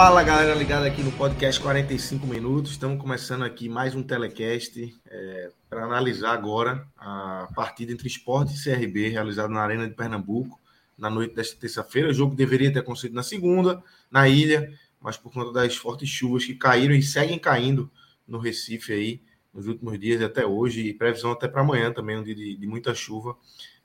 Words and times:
Fala 0.00 0.22
galera 0.22 0.54
ligada 0.54 0.86
aqui 0.86 1.02
no 1.02 1.10
podcast 1.10 1.60
45 1.60 2.24
minutos. 2.24 2.70
Estamos 2.70 3.00
começando 3.00 3.42
aqui 3.42 3.68
mais 3.68 3.96
um 3.96 4.02
telecast 4.04 4.96
é, 5.10 5.50
para 5.68 5.82
analisar 5.82 6.34
agora 6.34 6.86
a 6.96 7.48
partida 7.52 7.90
entre 7.90 8.06
Esporte 8.06 8.54
e 8.54 8.62
CRB 8.62 9.08
realizada 9.08 9.48
na 9.48 9.60
Arena 9.60 9.88
de 9.88 9.96
Pernambuco 9.96 10.56
na 10.96 11.10
noite 11.10 11.34
desta 11.34 11.58
terça-feira. 11.58 12.10
O 12.10 12.14
jogo 12.14 12.36
deveria 12.36 12.72
ter 12.72 12.78
acontecido 12.78 13.12
na 13.12 13.24
segunda, 13.24 13.82
na 14.08 14.28
ilha, 14.28 14.72
mas 15.00 15.16
por 15.16 15.32
conta 15.32 15.52
das 15.52 15.74
fortes 15.74 16.08
chuvas 16.08 16.44
que 16.44 16.54
caíram 16.54 16.94
e 16.94 17.02
seguem 17.02 17.36
caindo 17.36 17.90
no 18.24 18.38
Recife 18.38 18.92
aí 18.92 19.20
nos 19.52 19.66
últimos 19.66 19.98
dias 19.98 20.22
até 20.22 20.46
hoje 20.46 20.82
e 20.82 20.94
previsão 20.94 21.32
até 21.32 21.48
para 21.48 21.62
amanhã 21.62 21.92
também, 21.92 22.16
um 22.16 22.22
dia 22.22 22.36
de, 22.36 22.54
de 22.54 22.66
muita 22.68 22.94
chuva. 22.94 23.36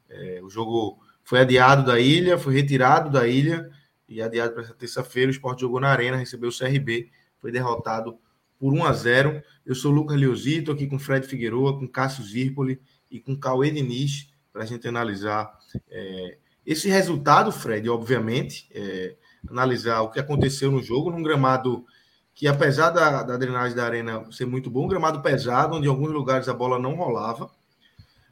É, 0.08 0.39
o 0.44 0.50
jogo 0.52 1.00
foi 1.23 1.39
adiado 1.39 1.84
da 1.84 2.00
ilha, 2.00 2.38
foi 2.38 2.53
retirado 2.53 3.09
da 3.09 3.28
ilha 3.28 3.72
e 4.14 4.22
adiado 4.22 4.53
para 4.53 4.64
essa 4.64 4.73
terça-feira. 4.73 5.30
O 5.30 5.33
Sport 5.33 5.59
jogou 5.59 5.80
na 5.80 5.89
Arena, 5.89 6.17
recebeu 6.17 6.50
o 6.50 6.58
CRB, 6.58 7.09
foi 7.39 7.52
derrotado 7.52 8.17
por 8.59 8.73
1 8.73 8.86
a 8.86 8.94
0. 8.94 9.44
Eu 9.66 9.75
sou 9.75 9.92
o 9.92 9.95
Lucas 9.95 10.19
Leozito, 10.19 10.72
aqui 10.72 10.88
com 10.88 11.00
Fred 11.00 11.28
Figueroa, 11.28 11.78
com 11.78 11.88
Cássio 11.88 12.23
Zirpoli 12.23 12.80
e 13.09 13.19
com 13.19 13.36
Cauê 13.36 13.72
Diniz, 13.72 14.30
para 14.52 14.64
a 14.64 14.66
gente 14.66 14.88
analisar 14.88 15.52
é, 15.89 16.38
esse 16.66 16.88
resultado, 16.88 17.52
Fred, 17.52 17.89
obviamente, 17.89 18.69
é, 18.72 19.16
analisar 19.50 20.02
o 20.02 20.09
que 20.09 20.19
aconteceu 20.19 20.72
no 20.72 20.81
jogo, 20.81 21.11
num 21.11 21.22
gramado 21.22 21.86
que, 22.34 22.47
apesar 22.47 22.89
da, 22.89 23.22
da 23.22 23.38
drenagem 23.38 23.75
da 23.75 23.86
arena 23.86 24.31
ser 24.31 24.45
muito 24.45 24.69
bom, 24.69 24.86
um 24.86 24.88
gramado 24.88 25.22
pesado, 25.22 25.75
onde 25.75 25.88
em 25.88 25.89
alguns 25.89 26.11
lugares 26.11 26.47
a 26.47 26.53
bola 26.53 26.80
não 26.80 26.95
rolava. 26.95 27.52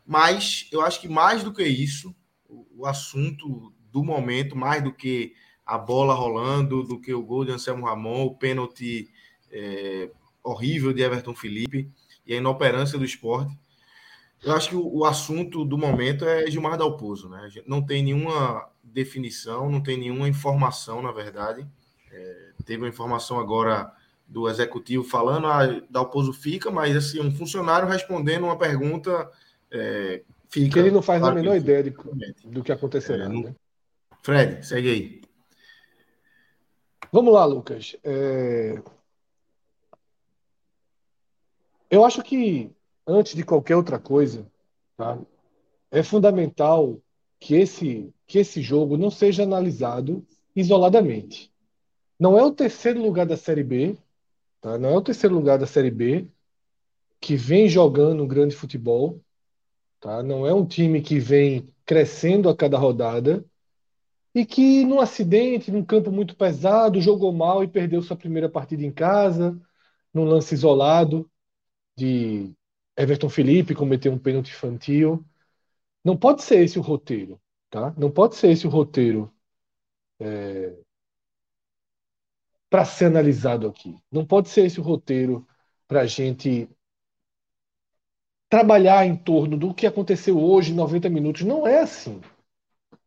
Mas 0.06 0.68
eu 0.72 0.82
acho 0.82 1.02
que 1.02 1.10
mais 1.10 1.44
do 1.44 1.54
que 1.54 1.64
isso, 1.64 2.16
o 2.48 2.86
assunto 2.86 3.74
do 3.92 4.04
momento, 4.04 4.56
mais 4.56 4.82
do 4.82 4.94
que 4.94 5.34
a 5.72 5.78
bola 5.78 6.14
rolando, 6.14 6.84
do 6.84 7.00
que 7.00 7.14
o 7.14 7.24
gol 7.24 7.46
de 7.46 7.52
Anselmo 7.52 7.86
Ramon, 7.86 8.26
o 8.26 8.36
pênalti 8.36 9.10
é, 9.50 10.12
horrível 10.44 10.92
de 10.92 11.02
Everton 11.02 11.34
Felipe 11.34 11.90
e 12.28 12.34
a 12.34 12.38
inoperância 12.38 13.00
do 13.00 13.06
esporte. 13.06 13.58
Eu 14.44 14.52
acho 14.52 14.68
que 14.68 14.76
o, 14.76 14.86
o 14.98 15.06
assunto 15.06 15.64
do 15.64 15.78
momento 15.78 16.26
é 16.26 16.46
Gilmar 16.52 16.78
Dalpozo, 16.78 17.30
né? 17.30 17.48
Não 17.66 17.82
tem 17.82 18.04
nenhuma 18.04 18.70
definição, 18.84 19.72
não 19.72 19.82
tem 19.82 19.98
nenhuma 19.98 20.28
informação, 20.28 21.02
na 21.02 21.14
verdade. 21.14 21.66
É, 22.12 22.50
teve 22.66 22.84
uma 22.84 22.90
informação 22.90 23.40
agora 23.40 23.90
do 24.28 24.50
executivo 24.50 25.06
falando, 25.06 25.48
ah, 25.48 25.82
Dalpozo 25.90 26.34
fica, 26.34 26.70
mas 26.70 26.98
assim, 26.98 27.22
um 27.22 27.34
funcionário 27.34 27.88
respondendo 27.88 28.44
uma 28.44 28.58
pergunta 28.58 29.32
é, 29.72 30.22
fica. 30.50 30.74
Que 30.74 30.80
ele 30.80 30.92
não 30.92 31.02
faz 31.02 31.22
claro 31.22 31.38
a 31.38 31.42
menor 31.42 31.56
ideia 31.56 31.82
de, 31.82 31.96
do 32.44 32.62
que 32.62 32.74
acontecerá. 32.74 33.24
É, 33.24 33.30
não... 33.30 33.44
né? 33.44 33.56
Fred, 34.22 34.68
segue 34.68 34.90
aí. 34.90 35.31
Vamos 37.12 37.34
lá, 37.34 37.44
Lucas. 37.44 37.96
É... 38.04 38.82
Eu 41.90 42.06
acho 42.06 42.24
que, 42.24 42.72
antes 43.06 43.36
de 43.36 43.44
qualquer 43.44 43.76
outra 43.76 44.00
coisa, 44.00 44.50
tá, 44.96 45.20
é 45.92 46.02
fundamental 46.02 47.02
que 47.38 47.56
esse, 47.56 48.14
que 48.26 48.40
esse 48.40 48.62
jogo 48.62 48.96
não 48.98 49.12
seja 49.12 49.44
analisado 49.44 50.26
isoladamente. 50.56 51.52
Não 52.18 52.38
é 52.38 52.44
o 52.46 52.52
terceiro 52.52 53.02
lugar 53.02 53.26
da 53.26 53.36
Série 53.36 53.64
B, 53.64 53.98
tá? 54.62 54.78
não 54.78 54.92
é 54.92 54.98
o 54.98 55.02
terceiro 55.02 55.36
lugar 55.36 55.58
da 55.58 55.68
Série 55.68 55.92
B 55.92 56.28
que 57.20 57.36
vem 57.36 57.68
jogando 57.68 58.24
um 58.24 58.28
grande 58.28 58.56
futebol, 58.56 59.22
tá? 60.00 60.24
não 60.24 60.48
é 60.48 60.54
um 60.54 60.66
time 60.66 61.02
que 61.02 61.20
vem 61.20 61.68
crescendo 61.86 62.48
a 62.48 62.56
cada 62.56 62.78
rodada 62.78 63.44
e 64.34 64.46
que 64.46 64.86
num 64.86 65.00
acidente, 65.02 65.72
num 65.72 65.84
campo 65.84 66.12
muito 66.12 66.36
pesado, 66.36 67.02
jogou 67.02 67.34
mal 67.34 67.64
e 67.64 67.68
perdeu 67.68 68.02
sua 68.02 68.16
primeira 68.16 68.50
partida 68.50 68.84
em 68.86 68.92
casa, 68.92 69.60
num 70.14 70.26
lance 70.26 70.54
isolado 70.54 71.30
de 71.98 72.54
Everton 72.98 73.30
Felipe 73.30 73.76
cometeu 73.76 74.12
um 74.14 74.20
pênalti 74.20 74.52
infantil. 74.52 75.26
Não 76.04 76.18
pode 76.18 76.44
ser 76.44 76.64
esse 76.64 76.80
o 76.80 76.82
roteiro, 76.82 77.42
tá? 77.70 77.94
Não 77.98 78.12
pode 78.12 78.36
ser 78.36 78.52
esse 78.52 78.68
o 78.68 78.70
roteiro 78.70 79.34
é, 80.20 80.76
para 82.70 82.86
ser 82.86 83.06
analisado 83.06 83.68
aqui. 83.68 83.98
Não 84.12 84.26
pode 84.26 84.50
ser 84.50 84.66
esse 84.66 84.80
o 84.80 84.84
roteiro 84.84 85.46
para 85.88 86.02
a 86.02 86.06
gente 86.08 86.70
trabalhar 88.50 89.06
em 89.06 89.16
torno 89.16 89.58
do 89.58 89.74
que 89.74 89.88
aconteceu 89.88 90.40
hoje 90.40 90.72
em 90.72 90.76
90 90.76 91.10
minutos. 91.10 91.44
Não 91.44 91.66
é 91.66 91.80
assim. 91.80 92.22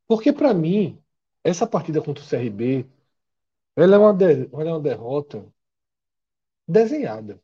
Porque, 0.07 0.33
para 0.33 0.55
mim, 0.55 0.99
essa 1.45 1.67
partida 1.67 2.03
contra 2.03 2.25
o 2.25 2.27
CRB 2.27 2.87
ela 3.77 3.97
é 3.97 3.99
uma, 3.99 4.13
de, 4.13 4.49
ela 4.53 4.71
é 4.71 4.73
uma 4.73 4.81
derrota 4.81 5.47
desenhada. 6.67 7.41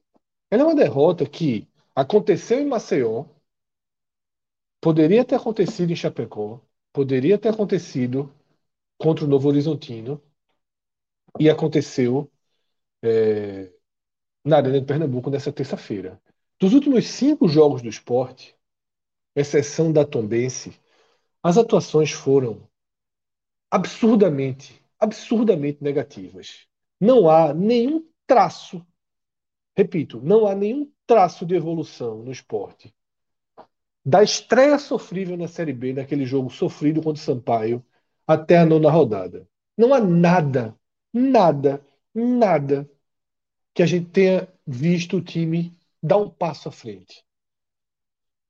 Ela 0.50 0.62
é 0.62 0.66
uma 0.66 0.74
derrota 0.74 1.26
que 1.28 1.68
aconteceu 1.94 2.60
em 2.60 2.66
Maceió, 2.66 3.26
poderia 4.80 5.24
ter 5.24 5.36
acontecido 5.36 5.92
em 5.92 5.96
Chapecó, 5.96 6.60
poderia 6.92 7.38
ter 7.38 7.48
acontecido 7.50 8.32
contra 8.98 9.24
o 9.24 9.28
Novo 9.28 9.48
Horizontino 9.48 10.22
e 11.38 11.48
aconteceu 11.50 12.30
é, 13.02 13.72
na 14.44 14.58
Arena 14.58 14.80
de 14.80 14.86
Pernambuco 14.86 15.30
nessa 15.30 15.52
terça-feira. 15.52 16.20
Dos 16.58 16.74
últimos 16.74 17.06
cinco 17.08 17.48
jogos 17.48 17.82
do 17.82 17.88
esporte, 17.88 18.56
exceção 19.34 19.92
da 19.92 20.04
Tombense, 20.04 20.78
as 21.42 21.56
atuações 21.56 22.10
foram 22.12 22.69
absurdamente, 23.70 24.82
absurdamente 24.98 25.82
negativas. 25.82 26.66
Não 27.00 27.28
há 27.30 27.54
nenhum 27.54 28.06
traço, 28.26 28.84
repito, 29.76 30.20
não 30.22 30.46
há 30.46 30.54
nenhum 30.54 30.90
traço 31.06 31.46
de 31.46 31.54
evolução 31.54 32.22
no 32.22 32.32
esporte. 32.32 32.94
Da 34.04 34.22
estreia 34.22 34.78
sofrível 34.78 35.36
na 35.36 35.46
Série 35.48 35.72
B, 35.72 35.92
naquele 35.92 36.24
jogo 36.24 36.50
sofrido 36.50 37.02
contra 37.02 37.20
o 37.20 37.24
Sampaio, 37.24 37.84
até 38.26 38.58
a 38.58 38.66
nona 38.66 38.90
rodada. 38.90 39.48
Não 39.76 39.94
há 39.94 40.00
nada, 40.00 40.76
nada, 41.12 41.84
nada 42.14 42.90
que 43.74 43.82
a 43.82 43.86
gente 43.86 44.10
tenha 44.10 44.48
visto 44.66 45.18
o 45.18 45.22
time 45.22 45.76
dar 46.02 46.18
um 46.18 46.30
passo 46.30 46.68
à 46.68 46.72
frente. 46.72 47.24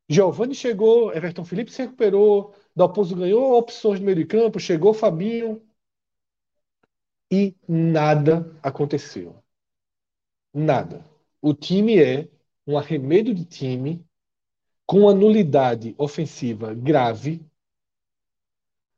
Giovani 0.08 0.54
chegou, 0.54 1.14
Everton 1.14 1.44
Felipe 1.44 1.70
se 1.70 1.82
recuperou, 1.82 2.52
Dalpozo 2.74 3.16
ganhou 3.16 3.58
opções 3.58 4.00
no 4.00 4.06
meio 4.06 4.18
de 4.18 4.26
campo, 4.26 4.60
chegou 4.60 4.94
Fabinho 4.94 5.62
e 7.30 7.54
nada 7.68 8.56
aconteceu. 8.62 9.42
Nada. 10.52 11.04
O 11.40 11.54
time 11.54 11.98
é 12.02 12.28
um 12.66 12.76
arremedo 12.76 13.34
de 13.34 13.44
time 13.44 14.04
com 14.86 15.00
uma 15.02 15.14
nulidade 15.14 15.94
ofensiva 15.96 16.74
grave, 16.74 17.44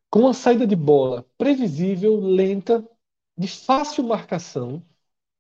com 0.09 0.21
uma 0.21 0.35
saída 0.35 0.67
de 0.67 0.75
bola 0.77 1.27
previsível, 1.37 2.19
lenta, 2.19 2.87
de 3.37 3.49
fácil 3.49 4.05
marcação, 4.05 4.83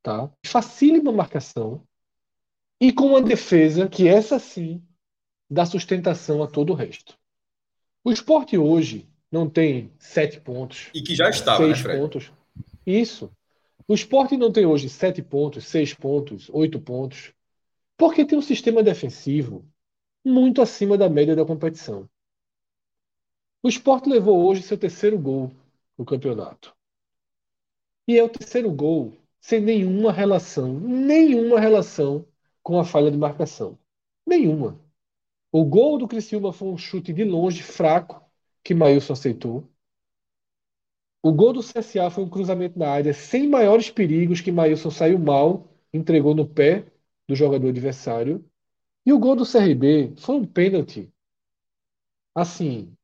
tá? 0.02 0.30
Facílima 0.44 1.12
marcação 1.12 1.86
e 2.80 2.92
com 2.92 3.06
uma 3.06 3.22
defesa 3.22 3.88
que 3.88 4.08
essa 4.08 4.38
sim 4.38 4.82
dá 5.48 5.64
sustentação 5.64 6.42
a 6.42 6.46
todo 6.46 6.70
o 6.72 6.76
resto. 6.76 7.18
O 8.04 8.10
esporte 8.10 8.58
hoje 8.58 9.08
não 9.30 9.48
tem 9.48 9.92
sete 9.98 10.40
pontos. 10.40 10.90
E 10.94 11.02
que 11.02 11.14
já 11.14 11.30
estava, 11.30 11.64
seis 11.64 11.82
né, 11.84 11.96
pontos. 11.96 12.32
Isso. 12.86 13.30
O 13.86 13.94
esporte 13.94 14.36
não 14.36 14.52
tem 14.52 14.66
hoje 14.66 14.88
sete 14.88 15.22
pontos, 15.22 15.66
seis 15.66 15.94
pontos, 15.94 16.48
oito 16.50 16.80
pontos, 16.80 17.32
porque 17.96 18.24
tem 18.24 18.38
um 18.38 18.42
sistema 18.42 18.82
defensivo 18.82 19.64
muito 20.24 20.62
acima 20.62 20.96
da 20.96 21.08
média 21.08 21.34
da 21.34 21.44
competição. 21.44 22.08
O 23.62 23.68
Sport 23.68 24.06
levou 24.06 24.44
hoje 24.44 24.62
seu 24.62 24.76
terceiro 24.76 25.18
gol 25.18 25.52
no 25.96 26.04
campeonato. 26.04 26.74
E 28.08 28.18
é 28.18 28.22
o 28.22 28.28
terceiro 28.28 28.70
gol 28.72 29.12
sem 29.40 29.60
nenhuma 29.60 30.12
relação, 30.12 30.72
nenhuma 30.80 31.60
relação 31.60 32.26
com 32.62 32.78
a 32.78 32.84
falha 32.84 33.10
de 33.10 33.16
marcação. 33.16 33.78
Nenhuma. 34.26 34.80
O 35.52 35.64
gol 35.64 35.98
do 35.98 36.08
Criciúma 36.08 36.52
foi 36.52 36.66
um 36.68 36.76
chute 36.76 37.12
de 37.12 37.22
longe, 37.24 37.62
fraco, 37.62 38.20
que 38.64 38.74
Maílson 38.74 39.12
aceitou. 39.12 39.70
O 41.20 41.32
gol 41.32 41.52
do 41.52 41.62
CSA 41.64 42.08
foi 42.10 42.22
um 42.24 42.28
cruzamento 42.30 42.78
na 42.78 42.88
área 42.88 43.12
sem 43.12 43.48
maiores 43.48 43.90
perigos, 43.90 44.40
que 44.40 44.52
Maílson 44.52 44.88
saiu 44.90 45.18
mal, 45.18 45.66
entregou 45.92 46.32
no 46.34 46.46
pé 46.48 46.86
do 47.28 47.34
jogador 47.34 47.68
adversário. 47.70 48.44
E 49.06 49.12
o 49.12 49.18
gol 49.20 49.36
do 49.36 49.46
CRB 49.46 50.14
foi 50.18 50.36
um 50.36 50.46
pênalti. 50.46 51.12
Assim, 52.34 52.94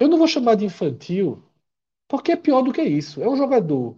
eu 0.00 0.08
não 0.08 0.18
vou 0.18 0.28
chamar 0.28 0.56
de 0.56 0.64
infantil, 0.66 1.42
porque 2.08 2.32
é 2.32 2.36
pior 2.36 2.62
do 2.62 2.72
que 2.72 2.82
isso. 2.82 3.22
É 3.22 3.28
um 3.30 3.36
jogador 3.36 3.96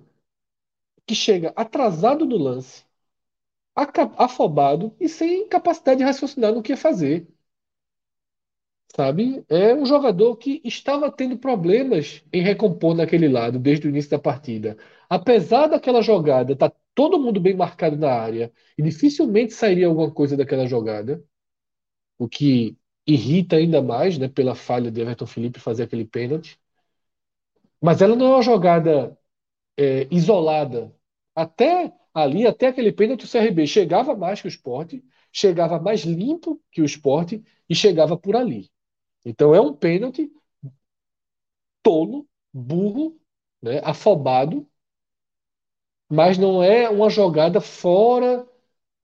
que 1.06 1.14
chega 1.14 1.52
atrasado 1.56 2.24
no 2.24 2.36
lance, 2.36 2.84
afobado 4.18 4.94
e 5.00 5.08
sem 5.08 5.48
capacidade 5.48 5.98
de 5.98 6.04
raciocinar 6.04 6.52
no 6.54 6.62
que 6.62 6.76
fazer. 6.76 7.26
Sabe? 8.94 9.44
É 9.48 9.74
um 9.74 9.84
jogador 9.84 10.36
que 10.36 10.60
estava 10.64 11.10
tendo 11.10 11.36
problemas 11.38 12.22
em 12.32 12.40
recompor 12.42 12.94
naquele 12.94 13.28
lado 13.28 13.58
desde 13.58 13.86
o 13.86 13.90
início 13.90 14.10
da 14.10 14.18
partida. 14.18 14.76
Apesar 15.08 15.66
daquela 15.66 16.00
jogada, 16.02 16.56
tá 16.56 16.72
todo 16.94 17.18
mundo 17.20 17.38
bem 17.40 17.54
marcado 17.54 17.96
na 17.96 18.10
área 18.10 18.52
e 18.78 18.82
dificilmente 18.82 19.52
sairia 19.52 19.86
alguma 19.86 20.10
coisa 20.10 20.36
daquela 20.36 20.66
jogada, 20.66 21.22
o 22.18 22.28
que 22.28 22.76
irrita 23.06 23.56
ainda 23.56 23.82
mais, 23.82 24.18
né, 24.18 24.28
pela 24.28 24.54
falha 24.54 24.90
de 24.90 25.00
Everton 25.00 25.26
Felipe 25.26 25.60
fazer 25.60 25.84
aquele 25.84 26.04
pênalti. 26.04 26.58
Mas 27.80 28.00
ela 28.02 28.16
não 28.16 28.26
é 28.26 28.30
uma 28.36 28.42
jogada 28.42 29.16
é, 29.78 30.08
isolada. 30.10 30.94
Até 31.34 31.92
ali, 32.14 32.46
até 32.46 32.68
aquele 32.68 32.92
pênalti, 32.92 33.24
o 33.24 33.28
CRB 33.28 33.66
chegava 33.66 34.16
mais 34.16 34.40
que 34.40 34.48
o 34.48 34.50
esporte, 34.50 35.04
chegava 35.32 35.80
mais 35.80 36.02
limpo 36.02 36.62
que 36.72 36.82
o 36.82 36.84
esporte 36.84 37.42
e 37.68 37.74
chegava 37.74 38.16
por 38.18 38.36
ali. 38.36 38.70
Então 39.26 39.54
é 39.54 39.60
um 39.60 39.74
pênalti 39.74 40.32
tolo, 41.82 42.28
burro, 42.52 43.18
né, 43.62 43.80
afobado, 43.84 44.68
mas 46.08 46.38
não 46.38 46.62
é 46.62 46.88
uma 46.88 47.10
jogada 47.10 47.60
fora 47.60 48.46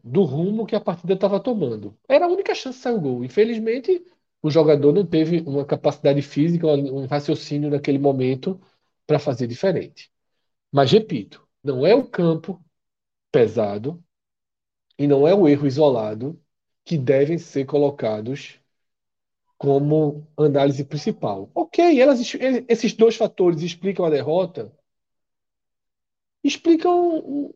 do 0.04 0.22
rumo 0.24 0.66
que 0.66 0.76
a 0.76 0.80
partida 0.80 1.14
estava 1.14 1.40
tomando. 1.40 1.98
Era 2.08 2.26
a 2.26 2.28
única 2.28 2.54
chance 2.54 2.78
de 2.78 2.82
sair 2.84 2.94
o 2.94 3.00
gol. 3.00 3.24
Infelizmente, 3.24 4.04
o 4.42 4.50
jogador 4.50 4.92
não 4.92 5.06
teve 5.06 5.40
uma 5.42 5.64
capacidade 5.64 6.22
física, 6.22 6.66
um 6.68 7.06
raciocínio 7.06 7.70
naquele 7.70 7.98
momento 7.98 8.60
para 9.06 9.18
fazer 9.18 9.46
diferente. 9.48 10.12
Mas 10.72 10.92
repito, 10.92 11.46
não 11.64 11.86
é 11.86 11.94
o 11.94 12.06
campo 12.08 12.64
pesado 13.32 14.02
e 14.98 15.06
não 15.06 15.26
é 15.28 15.34
o 15.34 15.48
erro 15.48 15.66
isolado 15.66 16.40
que 16.84 16.98
devem 16.98 17.38
ser 17.38 17.66
colocados 17.66 18.60
como 19.62 20.26
análise 20.36 20.82
principal. 20.84 21.48
Ok, 21.54 22.00
elas, 22.00 22.20
esses 22.68 22.94
dois 22.94 23.14
fatores 23.14 23.62
explicam 23.62 24.04
a 24.04 24.10
derrota, 24.10 24.72
explicam 26.42 27.54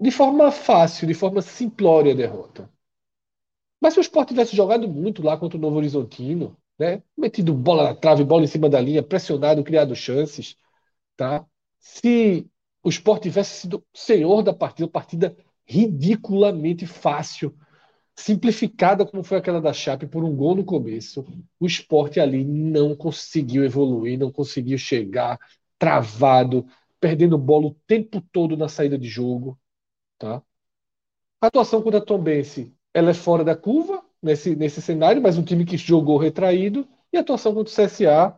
de 0.00 0.10
forma 0.10 0.50
fácil, 0.50 1.06
de 1.06 1.14
forma 1.14 1.40
simplória 1.40 2.12
a 2.12 2.16
derrota. 2.16 2.68
Mas 3.80 3.94
se 3.94 4.00
o 4.00 4.02
Sport 4.02 4.26
tivesse 4.26 4.56
jogado 4.56 4.88
muito 4.88 5.22
lá 5.22 5.36
contra 5.36 5.56
o 5.56 5.60
Novo 5.60 5.76
Horizontino, 5.76 6.56
né, 6.76 7.04
metido 7.16 7.54
bola 7.54 7.84
na 7.84 7.94
trave, 7.94 8.24
bola 8.24 8.42
em 8.42 8.48
cima 8.48 8.68
da 8.68 8.80
linha, 8.80 9.00
pressionado, 9.00 9.62
criado 9.62 9.94
chances, 9.94 10.56
tá? 11.16 11.46
Se 11.78 12.50
o 12.82 12.88
Sport 12.88 13.22
tivesse 13.22 13.60
sido 13.60 13.86
senhor 13.94 14.42
da 14.42 14.52
partida, 14.52 14.88
partida 14.88 15.36
ridiculamente 15.64 16.84
fácil, 16.84 17.56
simplificada 18.18 19.06
como 19.06 19.22
foi 19.22 19.38
aquela 19.38 19.60
da 19.60 19.72
Chape 19.72 20.06
por 20.06 20.24
um 20.24 20.34
gol 20.34 20.56
no 20.56 20.64
começo, 20.64 21.24
o 21.58 21.66
esporte 21.66 22.18
ali 22.18 22.44
não 22.44 22.94
conseguiu 22.96 23.64
evoluir, 23.64 24.18
não 24.18 24.32
conseguiu 24.32 24.76
chegar 24.76 25.38
travado, 25.78 26.66
perdendo 26.98 27.38
bola 27.38 27.68
o 27.68 27.74
tempo 27.86 28.20
todo 28.32 28.56
na 28.56 28.68
saída 28.68 28.98
de 28.98 29.08
jogo. 29.08 29.58
Tá? 30.18 30.42
A 31.40 31.46
atuação 31.46 31.80
contra 31.80 32.00
a 32.00 32.04
Tombense 32.04 32.74
ela 32.92 33.10
é 33.10 33.14
fora 33.14 33.44
da 33.44 33.54
curva 33.54 34.04
nesse, 34.20 34.56
nesse 34.56 34.82
cenário, 34.82 35.22
mas 35.22 35.38
um 35.38 35.44
time 35.44 35.64
que 35.64 35.76
jogou 35.76 36.18
retraído, 36.18 36.88
e 37.12 37.16
a 37.16 37.20
atuação 37.20 37.54
contra 37.54 37.72
o 37.72 37.86
CSA 37.86 38.36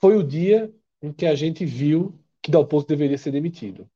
foi 0.00 0.16
o 0.16 0.24
dia 0.24 0.74
em 1.02 1.12
que 1.12 1.26
a 1.26 1.34
gente 1.34 1.64
viu 1.66 2.18
que 2.40 2.50
Dalpozo 2.50 2.86
deveria 2.86 3.18
ser 3.18 3.32
demitido. 3.32 3.86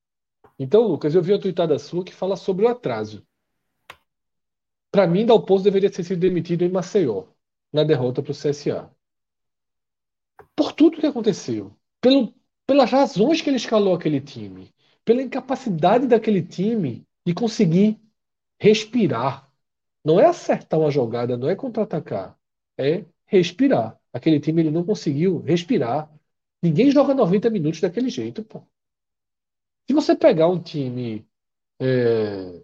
Então, 0.58 0.82
Lucas, 0.82 1.14
eu 1.14 1.22
vi 1.22 1.32
uma 1.32 1.40
tweetada 1.40 1.78
sua 1.78 2.04
que 2.04 2.14
fala 2.14 2.36
sobre 2.36 2.66
o 2.66 2.68
atraso. 2.68 3.26
Para 4.90 5.06
mim, 5.06 5.25
Dalpozo 5.25 5.64
deveria 5.64 5.90
ter 5.90 6.02
sido 6.02 6.19
demitido 6.20 6.62
em 6.64 6.69
Maceió, 6.69 7.26
na 7.72 7.84
derrota 7.84 8.22
para 8.22 8.32
o 8.32 8.34
CSA. 8.34 8.90
Por 10.56 10.72
tudo 10.72 10.98
que 11.00 11.06
aconteceu. 11.06 11.76
Pelo, 12.00 12.34
pelas 12.66 12.90
razões 12.90 13.40
que 13.40 13.50
ele 13.50 13.56
escalou 13.56 13.94
aquele 13.94 14.20
time. 14.20 14.75
Pela 15.04 15.22
incapacidade 15.22 16.06
daquele 16.06 16.42
time 16.42 17.06
de 17.25 17.34
conseguir 17.34 18.00
respirar. 18.58 19.50
Não 20.04 20.19
é 20.19 20.26
acertar 20.26 20.81
uma 20.81 20.90
jogada, 20.90 21.36
não 21.36 21.48
é 21.48 21.54
contra-atacar. 21.56 22.38
É 22.78 23.04
respirar. 23.26 23.98
Aquele 24.12 24.40
time 24.40 24.62
ele 24.62 24.70
não 24.70 24.84
conseguiu 24.84 25.40
respirar. 25.40 26.10
Ninguém 26.62 26.90
joga 26.90 27.14
90 27.14 27.48
minutos 27.50 27.81
daquele 27.81 28.10
jeito, 28.10 28.43
pô. 28.44 28.62
Se 29.86 29.94
você 29.94 30.14
pegar 30.16 30.48
um 30.48 30.60
time 30.62 31.26
é, 31.81 32.62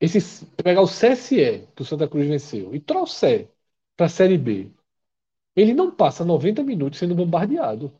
esse, 0.00 0.46
pegar 0.56 0.82
o 0.82 0.86
CSE, 0.86 1.68
que 1.74 1.82
o 1.82 1.84
Santa 1.84 2.08
Cruz 2.08 2.26
venceu, 2.26 2.74
e 2.74 2.80
trouxer 2.80 3.50
para 3.96 4.06
a 4.06 4.08
Série 4.08 4.38
B, 4.38 4.70
ele 5.56 5.74
não 5.74 5.90
passa 5.94 6.24
90 6.24 6.62
minutos 6.62 6.98
sendo 6.98 7.14
bombardeado. 7.14 7.92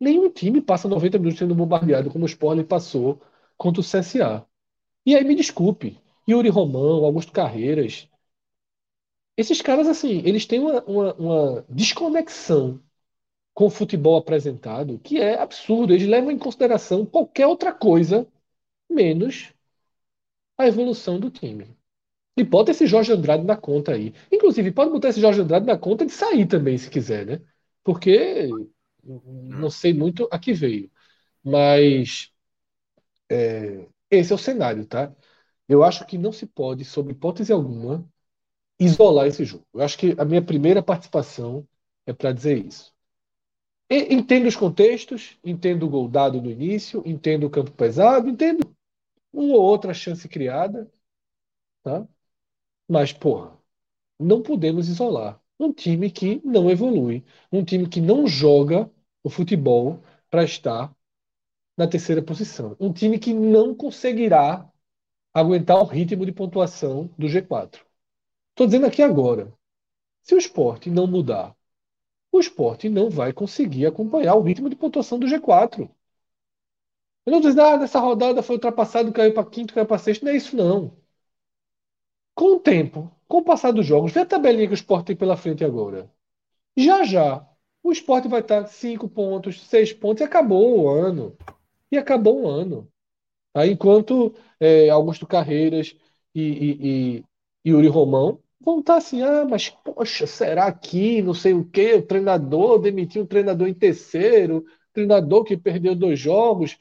Nenhum 0.00 0.30
time 0.30 0.60
passa 0.60 0.88
90 0.88 1.18
minutos 1.18 1.38
sendo 1.38 1.54
bombardeado 1.54 2.10
como 2.10 2.24
o 2.24 2.28
Sport 2.28 2.64
passou 2.66 3.20
contra 3.56 3.80
o 3.80 3.84
CSA. 3.84 4.46
E 5.06 5.16
aí 5.16 5.24
me 5.24 5.34
desculpe, 5.34 5.98
Yuri 6.28 6.48
Romão, 6.48 7.04
Augusto 7.04 7.32
Carreiras, 7.32 8.08
esses 9.38 9.62
caras, 9.62 9.86
assim, 9.86 10.20
eles 10.24 10.46
têm 10.46 10.58
uma, 10.58 10.82
uma, 10.82 11.14
uma 11.14 11.66
desconexão 11.68 12.82
com 13.54 13.66
o 13.66 13.70
futebol 13.70 14.16
apresentado 14.16 14.98
que 15.00 15.20
é 15.20 15.38
absurdo. 15.40 15.92
Eles 15.94 16.08
levam 16.08 16.30
em 16.32 16.38
consideração 16.38 17.06
qualquer 17.06 17.46
outra 17.46 17.72
coisa 17.72 18.26
menos 18.90 19.52
a 20.58 20.66
evolução 20.66 21.18
do 21.20 21.30
time. 21.30 21.76
E 22.36 22.44
bota 22.44 22.70
esse 22.72 22.86
Jorge 22.86 23.12
Andrade 23.12 23.44
na 23.44 23.56
conta 23.56 23.92
aí. 23.92 24.14
Inclusive, 24.32 24.72
pode 24.72 24.90
botar 24.90 25.08
esse 25.10 25.20
Jorge 25.20 25.40
Andrade 25.40 25.66
na 25.66 25.78
conta 25.78 26.06
de 26.06 26.12
sair 26.12 26.46
também, 26.46 26.78
se 26.78 26.90
quiser, 26.90 27.26
né? 27.26 27.40
Porque 27.84 28.48
não 29.02 29.70
sei 29.70 29.94
muito 29.94 30.28
a 30.30 30.38
que 30.38 30.52
veio. 30.52 30.90
Mas 31.44 32.32
é, 33.30 33.88
esse 34.10 34.32
é 34.32 34.34
o 34.34 34.38
cenário, 34.38 34.86
tá? 34.86 35.14
Eu 35.68 35.82
acho 35.84 36.06
que 36.06 36.18
não 36.18 36.32
se 36.32 36.46
pode, 36.46 36.84
sob 36.84 37.12
hipótese 37.12 37.52
alguma, 37.52 38.08
isolar 38.78 39.26
esse 39.26 39.44
jogo. 39.44 39.66
Eu 39.74 39.82
acho 39.82 39.98
que 39.98 40.14
a 40.18 40.24
minha 40.24 40.42
primeira 40.42 40.82
participação 40.82 41.66
é 42.06 42.12
para 42.12 42.32
dizer 42.32 42.64
isso. 42.66 42.94
Entendo 43.90 44.46
os 44.46 44.56
contextos, 44.56 45.38
entendo 45.42 45.86
o 45.86 45.88
gol 45.88 46.08
dado 46.08 46.40
no 46.42 46.50
início, 46.50 47.02
entendo 47.06 47.46
o 47.46 47.50
campo 47.50 47.70
pesado, 47.72 48.28
entendo 48.28 48.60
uma 49.32 49.54
ou 49.54 49.62
outra 49.62 49.94
chance 49.94 50.28
criada, 50.28 50.90
tá? 51.82 52.06
Mas, 52.88 53.12
porra, 53.12 53.58
não 54.18 54.42
podemos 54.42 54.88
isolar 54.88 55.40
um 55.60 55.72
time 55.72 56.10
que 56.10 56.40
não 56.44 56.70
evolui, 56.70 57.24
um 57.52 57.64
time 57.64 57.88
que 57.88 58.00
não 58.00 58.26
joga 58.26 58.90
o 59.24 59.30
futebol 59.30 60.02
para 60.30 60.44
estar 60.44 60.94
na 61.76 61.86
terceira 61.88 62.22
posição, 62.22 62.76
um 62.80 62.92
time 62.92 63.18
que 63.18 63.32
não 63.34 63.74
conseguirá 63.74 64.70
aguentar 65.34 65.78
o 65.78 65.84
ritmo 65.86 66.26
de 66.26 66.32
pontuação 66.32 67.10
do 67.18 67.28
G4. 67.28 67.84
Estou 68.50 68.66
dizendo 68.66 68.86
aqui 68.86 69.02
agora, 69.02 69.52
se 70.22 70.34
o 70.34 70.38
esporte 70.38 70.90
não 70.90 71.06
mudar, 71.06 71.56
o 72.32 72.40
esporte 72.40 72.88
não 72.88 73.10
vai 73.10 73.32
conseguir 73.32 73.86
acompanhar 73.86 74.34
o 74.36 74.42
ritmo 74.42 74.70
de 74.70 74.76
pontuação 74.76 75.18
do 75.18 75.28
G4. 75.28 75.90
Eu 77.28 77.32
não 77.32 77.40
dizendo, 77.40 77.62
ah, 77.62 77.76
nessa 77.76 78.00
rodada 78.00 78.42
foi 78.42 78.56
ultrapassado, 78.56 79.12
caiu 79.12 79.32
para 79.34 79.48
quinto, 79.48 79.74
caiu 79.74 79.86
para 79.86 79.98
sexto. 79.98 80.24
Não 80.24 80.32
é 80.32 80.36
isso, 80.36 80.56
não. 80.56 80.96
Com 82.34 82.56
o 82.56 82.60
tempo, 82.60 83.10
com 83.26 83.38
o 83.38 83.44
passar 83.44 83.72
dos 83.72 83.84
jogos, 83.86 84.12
vê 84.12 84.20
a 84.20 84.26
tabelinha 84.26 84.66
que 84.66 84.72
o 84.72 84.74
Sport 84.74 85.06
tem 85.06 85.16
pela 85.16 85.36
frente 85.36 85.64
agora. 85.64 86.10
Já 86.76 87.04
já, 87.04 87.46
o 87.82 87.92
Sport 87.92 88.26
vai 88.28 88.40
estar 88.40 88.66
cinco 88.66 89.08
pontos, 89.08 89.62
seis 89.62 89.92
pontos, 89.92 90.22
e 90.22 90.24
acabou 90.24 90.80
o 90.80 90.88
ano. 90.88 91.36
E 91.92 91.98
acabou 91.98 92.42
o 92.44 92.48
ano. 92.48 92.88
Aí, 93.54 93.72
enquanto 93.72 94.34
é, 94.60 94.90
Augusto 94.90 95.26
Carreiras 95.26 95.96
e, 96.34 96.42
e, 96.42 97.18
e 97.20 97.70
Yuri 97.70 97.88
Romão 97.88 98.40
vão 98.60 98.80
estar 98.80 98.96
assim, 98.96 99.22
ah, 99.22 99.46
mas 99.48 99.70
poxa, 99.70 100.26
será 100.26 100.72
que 100.72 101.22
não 101.22 101.34
sei 101.34 101.54
o 101.54 101.64
quê? 101.64 101.94
O 101.94 102.02
treinador 102.06 102.80
demitiu 102.80 103.22
um 103.22 103.26
treinador 103.26 103.68
em 103.68 103.74
terceiro, 103.74 104.64
treinador 104.92 105.44
que 105.44 105.56
perdeu 105.56 105.94
dois 105.94 106.18
jogos. 106.20 106.78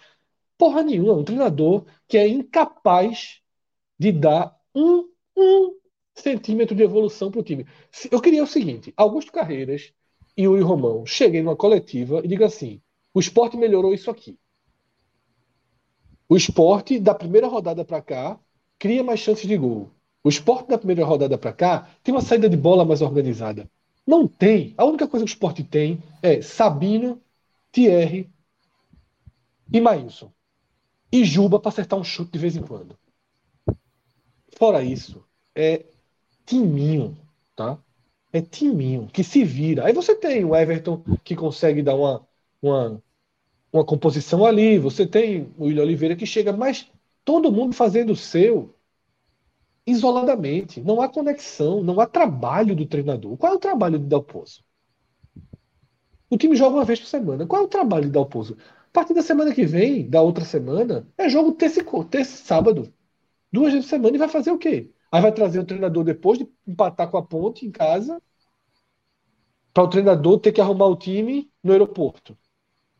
Porra 0.57 0.83
nenhuma, 0.83 1.13
um 1.13 1.23
treinador 1.23 1.85
que 2.07 2.17
é 2.17 2.27
incapaz 2.27 3.41
de 3.99 4.11
dar 4.11 4.55
um, 4.73 5.07
um 5.35 5.75
centímetro 6.15 6.75
de 6.75 6.83
evolução 6.83 7.29
para 7.31 7.41
o 7.41 7.43
time. 7.43 7.65
Eu 8.11 8.21
queria 8.21 8.43
o 8.43 8.47
seguinte: 8.47 8.93
Augusto 8.97 9.31
Carreiras 9.31 9.93
e 10.35 10.43
Yuri 10.43 10.61
Romão 10.61 11.05
cheguem 11.05 11.43
numa 11.43 11.55
coletiva 11.55 12.21
e 12.23 12.27
digam 12.27 12.47
assim: 12.47 12.81
o 13.13 13.19
esporte 13.19 13.57
melhorou 13.57 13.93
isso 13.93 14.09
aqui. 14.09 14.37
O 16.29 16.35
esporte, 16.35 16.99
da 16.99 17.15
primeira 17.15 17.47
rodada 17.47 17.85
para 17.85 18.01
cá, 18.01 18.39
cria 18.77 19.03
mais 19.03 19.19
chances 19.19 19.47
de 19.47 19.57
gol. 19.57 19.89
O 20.23 20.29
esporte, 20.29 20.67
da 20.67 20.77
primeira 20.77 21.05
rodada 21.05 21.37
para 21.37 21.53
cá, 21.53 21.89
tem 22.03 22.13
uma 22.13 22.21
saída 22.21 22.49
de 22.49 22.57
bola 22.57 22.83
mais 22.83 23.01
organizada. 23.01 23.69
Não 24.05 24.27
tem. 24.27 24.73
A 24.77 24.83
única 24.83 25.07
coisa 25.07 25.25
que 25.25 25.31
o 25.31 25.33
esporte 25.33 25.63
tem 25.63 26.03
é 26.21 26.41
Sabino, 26.41 27.21
Thierry 27.71 28.29
e 29.71 29.79
Maílson. 29.79 30.31
E 31.11 31.25
Juba 31.25 31.59
para 31.59 31.69
acertar 31.69 31.99
um 31.99 32.03
chute 32.03 32.31
de 32.31 32.39
vez 32.39 32.55
em 32.55 32.61
quando. 32.61 32.97
Fora 34.57 34.83
isso, 34.83 35.23
é 35.55 35.85
timinho, 36.45 37.17
tá? 37.55 37.79
É 38.33 38.41
timinho 38.41 39.07
que 39.07 39.23
se 39.23 39.43
vira. 39.43 39.85
Aí 39.85 39.93
você 39.93 40.15
tem 40.15 40.45
o 40.45 40.55
Everton 40.55 41.03
que 41.23 41.35
consegue 41.35 41.83
dar 41.83 41.95
uma, 41.95 42.27
uma 42.61 43.03
uma 43.73 43.85
composição 43.85 44.45
ali, 44.45 44.79
você 44.79 45.05
tem 45.07 45.53
o 45.57 45.65
William 45.65 45.83
Oliveira 45.83 46.15
que 46.15 46.25
chega, 46.25 46.53
mas 46.53 46.91
todo 47.25 47.51
mundo 47.51 47.75
fazendo 47.75 48.11
o 48.13 48.15
seu 48.17 48.75
isoladamente. 49.87 50.79
Não 50.81 51.01
há 51.01 51.09
conexão, 51.09 51.81
não 51.83 51.99
há 51.99 52.05
trabalho 52.05 52.75
do 52.75 52.85
treinador. 52.85 53.35
Qual 53.37 53.53
é 53.53 53.55
o 53.55 53.59
trabalho 53.59 53.97
do 53.99 54.05
Dalpozo? 54.05 54.63
O 56.29 56.37
time 56.37 56.55
joga 56.55 56.75
uma 56.77 56.85
vez 56.85 56.99
por 56.99 57.07
semana. 57.07 57.45
Qual 57.45 57.61
é 57.61 57.65
o 57.65 57.67
trabalho 57.69 58.05
do 58.05 58.11
Dalpozo? 58.11 58.57
Partir 58.97 59.13
da 59.13 59.21
semana 59.21 59.53
que 59.53 59.63
vem, 59.63 60.09
da 60.09 60.23
outra 60.23 60.43
semana, 60.43 61.07
é 61.15 61.29
jogo 61.29 61.51
terça, 61.51 61.83
terça 62.09 62.43
sábado. 62.43 62.91
Duas 63.51 63.71
vezes 63.71 63.85
por 63.85 63.91
semana 63.91 64.15
e 64.15 64.17
vai 64.17 64.27
fazer 64.27 64.49
o 64.49 64.57
quê? 64.57 64.89
Aí 65.11 65.21
vai 65.21 65.31
trazer 65.31 65.59
o 65.59 65.65
treinador 65.65 66.03
depois 66.03 66.39
de 66.39 66.49
empatar 66.67 67.07
com 67.11 67.15
a 67.15 67.21
ponte 67.21 67.63
em 67.63 67.69
casa 67.69 68.19
para 69.71 69.83
o 69.83 69.87
treinador 69.87 70.39
ter 70.39 70.51
que 70.51 70.59
arrumar 70.59 70.87
o 70.87 70.95
time 70.95 71.47
no 71.63 71.73
aeroporto 71.73 72.35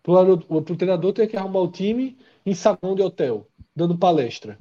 para 0.04 0.22
o 0.32 0.62
treinador 0.62 1.13
ter 1.13 1.25
que 1.25 1.36
arrumar 1.36 1.62
o 1.62 1.72
time 1.72 2.16
em 2.46 2.54
salão 2.54 2.94
de 2.94 3.01
hotel, 3.01 3.50
dando 3.75 3.98
palestra. 3.98 4.60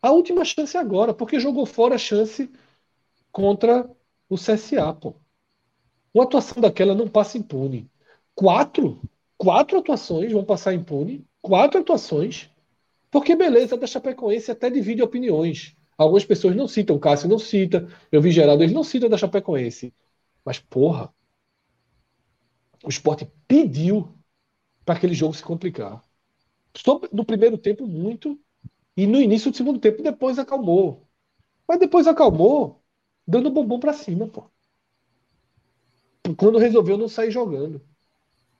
A 0.00 0.12
última 0.12 0.44
chance 0.44 0.76
é 0.76 0.80
agora, 0.80 1.12
porque 1.12 1.40
jogou 1.40 1.66
fora 1.66 1.96
a 1.96 1.98
chance 1.98 2.48
contra 3.32 3.90
o 4.28 4.36
CSA, 4.36 4.94
pô. 4.94 5.16
Uma 6.14 6.22
atuação 6.22 6.62
daquela 6.62 6.94
não 6.94 7.08
passa 7.08 7.36
impune. 7.36 7.90
Quatro, 8.32 9.02
quatro 9.38 9.78
atuações 9.78 10.32
vão 10.32 10.44
passar 10.44 10.74
impune. 10.74 11.26
Quatro 11.40 11.80
atuações. 11.80 12.50
Porque 13.10 13.34
beleza, 13.34 13.76
da 13.76 13.86
Chapecoense 13.86 14.50
até 14.50 14.68
divide 14.68 15.02
opiniões. 15.02 15.76
Algumas 15.96 16.24
pessoas 16.24 16.54
não 16.54 16.68
citam, 16.68 16.96
o 16.96 17.00
Cássio 17.00 17.28
não 17.28 17.38
cita, 17.38 17.88
eu 18.12 18.20
vi 18.20 18.30
Geraldo, 18.30 18.62
eles 18.62 18.74
não 18.74 18.84
citam 18.84 19.08
da 19.08 19.16
Chapecoense. 19.16 19.94
Mas, 20.44 20.58
porra, 20.58 21.12
o 22.84 22.88
esporte 22.88 23.28
pediu 23.46 24.08
para 24.84 24.96
aquele 24.96 25.14
jogo 25.14 25.34
se 25.34 25.42
complicar. 25.42 26.02
Só 26.76 27.00
no 27.12 27.24
primeiro 27.24 27.58
tempo, 27.58 27.86
muito, 27.86 28.38
e 28.96 29.06
no 29.06 29.20
início 29.20 29.50
do 29.50 29.56
segundo 29.56 29.80
tempo, 29.80 30.02
depois 30.02 30.38
acalmou. 30.38 31.08
Mas 31.66 31.80
depois 31.80 32.06
acalmou, 32.06 32.82
dando 33.26 33.50
bombom 33.50 33.80
para 33.80 33.92
cima, 33.92 34.28
pô. 34.28 34.50
Quando 36.36 36.58
resolveu 36.58 36.96
não 36.96 37.08
sair 37.08 37.30
jogando. 37.30 37.82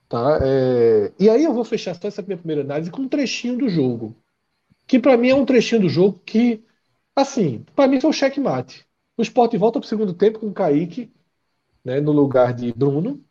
Tá? 0.09 0.39
É... 0.43 1.13
E 1.19 1.29
aí 1.29 1.45
eu 1.45 1.53
vou 1.53 1.65
fechar 1.65 1.95
só 1.95 2.09
essa 2.09 2.23
minha 2.23 2.39
primeira 2.39 2.63
análise 2.63 2.91
com 2.91 3.03
um 3.03 3.09
trechinho 3.09 3.59
do 3.59 3.69
jogo. 3.69 4.17
Que 4.87 4.99
para 4.99 5.17
mim 5.17 5.29
é 5.29 5.35
um 5.35 5.45
trechinho 5.45 5.83
do 5.83 5.89
jogo 5.89 6.21
que, 6.25 6.65
assim, 7.15 7.65
para 7.77 7.89
mim 7.89 8.01
foi 8.01 8.11
um 8.11 8.13
checkmate. 8.13 8.87
O 9.17 9.23
Sport 9.23 9.55
volta 9.57 9.79
para 9.81 9.87
o 9.87 9.89
segundo 9.89 10.15
tempo 10.15 10.39
com 10.39 10.49
o 10.49 10.53
Kaique, 10.53 11.13
né, 11.85 12.01
no 12.01 12.13
lugar 12.13 12.55
de 12.55 12.73
Bruno. 12.73 13.23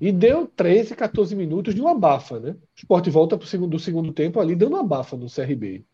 E 0.00 0.10
deu 0.10 0.46
13, 0.46 0.96
14 0.96 1.36
minutos 1.36 1.74
de 1.74 1.80
uma 1.80 1.94
bafa, 1.94 2.40
né? 2.40 2.52
O 2.52 2.58
Sport 2.76 3.08
volta 3.08 3.36
pro 3.36 3.46
segundo, 3.46 3.72
do 3.72 3.78
segundo 3.78 4.12
tempo 4.12 4.40
ali, 4.40 4.56
dando 4.56 4.74
uma 4.74 4.82
bafa 4.82 5.16
no 5.16 5.28
CRB. 5.28 5.84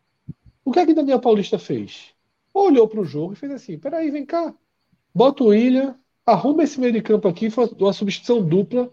O 0.63 0.71
que 0.71 0.79
é 0.79 0.85
que 0.85 0.93
Daniel 0.93 1.19
Paulista 1.19 1.59
fez? 1.59 2.13
Olhou 2.53 2.87
para 2.87 3.01
o 3.01 3.05
jogo 3.05 3.33
e 3.33 3.35
fez 3.35 3.51
assim: 3.51 3.77
peraí, 3.77 4.09
vem 4.09 4.25
cá. 4.25 4.53
Bota 5.13 5.43
o 5.43 5.47
William, 5.47 5.95
arruma 6.25 6.63
esse 6.63 6.79
meio 6.79 6.93
de 6.93 7.01
campo 7.01 7.27
aqui, 7.27 7.49
uma 7.79 7.93
substituição 7.93 8.41
dupla. 8.41 8.89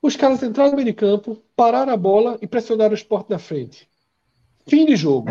Os 0.00 0.14
caras 0.14 0.42
entraram 0.42 0.70
no 0.70 0.76
meio 0.76 0.86
de 0.86 0.94
campo, 0.94 1.42
pararam 1.56 1.92
a 1.92 1.96
bola 1.96 2.38
e 2.40 2.46
pressionaram 2.46 2.92
o 2.92 2.94
Sport 2.94 3.28
na 3.28 3.38
frente. 3.38 3.88
Fim 4.66 4.86
de 4.86 4.96
jogo. 4.96 5.28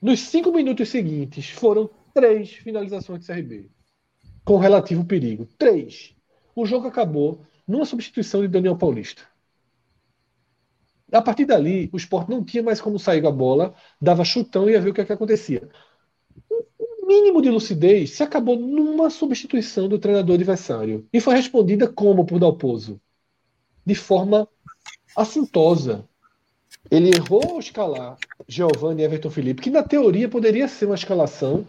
Nos 0.00 0.20
cinco 0.20 0.52
minutos 0.52 0.88
seguintes, 0.88 1.50
foram 1.50 1.90
três 2.14 2.50
finalizações 2.52 3.20
de 3.20 3.26
CRB. 3.26 3.70
Com 4.44 4.58
relativo 4.58 5.04
perigo. 5.04 5.46
Três. 5.58 6.14
O 6.54 6.66
jogo 6.66 6.88
acabou 6.88 7.40
numa 7.66 7.84
substituição 7.84 8.40
de 8.42 8.48
Daniel 8.48 8.76
Paulista. 8.76 9.22
A 11.12 11.20
partir 11.20 11.44
dali, 11.44 11.90
o 11.92 11.96
esporte 11.96 12.30
não 12.30 12.42
tinha 12.42 12.62
mais 12.62 12.80
como 12.80 12.98
sair 12.98 13.20
com 13.20 13.28
a 13.28 13.32
bola, 13.32 13.74
dava 14.00 14.24
chutão 14.24 14.68
e 14.68 14.72
ia 14.72 14.80
ver 14.80 14.90
o 14.90 14.94
que, 14.94 15.00
é 15.02 15.04
que 15.04 15.12
acontecia. 15.12 15.68
O 16.48 17.06
mínimo 17.06 17.42
de 17.42 17.50
lucidez 17.50 18.12
se 18.12 18.22
acabou 18.22 18.56
numa 18.56 19.10
substituição 19.10 19.88
do 19.88 19.98
treinador 19.98 20.36
adversário. 20.36 21.06
E 21.12 21.20
foi 21.20 21.34
respondida 21.34 21.86
como 21.86 22.24
por 22.24 22.38
Dalpozo? 22.38 23.00
De 23.84 23.94
forma 23.94 24.48
assintosa. 25.16 26.08
Ele 26.90 27.10
errou 27.10 27.42
ao 27.52 27.58
escalar 27.58 28.16
Giovanni 28.46 29.02
e 29.02 29.04
Everton 29.04 29.30
Felipe, 29.30 29.62
que 29.62 29.70
na 29.70 29.82
teoria 29.82 30.28
poderia 30.28 30.68
ser 30.68 30.86
uma 30.86 30.94
escalação. 30.94 31.66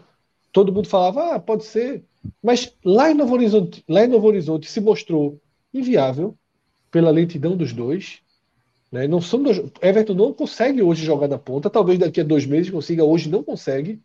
Todo 0.52 0.72
mundo 0.72 0.88
falava, 0.88 1.34
ah, 1.34 1.40
pode 1.40 1.64
ser. 1.64 2.04
Mas 2.42 2.74
lá 2.84 3.10
em 3.10 3.14
Novo 3.14 3.34
Horizonte, 3.34 3.84
lá 3.88 4.04
em 4.04 4.08
Novo 4.08 4.26
Horizonte 4.26 4.70
se 4.70 4.80
mostrou 4.80 5.40
inviável 5.72 6.36
pela 6.90 7.10
lentidão 7.10 7.56
dos 7.56 7.72
dois. 7.72 8.20
Né? 8.90 9.08
Não 9.08 9.20
são 9.20 9.42
dois... 9.42 9.58
Everton 9.82 10.14
não 10.14 10.32
consegue 10.32 10.82
hoje 10.82 11.04
jogar 11.04 11.28
na 11.28 11.38
ponta, 11.38 11.68
talvez 11.68 11.98
daqui 11.98 12.20
a 12.20 12.24
dois 12.24 12.46
meses 12.46 12.70
consiga, 12.70 13.04
hoje 13.04 13.28
não 13.28 13.42
consegue. 13.42 14.00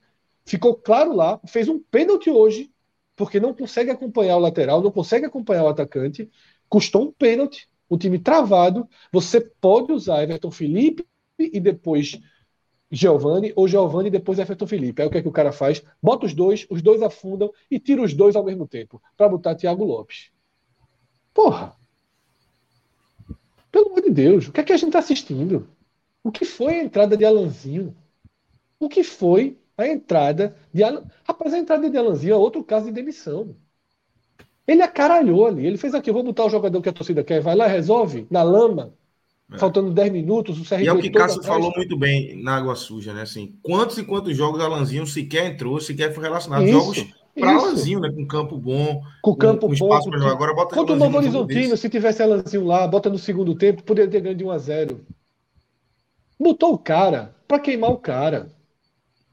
Ficou 0.45 0.75
claro 0.75 1.15
lá, 1.15 1.39
fez 1.45 1.67
um 1.67 1.79
pênalti 1.79 2.29
hoje, 2.29 2.71
porque 3.15 3.39
não 3.39 3.53
consegue 3.53 3.91
acompanhar 3.91 4.37
o 4.37 4.39
lateral, 4.39 4.81
não 4.81 4.91
consegue 4.91 5.25
acompanhar 5.25 5.65
o 5.65 5.67
atacante, 5.67 6.29
custou 6.67 7.03
um 7.03 7.11
pênalti, 7.11 7.69
o 7.89 7.97
time 7.97 8.19
travado. 8.19 8.87
Você 9.11 9.41
pode 9.41 9.91
usar 9.91 10.23
Everton 10.23 10.51
Felipe 10.51 11.05
e 11.37 11.59
depois 11.59 12.19
Giovanni, 12.91 13.53
ou 13.55 13.67
Giovanni 13.67 14.07
e 14.07 14.11
depois 14.11 14.39
Everton 14.39 14.67
Felipe. 14.67 15.01
Aí 15.01 15.07
o 15.07 15.11
que 15.11 15.17
é 15.17 15.21
que 15.21 15.27
o 15.27 15.31
cara 15.31 15.51
faz? 15.51 15.83
Bota 16.01 16.25
os 16.25 16.33
dois, 16.33 16.65
os 16.69 16.81
dois 16.81 17.01
afundam 17.01 17.51
e 17.69 17.79
tira 17.79 18.01
os 18.01 18.13
dois 18.13 18.35
ao 18.35 18.43
mesmo 18.43 18.67
tempo, 18.67 19.01
para 19.17 19.29
botar 19.29 19.55
Thiago 19.55 19.83
Lopes. 19.83 20.31
Porra! 21.33 21.75
Pelo 23.71 23.87
amor 23.87 24.01
de 24.01 24.09
Deus, 24.09 24.47
o 24.47 24.51
que 24.51 24.61
é 24.61 24.63
que 24.63 24.73
a 24.73 24.77
gente 24.77 24.89
está 24.89 24.99
assistindo? 24.99 25.67
O 26.23 26.31
que 26.31 26.43
foi 26.43 26.79
a 26.79 26.83
entrada 26.83 27.15
de 27.15 27.23
Alanzinho? 27.23 27.95
O 28.79 28.89
que 28.89 29.03
foi 29.03 29.57
a 29.77 29.87
entrada 29.87 30.55
de 30.73 30.83
Alan... 30.83 31.05
Rapaz, 31.23 31.53
a 31.53 31.59
entrada 31.59 31.89
de 31.89 31.97
Alanzinho 31.97 32.33
é 32.33 32.37
outro 32.37 32.63
caso 32.63 32.87
de 32.87 32.91
demissão. 32.91 33.55
Ele 34.69 34.83
acaralhou 34.83 35.47
ali. 35.47 35.65
Ele 35.65 35.77
fez 35.79 35.95
aqui, 35.95 36.11
vou 36.11 36.21
botar 36.23 36.45
o 36.45 36.49
jogador 36.49 36.79
que 36.79 36.89
a 36.89 36.93
torcida 36.93 37.23
quer, 37.23 37.41
vai 37.41 37.55
lá, 37.55 37.65
resolve, 37.65 38.27
na 38.29 38.43
lama, 38.43 38.93
é. 39.51 39.57
faltando 39.57 39.91
10 39.91 40.11
minutos, 40.11 40.59
o 40.59 40.63
CRB 40.63 40.83
E 40.83 40.87
é 40.87 40.93
o 40.93 40.99
que 40.99 41.09
Cássio 41.09 41.41
falou 41.41 41.71
muito 41.75 41.97
bem 41.97 42.39
na 42.43 42.57
Água 42.57 42.75
Suja, 42.75 43.11
né? 43.11 43.23
Assim, 43.23 43.55
quantos 43.63 43.97
e 43.97 44.03
quantos 44.03 44.37
jogos 44.37 44.61
Alanzinho 44.61 45.07
sequer 45.07 45.47
entrou, 45.47 45.79
sequer 45.79 46.13
foi 46.13 46.23
relacionado. 46.23 46.65
Isso. 46.65 46.93
Jogos 46.93 47.07
para 47.33 47.55
Alanzinho, 47.55 47.99
né? 47.99 48.11
Com 48.11 48.27
campo 48.27 48.57
bom. 48.59 49.01
Com 49.23 49.35
campo 49.35 49.67
com, 49.67 49.75
bom. 49.75 49.99
Com, 49.99 50.27
Agora 50.27 50.53
bota 50.53 50.75
contra 50.75 50.93
o 50.93 50.99
Novo 50.99 51.17
Horizontino, 51.17 51.75
se 51.75 51.89
tivesse 51.89 52.21
Alanzinho 52.21 52.63
lá, 52.63 52.87
bota 52.87 53.09
no 53.09 53.17
segundo 53.17 53.55
tempo, 53.55 53.81
poderia 53.81 54.11
ter 54.11 54.21
ganho 54.21 54.35
de 54.35 54.43
1 54.43 54.51
a 54.51 54.57
0 54.59 55.01
Botou 56.39 56.73
o 56.73 56.77
cara 56.77 57.35
para 57.47 57.59
queimar 57.59 57.89
o 57.89 57.97
cara. 57.97 58.51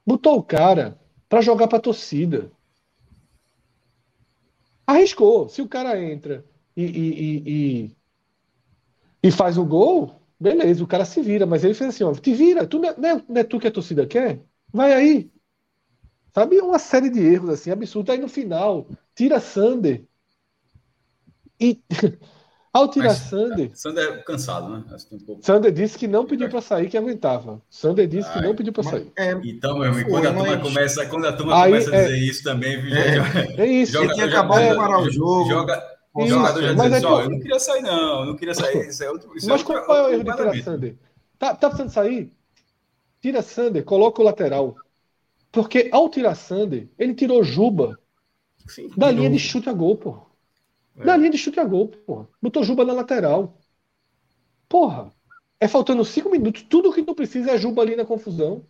Botou 0.06 0.38
o 0.38 0.42
cara 0.42 0.98
para 1.28 1.42
jogar 1.42 1.68
para 1.68 1.78
torcida. 1.78 2.50
Arriscou. 4.86 5.48
Se 5.48 5.62
o 5.62 5.68
cara 5.68 6.00
entra 6.02 6.44
e, 6.76 6.84
e, 6.84 7.86
e, 7.86 7.96
e, 9.22 9.30
faz 9.30 9.58
o 9.58 9.64
gol, 9.64 10.20
beleza, 10.38 10.82
o 10.82 10.86
cara 10.86 11.04
se 11.04 11.20
vira. 11.22 11.46
Mas 11.46 11.64
ele 11.64 11.74
fez 11.74 11.90
assim: 11.94 12.04
ó, 12.04 12.12
te 12.14 12.32
vira. 12.34 12.66
Tu 12.66 12.78
não 12.78 12.88
é, 12.88 12.96
não 13.28 13.36
é 13.40 13.44
tu 13.44 13.58
que 13.58 13.66
a 13.68 13.72
torcida 13.72 14.06
quer? 14.06 14.42
Vai 14.72 14.92
aí. 14.92 15.30
Sabe? 16.34 16.60
Uma 16.60 16.78
série 16.78 17.10
de 17.10 17.20
erros 17.20 17.50
assim, 17.50 17.70
absurdos. 17.70 18.12
Aí 18.14 18.20
no 18.20 18.28
final, 18.28 18.86
tira 19.14 19.40
Sander. 19.40 20.06
E 21.60 21.80
Ao 22.76 22.88
tirar 22.88 23.08
Mas, 23.08 23.16
Sander. 23.16 23.70
Sander 23.72 24.04
é 24.04 24.16
cansado, 24.18 24.68
né? 24.68 24.84
Um 25.10 25.18
pouco... 25.18 25.42
Sander 25.42 25.72
disse 25.72 25.96
que 25.96 26.06
não 26.06 26.26
pediu 26.26 26.46
para 26.50 26.60
sair, 26.60 26.90
que 26.90 26.98
aguentava. 26.98 27.62
Sander 27.70 28.06
disse 28.06 28.30
que 28.30 28.42
não 28.42 28.54
pediu 28.54 28.70
para 28.70 28.82
sair. 28.82 29.10
É, 29.16 29.32
então, 29.32 29.78
meu 29.78 29.90
amigo, 29.90 30.10
quando 30.10 30.26
a 30.26 30.34
turma 30.34 30.58
começa, 30.58 31.06
quando 31.06 31.26
a 31.26 31.32
turma 31.32 31.62
Aí, 31.62 31.70
começa 31.70 31.96
a 31.96 32.02
dizer 32.02 32.12
é, 32.12 32.18
isso 32.18 32.42
também, 32.42 32.78
viu, 32.78 32.94
é, 32.94 33.54
é 33.56 33.66
isso. 33.66 33.92
Joga, 33.92 34.12
tinha 34.12 34.26
acabado 34.26 34.68
de 34.68 34.76
parar 34.76 34.98
o 35.00 35.10
jogo. 35.10 35.48
Joga, 35.48 35.82
o 36.12 36.26
jogador 36.26 36.62
já 36.62 36.72
diz 36.74 36.80
assim, 36.92 37.06
ó, 37.06 37.22
eu 37.22 37.30
não 37.30 37.40
queria 37.40 37.58
sair, 37.58 37.82
não, 37.82 38.20
eu 38.20 38.26
não 38.26 38.36
queria 38.36 38.54
sair. 38.54 38.88
Isso 38.88 39.04
é 39.04 39.10
outro, 39.10 39.34
isso 39.34 39.48
Mas 39.48 39.62
é 39.62 39.64
outro, 39.64 39.86
qual 39.86 39.98
é 39.98 40.02
o 40.02 40.12
erro 40.12 40.24
de 40.24 40.36
tirar 40.36 40.62
Sander? 40.62 40.96
Tá, 41.38 41.54
tá 41.54 41.68
precisando 41.70 41.92
sair? 41.92 42.32
Tira 43.22 43.40
Sander, 43.40 43.84
coloca 43.84 44.20
o 44.20 44.24
lateral. 44.24 44.76
Porque 45.50 45.88
ao 45.90 46.10
tirar 46.10 46.34
Sander, 46.34 46.88
ele 46.98 47.14
tirou 47.14 47.42
Juba 47.42 47.98
Sim, 48.68 48.90
da 48.94 49.10
linha 49.10 49.30
de 49.30 49.38
chute 49.38 49.70
a 49.70 49.72
gol, 49.72 49.96
pô. 49.96 50.25
É. 50.98 51.04
Da 51.04 51.16
linha 51.16 51.30
de 51.30 51.38
chute 51.38 51.60
a 51.60 51.64
gol, 51.64 51.88
pô. 51.88 52.26
Botou 52.42 52.64
Juba 52.64 52.84
na 52.84 52.92
lateral. 52.92 53.58
Porra. 54.68 55.12
É 55.58 55.66
faltando 55.66 56.04
cinco 56.04 56.30
minutos. 56.30 56.62
Tudo 56.62 56.92
que 56.92 57.02
tu 57.02 57.14
precisa 57.14 57.50
é 57.52 57.58
Juba 57.58 57.82
ali 57.82 57.96
na 57.96 58.04
confusão. 58.04 58.64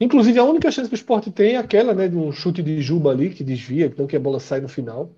Inclusive, 0.00 0.38
a 0.38 0.44
única 0.44 0.70
chance 0.72 0.88
que 0.88 0.94
o 0.94 0.96
esporte 0.96 1.30
tem 1.30 1.54
é 1.54 1.56
aquela, 1.58 1.94
né? 1.94 2.08
De 2.08 2.16
um 2.16 2.32
chute 2.32 2.60
de 2.62 2.80
Juba 2.82 3.10
ali, 3.12 3.32
que 3.32 3.44
desvia, 3.44 3.86
então 3.86 4.06
que 4.06 4.16
a 4.16 4.20
bola 4.20 4.40
sai 4.40 4.60
no 4.60 4.68
final. 4.68 5.14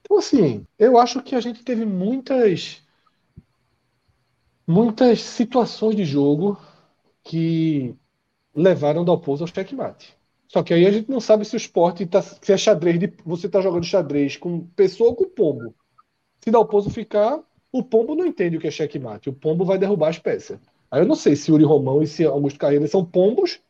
Então, 0.00 0.16
assim, 0.18 0.66
eu 0.78 0.98
acho 0.98 1.22
que 1.22 1.34
a 1.34 1.40
gente 1.40 1.62
teve 1.64 1.84
muitas. 1.84 2.82
Muitas 4.66 5.20
situações 5.22 5.96
de 5.96 6.04
jogo 6.04 6.56
que 7.24 7.96
levaram 8.54 9.04
do 9.04 9.06
Dalpozo 9.12 9.44
ao 9.44 9.48
checkmate. 9.48 10.16
Só 10.48 10.62
que 10.62 10.72
aí 10.72 10.86
a 10.86 10.90
gente 10.90 11.10
não 11.10 11.20
sabe 11.20 11.44
se 11.44 11.54
o 11.54 11.58
esporte 11.58 12.06
tá, 12.06 12.22
se 12.22 12.52
é 12.52 12.56
xadrez 12.56 12.98
de 12.98 13.12
você 13.24 13.48
tá 13.48 13.60
jogando 13.60 13.84
xadrez 13.84 14.36
com 14.36 14.66
pessoa 14.68 15.10
ou 15.10 15.16
com 15.16 15.24
pombo. 15.24 15.74
Se 16.40 16.50
Dalpozo 16.50 16.90
ficar, 16.90 17.40
o 17.72 17.82
pombo 17.82 18.14
não 18.14 18.26
entende 18.26 18.56
o 18.56 18.60
que 18.60 18.68
é 18.68 18.70
checkmate. 18.70 19.28
O 19.28 19.32
pombo 19.32 19.64
vai 19.64 19.78
derrubar 19.78 20.08
as 20.08 20.18
peças. 20.18 20.58
Aí 20.90 21.00
eu 21.00 21.06
não 21.06 21.16
sei 21.16 21.34
se 21.34 21.50
Uri 21.50 21.64
Romão 21.64 22.02
e 22.02 22.06
se 22.06 22.24
Augusto 22.24 22.58
Carreira 22.58 22.86
são 22.86 23.04
pombos 23.04 23.60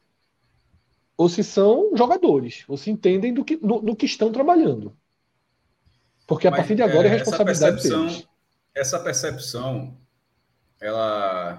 ou 1.16 1.28
se 1.28 1.42
são 1.42 1.92
jogadores, 1.96 2.64
ou 2.68 2.76
se 2.76 2.90
entendem 2.90 3.32
do 3.32 3.42
que, 3.42 3.56
do, 3.56 3.80
do 3.80 3.96
que 3.96 4.04
estão 4.04 4.30
trabalhando. 4.30 4.94
Porque 6.26 6.46
a 6.46 6.50
Mas, 6.50 6.60
partir 6.60 6.74
de 6.74 6.82
agora 6.82 7.08
é, 7.08 7.10
é 7.10 7.14
responsabilidade 7.14 7.76
essa 7.76 7.88
percepção, 7.88 8.06
deles. 8.06 8.28
Essa 8.74 9.00
percepção, 9.00 9.96
ela 10.78 11.58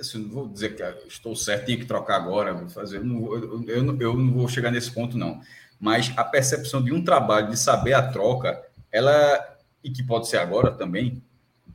assim, 0.00 0.18
não 0.18 0.30
vou 0.30 0.48
dizer 0.48 0.74
que 0.74 1.08
estou 1.08 1.34
certo, 1.36 1.66
tenho 1.66 1.78
que 1.78 1.86
trocar 1.86 2.16
agora, 2.16 2.54
vou 2.54 2.68
fazer. 2.68 2.98
Eu 2.98 3.04
não, 3.04 3.34
eu, 3.34 4.00
eu 4.00 4.14
não 4.16 4.32
vou 4.32 4.48
chegar 4.48 4.70
nesse 4.70 4.90
ponto, 4.90 5.16
não. 5.16 5.40
Mas 5.78 6.12
a 6.16 6.24
percepção 6.24 6.82
de 6.82 6.92
um 6.92 7.02
trabalho, 7.02 7.50
de 7.50 7.56
saber 7.56 7.94
a 7.94 8.10
troca, 8.10 8.62
ela, 8.92 9.56
e 9.82 9.90
que 9.90 10.02
pode 10.02 10.28
ser 10.28 10.38
agora 10.38 10.70
também, 10.72 11.22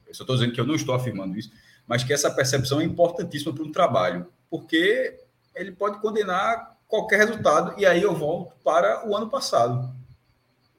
eu 0.05 0.13
só 0.13 0.23
estou 0.23 0.35
dizendo 0.35 0.53
que 0.53 0.61
eu 0.61 0.65
não 0.65 0.75
estou 0.75 0.93
afirmando 0.93 1.37
isso, 1.37 1.51
mas 1.87 2.03
que 2.03 2.13
essa 2.13 2.29
percepção 2.29 2.81
é 2.81 2.83
importantíssima 2.83 3.53
para 3.53 3.63
um 3.63 3.71
trabalho, 3.71 4.27
porque 4.49 5.19
ele 5.55 5.71
pode 5.71 5.99
condenar 5.99 6.77
qualquer 6.87 7.17
resultado, 7.17 7.73
e 7.79 7.85
aí 7.85 8.01
eu 8.01 8.15
volto 8.15 8.55
para 8.63 9.07
o 9.07 9.15
ano 9.15 9.29
passado. 9.29 9.93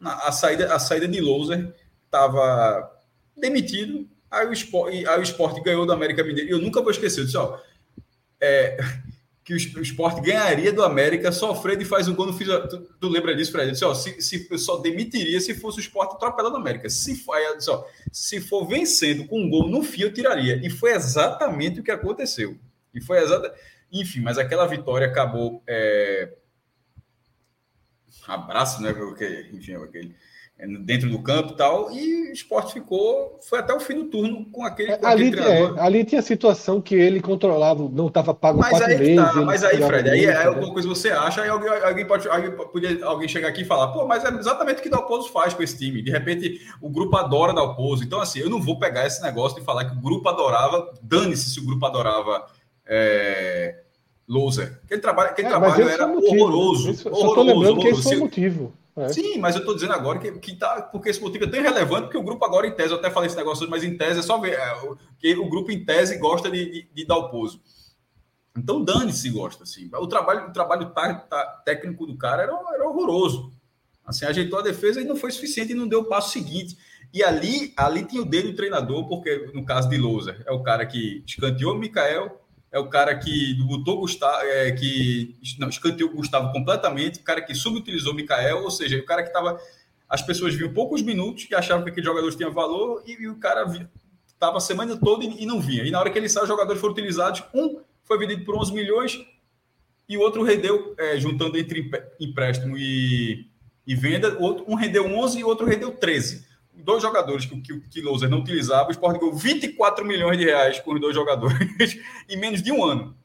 A 0.01 0.31
saída, 0.31 0.75
a 0.75 0.79
saída 0.79 1.09
de 1.09 1.21
Loser 1.21 1.75
estava 2.05 2.93
demitido, 3.37 4.09
Aí 4.31 4.47
o 4.47 4.53
esporte, 4.53 5.07
aí 5.07 5.19
o 5.19 5.23
esporte 5.23 5.63
ganhou 5.63 5.87
do 5.87 5.93
América 5.93 6.23
Mineiro. 6.25 6.49
E 6.49 6.53
eu 6.53 6.61
nunca 6.61 6.83
vou 6.83 6.91
esquecer. 6.91 7.21
Eu 7.21 7.25
disse, 7.25 7.37
ó, 7.37 7.59
é, 8.41 8.77
que 9.45 9.55
o 9.55 9.57
esporte 9.57 10.21
ganharia 10.21 10.73
do 10.73 10.83
América, 10.83 11.31
sofrendo 11.31 11.83
e 11.83 11.85
faz 11.85 12.09
um 12.09 12.15
gol 12.15 12.27
no 12.27 12.33
fiz. 12.33 12.49
Tu, 12.69 12.79
tu 13.01 13.09
lembra 13.09 13.35
disso, 13.35 13.53
Fred? 13.53 13.69
Eu 13.69 13.73
disse, 13.73 13.85
ó, 13.85 13.95
se, 13.95 14.21
se, 14.21 14.49
eu 14.51 14.59
só 14.59 14.79
demitiria 14.79 15.41
se 15.41 15.55
fosse 15.55 15.79
o 15.79 15.81
esporte 15.81 16.17
atropelado 16.17 16.55
do 16.55 16.61
América. 16.61 16.91
Se 16.91 17.15
for, 17.15 17.35
aí 17.35 17.57
disse, 17.57 17.71
ó, 17.71 17.85
se 18.11 18.41
for 18.41 18.67
vencendo 18.67 19.27
com 19.27 19.41
um 19.41 19.49
gol 19.49 19.69
no 19.69 19.83
fim, 19.83 20.03
eu 20.03 20.13
tiraria. 20.13 20.61
E 20.65 20.69
foi 20.69 20.93
exatamente 20.93 21.81
o 21.81 21.83
que 21.83 21.93
aconteceu. 21.93 22.59
E 22.93 23.01
foi 23.01 23.19
exatamente. 23.19 23.61
Enfim, 23.93 24.21
mas 24.21 24.37
aquela 24.37 24.67
vitória 24.67 25.07
acabou. 25.07 25.63
É... 25.67 26.35
Abraço, 28.27 28.83
né? 28.83 28.93
Porque, 28.93 29.49
enfim, 29.53 29.75
aquele 29.75 30.09
é, 30.09 30.17
dentro 30.59 31.11
do 31.11 31.19
campo 31.19 31.53
e 31.53 31.57
tal, 31.57 31.93
e 31.93 32.31
o 32.31 32.33
esporte 32.33 32.73
ficou, 32.73 33.39
foi 33.47 33.59
até 33.59 33.75
o 33.75 33.81
fim 33.81 33.95
do 33.95 34.05
turno 34.05 34.47
com 34.47 34.65
aquele, 34.65 34.97
com 34.97 35.07
ali, 35.07 35.29
aquele 35.29 35.43
é, 35.43 35.75
ali 35.79 36.03
tinha 36.03 36.19
a 36.19 36.25
situação 36.25 36.81
que 36.81 36.95
ele 36.95 37.21
controlava, 37.21 37.87
não 37.93 38.07
estava 38.07 38.33
pago 38.33 38.61
mas 38.61 38.71
quatro 38.71 38.89
aí, 38.89 38.99
meses. 38.99 39.17
Tá, 39.17 39.43
mas 39.43 39.63
aí, 39.63 39.83
Fred, 39.83 40.09
aí 40.09 40.25
é 40.25 40.45
alguma 40.45 40.73
coisa 40.73 40.89
que 40.89 40.95
você 40.95 41.11
acha, 41.11 41.43
aí 41.43 41.51
alguém, 41.51 41.69
alguém 41.69 42.07
pode 42.07 42.27
alguém, 42.27 42.51
podia 42.53 43.05
alguém 43.05 43.29
chegar 43.29 43.49
aqui 43.49 43.63
e 43.63 43.65
falar, 43.67 43.89
pô, 43.89 44.07
mas 44.07 44.25
é 44.25 44.31
exatamente 44.31 44.79
o 44.79 44.83
que 44.83 44.89
Dalpozo 44.89 45.31
faz 45.31 45.53
com 45.53 45.63
esse 45.63 45.77
time. 45.77 46.01
De 46.01 46.11
repente, 46.11 46.59
o 46.81 46.89
grupo 46.89 47.15
adora 47.19 47.53
Dalpozo. 47.53 48.03
Então, 48.03 48.21
assim, 48.21 48.39
eu 48.39 48.49
não 48.49 48.61
vou 48.61 48.79
pegar 48.79 49.07
esse 49.07 49.23
negócio 49.23 49.59
de 49.59 49.65
falar 49.65 49.85
que 49.85 49.97
o 49.97 50.01
grupo 50.01 50.27
adorava, 50.27 50.91
dane-se 51.03 51.51
se 51.51 51.61
o 51.61 51.67
grupo 51.67 51.85
adorava. 51.85 52.47
É, 52.87 53.83
Loser. 54.29 54.81
Aquele 54.85 55.01
trabalho, 55.01 55.31
aquele 55.31 55.47
é, 55.47 55.51
trabalho 55.51 55.89
era 55.89 56.07
horroroso. 56.07 56.91
Isso, 56.91 57.09
horroroso. 57.09 57.25
Só 57.25 57.29
estou 57.29 57.45
lembrando 57.45 57.79
horroroso. 57.79 57.81
que 57.81 57.89
esse 57.89 58.03
foi 58.03 58.17
o 58.17 58.21
motivo. 58.21 58.73
É. 58.97 59.09
Sim, 59.11 59.39
mas 59.39 59.55
eu 59.55 59.61
estou 59.61 59.75
dizendo 59.75 59.93
agora 59.93 60.19
que, 60.19 60.33
que 60.39 60.57
tá, 60.57 60.81
porque 60.81 61.11
esse 61.11 61.21
motivo 61.21 61.45
é 61.45 61.49
tão 61.49 61.61
relevante 61.61 62.09
que 62.09 62.17
o 62.17 62.23
grupo 62.23 62.43
agora, 62.45 62.67
em 62.67 62.75
tese, 62.75 62.93
eu 62.93 62.99
até 62.99 63.11
falei 63.11 63.27
esse 63.27 63.37
negócio, 63.37 63.69
mas 63.69 63.85
em 63.85 63.97
tese 63.97 64.21
é 64.21 64.23
só 64.23 64.39
ver, 64.39 64.55
é, 64.55 64.75
que 65.19 65.37
o 65.37 65.51
grupo 65.51 65.71
em 65.71 65.85
tese 65.85 66.17
gosta 66.17 66.51
de, 66.51 66.65
de, 66.65 66.89
de 66.95 67.05
dar 67.07 67.19
o 67.19 67.29
pouso. 67.29 67.61
Então, 68.57 68.83
dane-se 68.83 69.29
gosta, 69.29 69.65
assim. 69.65 69.91
O 69.93 70.07
trabalho, 70.07 70.49
o 70.49 70.53
trabalho 70.53 70.87
tá, 70.91 71.13
tá, 71.13 71.63
técnico 71.65 72.07
do 72.07 72.17
cara 72.17 72.45
era, 72.45 72.53
era 72.73 72.89
horroroso. 72.89 73.53
Assim, 74.03 74.25
ajeitou 74.25 74.59
a 74.59 74.63
defesa 74.63 75.01
e 75.01 75.05
não 75.05 75.17
foi 75.17 75.31
suficiente 75.31 75.73
e 75.73 75.75
não 75.75 75.87
deu 75.87 76.01
o 76.01 76.05
passo 76.05 76.31
seguinte. 76.31 76.79
E 77.13 77.23
ali, 77.23 77.75
ali 77.77 78.05
tinha 78.05 78.23
o 78.23 78.25
dedo 78.25 78.51
do 78.51 78.57
treinador, 78.57 79.07
porque 79.09 79.51
no 79.53 79.65
caso 79.65 79.91
de 79.91 79.99
Lousa, 79.99 80.43
é 80.47 80.53
o 80.53 80.63
cara 80.63 80.87
que 80.87 81.23
escanteou 81.27 81.75
o 81.75 81.79
Mikael, 81.79 82.41
é 82.77 82.79
o 82.79 82.89
cara 82.91 83.17
que 83.17 83.55
botou 83.65 84.01
Gustavo, 84.01 84.45
é, 84.45 84.71
que 84.71 85.35
não, 85.59 85.71
escanteou 85.71 86.11
Gustavo 86.11 86.53
completamente, 86.53 87.19
o 87.19 87.23
cara 87.23 87.41
que 87.41 87.55
subutilizou 87.55 88.13
o 88.13 88.15
Mikael, 88.15 88.63
ou 88.63 88.71
seja, 88.71 88.99
o 88.99 89.07
cara 89.07 89.23
que 89.23 89.31
estava. 89.31 89.59
As 90.07 90.21
pessoas 90.21 90.55
viam 90.55 90.73
poucos 90.73 91.01
minutos 91.01 91.49
e 91.51 91.55
achavam 91.55 91.83
que 91.83 91.91
aquele 91.91 92.07
jogador 92.07 92.33
tinha 92.35 92.51
valor, 92.51 93.03
e, 93.07 93.13
e 93.13 93.29
o 93.29 93.37
cara 93.37 93.65
estava 94.27 94.59
a 94.59 94.61
semana 94.61 94.95
toda 94.95 95.25
e, 95.25 95.43
e, 95.43 95.47
não 95.47 95.59
vinha. 95.59 95.85
E 95.85 95.91
na 95.91 95.99
hora 95.99 96.11
que 96.11 96.19
ele 96.19 96.29
saiu, 96.29 96.43
os 96.43 96.49
jogadores 96.49 96.79
foram 96.79 96.93
utilizados. 96.93 97.43
Um 97.55 97.81
foi 98.05 98.19
vendido 98.19 98.45
por 98.45 98.55
11 98.55 98.75
milhões 98.75 99.19
e 100.07 100.19
o 100.19 100.21
outro 100.21 100.43
rendeu, 100.43 100.95
é, 100.99 101.19
juntando 101.19 101.57
entre 101.57 101.91
empréstimo 102.21 102.77
e, 102.77 103.49
e 103.87 103.95
venda, 103.95 104.37
outro, 104.39 104.67
um 104.69 104.75
rendeu 104.75 105.07
11 105.07 105.41
e 105.41 105.45
o 105.45 105.49
outro 105.49 105.67
rendeu 105.67 105.93
13 105.93 106.47
dois 106.87 107.03
jogadores 107.03 107.45
que, 107.45 107.61
que, 107.61 107.81
que 107.81 108.01
Louser 108.01 108.31
não 108.31 108.39
utilizava, 108.39 108.89
o 108.89 108.93
Sport 108.93 109.19
ganhou 109.19 109.35
24 109.35 110.05
milhões 110.05 110.39
de 110.39 110.45
reais 110.45 110.79
com 110.79 110.95
os 110.95 111.01
dois 111.01 111.15
jogadores 111.15 111.99
em 112.31 112.39
menos 112.39 112.63
de 112.63 112.71
um 112.71 112.85
ano. 112.85 113.17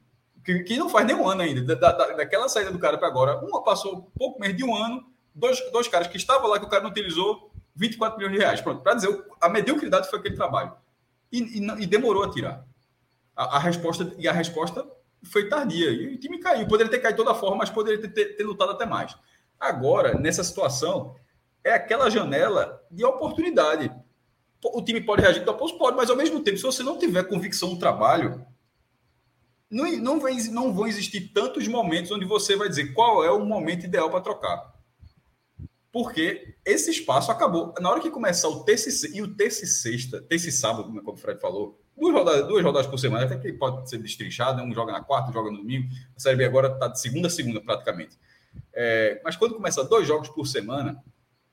Que, 0.43 0.63
que 0.63 0.75
não 0.75 0.89
faz 0.89 1.05
nem 1.05 1.15
um 1.15 1.29
ano 1.29 1.43
ainda. 1.43 1.75
Da, 1.75 1.91
da, 1.91 2.07
daquela 2.13 2.49
saída 2.49 2.71
do 2.71 2.79
cara 2.79 2.97
para 2.97 3.07
agora, 3.07 3.37
uma 3.45 3.63
passou 3.63 4.11
pouco 4.17 4.39
menos 4.39 4.57
de 4.57 4.63
um 4.63 4.75
ano, 4.75 5.05
dois, 5.35 5.61
dois 5.71 5.87
caras 5.87 6.07
que 6.07 6.17
estavam 6.17 6.49
lá 6.49 6.59
que 6.59 6.65
o 6.65 6.69
cara 6.69 6.81
não 6.81 6.89
utilizou, 6.89 7.51
24 7.75 8.17
milhões 8.17 8.33
de 8.33 8.39
reais. 8.39 8.61
Pronto, 8.61 8.81
para 8.81 8.95
dizer, 8.95 9.23
a 9.39 9.47
mediocridade 9.47 10.09
foi 10.09 10.17
aquele 10.17 10.35
trabalho. 10.35 10.73
E, 11.31 11.59
e, 11.59 11.83
e 11.83 11.85
demorou 11.85 12.23
a 12.23 12.31
tirar. 12.31 12.65
A, 13.35 13.57
a, 13.57 13.59
resposta, 13.59 14.11
e 14.17 14.27
a 14.27 14.33
resposta 14.33 14.83
foi 15.23 15.47
tardia. 15.47 15.91
E 15.91 16.15
o 16.15 16.19
time 16.19 16.39
caiu. 16.39 16.67
Poderia 16.67 16.91
ter 16.91 16.99
caído 16.99 17.19
de 17.19 17.23
toda 17.23 17.39
forma, 17.39 17.57
mas 17.57 17.69
poderia 17.69 18.01
ter, 18.01 18.09
ter, 18.09 18.35
ter 18.37 18.43
lutado 18.43 18.71
até 18.71 18.87
mais. 18.87 19.15
Agora, 19.59 20.15
nessa 20.15 20.43
situação, 20.43 21.15
é 21.63 21.73
aquela 21.73 22.09
janela 22.09 22.81
de 22.89 23.03
oportunidade. 23.03 23.91
O 24.63 24.81
time 24.81 25.01
pode 25.01 25.21
reagir 25.21 25.43
do 25.43 25.51
oposto? 25.51 25.77
Pode, 25.77 25.97
mas 25.97 26.09
ao 26.09 26.15
mesmo 26.15 26.41
tempo, 26.41 26.57
se 26.57 26.63
você 26.63 26.83
não 26.83 26.97
tiver 26.97 27.23
convicção 27.23 27.69
no 27.69 27.79
trabalho, 27.79 28.45
não, 29.69 29.89
não, 29.97 30.19
vai, 30.19 30.35
não 30.49 30.73
vão 30.73 30.85
existir 30.85 31.31
tantos 31.33 31.67
momentos 31.67 32.11
onde 32.11 32.25
você 32.25 32.55
vai 32.55 32.69
dizer 32.69 32.93
qual 32.93 33.23
é 33.23 33.31
o 33.31 33.45
momento 33.45 33.85
ideal 33.85 34.09
para 34.09 34.21
trocar. 34.21 34.71
Porque 35.91 36.55
esse 36.65 36.91
espaço 36.91 37.31
acabou. 37.31 37.73
Na 37.79 37.89
hora 37.89 37.99
que 37.99 38.09
começar 38.09 38.47
o 38.49 38.63
terça 38.63 39.07
e 39.13 39.21
o 39.21 39.35
terça 39.35 39.65
e 39.65 39.67
sexta, 39.67 40.21
terça 40.21 40.47
e 40.47 40.51
sábado, 40.51 40.83
como 40.83 41.13
o 41.13 41.17
Fred 41.17 41.39
falou, 41.39 41.81
duas 41.97 42.13
rodadas, 42.13 42.47
duas 42.47 42.63
rodadas 42.63 42.87
por 42.87 42.97
semana, 42.97 43.25
até 43.25 43.37
que 43.37 43.51
pode 43.53 43.89
ser 43.89 43.97
destrinchado, 43.97 44.57
né? 44.57 44.63
um 44.63 44.73
joga 44.73 44.91
na 44.91 45.01
quarta, 45.01 45.29
um 45.29 45.33
joga 45.33 45.51
no 45.51 45.57
domingo. 45.57 45.89
A 46.15 46.19
Série 46.19 46.37
B 46.37 46.45
agora 46.45 46.69
está 46.69 46.87
de 46.87 46.99
segunda 46.99 47.27
a 47.27 47.31
segunda, 47.31 47.59
praticamente. 47.61 48.17
É, 48.73 49.21
mas 49.23 49.35
quando 49.35 49.55
começa 49.55 49.83
dois 49.83 50.07
jogos 50.07 50.29
por 50.29 50.47
semana, 50.47 51.01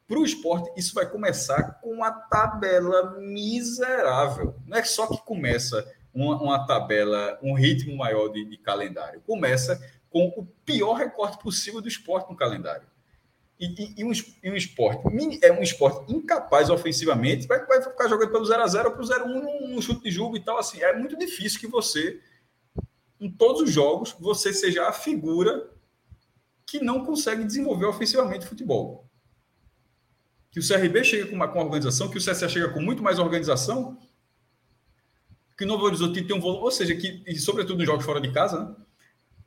para 0.08 0.18
o 0.18 0.24
esporte, 0.24 0.72
isso 0.74 0.94
vai 0.94 1.06
começar 1.06 1.80
com 1.82 1.92
uma 1.92 2.10
tabela 2.10 3.20
miserável. 3.20 4.56
Não 4.66 4.78
é 4.78 4.82
só 4.82 5.06
que 5.06 5.22
começa 5.22 5.86
uma, 6.14 6.42
uma 6.42 6.66
tabela, 6.66 7.38
um 7.42 7.52
ritmo 7.52 7.94
maior 7.94 8.28
de, 8.28 8.42
de, 8.46 8.56
calendário. 8.56 9.20
Começa 9.26 9.78
com 10.08 10.28
o 10.28 10.46
pior 10.64 10.94
recorte 10.94 11.38
possível 11.38 11.82
do 11.82 11.88
esporte 11.88 12.30
no 12.30 12.36
calendário. 12.36 12.88
E, 13.60 13.66
e, 13.66 14.00
e, 14.00 14.04
um, 14.04 14.12
e 14.42 14.50
um, 14.50 14.54
esporte 14.54 15.02
é 15.42 15.52
um 15.52 15.62
esporte 15.62 16.10
incapaz 16.10 16.70
ofensivamente, 16.70 17.46
vai, 17.46 17.66
vai 17.66 17.82
ficar 17.82 18.08
jogando 18.08 18.30
pelo 18.30 18.44
0x0 18.44 18.84
ou 18.86 18.92
para 18.92 19.02
o 19.02 19.06
0x1 19.06 19.26
num, 19.26 19.68
num 19.68 19.82
chute 19.82 20.04
de 20.04 20.10
jogo 20.10 20.38
e 20.38 20.40
tal. 20.40 20.56
Assim, 20.56 20.80
é 20.80 20.96
muito 20.96 21.18
difícil 21.18 21.60
que 21.60 21.66
você, 21.66 22.18
em 23.20 23.30
todos 23.30 23.60
os 23.60 23.70
jogos, 23.70 24.16
você 24.18 24.54
seja 24.54 24.88
a 24.88 24.92
figura 24.92 25.70
que 26.64 26.80
não 26.80 27.04
consegue 27.04 27.44
desenvolver 27.44 27.86
ofensivamente 27.86 28.46
futebol 28.46 29.07
que 30.58 30.64
o 30.64 30.66
CRB 30.66 31.04
chega 31.04 31.26
com 31.26 31.36
uma 31.36 31.46
com 31.46 31.60
organização, 31.60 32.08
que 32.08 32.18
o 32.18 32.20
CSA 32.20 32.48
chega 32.48 32.68
com 32.70 32.80
muito 32.80 33.02
mais 33.02 33.18
organização, 33.18 33.96
que 35.56 35.64
o 35.64 35.66
Novo 35.66 35.84
Horizonte 35.84 36.22
tem 36.22 36.36
um 36.36 36.40
volume, 36.40 36.64
ou 36.64 36.70
seja, 36.70 36.94
que, 36.96 37.22
e 37.26 37.38
sobretudo 37.38 37.78
nos 37.78 37.86
jogos 37.86 38.04
fora 38.04 38.20
de 38.20 38.32
casa, 38.32 38.64
né? 38.64 38.74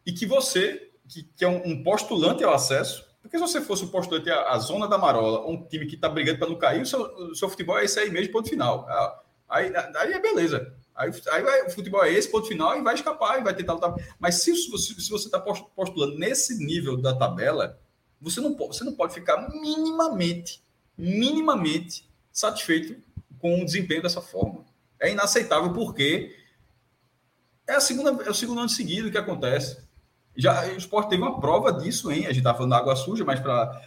e 0.06 0.14
que 0.14 0.26
você, 0.26 0.90
que, 1.08 1.24
que 1.24 1.44
é 1.44 1.48
um, 1.48 1.68
um, 1.68 1.84
postulante 1.84 2.44
ao 2.44 2.54
acesso, 2.54 3.06
porque 3.22 3.38
se 3.38 3.42
você 3.42 3.62
fosse 3.62 3.84
o 3.84 3.90
postulante 3.90 4.30
à, 4.30 4.52
à 4.52 4.58
zona 4.58 4.88
da 4.88 4.98
Marola, 4.98 5.46
um 5.48 5.68
time 5.68 5.86
que 5.86 5.96
está 5.96 6.08
brigando 6.08 6.40
para 6.40 6.48
não 6.48 6.58
cair, 6.58 6.82
o 6.82 6.86
seu, 6.86 7.02
o 7.02 7.36
seu, 7.36 7.50
futebol 7.50 7.78
é 7.78 7.86
esse 7.86 8.00
aí 8.00 8.10
mesmo, 8.10 8.32
ponto 8.32 8.50
final. 8.50 8.86
Ah, 8.90 9.22
aí, 9.50 9.72
aí 9.76 10.14
é 10.14 10.20
beleza. 10.20 10.74
Aí, 10.96 11.12
aí 11.32 11.44
vai, 11.44 11.68
o 11.68 11.72
futebol 11.72 12.04
é 12.04 12.12
esse, 12.12 12.30
ponto 12.30 12.48
final, 12.48 12.78
e 12.78 12.82
vai 12.82 12.96
escapar, 12.96 13.40
e 13.40 13.44
vai 13.44 13.54
tentar 13.54 13.74
lutar. 13.74 13.94
Mas 14.20 14.36
se, 14.36 14.56
se, 14.56 15.02
se 15.02 15.10
você 15.10 15.28
está 15.28 15.40
postulando 15.40 16.18
nesse 16.18 16.58
nível 16.58 16.98
da 16.98 17.16
tabela, 17.16 17.80
você 18.20 18.40
não, 18.42 18.56
você 18.56 18.84
não 18.84 18.94
pode 18.94 19.14
ficar 19.14 19.50
minimamente, 19.50 20.62
minimamente 20.98 22.10
satisfeito 22.32 22.96
com 23.40 23.62
o 23.62 23.66
desempenho 23.66 24.02
dessa 24.02 24.22
forma. 24.22 24.64
É 25.00 25.12
inaceitável 25.12 25.74
porque 25.74 26.36
é, 27.68 27.74
a 27.74 27.80
segunda, 27.80 28.24
é 28.24 28.30
o 28.30 28.34
segundo 28.34 28.60
ano 28.60 28.70
seguido 28.70 29.12
que 29.12 29.18
acontece. 29.18 29.78
Já, 30.36 30.66
o 30.68 30.78
esporte 30.78 31.10
teve 31.10 31.22
uma 31.22 31.40
prova 31.40 31.72
disso, 31.72 32.12
hein? 32.12 32.26
A 32.26 32.30
gente 32.30 32.40
está 32.40 32.54
falando 32.54 32.72
da 32.72 32.78
água 32.78 32.96
suja, 32.96 33.26
mas 33.26 33.40
para 33.40 33.82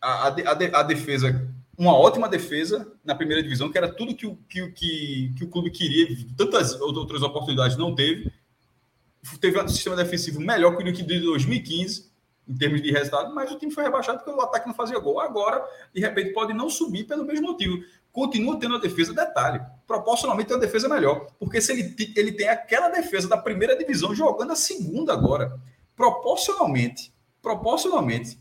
a, 0.00 0.28
a, 0.28 0.80
a, 0.80 0.82
defesa, 0.82 1.48
uma 1.76 1.96
ótima 1.96 2.28
defesa 2.28 2.92
na 3.04 3.14
primeira 3.14 3.42
divisão, 3.42 3.70
que 3.70 3.78
era 3.78 3.88
tudo 3.88 4.14
que 4.14 4.26
o, 4.26 4.36
que, 4.48 4.68
que, 4.72 5.32
que 5.36 5.44
o 5.44 5.48
clube 5.48 5.70
queria, 5.70 6.06
tantas 6.36 6.80
outras 6.80 7.22
oportunidades 7.22 7.76
não 7.76 7.94
teve. 7.94 8.32
Teve 9.40 9.60
um 9.60 9.68
sistema 9.68 9.96
defensivo 9.96 10.40
melhor 10.40 10.76
que 10.76 10.82
o 10.82 10.92
de 10.92 11.20
2015, 11.20 12.07
em 12.48 12.56
termos 12.56 12.80
de 12.80 12.90
resultado, 12.90 13.34
mas 13.34 13.50
o 13.52 13.58
time 13.58 13.70
foi 13.70 13.84
rebaixado 13.84 14.18
porque 14.18 14.30
o 14.30 14.40
ataque 14.40 14.66
não 14.66 14.74
fazia 14.74 14.98
gol. 14.98 15.20
Agora, 15.20 15.62
de 15.92 16.00
repente, 16.00 16.32
pode 16.32 16.54
não 16.54 16.70
subir 16.70 17.04
pelo 17.04 17.24
mesmo 17.24 17.48
motivo 17.48 17.82
continua 18.18 18.58
tendo 18.58 18.74
a 18.74 18.80
defesa, 18.80 19.14
detalhe, 19.14 19.60
proporcionalmente 19.86 20.48
tem 20.48 20.56
uma 20.56 20.60
defesa 20.60 20.88
melhor, 20.88 21.28
porque 21.38 21.60
se 21.60 21.72
ele, 21.72 21.94
ele 22.16 22.32
tem 22.32 22.48
aquela 22.48 22.88
defesa 22.88 23.28
da 23.28 23.36
primeira 23.36 23.76
divisão 23.76 24.12
jogando 24.12 24.52
a 24.52 24.56
segunda 24.56 25.12
agora, 25.12 25.58
proporcionalmente, 25.94 27.12
proporcionalmente, 27.40 28.36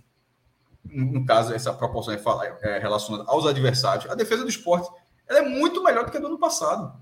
no 0.83 1.25
caso, 1.25 1.53
essa 1.53 1.71
proporção 1.71 2.13
é, 2.13 2.19
é 2.63 2.79
relacionada 2.79 3.29
aos 3.29 3.45
adversários, 3.45 4.09
a 4.09 4.15
defesa 4.15 4.43
do 4.43 4.49
esporte 4.49 4.89
ela 5.27 5.39
é 5.39 5.47
muito 5.47 5.83
melhor 5.83 6.05
do 6.05 6.11
que 6.11 6.17
a 6.17 6.19
do 6.19 6.27
ano 6.27 6.39
passado, 6.39 6.99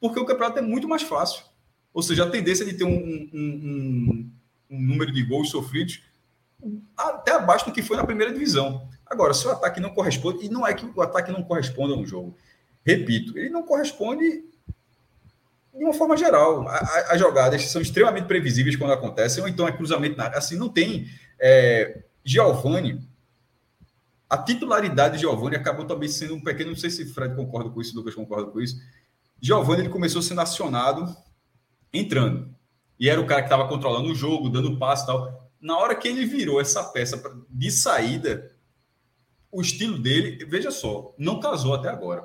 porque 0.00 0.18
o 0.18 0.24
campeonato 0.24 0.58
é 0.58 0.62
muito 0.62 0.88
mais 0.88 1.02
fácil. 1.02 1.44
Ou 1.92 2.02
seja, 2.02 2.24
a 2.24 2.30
tendência 2.30 2.64
de 2.64 2.72
ter 2.74 2.84
um, 2.84 2.90
um, 2.90 3.30
um, 3.34 4.30
um 4.70 4.80
número 4.80 5.12
de 5.12 5.22
gols 5.22 5.50
sofridos 5.50 6.02
até 6.96 7.32
abaixo 7.32 7.66
do 7.66 7.72
que 7.72 7.82
foi 7.82 7.96
na 7.96 8.04
primeira 8.04 8.32
divisão. 8.32 8.88
Agora, 9.04 9.32
se 9.32 9.46
o 9.46 9.50
ataque 9.50 9.80
não 9.80 9.90
corresponde, 9.90 10.46
e 10.46 10.48
não 10.48 10.66
é 10.66 10.74
que 10.74 10.86
o 10.86 11.00
ataque 11.00 11.30
não 11.30 11.42
corresponda 11.42 11.94
no 11.94 12.06
jogo, 12.06 12.36
repito, 12.84 13.38
ele 13.38 13.50
não 13.50 13.62
corresponde 13.62 14.44
de 15.74 15.84
uma 15.84 15.92
forma 15.92 16.16
geral. 16.16 16.66
As 16.68 17.18
jogadas 17.18 17.70
são 17.70 17.80
extremamente 17.80 18.26
previsíveis 18.26 18.76
quando 18.76 18.92
acontecem, 18.92 19.42
ou 19.42 19.48
então 19.48 19.68
é 19.68 19.72
cruzamento 19.72 20.16
na. 20.16 20.28
Assim, 20.28 20.56
não 20.56 20.68
tem. 20.68 21.06
É, 21.38 22.02
Giovanni, 22.24 23.06
a 24.28 24.38
titularidade 24.38 25.14
de 25.14 25.20
Giovanni 25.20 25.54
acabou 25.54 25.84
também 25.84 26.08
sendo 26.08 26.34
um 26.34 26.40
pequeno. 26.40 26.70
Não 26.70 26.76
sei 26.76 26.90
se 26.90 27.06
Fred 27.06 27.34
concorda 27.36 27.70
com 27.70 27.80
isso, 27.80 27.94
Lucas 27.94 28.14
concorda 28.14 28.50
com 28.50 28.60
isso. 28.60 28.80
Giovanni 29.40 29.82
ele 29.82 29.88
começou 29.88 30.22
sendo 30.22 30.40
acionado 30.40 31.14
entrando. 31.92 32.54
E 32.98 33.08
era 33.08 33.20
o 33.20 33.26
cara 33.26 33.42
que 33.42 33.46
estava 33.46 33.68
controlando 33.68 34.10
o 34.10 34.14
jogo, 34.14 34.48
dando 34.48 34.78
passe 34.78 35.04
e 35.04 35.06
tal. 35.06 35.45
Na 35.66 35.76
hora 35.76 35.96
que 35.96 36.06
ele 36.06 36.24
virou 36.24 36.60
essa 36.60 36.84
peça 36.84 37.20
de 37.50 37.72
saída, 37.72 38.52
o 39.50 39.60
estilo 39.60 39.98
dele, 39.98 40.44
veja 40.44 40.70
só, 40.70 41.12
não 41.18 41.40
casou 41.40 41.74
até 41.74 41.88
agora. 41.88 42.24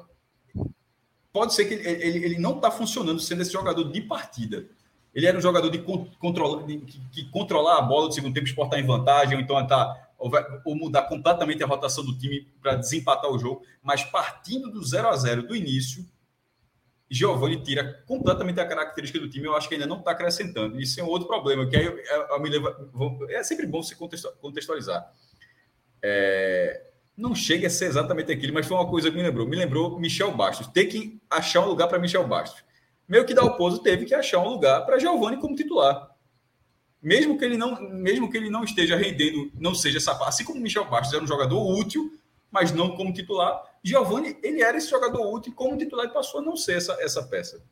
Pode 1.34 1.56
ser 1.56 1.66
que 1.66 1.74
ele, 1.74 1.88
ele, 1.88 2.26
ele 2.26 2.38
não 2.38 2.58
está 2.58 2.70
funcionando 2.70 3.20
sendo 3.20 3.42
esse 3.42 3.52
jogador 3.52 3.92
de 3.92 4.00
partida. 4.00 4.68
Ele 5.12 5.26
era 5.26 5.36
um 5.36 5.42
jogador 5.42 5.72
de, 5.72 5.80
controla, 6.20 6.62
de 6.68 6.78
que, 6.82 7.00
que 7.12 7.32
controlar 7.32 7.80
a 7.80 7.82
bola 7.82 8.10
do 8.10 8.14
segundo 8.14 8.32
tempo, 8.32 8.46
exportar 8.46 8.80
em 8.80 8.86
vantagem, 8.86 9.36
ou 9.36 9.42
então 9.42 9.66
tá, 9.66 10.10
ou, 10.20 10.30
vai, 10.30 10.46
ou 10.64 10.76
mudar 10.76 11.04
completamente 11.10 11.64
a 11.64 11.68
rotação 11.68 12.06
do 12.06 12.16
time 12.16 12.48
para 12.62 12.76
desempatar 12.76 13.32
o 13.32 13.40
jogo. 13.40 13.64
Mas 13.82 14.04
partindo 14.04 14.70
do 14.70 14.86
0 14.86 15.08
a 15.08 15.18
0 15.18 15.48
do 15.48 15.56
início, 15.56 16.06
Giovanni 17.14 17.62
tira 17.62 18.02
completamente 18.08 18.62
a 18.62 18.66
característica 18.66 19.20
do 19.20 19.30
time. 19.30 19.46
Eu 19.46 19.54
acho 19.54 19.68
que 19.68 19.76
ainda 19.76 19.86
não 19.86 20.00
está 20.00 20.12
acrescentando. 20.12 20.80
Isso 20.80 20.98
é 20.98 21.04
um 21.04 21.08
outro 21.08 21.28
problema, 21.28 21.68
que 21.68 21.76
aí 21.76 21.86
eu, 21.86 21.98
eu, 21.98 22.42
me 22.42 22.50
leva, 22.50 22.90
é 23.30 23.44
sempre 23.44 23.68
bom 23.68 23.84
se 23.84 23.98
contextualizar. 24.40 25.12
É, 26.02 26.86
não 27.18 27.36
chega 27.36 27.68
a 27.68 27.70
ser 27.70 27.88
exatamente 27.88 28.32
aquilo, 28.32 28.54
mas 28.54 28.66
foi 28.66 28.78
uma 28.78 28.90
coisa 28.90 29.12
que 29.12 29.18
me 29.18 29.24
lembrou. 29.24 29.46
Me 29.46 29.58
lembrou 29.58 30.00
Michel 30.00 30.32
Bastos. 30.32 30.68
Ter 30.68 30.86
que 30.86 31.20
achar 31.30 31.60
um 31.60 31.68
lugar 31.68 31.90
para 31.90 32.00
Michel 32.00 32.26
Bastos. 32.26 32.64
Meio 33.06 33.26
que 33.26 33.34
Dalpozo 33.34 33.84
teve 33.84 34.06
que 34.06 34.16
achar 34.16 34.40
um 34.40 34.48
lugar 34.48 34.86
para 34.86 34.98
Giovanni 34.98 35.36
como 35.36 35.54
titular. 35.54 36.16
Mesmo 37.02 37.38
que 37.38 37.44
ele 37.44 37.58
não, 37.58 37.78
mesmo 37.90 38.32
que 38.32 38.38
ele 38.38 38.50
não 38.50 38.64
esteja 38.64 38.96
rendendo, 38.96 39.52
não 39.60 39.76
seja 39.76 39.98
essa 39.98 40.14
assim 40.26 40.46
como 40.46 40.62
Michel 40.62 40.86
Bastos 40.86 41.14
era 41.14 41.22
um 41.22 41.28
jogador 41.28 41.78
útil, 41.78 42.10
mas 42.52 42.72
não 42.72 42.96
como 42.96 43.14
titular, 43.14 43.64
Giovanni, 43.84 44.38
ele 44.44 44.62
era 44.62 44.78
esse 44.78 44.90
jogador 44.90 45.34
útil 45.34 45.54
como 45.56 45.78
titular 45.78 46.06
e 46.06 46.14
passou 46.14 46.42
a 46.42 46.44
não 46.44 46.56
ser 46.56 46.78
essa, 46.78 46.98
essa 47.00 47.24
peça. 47.24 47.64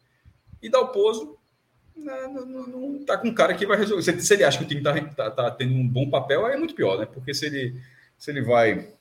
E 0.62 0.70
Dalpozo 0.70 1.38
né, 1.96 2.28
não, 2.28 2.46
não, 2.46 2.68
não 2.68 3.06
tá 3.06 3.18
com 3.18 3.34
cara 3.34 3.54
que 3.54 3.66
vai 3.66 3.78
resolver. 3.78 4.02
Se, 4.02 4.22
se 4.22 4.34
ele 4.34 4.44
acha 4.44 4.58
que 4.58 4.64
o 4.64 4.68
time 4.68 4.82
está 4.82 4.94
tá, 5.12 5.30
tá 5.30 5.52
tendo 5.52 5.74
um 5.74 5.88
bom 5.88 6.10
papel, 6.10 6.46
aí 6.46 6.54
é 6.54 6.58
muito 6.58 6.74
pior, 6.74 6.98
né? 6.98 7.06
Porque 7.06 7.34
se 7.34 7.46
ele, 7.46 7.80
se 8.18 8.32
ele 8.32 8.42
vai 8.42 8.94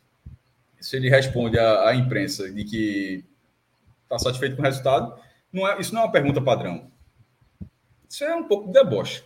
se 0.81 0.97
ele 0.97 1.09
responde 1.09 1.59
à, 1.59 1.89
à 1.89 1.95
imprensa 1.95 2.51
de 2.51 2.65
que 2.65 3.25
está 4.05 4.19
satisfeito 4.19 4.57
com 4.57 4.63
o 4.63 4.65
resultado, 4.65 5.21
não 5.53 5.67
é, 5.67 5.81
isso 5.81 5.95
não 5.95 6.03
é 6.03 6.05
uma 6.05 6.13
pergunta 6.13 6.41
padrão. 6.41 6.91
Isso 8.09 8.25
é 8.25 8.35
um 8.35 8.45
pouco 8.45 8.69
de 8.69 8.73
deboche. 8.73 9.23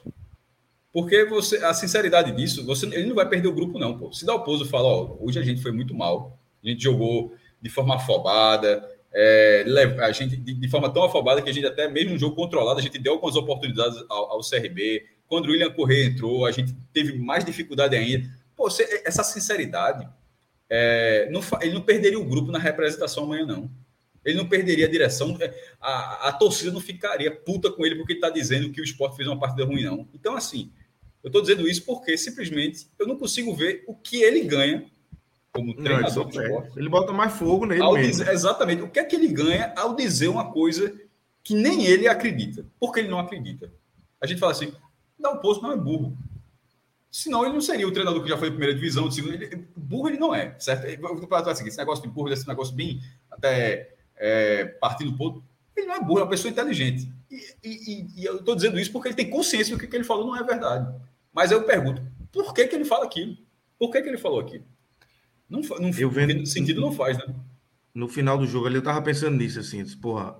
Porque 0.92 1.24
você, 1.24 1.56
a 1.58 1.72
sinceridade 1.72 2.32
disso, 2.32 2.66
você, 2.66 2.86
ele 2.86 3.06
não 3.06 3.14
vai 3.14 3.28
perder 3.28 3.48
o 3.48 3.54
grupo, 3.54 3.78
não. 3.78 3.96
Pô. 3.96 4.12
Se 4.12 4.26
dá 4.26 4.34
o 4.34 4.42
pouso 4.42 4.66
fala, 4.66 4.88
ó, 4.88 5.16
hoje 5.20 5.38
a 5.38 5.42
gente 5.42 5.62
foi 5.62 5.72
muito 5.72 5.94
mal, 5.94 6.38
a 6.64 6.68
gente 6.68 6.82
jogou 6.82 7.34
de 7.60 7.68
forma 7.68 7.96
afobada, 7.96 8.88
é, 9.14 9.64
a 10.00 10.12
gente 10.12 10.36
de, 10.36 10.54
de, 10.54 10.68
forma 10.68 10.92
tão 10.92 11.04
afobada 11.04 11.42
que 11.42 11.50
a 11.50 11.52
gente 11.52 11.66
até 11.66 11.88
mesmo 11.88 12.14
um 12.14 12.18
jogo 12.18 12.34
controlado, 12.34 12.80
a 12.80 12.82
gente 12.82 12.98
deu 12.98 13.14
algumas 13.14 13.36
oportunidades 13.36 14.02
ao, 14.08 14.32
ao 14.32 14.40
CRB. 14.40 15.04
Quando 15.26 15.46
o 15.46 15.50
William 15.50 15.70
Corrêa 15.70 16.06
entrou, 16.06 16.46
a 16.46 16.50
gente 16.50 16.74
teve 16.92 17.18
mais 17.18 17.44
dificuldade 17.44 17.94
ainda. 17.94 18.28
Pô, 18.56 18.70
você, 18.70 19.02
essa 19.04 19.22
sinceridade 19.22 20.08
é, 20.68 21.28
não, 21.30 21.42
ele 21.60 21.74
não 21.74 21.82
perderia 21.82 22.18
o 22.18 22.24
grupo 22.24 22.50
na 22.50 22.58
representação 22.58 23.24
amanhã, 23.24 23.44
não. 23.44 23.70
Ele 24.24 24.38
não 24.38 24.48
perderia 24.48 24.86
a 24.86 24.90
direção. 24.90 25.36
É, 25.40 25.52
a, 25.80 26.28
a 26.28 26.32
torcida 26.32 26.70
não 26.70 26.80
ficaria 26.80 27.30
puta 27.30 27.70
com 27.70 27.84
ele 27.84 27.96
porque 27.96 28.12
ele 28.12 28.18
está 28.18 28.30
dizendo 28.30 28.70
que 28.70 28.80
o 28.80 28.84
esporte 28.84 29.16
fez 29.16 29.28
uma 29.28 29.38
partida 29.38 29.64
ruim, 29.64 29.84
não. 29.84 30.08
Então, 30.14 30.34
assim, 30.34 30.72
eu 31.22 31.28
estou 31.28 31.42
dizendo 31.42 31.68
isso 31.68 31.84
porque 31.84 32.16
simplesmente 32.16 32.86
eu 32.98 33.06
não 33.06 33.18
consigo 33.18 33.54
ver 33.54 33.84
o 33.86 33.94
que 33.94 34.22
ele 34.22 34.40
ganha 34.40 34.86
como 35.52 35.74
treinador 35.74 36.24
do 36.24 36.42
esporte. 36.42 36.78
Ele 36.78 36.88
bota 36.88 37.12
mais 37.12 37.32
fogo 37.34 37.66
nele. 37.66 37.82
Dizer, 38.02 38.28
exatamente. 38.28 38.82
O 38.82 38.88
que 38.88 38.98
é 38.98 39.04
que 39.04 39.14
ele 39.14 39.28
ganha 39.28 39.72
ao 39.76 39.94
dizer 39.94 40.28
uma 40.28 40.50
coisa 40.50 40.98
que 41.44 41.54
nem 41.54 41.84
ele 41.84 42.08
acredita? 42.08 42.64
Porque 42.80 43.00
ele 43.00 43.08
não 43.08 43.18
acredita. 43.18 43.70
A 44.20 44.26
gente 44.26 44.40
fala 44.40 44.52
assim, 44.52 44.72
dá 45.18 45.30
um 45.30 45.38
posto 45.38 45.62
não 45.62 45.72
é 45.72 45.76
burro. 45.76 46.16
Senão 47.10 47.44
ele 47.44 47.52
não 47.52 47.60
seria 47.60 47.86
o 47.86 47.92
treinador 47.92 48.22
que 48.22 48.28
já 48.30 48.38
foi 48.38 48.48
em 48.48 48.52
primeira 48.52 48.74
divisão, 48.74 49.08
de 49.08 49.14
segunda. 49.14 49.34
Ele, 49.34 49.68
burro 49.76 50.08
ele 50.08 50.18
não 50.18 50.34
é, 50.34 50.56
certo? 50.58 50.86
Eu 50.86 51.16
vou 51.16 51.28
falar 51.28 51.50
assim, 51.50 51.68
esse 51.68 51.76
negócio 51.76 52.02
de 52.02 52.08
burro, 52.08 52.32
esse 52.32 52.48
negócio 52.48 52.74
bem 52.74 53.02
até 53.30 53.94
é, 54.16 54.64
partindo 54.64 55.14
ponto. 55.14 55.44
Ele 55.76 55.86
não 55.86 55.96
é 55.96 56.00
burro, 56.00 56.20
é 56.20 56.22
uma 56.22 56.30
pessoa 56.30 56.50
inteligente. 56.50 57.12
E, 57.30 57.36
e, 57.62 58.06
e 58.16 58.24
eu 58.24 58.36
estou 58.36 58.54
dizendo 58.54 58.78
isso 58.78 58.90
porque 58.90 59.08
ele 59.08 59.14
tem 59.14 59.28
consciência 59.28 59.74
do 59.76 59.80
que, 59.80 59.86
que 59.86 59.96
ele 59.96 60.04
falou 60.04 60.26
não 60.26 60.36
é 60.36 60.42
verdade. 60.42 60.90
Mas 61.30 61.50
eu 61.50 61.62
pergunto, 61.64 62.02
por 62.30 62.54
que, 62.54 62.66
que 62.66 62.74
ele 62.74 62.84
fala 62.86 63.04
aquilo? 63.04 63.36
Por 63.78 63.90
que, 63.90 64.00
que 64.00 64.08
ele 64.08 64.18
falou 64.18 64.40
aquilo? 64.40 64.64
Não, 65.52 65.60
não 65.60 65.90
eu 65.98 66.10
vendo, 66.10 66.46
sentido 66.46 66.80
não 66.80 66.90
faz, 66.90 67.18
né? 67.18 67.26
No 67.94 68.08
final 68.08 68.38
do 68.38 68.46
jogo 68.46 68.66
ali, 68.66 68.76
eu 68.76 68.82
tava 68.82 69.02
pensando 69.02 69.36
nisso, 69.36 69.60
assim, 69.60 69.84
disse, 69.84 69.98
porra, 69.98 70.34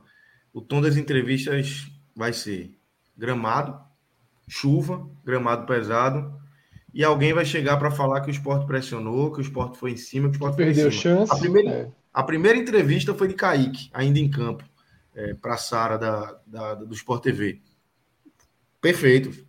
o 0.55 0.63
tom 0.63 0.81
das 0.81 0.97
entrevistas 0.97 1.87
vai 2.17 2.33
ser 2.33 2.79
gramado, 3.15 3.79
chuva, 4.49 5.07
gramado 5.23 5.67
pesado, 5.67 6.35
e 6.95 7.05
alguém 7.05 7.35
vai 7.35 7.45
chegar 7.45 7.77
para 7.77 7.91
falar 7.91 8.23
que 8.23 8.31
o 8.31 8.31
esporte 8.31 8.67
pressionou, 8.67 9.31
que 9.31 9.41
o 9.41 9.43
esporte 9.43 9.77
foi 9.77 9.93
em 9.93 9.97
cima, 9.99 10.29
que 10.29 10.33
o 10.33 10.37
esporte 10.37 10.57
perdeu 10.57 10.91
chance. 10.91 11.31
A 11.31 11.37
primeira, 11.37 11.71
é. 11.71 11.91
a 12.11 12.23
primeira 12.23 12.59
entrevista 12.59 13.15
foi 13.15 13.29
de 13.29 13.35
Kaique, 13.35 13.91
ainda 13.93 14.19
em 14.19 14.31
campo, 14.31 14.65
é, 15.15 15.35
para 15.35 15.55
a 15.55 15.59
Sara 15.59 15.99
da, 15.99 16.41
da, 16.47 16.75
do 16.75 16.95
Sport 16.95 17.23
TV. 17.23 17.61
Perfeito. 18.81 19.47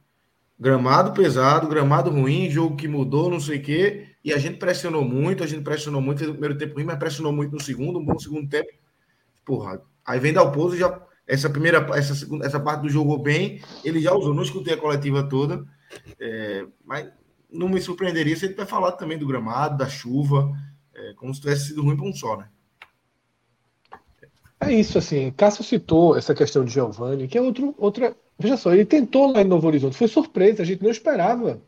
Gramado 0.59 1.13
pesado, 1.13 1.69
gramado 1.69 2.09
ruim, 2.09 2.49
jogo 2.49 2.75
que 2.75 2.87
mudou, 2.87 3.29
não 3.29 3.39
sei 3.39 3.59
o 3.59 3.61
quê. 3.61 4.12
E 4.23 4.31
a 4.31 4.37
gente 4.37 4.57
pressionou 4.57 5.03
muito, 5.03 5.43
a 5.43 5.47
gente 5.47 5.63
pressionou 5.63 6.01
muito, 6.01 6.19
fez 6.19 6.29
o 6.29 6.33
primeiro 6.33 6.57
tempo 6.57 6.75
ruim, 6.75 6.85
mas 6.85 6.97
pressionou 6.97 7.33
muito 7.33 7.51
no 7.51 7.61
segundo, 7.61 7.99
um 7.99 8.05
bom 8.05 8.17
segundo 8.17 8.47
tempo. 8.47 8.69
Porra, 9.43 9.81
aí 10.05 10.19
vem 10.19 10.31
Dalpozo 10.31 10.77
já. 10.77 11.01
Essa 11.27 11.49
primeira, 11.49 11.85
essa, 11.93 12.15
segunda, 12.15 12.45
essa 12.45 12.59
parte 12.59 12.81
do 12.81 12.89
jogo 12.89 13.17
bem, 13.17 13.61
ele 13.83 13.99
já 13.99 14.13
usou, 14.13 14.33
não 14.33 14.43
escutei 14.43 14.73
a 14.73 14.77
coletiva 14.77 15.23
toda. 15.27 15.65
É, 16.19 16.65
mas 16.85 17.11
não 17.51 17.67
me 17.67 17.81
surpreenderia 17.81 18.35
se 18.35 18.45
ele 18.45 18.53
tiver 18.53 18.65
falado 18.65 18.97
também 18.97 19.17
do 19.17 19.27
gramado, 19.27 19.77
da 19.77 19.89
chuva. 19.89 20.51
é 20.95 21.13
como 21.15 21.33
se 21.33 21.41
tivesse 21.41 21.67
sido 21.67 21.83
ruim 21.83 21.97
para 21.97 22.05
um 22.05 22.13
só, 22.13 22.37
né? 22.37 22.47
É 24.61 24.71
isso, 24.71 24.97
assim. 24.97 25.31
Cássio 25.31 25.63
citou 25.65 26.17
essa 26.17 26.33
questão 26.33 26.63
de 26.63 26.71
Giovanni, 26.71 27.27
que 27.27 27.37
é 27.37 27.41
outro, 27.41 27.75
outra. 27.77 28.15
Veja 28.39 28.55
só, 28.55 28.73
ele 28.73 28.85
tentou 28.85 29.31
lá 29.31 29.41
em 29.41 29.47
Novo 29.47 29.67
Horizonte, 29.67 29.97
foi 29.97 30.07
surpresa, 30.07 30.63
a 30.63 30.65
gente 30.65 30.81
não 30.81 30.89
esperava 30.89 31.61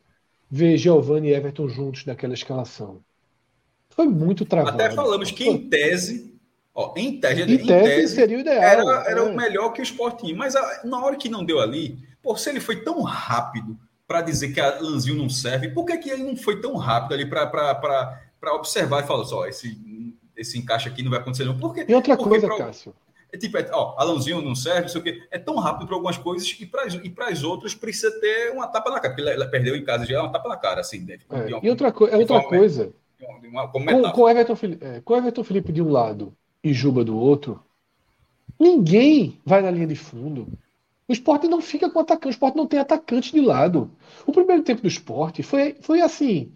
ver 0.50 0.78
Giovanni 0.78 1.30
e 1.30 1.34
Everton 1.34 1.68
juntos 1.68 2.06
naquela 2.06 2.34
escalação. 2.34 3.02
Foi 3.90 4.08
muito 4.08 4.46
travado. 4.46 4.76
Até 4.76 4.94
falamos 4.94 5.32
que 5.32 5.48
em 5.48 5.70
tese, 5.70 6.38
ó, 6.74 6.94
em 6.98 7.20
tese, 7.20 7.42
em, 7.42 7.54
em 7.54 7.66
tese, 7.66 7.68
tese, 7.68 8.16
seria 8.16 8.38
o 8.38 8.42
ideal. 8.42 8.62
Era, 8.62 9.10
era 9.10 9.20
é. 9.22 9.24
o 9.24 9.36
melhor 9.36 9.70
que 9.72 9.82
o 9.82 9.84
Sporting, 9.84 10.34
mas 10.34 10.56
a, 10.56 10.82
na 10.84 11.04
hora 11.04 11.16
que 11.16 11.30
não 11.30 11.46
deu 11.46 11.60
ali, 11.60 11.98
pô, 12.22 12.36
se 12.36 12.50
ele 12.50 12.60
foi 12.60 12.84
tão 12.84 13.02
rápido 13.02 13.78
para 14.08 14.22
dizer 14.22 14.54
que 14.54 14.60
a 14.60 14.80
Lanzinho 14.80 15.16
não 15.16 15.30
serve, 15.30 15.70
por 15.70 15.86
que, 15.86 15.98
que 15.98 16.10
ele 16.10 16.24
não 16.24 16.36
foi 16.36 16.62
tão 16.62 16.76
rápido 16.76 17.14
ali 17.14 17.26
para 17.26 18.54
observar 18.54 19.04
e 19.04 19.08
falar 19.08 19.26
só, 19.26 19.48
esse, 19.48 19.78
esse 20.36 20.58
encaixe 20.58 20.88
aqui 20.88 21.02
não 21.02 21.10
vai 21.10 21.20
acontecer 21.20 21.46
não? 21.46 21.58
Porque, 21.58 21.86
e 21.88 21.96
outra 21.96 22.16
porque 22.16 22.30
coisa, 22.30 22.48
pra, 22.48 22.58
Cássio. 22.58 22.94
É 23.36 23.38
tipo, 23.38 23.58
é, 23.58 23.70
ó, 23.74 23.96
Alãozinho 23.98 24.42
não 24.42 24.56
serve, 24.56 24.84
não 24.84 24.88
sei 24.88 25.02
o 25.02 25.04
quê. 25.04 25.22
É 25.30 25.38
tão 25.38 25.58
rápido 25.58 25.88
para 25.88 25.96
algumas 25.98 26.18
coisas 26.18 26.50
e 26.58 26.66
para 26.66 26.88
e 26.88 27.34
as 27.34 27.44
outras 27.44 27.76
precisa 27.76 28.10
ter 28.22 28.54
uma 28.54 28.66
tapa 28.66 28.90
na 28.90 29.00
cara. 29.02 29.14
Porque 29.14 29.30
ela 29.30 29.46
perdeu 29.46 29.76
em 29.76 29.84
casa 29.84 30.06
já, 30.06 30.16
é 30.16 30.22
uma 30.22 30.32
tapa 30.32 30.48
na 30.48 30.56
cara, 30.56 30.80
assim. 30.80 31.04
Deve, 31.04 31.26
é, 31.30 31.36
uma, 31.36 31.60
e 31.62 31.70
outra, 31.70 31.92
co 31.92 32.08
é 32.08 32.16
outra 32.16 32.42
coisa. 32.44 32.94
Uma, 33.44 33.68
com, 33.68 33.84
com, 34.14 34.30
Everton, 34.30 34.58
é, 34.80 35.02
com 35.02 35.18
Everton 35.18 35.44
Felipe 35.44 35.74
de 35.74 35.82
um 35.82 35.92
lado 35.92 36.34
e 36.64 36.72
Juba 36.72 37.04
do 37.04 37.18
outro, 37.18 37.62
ninguém 38.58 39.42
vai 39.46 39.62
na 39.62 39.70
linha 39.70 39.88
de 39.88 39.96
fundo. 39.96 40.48
O 41.06 41.12
esporte 41.12 41.46
não 41.50 41.62
fica 41.62 41.90
com 41.90 42.00
atacante, 42.00 42.28
o 42.28 42.30
esporte 42.30 42.56
não 42.56 42.66
tem 42.66 42.80
atacante 42.80 43.34
de 43.34 43.42
lado. 43.42 43.92
O 44.26 44.32
primeiro 44.32 44.64
tempo 44.64 44.82
do 44.82 44.88
esporte 44.88 45.44
foi, 45.44 45.76
foi 45.82 46.00
assim. 46.00 46.54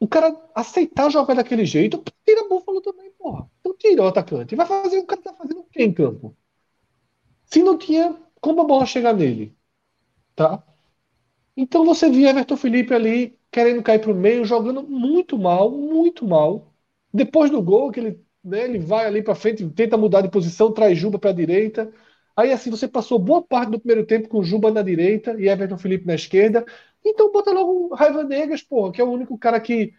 O 0.00 0.06
cara 0.08 0.34
aceitar 0.54 1.10
jogar 1.10 1.34
daquele 1.34 1.64
jeito, 1.64 2.02
tira 2.24 2.48
Búfalo 2.48 2.80
também, 2.80 3.10
porra. 3.12 3.50
Então 3.60 3.74
tira 3.76 4.02
o 4.02 4.06
atacante. 4.06 4.54
Vai 4.56 4.66
fazer 4.66 4.98
o 4.98 5.06
cara 5.06 5.22
tá 5.22 5.34
fazendo 5.34 5.60
o 5.60 5.64
quê 5.64 5.82
em 5.84 5.92
campo? 5.92 6.36
Se 7.44 7.62
não 7.62 7.78
tinha 7.78 8.14
como 8.40 8.60
a 8.62 8.64
bola 8.64 8.86
chegar 8.86 9.12
nele. 9.14 9.56
Tá? 10.36 10.62
Então 11.56 11.84
você 11.84 12.10
via 12.10 12.30
Everton 12.30 12.56
Felipe 12.56 12.94
ali 12.94 13.38
querendo 13.50 13.82
cair 13.82 14.00
para 14.00 14.12
o 14.12 14.14
meio, 14.14 14.44
jogando 14.44 14.82
muito 14.82 15.38
mal, 15.38 15.70
muito 15.70 16.26
mal. 16.26 16.74
Depois 17.12 17.50
do 17.50 17.62
gol, 17.62 17.90
que 17.90 18.00
ele, 18.00 18.20
né, 18.44 18.64
ele 18.64 18.78
vai 18.78 19.06
ali 19.06 19.22
para 19.22 19.34
frente, 19.34 19.68
tenta 19.70 19.96
mudar 19.96 20.20
de 20.22 20.30
posição, 20.30 20.72
traz 20.72 20.98
Juba 20.98 21.18
para 21.18 21.30
a 21.30 21.32
direita. 21.34 21.92
Aí 22.36 22.52
assim 22.52 22.70
você 22.70 22.86
passou 22.88 23.18
boa 23.18 23.42
parte 23.42 23.70
do 23.70 23.78
primeiro 23.80 24.06
tempo 24.06 24.28
com 24.28 24.42
Juba 24.42 24.70
na 24.70 24.82
direita 24.82 25.34
e 25.40 25.48
Everton 25.48 25.78
Felipe 25.78 26.06
na 26.06 26.14
esquerda. 26.14 26.64
Então 27.08 27.30
bota 27.30 27.52
logo 27.52 27.94
Raiva 27.94 28.24
Negas, 28.24 28.62
porra, 28.62 28.92
que 28.92 29.00
é 29.00 29.04
o 29.04 29.10
único 29.10 29.38
cara 29.38 29.60
que. 29.60 29.94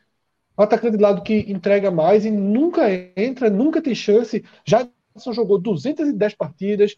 O 0.58 0.64
atacante 0.64 0.98
de 0.98 1.04
lado 1.04 1.24
que 1.24 1.52
entrega 1.52 1.92
mais 1.92 2.26
e 2.26 2.32
nunca 2.32 2.84
entra, 3.16 3.50
nunca 3.50 3.82
tem 3.82 3.96
chance. 3.96 4.44
Já 4.66 4.90
jogou 5.32 5.60
210 5.60 6.36
partidas. 6.36 6.98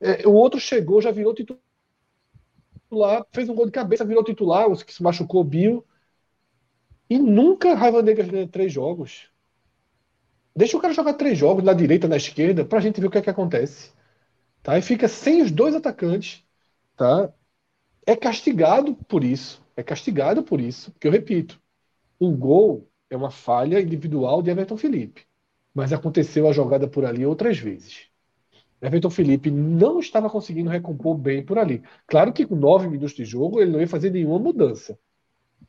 É, 0.00 0.26
o 0.28 0.32
outro 0.32 0.60
chegou, 0.60 1.02
já 1.02 1.10
virou 1.10 1.34
titular, 1.34 1.58
fez 3.32 3.48
um 3.48 3.54
gol 3.54 3.66
de 3.66 3.72
cabeça, 3.72 4.04
virou 4.04 4.22
titular, 4.22 4.70
que 4.84 4.94
se 4.94 5.02
machucou, 5.02 5.42
Bill. 5.42 5.84
E 7.10 7.18
nunca 7.18 7.74
Raiva 7.74 8.02
Negas 8.02 8.28
ganha 8.28 8.46
três 8.46 8.72
jogos. 8.72 9.30
Deixa 10.54 10.76
o 10.76 10.80
cara 10.80 10.92
jogar 10.92 11.14
três 11.14 11.38
jogos 11.38 11.64
na 11.64 11.72
direita, 11.72 12.08
na 12.08 12.16
esquerda, 12.16 12.64
pra 12.64 12.80
gente 12.80 13.00
ver 13.00 13.06
o 13.06 13.10
que 13.10 13.18
é 13.18 13.22
que 13.22 13.30
acontece. 13.30 13.92
Tá? 14.62 14.78
E 14.78 14.82
fica 14.82 15.08
sem 15.08 15.42
os 15.42 15.50
dois 15.50 15.74
atacantes. 15.74 16.44
Tá? 16.96 17.32
É 18.08 18.16
castigado 18.16 18.94
por 19.06 19.22
isso. 19.22 19.62
É 19.76 19.82
castigado 19.82 20.42
por 20.42 20.62
isso. 20.62 20.90
Porque 20.92 21.06
eu 21.06 21.12
repito, 21.12 21.60
o 22.18 22.30
gol 22.30 22.88
é 23.10 23.14
uma 23.14 23.30
falha 23.30 23.78
individual 23.82 24.40
de 24.40 24.50
Everton 24.50 24.78
Felipe. 24.78 25.26
Mas 25.74 25.92
aconteceu 25.92 26.48
a 26.48 26.52
jogada 26.52 26.88
por 26.88 27.04
ali 27.04 27.26
outras 27.26 27.58
vezes. 27.58 28.06
Everton 28.80 29.10
Felipe 29.10 29.50
não 29.50 30.00
estava 30.00 30.30
conseguindo 30.30 30.70
recompor 30.70 31.18
bem 31.18 31.44
por 31.44 31.58
ali. 31.58 31.82
Claro 32.06 32.32
que 32.32 32.46
com 32.46 32.56
nove 32.56 32.88
minutos 32.88 33.12
de 33.12 33.26
jogo 33.26 33.60
ele 33.60 33.72
não 33.72 33.80
ia 33.80 33.86
fazer 33.86 34.08
nenhuma 34.08 34.38
mudança. 34.38 34.98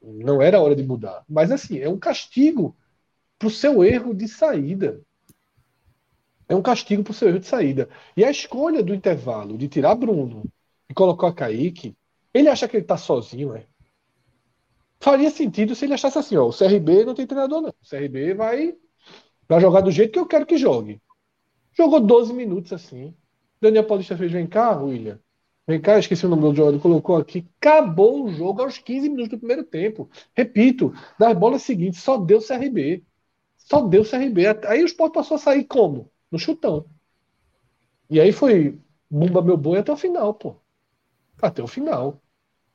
Não 0.02 0.42
era 0.42 0.62
hora 0.62 0.78
de 0.78 0.84
mudar. 0.84 1.26
Mas 1.28 1.52
assim, 1.52 1.80
é 1.80 1.90
um 1.90 2.00
castigo 2.00 2.74
para 3.38 3.50
o 3.50 3.52
seu 3.52 3.84
erro 3.84 4.14
de 4.14 4.30
saída. 4.30 5.02
É 6.48 6.56
um 6.56 6.62
castigo 6.62 7.04
para 7.04 7.12
o 7.12 7.14
seu 7.14 7.28
erro 7.28 7.40
de 7.40 7.48
saída. 7.48 7.90
E 8.16 8.24
a 8.24 8.32
escolha 8.32 8.82
do 8.82 8.96
intervalo 8.96 9.58
de 9.58 9.68
tirar 9.68 9.96
Bruno 9.96 10.46
e 10.90 10.94
colocar 10.94 11.34
Kaique, 11.34 11.98
ele 12.40 12.50
acha 12.50 12.68
que 12.68 12.78
ele 12.78 12.84
está 12.84 12.98
sozinho, 12.98 13.54
é? 13.54 13.66
Faria 15.00 15.30
sentido 15.30 15.76
se 15.76 15.86
ele 15.86 15.94
achasse 15.94 16.18
assim, 16.18 16.36
ó, 16.36 16.48
o 16.48 16.54
CRB 16.54 17.06
não 17.06 17.16
tem 17.16 17.26
treinador 17.26 17.62
não. 17.62 17.70
O 17.70 17.90
CRB 17.90 18.34
vai, 18.34 18.76
vai 19.48 19.62
jogar 19.62 19.82
do 19.82 19.92
jeito 19.92 20.12
que 20.12 20.20
eu 20.20 20.26
quero 20.26 20.46
que 20.46 20.58
jogue. 20.58 21.02
Jogou 21.74 22.00
12 22.00 22.34
minutos 22.34 22.74
assim. 22.74 23.14
Daniel 23.62 23.86
Paulista 23.86 24.18
fez, 24.18 24.32
vem 24.32 24.48
cá, 24.48 24.78
William. 24.78 25.20
Vem 25.68 25.80
cá, 25.80 26.00
esqueci 26.00 26.26
o 26.26 26.30
nome 26.30 26.42
do 26.42 26.56
jogador, 26.56 26.80
colocou 26.82 27.18
aqui. 27.18 27.48
Acabou 27.60 28.26
o 28.26 28.34
jogo 28.34 28.62
aos 28.62 28.78
15 28.78 29.10
minutos 29.10 29.30
do 29.30 29.38
primeiro 29.38 29.64
tempo. 29.64 30.10
Repito, 30.36 30.94
nas 31.20 31.38
bolas 31.38 31.62
seguintes, 31.62 32.02
só 32.02 32.18
deu 32.18 32.40
CRB. 32.42 33.04
Só 33.58 33.82
deu 33.82 34.04
CRB. 34.04 34.48
Aí 34.68 34.84
o 34.84 34.88
Sport 34.88 35.14
passou 35.14 35.36
a 35.36 35.40
sair 35.40 35.64
como? 35.66 36.12
no 36.32 36.40
chutão. 36.40 36.86
E 38.10 38.20
aí 38.20 38.32
foi 38.32 38.80
bumba 39.10 39.42
meu 39.42 39.58
boi 39.58 39.80
até 39.80 39.92
o 39.92 39.98
final, 39.98 40.34
pô. 40.34 40.56
Até 41.42 41.62
o 41.64 41.68
final. 41.68 42.22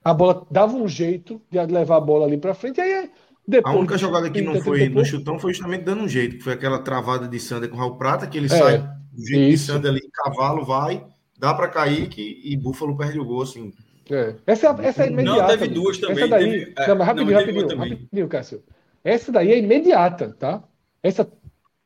A 0.04 0.12
bola 0.12 0.46
dava 0.50 0.76
um 0.76 0.86
jeito 0.86 1.40
de 1.50 1.58
levar 1.64 1.96
a 1.96 2.00
bola 2.00 2.26
ali 2.26 2.36
para 2.36 2.54
frente, 2.54 2.80
aí 2.80 3.10
depois, 3.46 3.74
a 3.74 3.78
única 3.78 3.98
jogada 3.98 4.30
que 4.30 4.40
não 4.40 4.60
foi 4.60 4.88
no 4.88 5.04
chutão 5.04 5.38
foi 5.38 5.52
justamente 5.52 5.82
dando 5.82 6.02
um 6.02 6.08
jeito, 6.08 6.36
que 6.36 6.42
foi 6.42 6.52
aquela 6.52 6.78
travada 6.78 7.26
de 7.26 7.38
Sander 7.38 7.68
com 7.68 7.76
o 7.76 7.78
Raul 7.78 7.96
Prata, 7.96 8.26
que 8.26 8.38
ele 8.38 8.46
é, 8.46 8.48
sai 8.48 8.78
do 9.12 9.26
jeito 9.26 9.52
isso. 9.52 9.66
de 9.66 9.72
Sander 9.72 9.90
ali, 9.90 10.00
cavalo 10.12 10.64
vai, 10.64 11.04
dá 11.38 11.52
para 11.52 11.68
Kaique 11.68 12.40
e 12.44 12.56
Búfalo 12.56 12.96
perde 12.96 13.18
o 13.18 13.24
gol, 13.24 13.42
assim. 13.42 13.72
É. 14.10 14.34
Essa, 14.46 14.68
essa 14.82 15.04
é 15.04 15.08
imediata. 15.08 15.40
Não, 15.40 15.48
teve 15.48 15.68
duas 15.68 15.98
também. 15.98 16.16
Essa 16.16 16.28
daí, 16.28 16.50
teve, 16.50 16.74
é, 16.76 16.88
não, 16.88 16.96
mas 16.96 17.06
rapidinho, 17.06 17.30
não, 17.30 17.40
rapidinho, 17.40 17.78
rapidinho, 17.78 18.28
Cássio. 18.28 18.62
Essa 19.02 19.32
daí 19.32 19.52
é 19.52 19.58
imediata, 19.58 20.34
tá? 20.38 20.62
Essa 21.02 21.30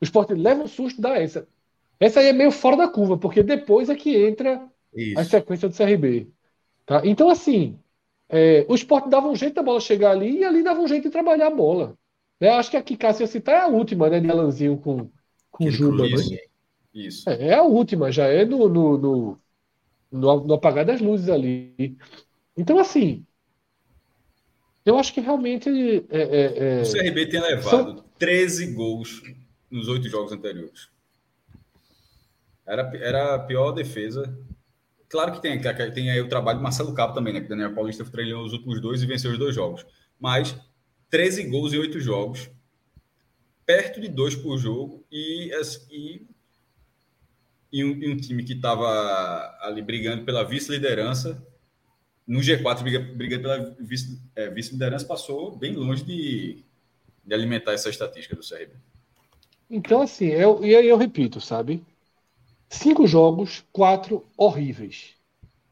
o 0.00 0.04
esporte 0.04 0.32
leva 0.34 0.62
um 0.62 0.68
susto, 0.68 1.00
dá 1.00 1.18
essa. 1.18 1.46
Essa 1.98 2.20
aí 2.20 2.28
é 2.28 2.32
meio 2.32 2.52
fora 2.52 2.76
da 2.76 2.88
curva, 2.88 3.18
porque 3.18 3.42
depois 3.42 3.88
é 3.88 3.96
que 3.96 4.16
entra 4.16 4.62
Isso. 4.94 5.18
a 5.18 5.24
sequência 5.24 5.68
do 5.68 5.74
CRB. 5.74 6.28
Tá? 6.86 7.02
Então, 7.04 7.28
assim, 7.28 7.78
é, 8.28 8.66
o 8.68 8.74
esporte 8.74 9.08
dava 9.08 9.28
um 9.28 9.36
jeito 9.36 9.54
da 9.54 9.62
bola 9.62 9.80
chegar 9.80 10.10
ali 10.10 10.38
e 10.38 10.44
ali 10.44 10.62
dava 10.62 10.80
um 10.80 10.88
jeito 10.88 11.04
de 11.04 11.10
trabalhar 11.10 11.46
a 11.46 11.54
bola. 11.54 11.96
Né? 12.40 12.50
Acho 12.50 12.70
que 12.70 12.76
a 12.76 12.82
que 12.82 12.96
Cássio 12.96 13.24
ia 13.24 13.26
citar 13.26 13.54
é 13.54 13.60
a 13.62 13.68
última, 13.68 14.08
né, 14.10 14.20
de 14.20 14.30
Alanzinho 14.30 14.76
com, 14.76 15.10
com 15.50 15.64
o 15.64 15.70
Juba. 15.70 16.08
Né? 16.08 16.38
Isso. 16.92 17.28
É, 17.28 17.48
é, 17.48 17.54
a 17.54 17.62
última, 17.62 18.12
já 18.12 18.26
é 18.26 18.44
no, 18.44 18.68
no, 18.68 18.98
no, 18.98 19.38
no, 20.10 20.44
no 20.44 20.54
apagar 20.54 20.84
das 20.84 21.00
luzes 21.00 21.28
ali. 21.28 21.96
Então, 22.56 22.78
assim, 22.78 23.24
eu 24.84 24.98
acho 24.98 25.12
que 25.12 25.20
realmente. 25.20 25.68
É, 26.10 26.22
é, 26.22 26.78
é 26.78 26.82
o 26.82 26.92
CRB 26.92 27.26
tem 27.26 27.40
levado 27.40 27.94
são... 27.94 28.04
13 28.18 28.74
gols 28.74 29.22
nos 29.70 29.88
oito 29.88 30.08
jogos 30.08 30.32
anteriores. 30.32 30.88
Era, 32.66 32.90
era 32.96 33.34
a 33.34 33.38
pior 33.38 33.72
defesa. 33.72 34.36
Claro 35.08 35.32
que 35.32 35.40
tem, 35.40 35.60
tem 35.92 36.10
aí 36.10 36.20
o 36.20 36.28
trabalho 36.28 36.58
do 36.58 36.62
Marcelo 36.62 36.92
Cabo 36.92 37.14
também, 37.14 37.32
né? 37.32 37.40
Que 37.40 37.46
o 37.46 37.48
Daniel 37.48 37.74
Paulista 37.74 38.04
treinou 38.04 38.44
os 38.44 38.52
últimos 38.52 38.80
dois 38.80 39.02
e 39.02 39.06
venceu 39.06 39.30
os 39.30 39.38
dois 39.38 39.54
jogos. 39.54 39.86
Mas 40.20 40.54
13 41.08 41.44
gols 41.44 41.72
em 41.72 41.78
oito 41.78 41.98
jogos, 42.00 42.50
perto 43.64 44.00
de 44.00 44.08
dois 44.08 44.34
por 44.34 44.58
jogo, 44.58 45.04
e, 45.10 45.50
e, 45.90 46.26
e, 47.72 47.84
um, 47.84 47.90
e 48.02 48.12
um 48.12 48.16
time 48.16 48.44
que 48.44 48.52
estava 48.52 49.56
ali 49.60 49.80
brigando 49.80 50.24
pela 50.24 50.44
vice-liderança, 50.44 51.42
no 52.26 52.40
G4 52.40 52.82
brigando 53.14 53.42
pela 53.42 53.76
é, 54.36 54.50
vice-liderança, 54.50 55.06
passou 55.06 55.56
bem 55.56 55.74
longe 55.74 56.04
de, 56.04 56.62
de 57.24 57.34
alimentar 57.34 57.72
essa 57.72 57.88
estatística 57.88 58.36
do 58.36 58.46
CRB. 58.46 58.74
Então, 59.70 60.02
assim, 60.02 60.26
eu, 60.26 60.62
e 60.64 60.76
aí 60.76 60.88
eu 60.88 60.96
repito, 60.98 61.40
sabe? 61.40 61.82
Cinco 62.68 63.06
jogos, 63.06 63.64
quatro 63.72 64.24
horríveis. 64.36 65.14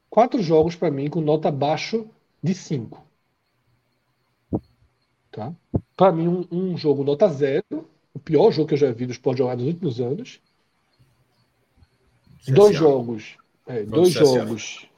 Quatro 0.09 0.42
jogos 0.42 0.74
para 0.74 0.90
mim 0.90 1.11
com 1.11 1.20
nota 1.20 1.48
abaixo 1.48 2.06
de 2.42 2.54
cinco. 2.54 3.04
Tá? 5.30 5.52
Para 5.96 6.12
mim, 6.12 6.28
um, 6.28 6.46
um, 6.50 6.78
jogo 6.78 7.04
nota 7.04 7.28
zero, 7.28 7.87
o 8.14 8.18
pior 8.18 8.50
jogo 8.50 8.68
que 8.68 8.74
eu 8.74 8.78
já 8.78 8.90
vi 8.90 9.04
do 9.04 9.12
Sport 9.12 9.37
jogar 9.37 9.56
nos 9.56 9.66
últimos 9.66 10.00
anos. 10.00 10.40
Dois 12.48 12.74
jogos. 12.74 13.37
É, 13.66 13.82
dois 13.82 14.12
jogos. 14.12 14.88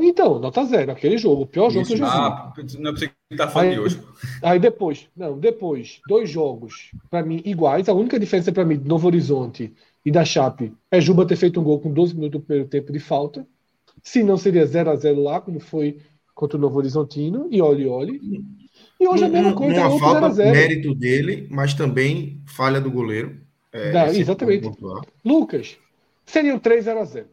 Então, 0.00 0.38
nota 0.38 0.64
zero, 0.64 0.90
aquele 0.90 1.16
jogo, 1.16 1.42
o 1.42 1.46
pior 1.46 1.70
jogo 1.70 1.82
Isso, 1.82 1.94
que 1.94 2.02
eu 2.02 2.06
já 2.06 2.12
ah, 2.12 2.52
vi. 2.56 2.78
Não 2.78 2.90
é 2.90 2.94
você 2.94 3.08
que 3.08 3.36
tá 3.36 3.48
falando 3.48 3.68
aí, 3.68 3.74
de 3.74 3.80
hoje. 3.80 4.02
Aí 4.42 4.58
depois, 4.58 5.08
não, 5.16 5.38
depois, 5.38 6.00
dois 6.08 6.28
jogos, 6.28 6.90
para 7.08 7.22
mim, 7.22 7.40
iguais. 7.44 7.88
A 7.88 7.92
única 7.92 8.18
diferença 8.18 8.50
para 8.50 8.64
mim 8.64 8.76
do 8.76 8.88
Novo 8.88 9.06
Horizonte 9.06 9.72
e 10.04 10.10
da 10.10 10.24
Chape 10.24 10.72
é 10.90 11.00
Juba 11.00 11.26
ter 11.26 11.36
feito 11.36 11.60
um 11.60 11.64
gol 11.64 11.80
com 11.80 11.92
12 11.92 12.14
minutos 12.14 12.40
do 12.40 12.44
primeiro 12.44 12.68
tempo 12.68 12.92
de 12.92 12.98
falta. 12.98 13.46
Se 14.02 14.22
não 14.22 14.36
seria 14.36 14.66
0 14.66 14.90
a 14.90 14.96
0 14.96 15.22
lá, 15.22 15.40
como 15.40 15.60
foi 15.60 15.98
contra 16.34 16.56
o 16.56 16.60
Novo 16.60 16.78
Horizontino, 16.78 17.48
e 17.50 17.60
olhe, 17.60 17.86
olhe. 17.86 18.20
E 18.98 19.06
hoje 19.06 19.24
é 19.24 19.26
a 19.26 19.30
mesma 19.30 19.54
coisa. 19.54 19.88
Uma 19.88 19.98
falta 19.98 20.20
0 20.20 20.26
a 20.26 20.30
0. 20.30 20.50
mérito 20.52 20.94
dele, 20.94 21.46
mas 21.50 21.74
também 21.74 22.40
falha 22.46 22.80
do 22.80 22.90
goleiro. 22.90 23.40
É, 23.72 23.92
Dá, 23.92 24.08
esse 24.08 24.20
exatamente. 24.20 24.70
Lucas, 25.24 25.76
seriam 26.24 26.58
3 26.58 26.84
0 26.84 27.00
a 27.00 27.04
0. 27.04 27.26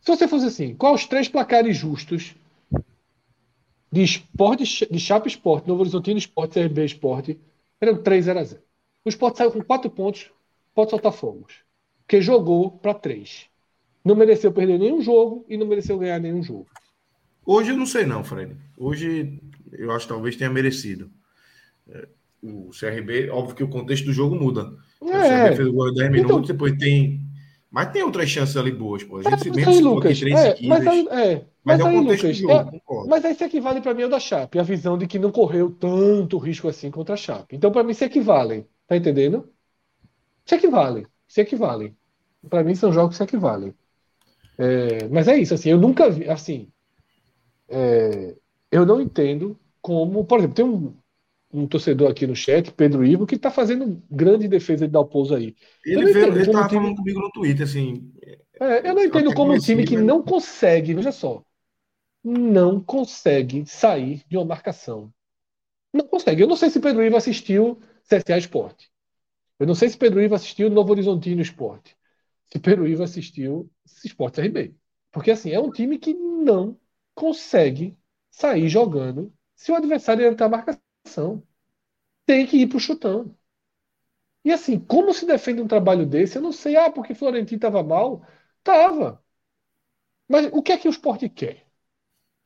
Se 0.00 0.06
você 0.06 0.28
fosse 0.28 0.46
assim, 0.46 0.74
quais 0.74 1.00
os 1.00 1.06
três 1.06 1.28
placares 1.28 1.76
justos 1.76 2.36
de 3.90 4.02
esporte, 4.02 4.86
de 4.88 5.00
Chapa 5.00 5.26
Esporte, 5.26 5.66
Novo 5.66 5.80
Horizontino 5.80 6.18
Esporte, 6.18 6.60
CRB 6.60 6.84
Esporte, 6.84 7.40
eram 7.80 8.02
3 8.02 8.24
0 8.24 8.38
a 8.38 8.44
0. 8.44 8.62
O 9.04 9.08
Esporte 9.08 9.38
saiu 9.38 9.50
com 9.50 9.62
4 9.62 9.90
pontos, 9.90 10.30
pode 10.76 10.90
soltar 10.90 11.12
fogos. 11.12 11.54
Porque 12.06 12.20
jogou 12.20 12.70
para 12.70 12.94
3. 12.94 13.46
Não 14.04 14.14
mereceu 14.14 14.52
perder 14.52 14.78
nenhum 14.78 15.00
jogo 15.00 15.44
e 15.48 15.56
não 15.56 15.66
mereceu 15.66 15.98
ganhar 15.98 16.20
nenhum 16.20 16.42
jogo. 16.42 16.66
Hoje 17.44 17.70
eu 17.72 17.76
não 17.76 17.86
sei 17.86 18.04
não, 18.06 18.22
Fred. 18.22 18.54
Hoje 18.76 19.40
eu 19.72 19.90
acho 19.90 20.06
que 20.06 20.12
talvez 20.12 20.36
tenha 20.36 20.50
merecido. 20.50 21.10
É, 21.88 22.06
o 22.42 22.70
CRB, 22.70 23.30
óbvio 23.30 23.56
que 23.56 23.64
o 23.64 23.68
contexto 23.68 24.04
do 24.04 24.12
jogo 24.12 24.36
muda. 24.36 24.72
O 25.00 25.10
É. 25.10 25.28
CRB 25.48 25.56
fez 25.56 25.68
o 25.68 25.72
gol 25.72 25.88
em 25.90 25.94
10 25.94 26.08
Então- 26.10 26.22
minutos, 26.22 26.48
depois 26.48 26.76
tem. 26.76 27.20
Mas 27.70 27.90
tem 27.90 28.02
outras 28.04 28.28
chances 28.28 28.56
ali 28.56 28.70
boas, 28.70 29.02
pô. 29.02 29.18
A 29.18 29.22
gente 29.22 29.42
se 29.42 29.50
mesmo 29.50 29.70
aí, 29.70 29.82
coloca 29.82 29.90
em 29.90 29.94
Lucas, 29.94 30.20
três 30.20 30.36
é, 30.38 30.50
seguidas. 30.54 30.68
mas 30.68 30.86
aí, 30.86 31.00
é, 31.10 31.34
Mas 31.34 31.44
mas 31.64 31.80
é 31.80 31.82
o 31.82 31.86
aí, 31.88 31.96
contexto 31.96 32.22
Lucas, 32.22 32.36
do 32.36 32.42
jogo, 32.42 33.04
é- 33.04 33.08
mas 33.08 33.24
aí 33.24 33.34
se 33.34 33.44
equivale 33.44 33.80
para 33.80 33.92
mim 33.94 34.02
ao 34.04 34.08
da 34.08 34.20
Chape, 34.20 34.58
a 34.58 34.62
visão 34.62 34.96
de 34.96 35.06
que 35.06 35.18
não 35.18 35.32
correu 35.32 35.70
tanto 35.70 36.38
risco 36.38 36.68
assim 36.68 36.90
contra 36.92 37.14
a 37.14 37.16
Chape. 37.16 37.56
Então, 37.56 37.72
para 37.72 37.82
mim, 37.82 37.92
se 37.92 38.04
equivalem. 38.04 38.64
Tá 38.86 38.96
entendendo? 38.96 39.48
Se 40.46 40.54
equivalem. 40.54 41.06
Se 41.28 41.40
equivalem. 41.40 41.96
Para 42.48 42.62
mim, 42.64 42.74
são 42.74 42.92
jogos 42.92 43.10
que 43.10 43.16
se 43.18 43.24
equivalem. 43.24 43.74
É, 44.58 45.08
mas 45.08 45.28
é 45.28 45.36
isso, 45.38 45.52
assim, 45.54 45.70
eu 45.70 45.78
nunca 45.78 46.08
vi, 46.10 46.28
assim, 46.30 46.68
é, 47.68 48.34
eu 48.70 48.86
não 48.86 49.00
entendo 49.00 49.58
como, 49.82 50.24
por 50.24 50.38
exemplo, 50.38 50.54
tem 50.54 50.64
um, 50.64 50.94
um 51.52 51.66
torcedor 51.66 52.10
aqui 52.10 52.26
no 52.26 52.34
chat, 52.34 52.72
Pedro 52.72 53.04
Ivo, 53.04 53.26
que 53.26 53.34
está 53.34 53.50
fazendo 53.50 54.02
grande 54.10 54.48
defesa 54.48 54.86
de 54.86 54.92
Dalpozo 54.92 55.34
aí. 55.34 55.54
Ele, 55.84 56.04
não 56.04 56.12
veio, 56.12 56.26
entendo 56.26 56.36
ele 56.38 56.46
como 56.46 56.52
tava 56.52 56.66
o 56.66 56.68
time- 56.68 56.80
falando 56.80 56.96
comigo 56.96 57.20
no 57.20 57.30
Twitter, 57.32 57.64
assim. 57.66 58.12
É, 58.58 58.88
eu 58.88 58.94
não 58.94 59.04
entendo 59.04 59.34
como 59.34 59.52
um 59.52 59.58
time 59.58 59.84
que 59.84 59.96
mas- 59.96 60.04
não 60.06 60.22
consegue, 60.22 60.94
veja 60.94 61.12
só, 61.12 61.42
não 62.24 62.80
consegue 62.80 63.64
sair 63.66 64.22
de 64.28 64.36
uma 64.36 64.44
marcação. 64.46 65.12
Não 65.92 66.06
consegue. 66.06 66.42
Eu 66.42 66.48
não 66.48 66.56
sei 66.56 66.70
se 66.70 66.80
Pedro 66.80 67.02
Ivo 67.04 67.16
assistiu 67.16 67.78
CSA 68.04 68.38
Esporte. 68.38 68.90
Eu 69.58 69.66
não 69.66 69.74
sei 69.74 69.88
se 69.88 69.98
Pedro 69.98 70.20
Ivo 70.22 70.34
assistiu 70.34 70.70
Novo 70.70 70.92
Horizontino 70.92 71.40
Esporte. 71.42 71.96
Se 72.46 72.58
Pedro 72.58 72.86
Ivo 72.86 73.02
assistiu 73.02 73.70
Esporte 74.04 74.40
RB. 74.40 74.74
Porque 75.10 75.30
assim, 75.30 75.50
é 75.52 75.60
um 75.60 75.70
time 75.70 75.98
que 75.98 76.14
não 76.14 76.78
consegue 77.14 77.98
sair 78.30 78.68
jogando 78.68 79.32
se 79.54 79.72
o 79.72 79.76
adversário 79.76 80.26
entrar 80.26 80.48
na 80.48 80.58
marcação. 80.58 81.42
Tem 82.26 82.46
que 82.46 82.58
ir 82.58 82.68
pro 82.68 82.80
chutão. 82.80 83.36
E 84.44 84.52
assim, 84.52 84.78
como 84.78 85.12
se 85.12 85.26
defende 85.26 85.60
um 85.60 85.66
trabalho 85.68 86.06
desse? 86.06 86.36
Eu 86.38 86.42
não 86.42 86.52
sei. 86.52 86.76
Ah, 86.76 86.90
porque 86.90 87.14
Florentino 87.14 87.56
estava 87.56 87.82
mal. 87.82 88.24
Tava. 88.62 89.22
Mas 90.28 90.46
o 90.52 90.62
que 90.62 90.72
é 90.72 90.78
que 90.78 90.88
o 90.88 90.90
esporte 90.90 91.28
quer? 91.28 91.66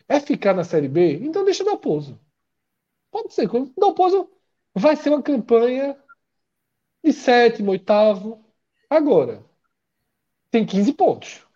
É 0.09 0.20
ficar 0.20 0.55
na 0.55 0.64
Série 0.64 0.88
B? 0.88 1.14
Então 1.23 1.44
deixa 1.44 1.64
dar 1.64 1.77
pouso. 1.79 2.20
Pode 3.11 3.35
ser. 3.35 3.49
Dar 3.79 3.92
pouso 3.94 4.31
vai 4.75 4.96
ser 4.96 5.11
uma 5.11 5.23
campanha 5.23 5.96
de 7.04 7.12
sétimo, 7.12 7.70
oitavo. 7.70 8.44
Agora, 8.88 9.44
tem 10.50 10.66
15 10.66 10.92
pontos. 10.92 11.46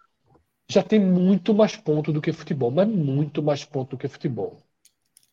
Já 0.68 0.82
tem 0.82 0.98
muito 0.98 1.52
mais 1.52 1.76
pontos 1.76 2.14
do 2.14 2.22
que 2.22 2.32
futebol, 2.32 2.70
mas 2.70 2.88
muito 2.88 3.42
mais 3.42 3.64
pontos 3.64 3.90
do 3.90 3.98
que 3.98 4.08
futebol. 4.08 4.56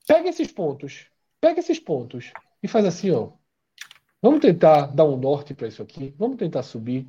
Pega 0.07 0.29
esses 0.29 0.51
pontos, 0.51 1.07
pega 1.39 1.59
esses 1.59 1.79
pontos 1.79 2.33
e 2.61 2.67
faz 2.67 2.85
assim, 2.85 3.11
ó. 3.11 3.31
Vamos 4.21 4.41
tentar 4.41 4.87
dar 4.87 5.05
um 5.05 5.17
norte 5.17 5.53
para 5.53 5.67
isso 5.67 5.81
aqui, 5.81 6.13
vamos 6.17 6.37
tentar 6.37 6.63
subir. 6.63 7.07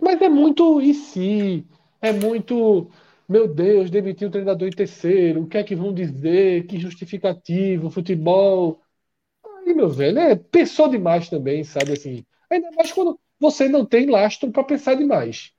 Mas 0.00 0.20
é 0.20 0.28
muito 0.28 0.80
e 0.80 0.94
se, 0.94 1.66
é 2.00 2.12
muito, 2.12 2.90
meu 3.28 3.46
Deus, 3.46 3.90
demitir 3.90 4.26
o 4.26 4.30
treinador 4.30 4.68
em 4.68 4.72
terceiro, 4.72 5.42
o 5.42 5.46
que 5.46 5.58
é 5.58 5.64
que 5.64 5.76
vão 5.76 5.92
dizer, 5.92 6.66
que 6.66 6.78
justificativo, 6.78 7.90
futebol. 7.90 8.80
Aí, 9.70 9.74
meu 9.74 9.88
velho, 9.88 10.18
é, 10.18 10.34
pensou 10.34 10.88
demais 10.88 11.28
também, 11.28 11.62
sabe 11.62 11.92
assim. 11.92 12.24
Ainda 12.50 12.70
mais 12.72 12.92
quando 12.92 13.18
você 13.38 13.68
não 13.68 13.86
tem 13.86 14.10
lastro 14.10 14.50
para 14.50 14.64
pensar 14.64 14.96
demais. 14.96 15.52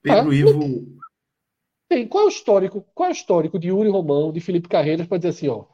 Pedro 0.00 0.30
Ah, 0.30 0.34
Ivo. 0.34 0.98
Tem. 1.88 2.08
Qual 2.08 2.24
é 2.24 2.26
o 2.26 2.30
histórico? 2.30 2.86
Qual 2.94 3.08
é 3.08 3.12
o 3.12 3.14
histórico 3.14 3.58
de 3.58 3.68
Yuri 3.68 3.90
Romão, 3.90 4.32
de 4.32 4.40
Felipe 4.40 4.66
Carreiras, 4.66 5.06
para 5.06 5.18
dizer 5.18 5.28
assim, 5.28 5.48
ó, 5.48 5.66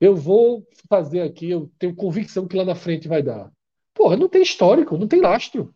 eu 0.00 0.14
vou 0.14 0.64
fazer 0.88 1.22
aqui, 1.22 1.50
eu 1.50 1.68
tenho 1.78 1.96
convicção 1.96 2.46
que 2.46 2.56
lá 2.56 2.64
na 2.64 2.76
frente 2.76 3.08
vai 3.08 3.22
dar. 3.22 3.52
Porra, 3.92 4.16
não 4.16 4.28
tem 4.28 4.40
histórico, 4.40 4.96
não 4.96 5.08
tem 5.08 5.20
lastro. 5.20 5.74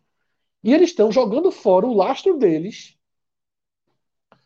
E 0.63 0.73
eles 0.73 0.91
estão 0.91 1.11
jogando 1.11 1.51
fora 1.51 1.85
o 1.85 1.93
lastro 1.93 2.37
deles. 2.37 2.97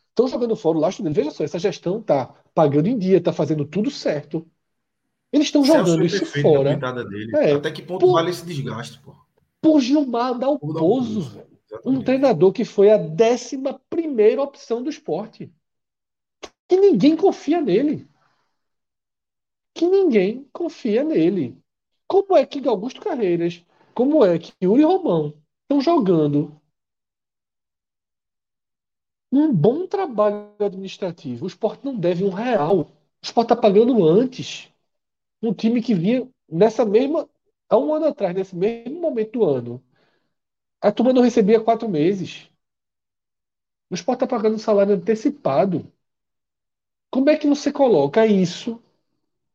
Estão 0.08 0.26
jogando 0.26 0.56
fora 0.56 0.76
o 0.76 0.80
lastro 0.80 1.04
deles. 1.04 1.16
Veja 1.16 1.30
só, 1.30 1.44
essa 1.44 1.58
gestão 1.58 2.02
tá 2.02 2.34
pagando 2.52 2.88
em 2.88 2.98
dia, 2.98 3.22
tá 3.22 3.32
fazendo 3.32 3.64
tudo 3.64 3.90
certo. 3.90 4.46
Eles 5.32 5.46
estão 5.46 5.64
jogando 5.64 6.04
isso 6.04 6.26
fora. 6.26 6.78
É. 7.34 7.52
Até 7.52 7.70
que 7.70 7.82
ponto 7.82 8.06
Pô. 8.06 8.12
vale 8.12 8.30
esse 8.30 8.44
desgaste, 8.44 9.00
pô? 9.00 9.14
por 9.62 9.80
Gilmar 9.80 10.36
Dalpozo. 10.36 11.40
Um 11.86 12.02
treinador 12.02 12.52
que 12.52 12.64
foi 12.64 12.90
a 12.90 12.98
décima 12.98 13.80
primeira 13.88 14.42
opção 14.42 14.82
do 14.82 14.90
esporte. 14.90 15.50
Que 16.68 16.76
ninguém 16.76 17.16
confia 17.16 17.60
nele. 17.62 18.06
Que 19.72 19.86
ninguém 19.86 20.46
confia 20.52 21.02
nele. 21.02 21.56
Como 22.06 22.36
é 22.36 22.44
que 22.44 22.66
Augusto 22.68 23.00
Carreiras, 23.00 23.64
como 23.94 24.22
é 24.22 24.38
que 24.38 24.52
Yuri 24.62 24.82
Romão 24.82 25.34
estão 25.62 25.80
jogando 25.80 26.60
um 29.30 29.50
bom 29.54 29.86
trabalho 29.86 30.52
administrativo? 30.58 31.44
O 31.44 31.48
esporte 31.48 31.86
não 31.86 31.96
deve 31.96 32.22
um 32.22 32.30
real. 32.30 32.80
O 32.80 32.88
esporte 33.22 33.52
está 33.52 33.56
pagando 33.56 34.06
antes. 34.06 34.70
Um 35.42 35.52
time 35.52 35.82
que 35.82 35.94
vinha 35.94 36.28
nessa 36.48 36.84
mesma. 36.84 37.28
Há 37.68 37.78
um 37.78 37.94
ano 37.94 38.06
atrás, 38.06 38.34
nesse 38.34 38.54
mesmo 38.56 39.00
momento 39.00 39.32
do 39.32 39.44
ano, 39.44 39.82
a 40.82 40.92
turma 40.92 41.12
não 41.14 41.22
recebia 41.22 41.60
quatro 41.62 41.88
meses. 41.88 42.50
O 43.90 43.94
Sport 43.94 44.16
está 44.16 44.26
pagando 44.26 44.58
salário 44.58 44.94
antecipado. 44.94 45.86
Como 47.12 47.30
é 47.30 47.36
que 47.36 47.46
você 47.46 47.70
coloca 47.70 48.26
isso, 48.26 48.82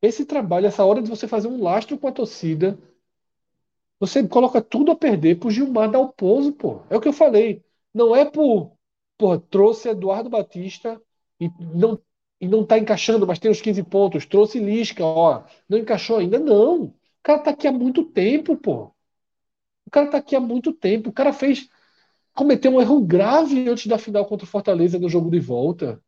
esse 0.02 0.26
trabalho, 0.26 0.68
essa 0.68 0.86
hora 0.86 1.02
de 1.02 1.10
você 1.10 1.28
fazer 1.28 1.48
um 1.48 1.64
lastro 1.64 1.98
com 1.98 2.08
a 2.08 2.12
torcida? 2.14 2.78
Você 4.00 4.28
coloca 4.28 4.62
tudo 4.62 4.92
a 4.92 4.96
perder 4.96 5.40
pro 5.40 5.50
Gilmar 5.50 5.90
Dalpozo, 5.90 6.54
pô. 6.54 6.82
É 6.90 6.96
o 6.96 7.02
que 7.02 7.08
eu 7.08 7.14
falei. 7.14 7.64
Não 7.94 8.16
é 8.16 8.26
por, 8.26 8.72
pô, 9.18 9.40
trouxe 9.40 9.90
Eduardo 9.90 10.30
Batista 10.30 11.02
e 11.40 11.50
não, 11.60 12.00
e 12.40 12.48
não 12.48 12.66
tá 12.66 12.78
encaixando, 12.78 13.26
mas 13.28 13.40
tem 13.40 13.50
os 13.50 13.62
15 13.62 13.84
pontos. 13.84 14.26
Trouxe 14.26 14.60
Lisca, 14.60 15.04
ó. 15.04 15.44
Não 15.68 15.78
encaixou 15.78 16.18
ainda, 16.18 16.40
não. 16.40 16.84
O 16.86 16.94
cara 17.24 17.40
tá 17.40 17.52
aqui 17.52 17.68
há 17.68 17.72
muito 17.72 18.04
tempo, 18.06 18.56
pô. 18.56 18.92
O 19.86 19.92
cara 19.92 20.10
tá 20.10 20.18
aqui 20.18 20.36
há 20.36 20.40
muito 20.40 20.74
tempo. 20.74 21.10
O 21.10 21.14
cara 21.14 21.34
fez. 21.34 21.70
Cometeu 22.36 22.72
um 22.72 22.82
erro 22.82 23.02
grave 23.02 23.68
antes 23.70 23.88
da 23.88 23.98
final 23.98 24.26
contra 24.26 24.46
o 24.46 24.50
Fortaleza 24.50 25.00
no 25.00 25.10
jogo 25.10 25.32
de 25.32 25.40
volta. 25.40 26.02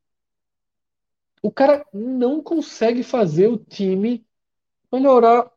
O 1.42 1.52
cara 1.52 1.86
não 1.94 2.42
consegue 2.44 3.02
fazer 3.04 3.48
o 3.48 3.58
time 3.58 4.26
melhorar 4.92 5.52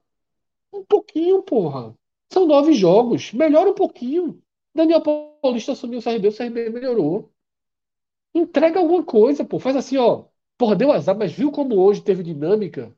um 0.73 0.85
pouquinho, 0.85 1.43
porra. 1.43 1.97
São 2.33 2.47
nove 2.47 2.73
jogos. 2.75 3.33
Melhora 3.33 3.71
um 3.71 3.75
pouquinho. 3.75 4.43
Daniel 4.75 5.03
Paulista 5.03 5.73
assumiu 5.73 5.99
o 5.99 6.03
CRB, 6.03 6.29
o 6.29 6.37
CRB 6.37 6.71
melhorou. 6.71 7.33
Entrega 8.35 8.79
alguma 8.81 9.05
coisa, 9.05 9.45
pô. 9.45 9.59
Faz 9.59 9.77
assim, 9.77 9.97
ó. 9.99 10.25
Porra, 10.63 10.77
deu 10.77 10.93
azar, 10.93 11.19
mas 11.19 11.33
viu 11.33 11.51
como 11.51 11.75
hoje 11.75 12.01
teve 12.01 12.23
dinâmica? 12.23 12.95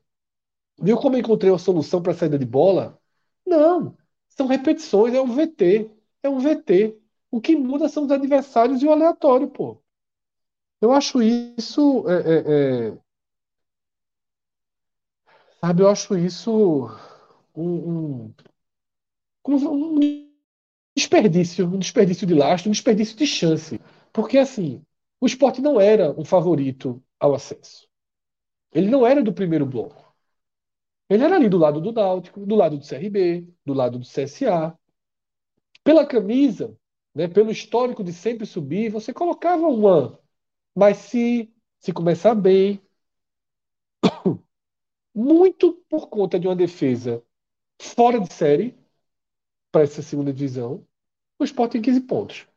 Viu 0.79 0.97
como 0.97 1.15
eu 1.15 1.19
encontrei 1.19 1.51
uma 1.51 1.57
solução 1.57 1.99
para 1.99 2.13
saída 2.13 2.37
de 2.37 2.45
bola? 2.45 3.01
Não. 3.43 3.97
São 4.29 4.45
repetições, 4.45 5.15
é 5.15 5.19
um 5.19 5.33
VT. 5.33 5.89
É 6.21 6.29
um 6.29 6.37
VT. 6.37 6.95
O 7.31 7.41
que 7.41 7.55
muda 7.55 7.89
são 7.89 8.05
os 8.05 8.11
adversários 8.11 8.83
e 8.83 8.85
o 8.85 8.91
aleatório, 8.91 9.47
pô. 9.47 9.81
Eu 10.79 10.91
acho 10.91 11.23
isso. 11.23 12.07
é, 12.07 12.13
é, 12.13 12.89
é, 12.89 12.97
sabe, 15.59 15.81
eu 15.81 15.89
acho 15.89 16.15
isso 16.15 16.87
um, 17.55 18.27
um, 18.27 18.33
um 19.47 20.29
desperdício, 20.95 21.65
um 21.65 21.79
desperdício 21.79 22.27
de 22.27 22.35
lastro, 22.35 22.69
um 22.69 22.73
desperdício 22.73 23.17
de 23.17 23.25
chance. 23.25 23.81
Porque, 24.13 24.37
assim, 24.37 24.83
o 25.19 25.25
esporte 25.25 25.63
não 25.63 25.81
era 25.81 26.11
um 26.11 26.23
favorito 26.23 27.01
ao 27.25 27.35
acesso. 27.35 27.87
Ele 28.71 28.89
não 28.89 29.05
era 29.05 29.23
do 29.23 29.33
primeiro 29.33 29.65
bloco. 29.65 30.13
Ele 31.09 31.23
era 31.23 31.35
ali 31.35 31.49
do 31.49 31.57
lado 31.57 31.79
do 31.81 31.91
Náutico, 31.91 32.45
do 32.45 32.55
lado 32.55 32.77
do 32.77 32.85
CRB, 32.85 33.47
do 33.65 33.73
lado 33.73 33.99
do 33.99 34.05
CSA. 34.05 34.77
Pela 35.83 36.05
camisa, 36.05 36.75
né, 37.13 37.27
pelo 37.27 37.51
histórico 37.51 38.03
de 38.03 38.11
sempre 38.13 38.45
subir, 38.45 38.89
você 38.89 39.13
colocava 39.13 39.67
uma. 39.67 40.19
Mas 40.75 40.97
se, 40.97 41.53
se 41.79 41.93
começar 41.93 42.35
bem, 42.35 42.81
muito 45.13 45.73
por 45.89 46.09
conta 46.09 46.39
de 46.39 46.47
uma 46.47 46.55
defesa 46.55 47.23
fora 47.79 48.19
de 48.19 48.33
série 48.33 48.77
para 49.71 49.83
essa 49.83 50.01
segunda 50.01 50.33
divisão, 50.33 50.85
o 51.39 51.43
Sport 51.43 51.73
tem 51.73 51.81
15 51.81 52.01
pontos. 52.01 52.47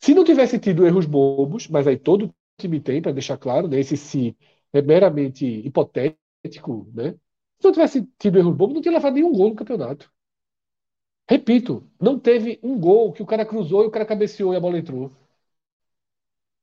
Se 0.00 0.14
não 0.14 0.24
tivesse 0.24 0.58
tido 0.58 0.86
erros 0.86 1.06
bobos, 1.06 1.68
mas 1.68 1.86
aí 1.86 1.96
todo 1.96 2.34
time 2.58 2.80
tem, 2.80 3.02
para 3.02 3.12
deixar 3.12 3.36
claro, 3.36 3.68
né? 3.68 3.80
Esse 3.80 3.96
se 3.96 4.36
é 4.72 4.82
meramente 4.82 5.44
hipotético, 5.46 6.90
né? 6.94 7.12
Se 7.58 7.64
não 7.64 7.72
tivesse 7.72 8.08
tido 8.18 8.38
erros 8.38 8.54
bobos, 8.54 8.74
não 8.74 8.82
tinha 8.82 8.94
levado 8.94 9.14
nenhum 9.14 9.32
gol 9.32 9.50
no 9.50 9.56
campeonato. 9.56 10.10
Repito, 11.28 11.84
não 12.00 12.18
teve 12.18 12.58
um 12.62 12.78
gol 12.78 13.12
que 13.12 13.22
o 13.22 13.26
cara 13.26 13.46
cruzou 13.46 13.84
e 13.84 13.86
o 13.86 13.90
cara 13.90 14.04
cabeceou 14.04 14.52
e 14.52 14.56
a 14.56 14.60
bola 14.60 14.78
entrou. 14.78 15.10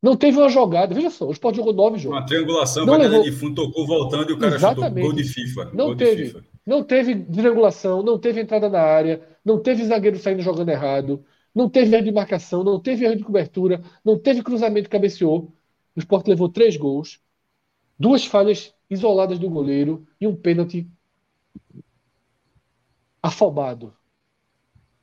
Não 0.02 0.16
teve 0.16 0.38
uma 0.38 0.50
jogada. 0.50 0.94
Veja 0.94 1.10
só, 1.10 1.28
o 1.28 1.32
Sport 1.32 1.56
jogou 1.56 1.74
nove 1.74 1.98
jogos. 1.98 2.18
Uma 2.18 2.26
triangulação, 2.26 2.86
não 2.86 2.98
levou... 2.98 3.24
de 3.24 3.32
fundo, 3.32 3.56
tocou 3.56 3.86
voltando 3.86 4.30
e 4.30 4.34
o 4.34 4.40
cara 4.40 4.56
Exatamente. 4.56 4.88
chutou 4.88 5.02
gol 5.04 5.14
de 5.14 5.24
FIFA. 5.24 5.66
Não 5.74 5.86
gol 5.88 5.96
teve. 5.98 6.26
FIFA. 6.26 6.46
Não 6.66 6.84
teve 6.84 7.16
triangulação, 7.26 8.04
não 8.04 8.20
teve 8.20 8.42
entrada 8.42 8.70
na 8.70 8.80
área, 8.80 9.22
não 9.44 9.60
teve 9.60 9.84
zagueiro 9.86 10.20
saindo 10.20 10.42
jogando 10.42 10.70
errado, 10.70 11.26
não 11.54 11.68
teve 11.68 11.96
erro 11.96 12.06
de 12.06 12.12
marcação, 12.12 12.64
não 12.64 12.80
teve 12.80 13.06
erro 13.06 13.16
de 13.16 13.24
cobertura, 13.24 13.82
não 14.06 14.20
teve 14.20 14.44
cruzamento 14.44 14.84
que 14.84 14.96
cabeceou. 14.96 15.52
O 16.00 16.02
Sport 16.02 16.28
levou 16.28 16.48
três 16.48 16.78
gols, 16.78 17.20
duas 18.00 18.26
falhas 18.26 18.74
isoladas 18.90 19.38
do 19.38 19.50
goleiro 19.50 20.08
e 20.20 20.26
um 20.26 20.34
pênalti 20.34 20.90
afobado 23.22 23.94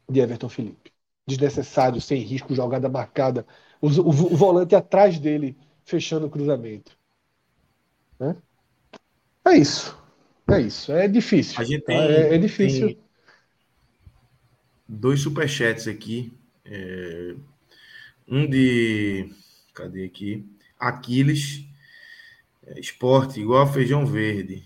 de 0.08 0.20
Everton 0.20 0.48
Felipe. 0.48 0.90
Desnecessário, 1.26 2.00
sem 2.00 2.22
risco, 2.22 2.54
jogada 2.54 2.88
marcada. 2.88 3.46
O, 3.78 3.88
o, 3.88 4.08
o 4.08 4.36
volante 4.36 4.74
atrás 4.74 5.18
dele 5.18 5.54
fechando 5.84 6.28
o 6.28 6.30
cruzamento. 6.30 6.96
Né? 8.18 8.34
É 9.44 9.54
isso. 9.54 9.94
É 10.50 10.58
isso. 10.62 10.92
É 10.92 11.06
difícil. 11.06 11.60
A 11.60 11.64
gente 11.64 11.84
tem, 11.84 11.98
é, 11.98 12.34
é 12.36 12.38
difícil. 12.38 12.86
tem 12.86 12.98
dois 14.88 15.20
superchats 15.20 15.86
aqui. 15.86 16.32
É, 16.64 17.34
um 18.26 18.48
de. 18.48 19.30
Cadê 19.74 20.06
aqui? 20.06 20.55
Aquiles. 20.78 21.64
É, 22.66 22.80
esporte, 22.80 23.40
igual 23.40 23.62
a 23.62 23.66
feijão 23.66 24.04
verde. 24.04 24.64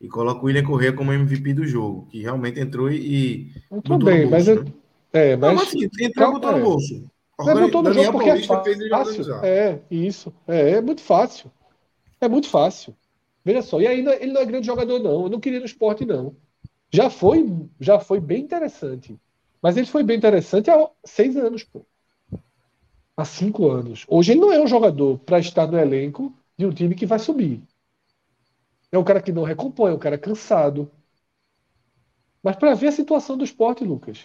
E 0.00 0.08
coloca 0.08 0.40
o 0.40 0.44
William 0.46 0.64
Correa 0.64 0.92
como 0.92 1.12
MVP 1.12 1.52
do 1.54 1.66
jogo, 1.66 2.06
que 2.10 2.22
realmente 2.22 2.60
entrou 2.60 2.90
e. 2.90 3.52
Muito 3.70 3.98
bem, 3.98 4.26
mas, 4.28 4.46
eu, 4.48 4.64
né? 4.64 4.72
é, 5.12 5.36
mas, 5.36 5.50
Não, 5.50 5.56
mas 5.56 5.68
assim, 5.68 5.88
entrou 6.00 6.30
e 6.30 6.32
botou 6.32 6.52
no 6.52 6.58
é. 6.58 6.62
bolso. 6.62 7.10
Mas 7.38 7.60
botou 7.60 7.82
no 7.82 7.92
jogo 7.92 8.12
porque 8.12 8.30
é 8.30 8.46
Paulista 8.46 8.70
ele 8.70 8.88
fácil. 8.88 9.34
É, 9.44 9.80
isso. 9.90 10.32
É, 10.46 10.70
é 10.70 10.80
muito 10.80 11.02
fácil. 11.02 11.50
É 12.20 12.28
muito 12.28 12.48
fácil. 12.48 12.96
Veja 13.44 13.62
só. 13.62 13.80
E 13.80 13.86
ainda 13.86 14.14
ele 14.16 14.32
não 14.32 14.40
é 14.40 14.46
grande 14.46 14.66
jogador, 14.66 14.98
não. 14.98 15.24
Eu 15.24 15.28
não 15.28 15.40
queria 15.40 15.60
no 15.60 15.66
esporte, 15.66 16.04
não. 16.04 16.34
Já 16.90 17.10
foi, 17.10 17.46
já 17.78 18.00
foi 18.00 18.18
bem 18.18 18.42
interessante. 18.42 19.16
Mas 19.62 19.76
ele 19.76 19.86
foi 19.86 20.02
bem 20.02 20.16
interessante 20.16 20.70
há 20.70 20.88
seis 21.04 21.36
anos, 21.36 21.62
pô. 21.62 21.84
Há 23.18 23.24
cinco 23.24 23.68
anos. 23.68 24.04
Hoje 24.06 24.30
ele 24.30 24.40
não 24.40 24.52
é 24.52 24.60
um 24.60 24.66
jogador 24.68 25.18
para 25.18 25.40
estar 25.40 25.66
no 25.66 25.76
elenco 25.76 26.32
de 26.56 26.64
um 26.64 26.70
time 26.72 26.94
que 26.94 27.04
vai 27.04 27.18
subir. 27.18 27.60
É 28.92 28.96
um 28.96 29.02
cara 29.02 29.20
que 29.20 29.32
não 29.32 29.42
recompõe, 29.42 29.90
é 29.90 29.94
um 29.94 29.98
cara 29.98 30.16
cansado. 30.16 30.88
Mas 32.42 32.54
para 32.54 32.76
ver 32.76 32.86
a 32.86 32.92
situação 32.92 33.36
do 33.36 33.42
esporte, 33.42 33.82
Lucas. 33.82 34.20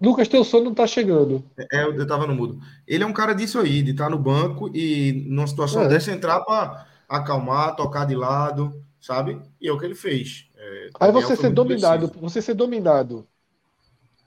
Lucas, 0.00 0.26
teu 0.26 0.42
sono 0.42 0.64
não 0.64 0.74
tá 0.74 0.86
chegando. 0.86 1.44
É, 1.70 1.84
eu, 1.84 1.94
eu 1.94 2.06
tava 2.06 2.26
no 2.26 2.34
mudo. 2.34 2.58
Ele 2.86 3.04
é 3.04 3.06
um 3.06 3.12
cara 3.12 3.34
disso 3.34 3.58
aí, 3.58 3.82
de 3.82 3.90
estar 3.90 4.08
no 4.08 4.18
banco 4.18 4.74
e 4.74 5.26
numa 5.28 5.46
situação 5.46 5.82
É. 5.82 5.88
dessa 5.88 6.10
entrar 6.10 6.40
para 6.40 6.86
acalmar, 7.06 7.76
tocar 7.76 8.06
de 8.06 8.14
lado, 8.14 8.82
sabe? 9.00 9.38
E 9.60 9.68
é 9.68 9.72
o 9.72 9.78
que 9.78 9.84
ele 9.84 9.94
fez. 9.94 10.48
É, 10.56 10.88
Aí 10.98 11.12
você 11.12 11.36
ser 11.36 11.50
dominado, 11.50 12.08
preciso. 12.08 12.26
você 12.26 12.40
ser 12.40 12.54
dominado 12.54 13.26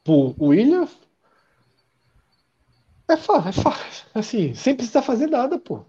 por 0.04 0.36
William 0.40 0.88
é 3.10 3.18
fácil, 3.18 3.50
é 3.50 3.52
fácil. 3.54 4.06
Assim, 4.14 4.54
sem 4.54 4.76
precisar 4.76 5.02
fazer 5.02 5.28
nada, 5.28 5.60
pô. 5.60 5.84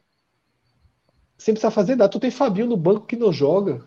Sem 1.39 1.55
precisar 1.55 1.71
fazer 1.71 1.97
nada. 1.97 2.11
Tu 2.11 2.21
tem 2.21 2.31
Fabinho 2.31 2.67
no 2.67 2.77
banco 2.77 3.07
que 3.07 3.17
não 3.17 3.33
joga. 3.33 3.83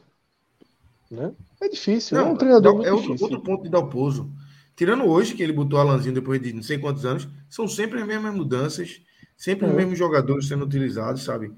Né? 1.09 1.35
É 1.61 1.69
difícil. 1.69 2.17
é 2.17 2.23
Não, 2.23 2.31
um 2.31 2.35
treinador 2.35 2.71
é 2.71 2.75
muito 2.75 2.91
outro, 2.91 3.11
difícil. 3.11 3.25
outro 3.25 3.41
ponto 3.41 3.63
de 3.63 3.69
Dalpozo. 3.69 4.31
Tirando 4.75 5.05
hoje, 5.05 5.35
que 5.35 5.43
ele 5.43 5.53
botou 5.53 5.79
Alanzinho 5.79 6.13
depois 6.15 6.41
de 6.41 6.53
não 6.53 6.63
sei 6.63 6.77
quantos 6.77 7.05
anos, 7.05 7.27
são 7.49 7.67
sempre 7.67 8.01
as 8.01 8.07
mesmas 8.07 8.33
mudanças, 8.33 9.01
sempre 9.37 9.65
os 9.67 9.71
É. 9.71 9.75
mesmos 9.75 9.97
jogadores 9.97 10.47
sendo 10.47 10.65
utilizados, 10.65 11.23
sabe? 11.23 11.53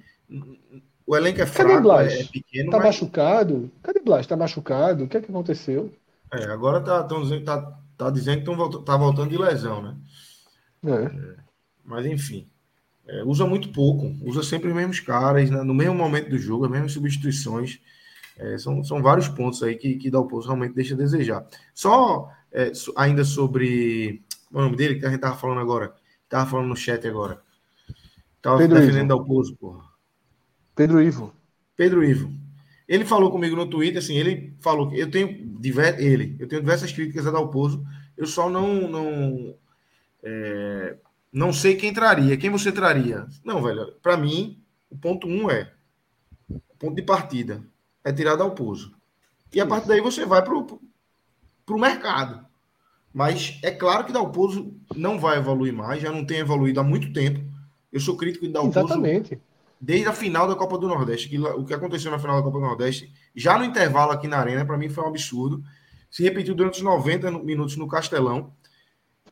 O 1.06 1.16
elenco 1.16 1.42
é 1.42 1.46
Cadê 1.54 1.78
fraco, 1.78 1.78
Blas? 1.78 2.14
é, 2.14 2.22
é 2.22 2.24
pequeno, 2.26 2.72
Tá 2.72 2.76
mas 2.76 2.88
machucado? 2.88 3.72
Cadê 3.82 4.00
Blas? 4.02 4.28
Tá 4.28 4.36
machucado? 4.36 5.06
O 5.06 5.08
que 5.08 5.18
é 5.18 5.22
que 5.22 5.30
aconteceu? 5.32 5.92
é, 6.34 6.44
agora 6.46 6.82
tá, 6.84 7.04
tão 7.04 7.22
dizendo, 7.22 7.46
tá, 7.46 7.80
tá 7.98 8.10
dizendo 8.10 8.40
que 8.40 8.46
tão 8.46 8.84
tá 8.84 8.98
voltando 8.98 9.30
de 9.30 9.38
lesão, 9.38 9.82
né? 9.82 9.96
É. 10.86 11.43
Mas 11.84 12.06
enfim, 12.06 12.48
é, 13.08 13.24
usa 13.24 13.46
muito 13.46 13.70
pouco, 13.72 14.16
usa 14.22 14.44
sempre 14.44 14.70
os 14.70 14.76
mesmos 14.76 15.00
caras, 15.00 15.50
né? 15.50 15.62
no 15.64 15.74
mesmo 15.74 15.96
momento 15.96 16.30
do 16.30 16.38
jogo, 16.38 16.66
as 16.66 16.72
mesmas 16.72 16.92
substituições. 16.94 17.80
É, 18.38 18.58
são, 18.58 18.84
são 18.84 19.02
vários 19.02 19.28
pontos 19.28 19.62
aí 19.62 19.76
que, 19.76 19.96
que 19.96 20.10
Dalpozo 20.10 20.48
realmente 20.48 20.74
deixa 20.74 20.96
a 20.96 20.98
desejar. 20.98 21.46
Só 21.74 22.32
é, 22.52 22.74
so- 22.74 22.94
ainda 22.96 23.24
sobre. 23.24 24.24
Qual 24.52 24.64
é 24.64 24.66
o 24.66 24.70
nome 24.70 24.78
dele 24.78 25.00
que 25.00 25.06
a 25.06 25.10
gente 25.10 25.20
tava 25.20 25.38
falando 25.38 25.60
agora? 25.60 25.94
Tava 26.30 26.50
falando 26.50 26.70
no 26.70 26.76
chat 26.76 27.08
agora. 27.08 27.42
Tava 28.42 28.58
Pedro 28.58 28.80
defendendo 28.80 29.06
Ivo. 29.06 29.18
Dalpozo, 29.20 29.56
porra. 29.56 29.84
Pedro 30.76 31.02
Ivo. 31.02 31.34
Pedro 31.76 32.04
Ivo. 32.04 32.32
Ele 32.88 33.06
falou 33.06 33.32
comigo 33.32 33.56
no 33.56 33.70
Twitter, 33.70 34.00
assim, 34.00 34.16
ele 34.16 34.56
falou 34.60 34.90
que 34.90 35.00
eu 35.00 35.10
tenho 35.10 35.58
diver, 35.60 36.00
ele, 36.00 36.36
eu 36.40 36.48
tenho 36.48 36.62
diversas 36.62 36.92
críticas 36.92 37.26
a 37.26 37.32
Dalpozo, 37.32 37.84
eu 38.18 38.28
só 38.28 38.50
não 38.50 38.90
não 38.90 39.56
é, 40.22 40.98
não 41.34 41.52
sei 41.52 41.76
quem 41.76 41.92
traria, 41.94 42.38
quem 42.38 42.50
você 42.52 42.72
traria? 42.72 43.26
Não, 43.44 43.62
velho, 43.62 43.92
para 44.02 44.16
mim 44.16 44.62
o 44.90 44.96
ponto 44.98 45.28
um 45.28 45.50
é 45.50 45.74
o 46.50 46.76
ponto 46.78 46.96
de 46.96 47.02
partida 47.02 47.64
é 48.04 48.12
tirar 48.14 48.36
Dalpozo. 48.36 48.94
E 49.54 49.60
a 49.60 49.66
partir 49.66 49.88
daí 49.88 50.00
você 50.02 50.26
vai 50.26 50.44
pro 50.44 50.80
pro 51.66 51.80
mercado. 51.80 52.46
Mas 53.14 53.60
é 53.64 53.72
claro 53.72 54.06
que 54.06 54.12
Dalpozo 54.12 54.74
não 54.96 55.20
vai 55.20 55.38
evoluir 55.38 55.72
mais, 55.74 56.02
já 56.02 56.12
não 56.12 56.26
tem 56.26 56.40
evoluído 56.40 56.80
há 56.80 56.84
muito 56.84 57.12
tempo. 57.14 57.40
Eu 57.92 58.00
sou 58.00 58.18
crítico 58.18 58.46
de 58.46 58.52
Dalpozo 58.52 58.80
Exatamente. 58.80 59.40
desde 59.80 60.08
a 60.08 60.14
final 60.14 60.48
da 60.48 60.56
Copa 60.56 60.78
do 60.80 60.88
Nordeste. 60.88 61.30
Que, 61.30 61.40
o 61.40 61.64
que 61.64 61.74
aconteceu 61.76 62.10
na 62.12 62.18
final 62.20 62.38
da 62.38 62.44
Copa 62.44 62.58
do 62.60 62.66
Nordeste, 62.66 63.14
já 63.36 63.58
no 63.58 63.64
intervalo 63.64 64.12
aqui 64.12 64.28
na 64.28 64.38
Arena, 64.40 64.66
para 64.66 64.78
mim 64.78 64.90
foi 64.90 65.04
um 65.04 65.08
absurdo. 65.08 65.64
Se 66.10 66.24
repetiu 66.24 66.56
durante 66.56 66.76
os 66.78 66.82
90 66.82 67.30
no- 67.32 67.44
minutos 67.44 67.78
no 67.78 67.88
Castelão. 67.88 68.52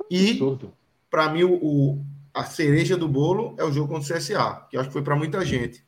E, 0.09 0.31
Absurdo. 0.31 0.71
Para 1.12 1.30
mim, 1.32 1.43
o, 1.43 1.53
o- 1.55 2.05
a 2.34 2.43
cereja 2.45 2.97
do 2.97 3.07
bolo 3.07 3.53
é 3.59 3.64
o 3.64 3.72
jogo 3.72 3.93
contra 3.93 4.16
o 4.16 4.18
CSA, 4.18 4.66
que 4.70 4.78
eu 4.78 4.80
acho 4.82 4.89
que 4.89 4.93
foi 4.93 5.03
para 5.03 5.16
muita 5.18 5.45
gente. 5.45 5.86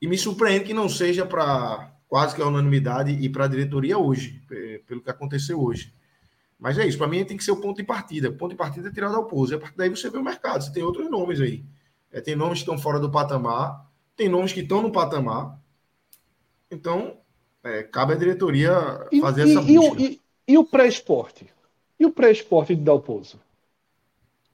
E 0.00 0.06
me 0.06 0.18
surpreende 0.18 0.66
que 0.66 0.74
não 0.74 0.88
seja 0.88 1.24
para 1.26 1.90
quase 2.06 2.36
que 2.36 2.42
a 2.42 2.46
unanimidade 2.46 3.10
e 3.10 3.28
para 3.28 3.46
a 3.46 3.48
diretoria 3.48 3.96
hoje, 3.98 4.42
pe- 4.46 4.84
pelo 4.86 5.00
que 5.02 5.10
aconteceu 5.10 5.58
hoje. 5.60 5.92
Mas 6.58 6.78
é 6.78 6.86
isso, 6.86 6.98
para 6.98 7.08
mim 7.08 7.24
tem 7.24 7.36
que 7.38 7.42
ser 7.44 7.52
o 7.52 7.56
ponto 7.60 7.78
de 7.78 7.84
partida. 7.84 8.28
O 8.28 8.34
ponto 8.36 8.50
de 8.50 8.56
partida 8.56 8.88
é 8.88 8.92
tirar 8.92 9.08
da. 9.10 9.18
E 9.18 9.54
a 9.54 9.58
partir 9.58 9.76
daí 9.76 9.88
você 9.90 10.08
vê 10.10 10.18
o 10.18 10.22
mercado. 10.22 10.62
Você 10.62 10.72
tem 10.72 10.82
outros 10.82 11.10
nomes 11.10 11.40
aí. 11.40 11.64
É, 12.12 12.20
tem 12.20 12.36
nomes 12.36 12.58
que 12.58 12.64
estão 12.64 12.78
fora 12.78 13.00
do 13.00 13.10
patamar, 13.10 13.86
tem 14.14 14.28
nomes 14.28 14.52
que 14.52 14.60
estão 14.60 14.82
no 14.82 14.92
patamar. 14.92 15.58
Então, 16.70 17.18
é, 17.62 17.82
cabe 17.82 18.12
à 18.12 18.16
diretoria 18.16 18.72
fazer 19.20 19.46
e- 19.46 19.50
essa 19.56 19.60
e 19.70 19.78
o- 19.78 19.82
busca. 19.82 20.02
e- 20.02 20.20
e 20.48 20.58
o 20.58 20.64
pré-esporte? 20.64 21.46
E 21.98 22.06
o 22.06 22.10
pré-esporte 22.12 22.74
de 22.74 22.82
Dalpozo? 22.82 23.38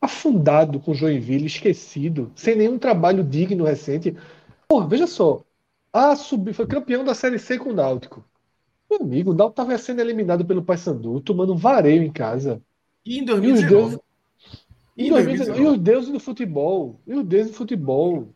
Afundado 0.03 0.81
com 0.81 0.93
Joinville, 0.93 1.47
esquecido, 1.47 2.33
sem 2.35 2.57
nenhum 2.57 2.77
trabalho 2.79 3.23
digno 3.23 3.65
recente. 3.65 4.17
Pô, 4.69 4.85
veja 4.87 5.07
só. 5.07 5.45
A 5.93 6.17
subir, 6.17 6.53
foi 6.55 6.67
campeão 6.67 7.05
da 7.05 7.15
Série 7.15 7.39
C 7.39 7.57
com 7.59 7.71
o 7.71 7.75
Náutico. 7.75 8.25
Meu 8.91 9.01
amigo, 9.01 9.31
o 9.31 9.35
Náutico 9.35 9.63
estava 9.63 9.79
sendo 9.79 10.01
eliminado 10.01 10.45
pelo 10.45 10.65
Paysandu, 10.65 11.21
tomando 11.21 11.53
um 11.55 11.57
vareio 11.57 12.03
em 12.03 12.13
casa. 12.13 12.61
E 13.07 13.19
em 13.19 13.25
E 13.41 13.53
os 13.53 13.63
2019? 13.63 13.69
deuses, 13.69 14.01
E 14.97 15.05
e, 15.05 15.07
em 15.07 15.11
2019, 15.11 15.61
2019? 15.61 15.63
e 15.63 15.67
os 15.67 15.79
deuses 15.79 16.11
do 16.11 16.21
futebol. 16.21 17.01
E 17.07 17.15
os 17.15 17.25
deuses 17.25 17.53
do 17.53 17.57
futebol. 17.59 18.29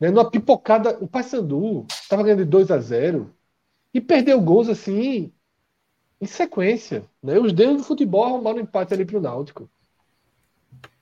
Né, 0.00 0.10
numa 0.10 0.30
pipocada, 0.30 0.98
o 1.00 1.06
Paysandu 1.06 1.86
estava 1.88 2.22
ganhando 2.22 2.44
de 2.44 2.50
2 2.50 2.70
a 2.70 2.78
0 2.78 3.30
e 3.94 4.00
perdeu 4.00 4.40
gols 4.40 4.68
assim 4.68 5.32
em 6.20 6.26
sequência. 6.26 7.04
Né? 7.22 7.38
Os 7.38 7.52
deuses 7.52 7.78
do 7.78 7.84
futebol 7.84 8.24
arrumaram 8.24 8.58
um 8.58 8.62
empate 8.62 8.94
ali 8.94 9.04
pro 9.04 9.20
Náutico. 9.20 9.70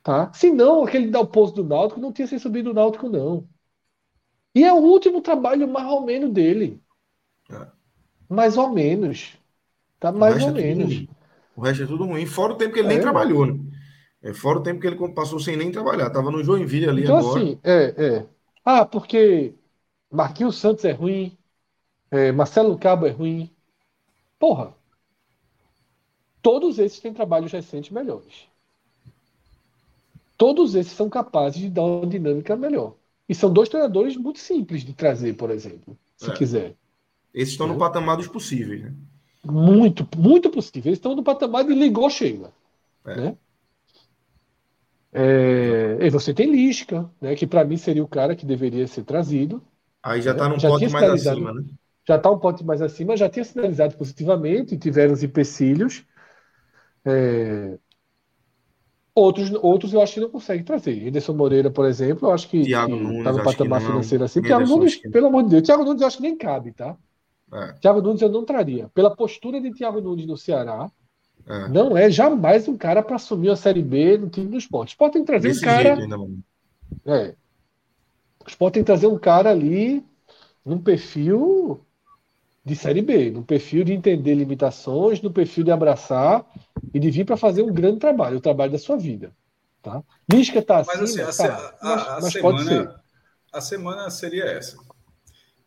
Tá? 0.09 0.33
Se 0.33 0.49
não, 0.49 0.83
aquele 0.83 1.11
Dalpozo 1.11 1.53
do 1.53 1.63
Náutico 1.63 1.99
não 2.01 2.11
tinha 2.11 2.25
se 2.27 2.39
subido 2.39 2.71
o 2.71 2.73
Náutico, 2.73 3.07
não. 3.07 3.47
E 4.55 4.63
é 4.63 4.73
o 4.73 4.77
último 4.77 5.21
trabalho 5.21 5.67
mais 5.67 5.87
ou 5.87 6.01
menos 6.01 6.33
dele. 6.33 6.81
É. 7.51 7.67
Mais 8.27 8.57
ou 8.57 8.69
menos. 8.71 9.37
Tá? 9.99 10.09
O 10.09 10.17
Mais 10.17 10.41
ou 10.41 10.49
é 10.49 10.53
menos. 10.53 11.05
O 11.55 11.61
resto 11.61 11.83
é 11.83 11.85
tudo 11.85 12.05
ruim. 12.05 12.25
Fora 12.25 12.53
o 12.53 12.55
tempo 12.57 12.73
que 12.73 12.79
ele 12.79 12.87
nem 12.87 12.97
É. 12.97 13.01
trabalhou, 13.01 13.45
né? 13.45 13.59
É, 14.23 14.33
fora 14.33 14.57
o 14.57 14.63
tempo 14.63 14.81
que 14.81 14.87
ele 14.87 14.97
passou 15.13 15.39
sem 15.39 15.55
nem 15.55 15.71
trabalhar. 15.71 16.09
Tava 16.09 16.31
no 16.31 16.43
Joinville 16.43 16.89
ali 16.89 17.03
Então, 17.03 17.19
agora. 17.19 17.39
assim, 17.43 17.59
é, 17.63 18.17
é. 18.17 18.25
Ah, 18.65 18.85
porque 18.87 19.53
Marquinhos 20.11 20.55
Santos 20.57 20.85
é 20.85 20.91
ruim. 20.91 21.37
É, 22.09 22.31
Marcelo 22.31 22.79
Cabo 22.79 23.05
é 23.05 23.11
ruim. 23.11 23.47
Porra. 24.39 24.73
Todos 26.41 26.79
esses 26.79 26.99
têm 26.99 27.13
trabalhos 27.13 27.51
recentes 27.51 27.91
melhores. 27.91 28.48
Todos 30.39 30.73
esses 30.73 30.93
são 30.93 31.09
capazes 31.09 31.59
de 31.59 31.69
dar 31.69 31.83
uma 31.83 32.07
dinâmica 32.07 32.55
melhor. 32.55 32.95
E 33.27 33.35
são 33.35 33.51
dois 33.51 33.67
treinadores 33.67 34.15
muito 34.15 34.39
simples 34.39 34.85
de 34.85 34.93
trazer, 34.93 35.33
por 35.33 35.51
exemplo, 35.51 35.99
se 36.15 36.31
é. 36.31 36.33
quiser. 36.33 36.75
Esses 37.33 37.51
estão 37.51 37.67
é. 37.67 37.73
no 37.73 37.77
patamar 37.77 38.15
dos 38.15 38.29
possíveis, 38.29 38.81
né? 38.81 38.93
Muito, 39.43 40.07
muito 40.17 40.49
possível. 40.49 40.91
Eles 40.91 40.97
estão 40.97 41.13
no 41.13 41.23
patamar 41.23 41.65
de 41.65 41.73
ligou, 41.73 42.09
chega. 42.09 42.53
É. 43.05 43.15
Né? 43.17 43.37
É, 45.11 45.97
e 45.99 46.09
você 46.09 46.33
tem 46.33 46.49
Lisca, 46.49 47.11
né, 47.19 47.35
que 47.35 47.45
para 47.45 47.65
mim 47.65 47.75
seria 47.75 48.03
o 48.03 48.07
cara 48.07 48.33
que 48.33 48.45
deveria 48.45 48.87
ser 48.87 49.03
trazido. 49.03 49.61
Aí 50.01 50.21
já 50.21 50.31
está 50.31 50.45
né? 50.45 50.53
num 50.53 50.59
já 50.59 50.69
pote 50.69 50.87
mais 50.87 51.27
acima, 51.27 51.53
né? 51.53 51.65
Já 52.07 52.15
está 52.15 52.31
um 52.31 52.39
pote 52.39 52.63
mais 52.63 52.81
acima, 52.81 53.17
já 53.17 53.27
tinha 53.27 53.43
sinalizado 53.43 53.97
positivamente, 53.97 54.77
tiveram 54.77 55.11
os 55.11 55.21
empecilhos. 55.21 56.05
É... 57.03 57.77
Outros, 59.19 59.51
outros 59.61 59.91
eu 59.91 60.01
acho 60.01 60.13
que 60.13 60.19
não 60.21 60.29
consegue 60.29 60.63
trazer. 60.63 61.09
Anderson 61.09 61.33
Moreira, 61.33 61.69
por 61.69 61.85
exemplo, 61.85 62.29
eu 62.29 62.33
acho 62.33 62.47
que 62.47 62.59
está 62.59 62.87
no 62.87 63.43
patamar 63.43 63.81
financeiro 63.81 64.23
assim. 64.23 64.41
Thiago 64.41 64.65
Nunes, 64.65 64.95
que... 64.95 65.09
pelo 65.09 65.27
amor 65.27 65.43
de 65.43 65.49
Deus, 65.49 65.63
Thiago 65.63 65.83
Nunes 65.83 66.01
eu 66.01 66.07
acho 66.07 66.17
que 66.17 66.23
nem 66.23 66.37
cabe, 66.37 66.71
tá? 66.71 66.95
É. 67.51 67.73
Thiago 67.73 68.01
Nunes 68.01 68.21
eu 68.21 68.29
não 68.29 68.45
traria. 68.45 68.89
Pela 68.93 69.13
postura 69.13 69.59
de 69.59 69.71
Thiago 69.71 69.99
Nunes 69.99 70.25
no 70.25 70.37
Ceará, 70.37 70.89
é. 71.45 71.67
não 71.67 71.97
é 71.97 72.09
jamais 72.09 72.65
um 72.69 72.77
cara 72.77 73.03
para 73.03 73.17
assumir 73.17 73.49
a 73.49 73.57
Série 73.57 73.81
B 73.81 74.17
no 74.17 74.29
time 74.29 74.47
do 74.47 74.57
esporte. 74.57 74.91
Esporte 74.91 75.13
tem 75.13 75.23
que 75.23 75.27
trazer 75.27 75.49
Desse 75.49 75.65
um 75.65 75.67
cara. 75.67 75.95
Ainda, 75.95 76.15
é. 77.05 77.35
O 78.45 78.47
esporte 78.47 78.75
tem 78.75 78.83
que 78.83 78.87
trazer 78.87 79.07
um 79.07 79.19
cara 79.19 79.49
ali 79.49 80.01
num 80.65 80.79
perfil 80.79 81.81
de 82.63 82.75
Série 82.75 83.01
B, 83.01 83.31
no 83.31 83.43
perfil 83.43 83.83
de 83.83 83.93
entender 83.93 84.35
limitações, 84.35 85.21
no 85.21 85.31
perfil 85.31 85.63
de 85.63 85.71
abraçar 85.71 86.45
e 86.93 86.99
de 86.99 87.09
vir 87.09 87.25
para 87.25 87.37
fazer 87.37 87.61
um 87.61 87.73
grande 87.73 87.99
trabalho, 87.99 88.37
o 88.37 88.41
trabalho 88.41 88.71
da 88.71 88.77
sua 88.77 88.97
vida. 88.97 89.31
Tá? 89.81 90.03
Lisca 90.31 90.59
está 90.59 90.79
assim, 90.79 90.91
mas, 90.99 91.19
assim, 91.19 91.43
a, 91.43 91.47
tá, 91.47 91.77
a, 91.79 91.95
mas, 91.95 92.07
a 92.07 92.19
mas 92.21 92.33
semana, 92.33 92.57
pode 92.57 92.69
ser. 92.69 92.95
A 93.51 93.61
semana 93.61 94.09
seria 94.09 94.43
essa. 94.43 94.77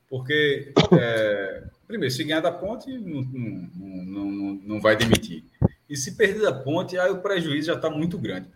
Porque, 0.08 0.74
é, 0.92 1.64
primeiro, 1.86 2.14
se 2.14 2.22
ganhar 2.22 2.40
da 2.40 2.52
ponte, 2.52 2.90
não, 2.98 3.22
não, 3.22 4.30
não, 4.30 4.60
não 4.62 4.80
vai 4.80 4.94
demitir. 4.94 5.44
E 5.88 5.96
se 5.96 6.14
perder 6.14 6.42
da 6.42 6.52
ponte, 6.52 6.98
aí 6.98 7.10
o 7.10 7.22
prejuízo 7.22 7.68
já 7.68 7.74
está 7.74 7.88
muito 7.88 8.18
grande. 8.18 8.48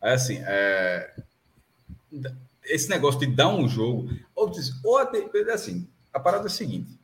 Aí, 0.00 0.12
assim, 0.12 0.38
é, 0.42 1.12
esse 2.64 2.88
negócio 2.88 3.20
de 3.20 3.26
dar 3.26 3.48
um 3.48 3.68
jogo, 3.68 4.08
ou, 4.34 4.50
ou 4.84 4.98
até, 4.98 5.28
assim, 5.52 5.88
a 6.12 6.20
parada 6.20 6.44
é 6.44 6.46
a 6.46 6.50
seguinte: 6.50 6.97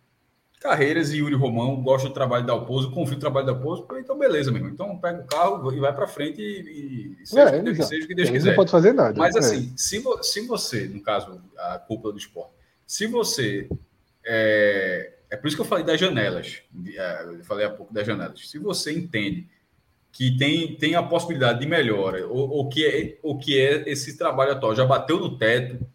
Carreiras 0.64 1.12
e 1.12 1.18
Yuri 1.18 1.34
Romão 1.34 1.82
gostam 1.82 2.10
do 2.10 2.14
trabalho 2.14 2.46
da 2.46 2.54
Alpozo, 2.54 2.90
confio 2.90 3.16
no 3.16 3.20
trabalho 3.20 3.44
da 3.44 3.52
Alpozo, 3.52 3.86
então 3.98 4.18
beleza, 4.18 4.50
meu 4.50 4.60
irmão. 4.62 4.72
Então 4.72 4.96
pega 4.96 5.20
o 5.20 5.26
carro 5.26 5.74
e 5.74 5.78
vai 5.78 5.94
para 5.94 6.06
frente 6.06 6.40
e, 6.40 7.18
e 7.20 7.26
seja, 7.26 7.56
é, 7.56 7.62
que, 7.62 7.82
seja 7.82 8.04
o 8.06 8.08
que 8.08 8.14
Deus 8.14 8.30
quiser. 8.30 8.48
Não 8.48 8.56
pode 8.56 8.70
fazer 8.70 8.94
nada. 8.94 9.18
Mas 9.18 9.36
é. 9.36 9.40
assim, 9.40 9.74
se, 9.76 9.98
vo, 9.98 10.22
se 10.22 10.40
você, 10.46 10.88
no 10.88 11.02
caso, 11.02 11.38
a 11.58 11.78
cúpula 11.78 12.14
do 12.14 12.18
esporte, 12.18 12.54
se 12.86 13.06
você. 13.06 13.68
É, 14.24 15.12
é 15.28 15.36
por 15.36 15.48
isso 15.48 15.54
que 15.54 15.60
eu 15.60 15.66
falei 15.66 15.84
das 15.84 16.00
janelas. 16.00 16.62
É, 16.96 17.24
eu 17.24 17.44
falei 17.44 17.66
há 17.66 17.70
pouco 17.70 17.92
das 17.92 18.06
janelas. 18.06 18.48
Se 18.48 18.58
você 18.58 18.90
entende 18.90 19.46
que 20.10 20.34
tem, 20.38 20.76
tem 20.76 20.94
a 20.94 21.02
possibilidade 21.02 21.60
de 21.60 21.66
melhora, 21.66 22.26
ou, 22.26 22.48
ou, 22.48 22.68
que 22.70 22.86
é, 22.86 23.18
ou 23.22 23.36
que 23.36 23.60
é 23.60 23.86
esse 23.86 24.16
trabalho 24.16 24.52
atual, 24.52 24.74
já 24.74 24.86
bateu 24.86 25.20
no 25.20 25.36
teto, 25.36 25.86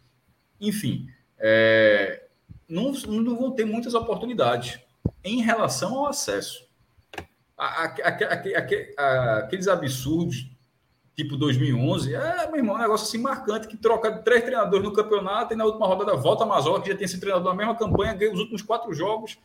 enfim. 0.60 1.08
É, 1.40 2.22
não, 2.70 2.92
não 2.92 3.36
vão 3.36 3.50
ter 3.50 3.64
muitas 3.64 3.94
oportunidades 3.94 4.80
em 5.24 5.42
relação 5.42 5.98
ao 5.98 6.06
acesso. 6.06 6.68
Aqueles 8.96 9.68
absurdos, 9.68 10.48
tipo 11.14 11.36
2011, 11.36 12.14
é, 12.14 12.46
meu 12.46 12.56
irmão, 12.56 12.76
um 12.76 12.78
negócio 12.78 13.06
assim 13.06 13.18
marcante 13.18 13.68
que 13.68 13.76
troca 13.76 14.22
três 14.22 14.42
treinadores 14.42 14.84
no 14.84 14.94
campeonato 14.94 15.52
e 15.52 15.56
na 15.56 15.64
última 15.66 15.86
rodada 15.86 16.16
volta 16.16 16.44
a 16.44 16.46
Mazola, 16.46 16.80
que 16.80 16.88
já 16.88 16.96
tem 16.96 17.04
esse 17.04 17.20
treinador 17.20 17.52
na 17.52 17.58
mesma 17.58 17.76
campanha, 17.76 18.14
ganha 18.14 18.32
os 18.32 18.38
últimos 18.38 18.62
quatro 18.62 18.94
jogos. 18.94 19.36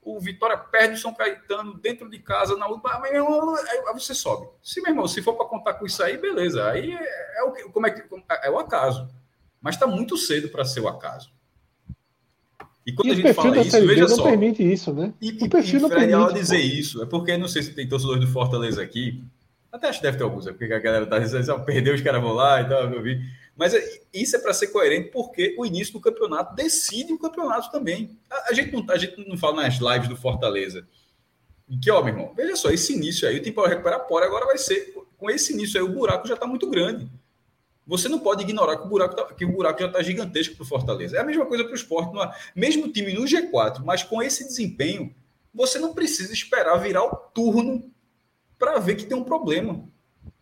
O 0.00 0.20
Vitória 0.20 0.56
perde 0.56 0.94
o 0.94 0.98
São 0.98 1.12
Caetano 1.12 1.76
dentro 1.78 2.08
de 2.08 2.18
casa 2.20 2.56
na 2.56 2.68
última. 2.68 3.02
Aí 3.02 3.92
você 3.92 4.14
sobe. 4.14 4.48
Se, 4.62 4.80
meu 4.80 4.92
irmão, 4.92 5.08
se 5.08 5.20
for 5.20 5.34
para 5.34 5.46
contar 5.46 5.74
com 5.74 5.84
isso 5.84 6.02
aí, 6.02 6.16
beleza. 6.16 6.66
Aí 6.70 6.92
é, 6.92 7.40
é 7.40 7.42
o 7.42 7.70
como 7.70 7.86
é 7.86 7.90
que 7.90 8.02
é 8.42 8.50
o 8.50 8.58
acaso. 8.58 9.08
Mas 9.60 9.74
está 9.74 9.86
muito 9.86 10.16
cedo 10.16 10.48
para 10.48 10.64
ser 10.64 10.80
o 10.80 10.88
acaso. 10.88 11.30
E 12.88 12.92
quando 12.92 13.08
e 13.08 13.10
a 13.10 13.14
gente 13.16 13.34
fala 13.34 13.60
isso, 13.60 13.86
veja 13.86 14.08
só. 14.08 14.16
não 14.16 14.24
permite 14.24 14.72
isso, 14.72 14.94
né? 14.94 15.12
E, 15.20 15.32
o 15.44 15.50
perfil 15.50 15.78
e, 15.78 15.82
não 15.82 15.90
Fred, 15.90 16.10
permite. 16.10 16.32
dizer 16.32 16.58
isso, 16.58 17.02
é 17.02 17.06
porque 17.06 17.36
não 17.36 17.46
sei 17.46 17.62
se 17.62 17.74
tem 17.74 17.86
torcedores 17.86 18.24
do 18.24 18.32
Fortaleza 18.32 18.82
aqui. 18.82 19.22
Até 19.70 19.90
acho 19.90 19.98
que 19.98 20.04
deve 20.04 20.16
ter 20.16 20.24
alguns, 20.24 20.46
é 20.46 20.52
porque 20.52 20.72
a 20.72 20.78
galera 20.78 21.04
tá 21.04 21.18
dizendo, 21.18 21.52
assim, 21.52 21.64
perdeu, 21.66 21.94
os 21.94 22.00
caras 22.00 22.22
vão 22.22 22.32
lá 22.32 22.62
e 22.62 22.64
tal, 22.66 22.90
eu 22.90 23.02
vi. 23.02 23.20
Mas 23.54 23.74
é, 23.74 23.84
isso 24.14 24.36
é 24.36 24.38
para 24.38 24.54
ser 24.54 24.68
coerente, 24.68 25.10
porque 25.10 25.54
o 25.58 25.66
início 25.66 25.92
do 25.92 26.00
campeonato 26.00 26.54
decide 26.54 27.12
o 27.12 27.18
campeonato 27.18 27.70
também. 27.70 28.18
A, 28.30 28.48
a, 28.48 28.54
gente, 28.54 28.72
não, 28.72 28.82
a 28.88 28.96
gente 28.96 29.28
não 29.28 29.36
fala 29.36 29.64
nas 29.64 29.74
lives 29.74 30.08
do 30.08 30.16
Fortaleza. 30.16 30.88
Que, 31.82 31.90
ó, 31.90 32.02
meu 32.02 32.14
irmão, 32.14 32.32
veja 32.34 32.56
só, 32.56 32.70
esse 32.70 32.94
início 32.94 33.28
aí, 33.28 33.36
o 33.36 33.42
tempo 33.42 33.60
para 33.60 33.68
recuperar 33.68 34.08
fora 34.08 34.24
agora 34.24 34.46
vai 34.46 34.56
ser. 34.56 34.94
Com 35.18 35.28
esse 35.28 35.52
início 35.52 35.78
aí, 35.78 35.86
o 35.86 35.92
buraco 35.92 36.26
já 36.26 36.32
está 36.32 36.46
muito 36.46 36.70
grande. 36.70 37.06
Você 37.88 38.06
não 38.06 38.18
pode 38.18 38.42
ignorar 38.42 38.76
que 38.76 38.86
o 38.86 38.88
buraco, 38.88 39.16
tá, 39.16 39.34
que 39.34 39.46
o 39.46 39.50
buraco 39.50 39.80
já 39.80 39.86
está 39.86 40.02
gigantesco 40.02 40.54
para 40.54 40.62
o 40.62 40.66
Fortaleza. 40.66 41.16
É 41.16 41.20
a 41.20 41.24
mesma 41.24 41.46
coisa 41.46 41.64
para 41.64 41.72
o 41.72 41.74
esporte. 41.74 42.12
Mesmo 42.54 42.92
time 42.92 43.14
no 43.14 43.22
G4, 43.22 43.82
mas 43.82 44.02
com 44.02 44.22
esse 44.22 44.46
desempenho, 44.46 45.14
você 45.54 45.78
não 45.78 45.94
precisa 45.94 46.30
esperar 46.34 46.76
virar 46.76 47.02
o 47.04 47.16
turno 47.16 47.90
para 48.58 48.78
ver 48.78 48.96
que 48.96 49.06
tem 49.06 49.16
um 49.16 49.24
problema. 49.24 49.88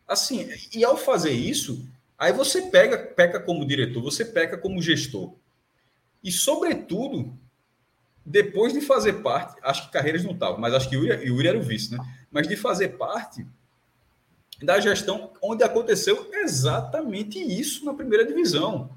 Assim, 0.09 0.49
e 0.74 0.84
ao 0.84 0.97
fazer 0.97 1.30
isso, 1.30 1.88
aí 2.18 2.32
você 2.32 2.62
pega, 2.62 2.99
peca 2.99 3.38
como 3.38 3.64
diretor, 3.64 4.03
você 4.03 4.24
peca 4.24 4.59
como 4.59 4.82
gestor. 4.82 5.32
E, 6.24 6.32
sobretudo, 6.32 7.32
depois 8.24 8.72
de 8.72 8.80
fazer 8.80 9.22
parte, 9.22 9.57
acho 9.62 9.86
que 9.86 9.92
Carreiras 9.92 10.24
não 10.24 10.32
estava, 10.32 10.59
mas 10.59 10.74
acho 10.74 10.88
que 10.88 10.97
Yuri, 10.97 11.28
Yuri 11.28 11.47
era 11.47 11.59
o 11.59 11.62
vice, 11.62 11.92
né? 11.92 11.99
Mas 12.28 12.49
de 12.49 12.57
fazer 12.57 12.97
parte 12.99 13.47
da 14.62 14.80
gestão 14.80 15.30
onde 15.42 15.62
aconteceu 15.62 16.28
exatamente 16.32 17.38
isso 17.38 17.84
na 17.84 17.94
primeira 17.94 18.24
divisão. 18.24 18.90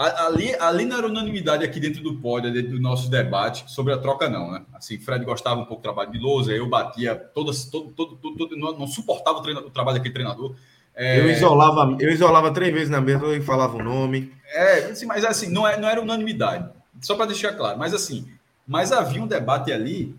Ali, 0.00 0.54
ali 0.58 0.86
não 0.86 0.96
era 0.96 1.06
unanimidade 1.06 1.62
aqui 1.62 1.78
dentro 1.78 2.02
do 2.02 2.16
pódio, 2.16 2.50
dentro 2.50 2.70
do 2.70 2.80
nosso 2.80 3.10
debate 3.10 3.70
sobre 3.70 3.92
a 3.92 3.98
troca, 3.98 4.30
não, 4.30 4.50
né? 4.50 4.62
Assim, 4.72 4.98
Fred 4.98 5.22
gostava 5.26 5.60
um 5.60 5.66
pouco 5.66 5.82
do 5.82 5.82
trabalho 5.82 6.10
de 6.10 6.18
Lousa, 6.18 6.52
eu 6.52 6.66
batia 6.66 7.14
todas, 7.14 7.66
todo, 7.66 7.90
todo, 7.90 8.16
todo, 8.16 8.34
todo 8.34 8.56
não, 8.56 8.78
não, 8.78 8.86
suportava 8.86 9.38
o, 9.38 9.42
treino, 9.42 9.60
o, 9.60 9.70
trabalho 9.70 9.98
daquele 9.98 10.14
treinador. 10.14 10.54
É... 10.94 11.20
Eu, 11.20 11.30
isolava, 11.30 11.96
eu 12.00 12.10
isolava 12.10 12.50
três 12.50 12.72
vezes 12.72 12.88
na 12.88 12.98
mesa 12.98 13.26
e 13.36 13.42
falava 13.42 13.76
o 13.76 13.82
nome. 13.82 14.32
É, 14.46 14.86
assim, 14.86 15.04
mas 15.04 15.22
assim, 15.22 15.50
não, 15.50 15.68
é, 15.68 15.78
não 15.78 15.86
era 15.86 16.00
unanimidade, 16.00 16.70
só 17.02 17.14
para 17.14 17.26
deixar 17.26 17.52
claro, 17.52 17.78
mas 17.78 17.92
assim, 17.92 18.26
mas 18.66 18.92
havia 18.92 19.22
um 19.22 19.26
debate 19.26 19.70
ali, 19.70 20.16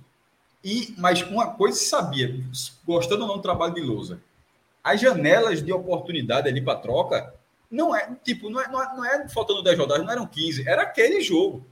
e 0.64 0.94
mas 0.96 1.24
uma 1.24 1.48
coisa 1.48 1.76
se 1.76 1.86
sabia, 1.86 2.40
gostando 2.86 3.24
ou 3.24 3.28
não 3.28 3.38
do 3.38 3.42
trabalho 3.42 3.74
de 3.74 3.82
Lousa, 3.82 4.20
as 4.84 5.00
janelas 5.00 5.64
de 5.64 5.72
oportunidade 5.72 6.48
ali 6.48 6.62
para 6.62 6.80
troca 6.80 7.34
não 7.70 7.96
é, 7.96 8.14
tipo, 8.24 8.50
não 8.50 8.60
é, 8.60 8.68
não 8.68 8.84
é, 8.84 8.96
não 8.96 9.06
é 9.06 9.30
faltando 9.30 9.64
10 9.64 9.78
rodadas, 9.80 10.04
não 10.04 10.12
eram 10.12 10.28
15, 10.28 10.68
era 10.68 10.82
aquele 10.82 11.22
jogo. 11.22 11.66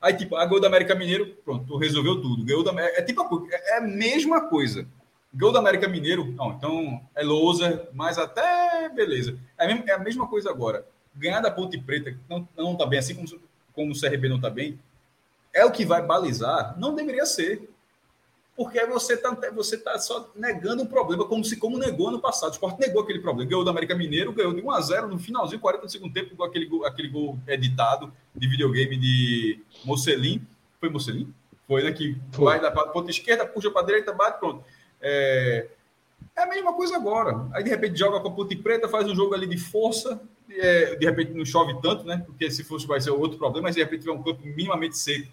Aí, 0.00 0.14
tipo, 0.14 0.36
a 0.36 0.44
gol 0.44 0.60
do 0.60 0.66
América 0.66 0.94
Mineiro, 0.94 1.34
pronto, 1.44 1.76
resolveu 1.76 2.20
tudo. 2.20 2.44
Ganhou 2.44 2.62
da 2.62 2.72
é 2.80 3.02
tipo 3.02 3.48
é, 3.50 3.74
é 3.74 3.78
a 3.78 3.80
mesma 3.80 4.48
coisa. 4.48 4.86
Gol 5.34 5.52
do 5.52 5.58
América 5.58 5.88
Mineiro, 5.88 6.32
não, 6.32 6.52
então 6.52 7.00
é 7.14 7.22
lousa, 7.22 7.88
mas 7.92 8.18
até 8.18 8.88
beleza. 8.90 9.38
É 9.58 9.64
a, 9.64 9.66
mesma, 9.68 9.84
é 9.88 9.92
a 9.92 9.98
mesma 9.98 10.26
coisa 10.26 10.50
agora. 10.50 10.86
Ganhar 11.14 11.40
da 11.40 11.50
Ponte 11.50 11.78
Preta, 11.78 12.16
não, 12.28 12.48
não 12.56 12.76
tá 12.76 12.86
bem, 12.86 12.98
assim 12.98 13.14
como, 13.14 13.26
como 13.72 13.92
o 13.92 14.00
CRB 14.00 14.28
não 14.28 14.40
tá 14.40 14.48
bem, 14.48 14.78
é 15.52 15.64
o 15.64 15.70
que 15.70 15.84
vai 15.84 16.02
balizar? 16.02 16.78
Não 16.78 16.94
deveria 16.94 17.26
ser 17.26 17.68
porque 18.58 18.84
você 18.86 19.14
está 19.14 19.30
você 19.54 19.78
tá 19.78 19.96
só 20.00 20.32
negando 20.34 20.82
o 20.82 20.86
problema, 20.88 21.24
como 21.24 21.44
se 21.44 21.56
como 21.56 21.78
negou 21.78 22.10
no 22.10 22.20
passado. 22.20 22.50
O 22.50 22.54
Sport 22.54 22.76
negou 22.80 23.02
aquele 23.02 23.20
problema. 23.20 23.48
Ganhou 23.48 23.62
do 23.62 23.70
América 23.70 23.94
Mineiro, 23.94 24.32
ganhou 24.32 24.52
de 24.52 24.60
1 24.60 24.70
a 24.72 24.80
0 24.80 25.06
no 25.06 25.16
finalzinho, 25.16 25.60
40 25.60 25.86
do 25.86 25.92
segundo 25.92 26.12
tempo, 26.12 26.34
com 26.34 26.42
aquele 26.42 26.66
gol, 26.66 26.84
aquele 26.84 27.06
gol 27.06 27.38
editado 27.46 28.12
de 28.34 28.48
videogame 28.48 28.96
de 28.96 29.60
Mocelin. 29.84 30.44
Foi 30.80 30.88
Mocelin? 30.88 31.32
Foi. 31.68 31.84
Né, 31.84 31.94
vai 32.32 32.60
da 32.60 32.72
ponta 32.72 33.12
esquerda, 33.12 33.46
puxa 33.46 33.70
para 33.70 33.82
a 33.82 33.86
direita, 33.86 34.12
bate, 34.12 34.40
pronto. 34.40 34.64
É, 35.00 35.68
é 36.34 36.42
a 36.42 36.46
mesma 36.48 36.72
coisa 36.72 36.96
agora. 36.96 37.46
Aí, 37.52 37.62
de 37.62 37.70
repente, 37.70 37.96
joga 37.96 38.18
com 38.18 38.26
a 38.26 38.32
ponte 38.32 38.56
preta, 38.56 38.88
faz 38.88 39.06
um 39.06 39.14
jogo 39.14 39.34
ali 39.34 39.46
de 39.46 39.56
força. 39.56 40.20
É, 40.50 40.96
de 40.96 41.06
repente, 41.06 41.30
não 41.30 41.44
chove 41.44 41.80
tanto, 41.80 42.04
né? 42.04 42.24
Porque 42.26 42.50
se 42.50 42.64
fosse, 42.64 42.88
vai 42.88 43.00
ser 43.00 43.12
outro 43.12 43.38
problema. 43.38 43.68
Mas, 43.68 43.76
de 43.76 43.82
repente, 43.82 44.00
tiver 44.00 44.14
um 44.14 44.22
campo 44.22 44.44
minimamente 44.44 44.98
seco. 44.98 45.28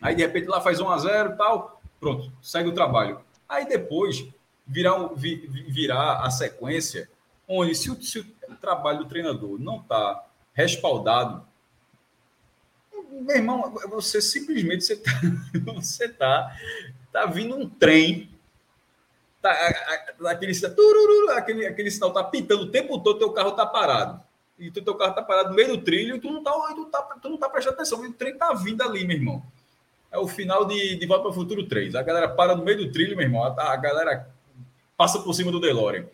Aí, 0.00 0.14
de 0.14 0.22
repente, 0.22 0.46
lá 0.46 0.62
faz 0.62 0.80
1 0.80 0.88
a 0.88 0.96
0 0.96 1.32
e 1.34 1.36
tal 1.36 1.81
Pronto, 2.02 2.32
segue 2.42 2.68
o 2.68 2.74
trabalho. 2.74 3.20
Aí 3.48 3.64
depois 3.64 4.26
virar, 4.66 4.96
um, 4.96 5.14
virar 5.14 6.26
a 6.26 6.30
sequência, 6.32 7.08
onde 7.46 7.76
se 7.76 7.92
o, 7.92 8.02
se 8.02 8.18
o 8.18 8.56
trabalho 8.60 8.98
do 8.98 9.04
treinador 9.04 9.56
não 9.56 9.76
está 9.76 10.26
respaldado, 10.52 11.46
Meu 13.08 13.36
irmão, 13.36 13.72
você 13.88 14.20
simplesmente 14.20 14.82
você 14.82 14.96
tá, 14.96 15.12
você 15.74 16.08
tá, 16.08 16.56
tá 17.12 17.24
vindo 17.24 17.56
um 17.56 17.68
trem. 17.68 18.28
Tá, 19.40 19.52
aquele, 19.52 21.30
aquele, 21.30 21.66
aquele 21.66 21.90
sinal 21.92 22.12
tá 22.12 22.24
pitando 22.24 22.62
o 22.62 22.70
tempo 22.70 22.98
todo, 22.98 23.20
teu 23.20 23.32
carro 23.32 23.52
tá 23.52 23.64
parado. 23.64 24.20
E 24.58 24.72
teu, 24.72 24.82
teu 24.82 24.96
carro 24.96 25.14
tá 25.14 25.22
parado 25.22 25.50
no 25.50 25.54
meio 25.54 25.76
do 25.76 25.84
trilho 25.84 26.16
e 26.16 26.20
tu 26.20 26.32
não 26.32 26.42
tá, 26.42 26.50
tu 26.74 26.84
tá, 26.86 27.02
tu 27.22 27.28
não 27.28 27.36
tá 27.36 27.48
prestando 27.48 27.76
atenção. 27.76 28.00
O 28.00 28.12
trem 28.12 28.36
tá 28.36 28.52
vindo 28.54 28.82
ali, 28.82 29.06
meu 29.06 29.16
irmão. 29.16 29.51
É 30.12 30.18
o 30.18 30.28
final 30.28 30.66
de, 30.66 30.96
de 30.96 31.06
Volta 31.06 31.22
para 31.22 31.30
o 31.30 31.34
Futuro 31.34 31.66
3. 31.66 31.94
A 31.94 32.02
galera 32.02 32.28
para 32.28 32.54
no 32.54 32.62
meio 32.62 32.78
do 32.78 32.92
trilho, 32.92 33.16
meu 33.16 33.24
irmão. 33.24 33.42
A, 33.42 33.72
a 33.72 33.76
galera 33.76 34.28
passa 34.96 35.18
por 35.18 35.32
cima 35.32 35.50
do 35.50 35.58
DeLorean. 35.58 36.04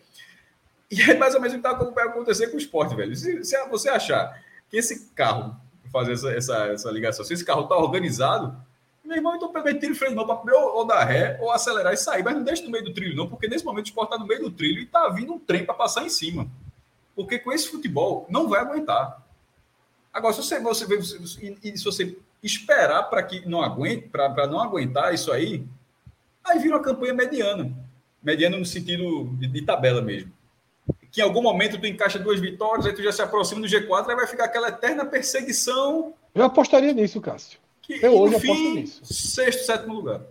E 0.89 1.01
é 1.01 1.15
mais 1.15 1.35
ou 1.35 1.41
menos 1.41 1.53
o 1.53 1.57
que 1.57 1.63
tá, 1.63 1.73
vai 1.73 2.07
acontecer 2.07 2.47
com 2.47 2.55
o 2.55 2.59
esporte, 2.59 2.95
velho. 2.95 3.15
Se, 3.15 3.43
se 3.43 3.67
você 3.67 3.89
achar 3.89 4.41
que 4.69 4.77
esse 4.77 5.09
carro, 5.09 5.55
fazer 5.91 6.13
essa, 6.13 6.31
essa, 6.31 6.55
essa 6.67 6.91
ligação, 6.91 7.23
se 7.23 7.33
esse 7.33 7.45
carro 7.45 7.67
tá 7.67 7.77
organizado, 7.77 8.57
meu 9.03 9.17
irmão, 9.17 9.35
então 9.35 9.51
pega 9.51 9.73
tiro 9.73 9.95
freio 9.95 10.15
não 10.15 10.25
para 10.25 10.55
ou, 10.55 10.85
dar 10.85 11.03
ré 11.03 11.37
ou 11.41 11.51
acelerar 11.51 11.93
e 11.93 11.97
sair, 11.97 12.23
mas 12.23 12.35
não 12.35 12.43
deixe 12.43 12.63
no 12.63 12.69
meio 12.69 12.85
do 12.85 12.93
trilho, 12.93 13.15
não, 13.15 13.27
porque 13.27 13.47
nesse 13.47 13.65
momento 13.65 13.85
o 13.85 13.89
esporte 13.89 14.11
está 14.11 14.19
no 14.19 14.27
meio 14.27 14.41
do 14.41 14.51
trilho 14.51 14.79
e 14.79 14.83
está 14.83 15.09
vindo 15.09 15.33
um 15.33 15.39
trem 15.39 15.65
para 15.65 15.73
passar 15.73 16.05
em 16.05 16.09
cima. 16.09 16.47
Porque 17.15 17.39
com 17.39 17.51
esse 17.51 17.67
futebol 17.67 18.25
não 18.29 18.47
vai 18.47 18.61
aguentar. 18.61 19.21
Agora, 20.13 20.33
se 20.33 20.43
você, 20.43 20.59
você, 20.59 20.85
você, 20.85 21.57
e, 21.63 21.77
se 21.77 21.83
você 21.83 22.17
esperar 22.41 23.03
para 23.03 23.23
que 23.23 23.47
não 23.47 23.61
aguente, 23.61 24.07
para 24.09 24.47
não 24.47 24.59
aguentar 24.59 25.13
isso 25.13 25.31
aí, 25.31 25.65
aí 26.43 26.59
vira 26.59 26.75
uma 26.75 26.83
campanha 26.83 27.13
mediana. 27.13 27.71
Mediana 28.21 28.57
no 28.57 28.65
sentido 28.65 29.29
de, 29.37 29.47
de, 29.47 29.61
tabela 29.61 30.01
mesmo. 30.01 30.31
Que 31.11 31.21
em 31.21 31.23
algum 31.23 31.41
momento 31.41 31.79
tu 31.79 31.87
encaixa 31.87 32.19
duas 32.19 32.39
vitórias, 32.39 32.85
aí 32.85 32.93
tu 32.93 33.01
já 33.01 33.11
se 33.11 33.21
aproxima 33.21 33.61
do 33.61 33.67
G4, 33.67 34.09
aí 34.09 34.15
vai 34.15 34.27
ficar 34.27 34.45
aquela 34.45 34.69
eterna 34.69 35.05
perseguição. 35.05 36.13
Eu 36.33 36.43
apostaria 36.43 36.93
nisso, 36.93 37.21
Cássio. 37.21 37.59
Que, 37.81 38.05
eu 38.05 38.17
hoje 38.17 38.39
fim, 38.39 38.51
aposto 38.51 38.75
nisso. 38.75 39.13
Sexto, 39.13 39.65
sétimo 39.65 39.93
lugar. 39.95 40.21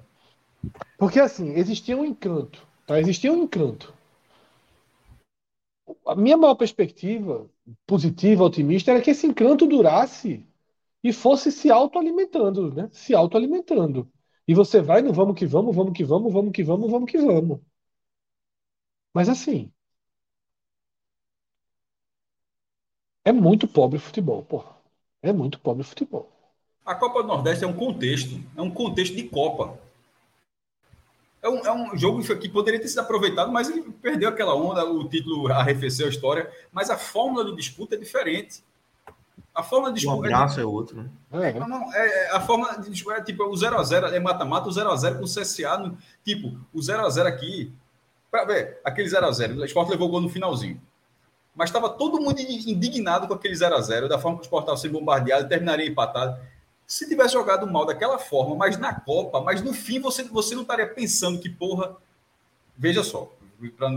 Porque 0.96 1.18
assim, 1.18 1.54
existia 1.54 1.96
um 1.96 2.04
encanto. 2.04 2.62
Tá? 2.86 3.00
Existia 3.00 3.32
um 3.32 3.42
encanto. 3.42 3.92
A 6.06 6.14
minha 6.14 6.36
maior 6.36 6.54
perspectiva 6.54 7.46
positiva, 7.86 8.44
otimista, 8.44 8.90
era 8.90 9.00
que 9.00 9.10
esse 9.10 9.26
encanto 9.26 9.66
durasse 9.66 10.46
e 11.02 11.12
fosse 11.12 11.52
se 11.52 11.70
autoalimentando, 11.70 12.74
né? 12.74 12.88
Se 12.92 13.14
autoalimentando. 13.14 14.10
E 14.46 14.54
você 14.54 14.80
vai 14.80 15.02
no 15.02 15.12
vamos 15.12 15.38
que 15.38 15.46
vamos, 15.46 15.74
vamos 15.74 15.92
que 15.92 16.04
vamos, 16.04 16.32
vamos 16.32 16.52
que 16.52 16.64
vamos, 16.64 16.90
vamos 16.90 17.10
que 17.10 17.18
vamos. 17.18 17.60
Mas 19.12 19.28
assim, 19.28 19.72
é 23.24 23.32
muito 23.32 23.68
pobre 23.68 23.98
o 23.98 24.00
futebol, 24.00 24.42
porra. 24.42 24.76
É 25.22 25.32
muito 25.32 25.58
pobre 25.60 25.82
o 25.82 25.86
futebol. 25.86 26.30
A 26.84 26.94
Copa 26.94 27.22
do 27.22 27.28
Nordeste 27.28 27.64
é 27.64 27.66
um 27.66 27.74
contexto, 27.74 28.40
é 28.56 28.62
um 28.62 28.70
contexto 28.70 29.14
de 29.14 29.24
Copa. 29.24 29.78
É 31.42 31.48
um, 31.48 31.58
é 31.58 31.72
um 31.72 31.96
jogo 31.96 32.22
que 32.38 32.48
poderia 32.48 32.80
ter 32.80 32.88
sido 32.88 33.00
aproveitado, 33.00 33.52
mas 33.52 33.68
ele 33.68 33.82
perdeu 34.02 34.28
aquela 34.28 34.54
onda, 34.54 34.84
o 34.84 35.08
título 35.08 35.52
arrefeceu 35.52 36.06
a 36.06 36.10
história, 36.10 36.50
mas 36.72 36.90
a 36.90 36.96
fórmula 36.96 37.44
de 37.44 37.54
disputa 37.54 37.94
é 37.94 37.98
diferente. 37.98 38.64
A 39.58 39.62
forma 39.64 39.88
de 39.88 39.96
disputa. 39.96 40.16
O 40.22 40.24
abraço 40.24 40.60
é, 40.60 40.62
é 40.62 40.66
outro, 40.66 40.96
né? 40.96 41.10
É, 41.32 41.58
não, 41.58 41.66
não, 41.66 41.92
é, 41.92 42.26
é, 42.26 42.30
a 42.30 42.40
forma 42.40 42.78
de 42.78 42.88
disputa 42.90 43.16
é 43.16 43.24
tipo 43.24 43.42
o 43.42 43.54
0x0, 43.54 44.12
é 44.12 44.20
mata-mata, 44.20 44.68
o 44.68 44.70
0x0 44.70 45.18
com 45.18 45.24
o 45.24 45.26
CSA. 45.26 45.78
No, 45.78 45.98
tipo, 46.24 46.56
o 46.72 46.78
0x0 46.78 47.26
aqui. 47.26 47.72
Pra 48.30 48.44
ver, 48.44 48.80
aquele 48.84 49.08
0x0, 49.08 49.58
o 49.58 49.64
Sport 49.64 49.88
levou 49.88 50.06
o 50.06 50.10
gol 50.12 50.20
no 50.20 50.28
finalzinho. 50.28 50.80
Mas 51.56 51.70
estava 51.70 51.88
todo 51.88 52.20
mundo 52.20 52.38
indignado 52.38 53.26
com 53.26 53.34
aquele 53.34 53.54
0x0, 53.54 54.06
da 54.06 54.16
forma 54.16 54.36
que 54.36 54.42
o 54.42 54.44
Sport 54.44 54.62
estava 54.62 54.78
sendo 54.78 54.92
bombardeado, 54.92 55.48
terminaria 55.48 55.88
empatado. 55.88 56.40
Se 56.86 57.08
tivesse 57.08 57.32
jogado 57.32 57.66
mal 57.66 57.84
daquela 57.84 58.16
forma, 58.16 58.54
mas 58.54 58.78
na 58.78 58.94
Copa, 58.94 59.40
mas 59.40 59.60
no 59.60 59.72
fim 59.72 59.98
você, 59.98 60.22
você 60.22 60.54
não 60.54 60.62
estaria 60.62 60.86
pensando 60.86 61.40
que, 61.40 61.50
porra. 61.50 61.96
Veja 62.76 63.02
só, 63.02 63.28
para 63.76 63.90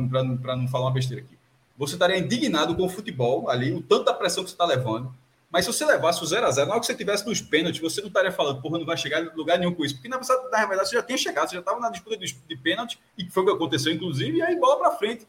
não 0.56 0.68
falar 0.68 0.86
uma 0.86 0.92
besteira 0.92 1.22
aqui. 1.24 1.38
Você 1.78 1.94
estaria 1.94 2.18
indignado 2.18 2.76
com 2.76 2.84
o 2.84 2.90
futebol 2.90 3.48
ali, 3.48 3.72
o 3.72 3.82
tanto 3.84 4.06
da 4.06 4.14
pressão 4.16 4.44
que 4.44 4.50
você 4.50 4.56
está 4.56 4.66
levando 4.66 5.21
mas 5.52 5.66
se 5.66 5.74
você 5.74 5.86
levasse 5.86 6.24
o 6.24 6.26
0x0, 6.26 6.66
na 6.66 6.72
hora 6.72 6.80
que 6.80 6.86
você 6.86 6.96
tivesse 6.96 7.28
nos 7.28 7.42
pênaltis, 7.42 7.82
você 7.82 8.00
não 8.00 8.08
estaria 8.08 8.32
falando, 8.32 8.62
porra, 8.62 8.80
não 8.80 8.86
vai 8.86 8.96
chegar 8.96 9.22
em 9.22 9.36
lugar 9.36 9.60
nenhum 9.60 9.74
com 9.74 9.84
isso. 9.84 9.96
Porque 9.96 10.08
na, 10.08 10.18
verdade 10.18 10.90
você 10.90 10.96
já 10.96 11.04
tinha 11.04 11.18
chegado, 11.18 11.50
você 11.50 11.56
já 11.56 11.60
estava 11.60 11.78
na 11.80 11.90
disputa 11.90 12.16
de, 12.16 12.34
de 12.34 12.56
pênalti, 12.56 12.98
e 13.18 13.30
foi 13.30 13.44
o 13.44 13.46
que 13.48 13.52
aconteceu, 13.52 13.92
inclusive, 13.92 14.38
e 14.38 14.42
aí 14.42 14.56
bola 14.56 14.80
para 14.80 14.92
frente. 14.92 15.28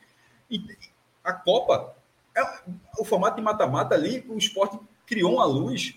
E 0.49 0.65
a 1.25 1.33
Copa, 1.33 1.97
é, 2.37 2.41
o 3.01 3.05
formato 3.05 3.35
de 3.35 3.43
mata-mata 3.43 3.97
ali, 3.97 4.25
o 4.29 4.39
esporte 4.39 4.79
criou 5.07 5.35
uma 5.35 5.45
luz 5.45 5.97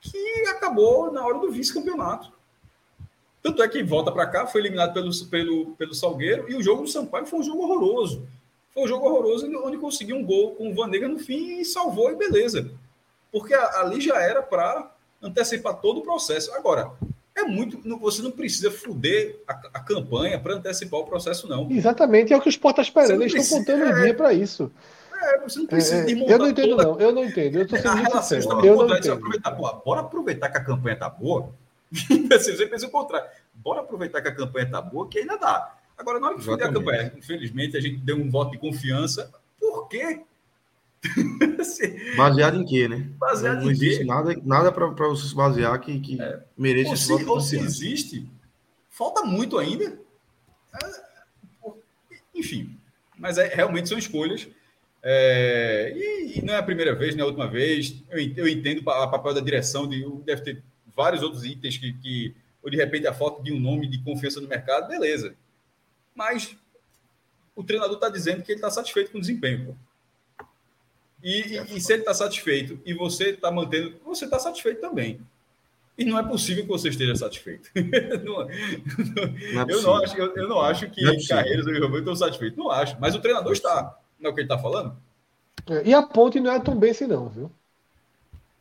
que 0.00 0.44
acabou 0.48 1.12
na 1.12 1.22
hora 1.22 1.38
do 1.38 1.52
vice-campeonato. 1.52 2.32
Tanto 3.42 3.62
é 3.62 3.68
que 3.68 3.82
volta 3.82 4.10
para 4.10 4.26
cá, 4.26 4.46
foi 4.46 4.62
eliminado 4.62 4.94
pelo, 4.94 5.26
pelo, 5.26 5.66
pelo 5.72 5.94
Salgueiro, 5.94 6.50
e 6.50 6.56
o 6.56 6.62
jogo 6.62 6.82
do 6.84 6.88
Sampaio 6.88 7.26
foi 7.26 7.40
um 7.40 7.42
jogo 7.42 7.64
horroroso. 7.64 8.26
Foi 8.72 8.84
um 8.84 8.88
jogo 8.88 9.06
horroroso 9.06 9.46
onde 9.62 9.76
conseguiu 9.76 10.16
um 10.16 10.24
gol 10.24 10.54
com 10.54 10.70
o 10.70 10.74
Vanega 10.74 11.06
no 11.06 11.18
fim 11.18 11.60
e 11.60 11.64
salvou, 11.66 12.10
e 12.10 12.16
beleza 12.16 12.72
porque 13.32 13.54
ali 13.54 14.00
já 14.00 14.20
era 14.20 14.42
para 14.42 14.90
antecipar 15.22 15.74
todo 15.76 16.00
o 16.00 16.02
processo. 16.02 16.52
Agora, 16.54 16.92
é 17.34 17.42
muito. 17.44 17.80
Você 17.98 18.22
não 18.22 18.30
precisa 18.30 18.70
fuder 18.70 19.36
a, 19.46 19.52
a 19.74 19.80
campanha 19.80 20.38
para 20.38 20.54
antecipar 20.54 21.00
o 21.00 21.04
processo, 21.04 21.48
não. 21.48 21.70
Exatamente, 21.70 22.32
é 22.32 22.36
o 22.36 22.40
que 22.40 22.48
os 22.48 22.54
Sport 22.54 22.78
está 22.78 22.82
esperando. 22.82 23.22
Eles 23.22 23.34
estão 23.34 23.58
contando 23.58 23.84
o 23.84 23.88
é, 23.88 24.02
dia 24.02 24.14
para 24.14 24.32
isso. 24.32 24.70
É, 25.20 25.40
você 25.40 25.58
não 25.58 25.66
precisa 25.66 26.10
é, 26.10 26.12
Eu 26.12 26.38
não 26.38 26.48
entendo, 26.48 26.76
toda... 26.76 26.82
não. 26.82 27.00
Eu 27.00 27.12
não 27.12 27.24
entendo. 27.24 27.58
Eu 27.58 27.68
tô 27.68 27.76
sendo 27.76 27.88
a 27.88 27.94
relação 27.94 28.40
sincero. 28.40 28.66
Eu 28.66 28.76
não 28.76 28.96
entendo. 28.96 29.14
Aproveitar, 29.14 29.52
pô, 29.52 29.72
bora 29.84 30.00
aproveitar 30.00 30.48
que 30.48 30.58
a 30.58 30.64
campanha 30.64 30.96
tá 30.96 31.08
boa. 31.08 31.52
você 31.90 32.66
pensa 32.66 32.86
o 32.86 32.90
contrário. 32.90 33.28
Bora 33.54 33.80
aproveitar 33.80 34.20
que 34.20 34.28
a 34.28 34.34
campanha 34.34 34.70
tá 34.70 34.80
boa, 34.80 35.08
que 35.08 35.18
ainda 35.18 35.36
dá. 35.36 35.74
Agora, 35.96 36.20
na 36.20 36.28
hora 36.28 36.36
que 36.36 36.44
fuder 36.44 36.68
a 36.68 36.72
campanha, 36.72 37.12
infelizmente, 37.16 37.76
a 37.76 37.80
gente 37.80 37.98
deu 37.98 38.16
um 38.16 38.30
voto 38.30 38.52
de 38.52 38.58
confiança. 38.58 39.32
Por 39.58 39.88
quê? 39.88 40.20
Baseado 42.16 42.60
em 42.60 42.64
quê, 42.64 42.88
né? 42.88 43.10
Baseado 43.18 43.62
não, 43.62 43.70
existe 43.70 43.98
quê? 43.98 44.04
nada, 44.04 44.34
nada 44.44 44.72
para 44.72 45.08
você 45.08 45.28
se 45.28 45.34
basear 45.34 45.78
que, 45.80 46.00
que 46.00 46.20
é. 46.20 46.42
mereça 46.56 46.96
se, 46.96 47.12
ou 47.12 47.40
se 47.40 47.56
existe, 47.56 48.28
falta 48.90 49.22
muito 49.22 49.58
ainda. 49.58 49.98
É, 50.74 51.72
enfim, 52.34 52.78
mas 53.16 53.38
é, 53.38 53.46
realmente 53.46 53.88
são 53.88 53.98
escolhas. 53.98 54.48
É, 55.02 55.92
e, 55.94 56.38
e, 56.38 56.44
não 56.44 56.54
é 56.54 56.58
a 56.58 56.62
primeira 56.62 56.94
vez, 56.94 57.14
não 57.14 57.20
é 57.20 57.24
a 57.24 57.28
última 57.28 57.48
vez. 57.48 58.02
Eu, 58.10 58.18
eu 58.36 58.48
entendo 58.48 58.80
o 58.80 58.84
papel 58.84 59.34
da 59.34 59.40
direção, 59.40 59.88
de, 59.88 60.04
deve 60.24 60.42
ter 60.42 60.62
vários 60.96 61.22
outros 61.22 61.44
itens 61.44 61.78
que, 61.78 61.92
que, 61.92 62.34
ou 62.62 62.68
de 62.68 62.76
repente 62.76 63.06
a 63.06 63.14
falta 63.14 63.42
de 63.42 63.52
um 63.52 63.60
nome 63.60 63.88
de 63.88 64.02
confiança 64.02 64.40
no 64.40 64.48
mercado, 64.48 64.88
beleza. 64.88 65.36
Mas 66.14 66.56
o 67.54 67.62
treinador 67.62 67.94
está 67.94 68.08
dizendo 68.08 68.42
que 68.42 68.50
ele 68.50 68.58
está 68.58 68.70
satisfeito 68.70 69.12
com 69.12 69.18
o 69.18 69.20
desempenho. 69.20 69.66
Pô. 69.66 69.87
E, 71.22 71.56
e, 71.56 71.76
e 71.76 71.80
se 71.80 71.92
ele 71.92 72.02
está 72.02 72.14
satisfeito 72.14 72.80
e 72.84 72.94
você 72.94 73.30
está 73.30 73.50
mantendo, 73.50 73.96
você 74.04 74.24
está 74.24 74.38
satisfeito 74.38 74.80
também. 74.80 75.20
E 75.98 76.04
não 76.04 76.16
é 76.16 76.22
possível 76.22 76.62
que 76.62 76.68
você 76.68 76.90
esteja 76.90 77.16
satisfeito. 77.16 77.68
não, 78.24 78.46
não, 78.46 78.46
não 78.46 79.62
é 79.62 79.72
eu, 79.72 79.82
não 79.82 79.96
acho, 79.96 80.16
eu, 80.16 80.36
eu, 80.36 80.48
não 80.48 80.60
acho 80.60 80.88
que 80.90 81.02
não 81.02 81.12
é 81.12 81.26
Carreiras 81.26 81.66
e 81.66 81.78
Romeu 81.80 81.98
estão 81.98 82.14
satisfeitos. 82.14 82.56
Não 82.56 82.70
acho. 82.70 82.96
Mas 83.00 83.16
o 83.16 83.20
treinador 83.20 83.52
está. 83.52 83.98
Não 84.20 84.30
é 84.30 84.32
o 84.32 84.34
que 84.34 84.40
ele 84.42 84.46
está 84.46 84.56
falando? 84.56 84.96
É, 85.68 85.88
e 85.88 85.92
a 85.92 86.02
ponte 86.02 86.38
não 86.38 86.52
é 86.52 86.60
tão 86.60 86.78
bem 86.78 86.92
assim, 86.92 87.08
não, 87.08 87.28
viu? 87.28 87.50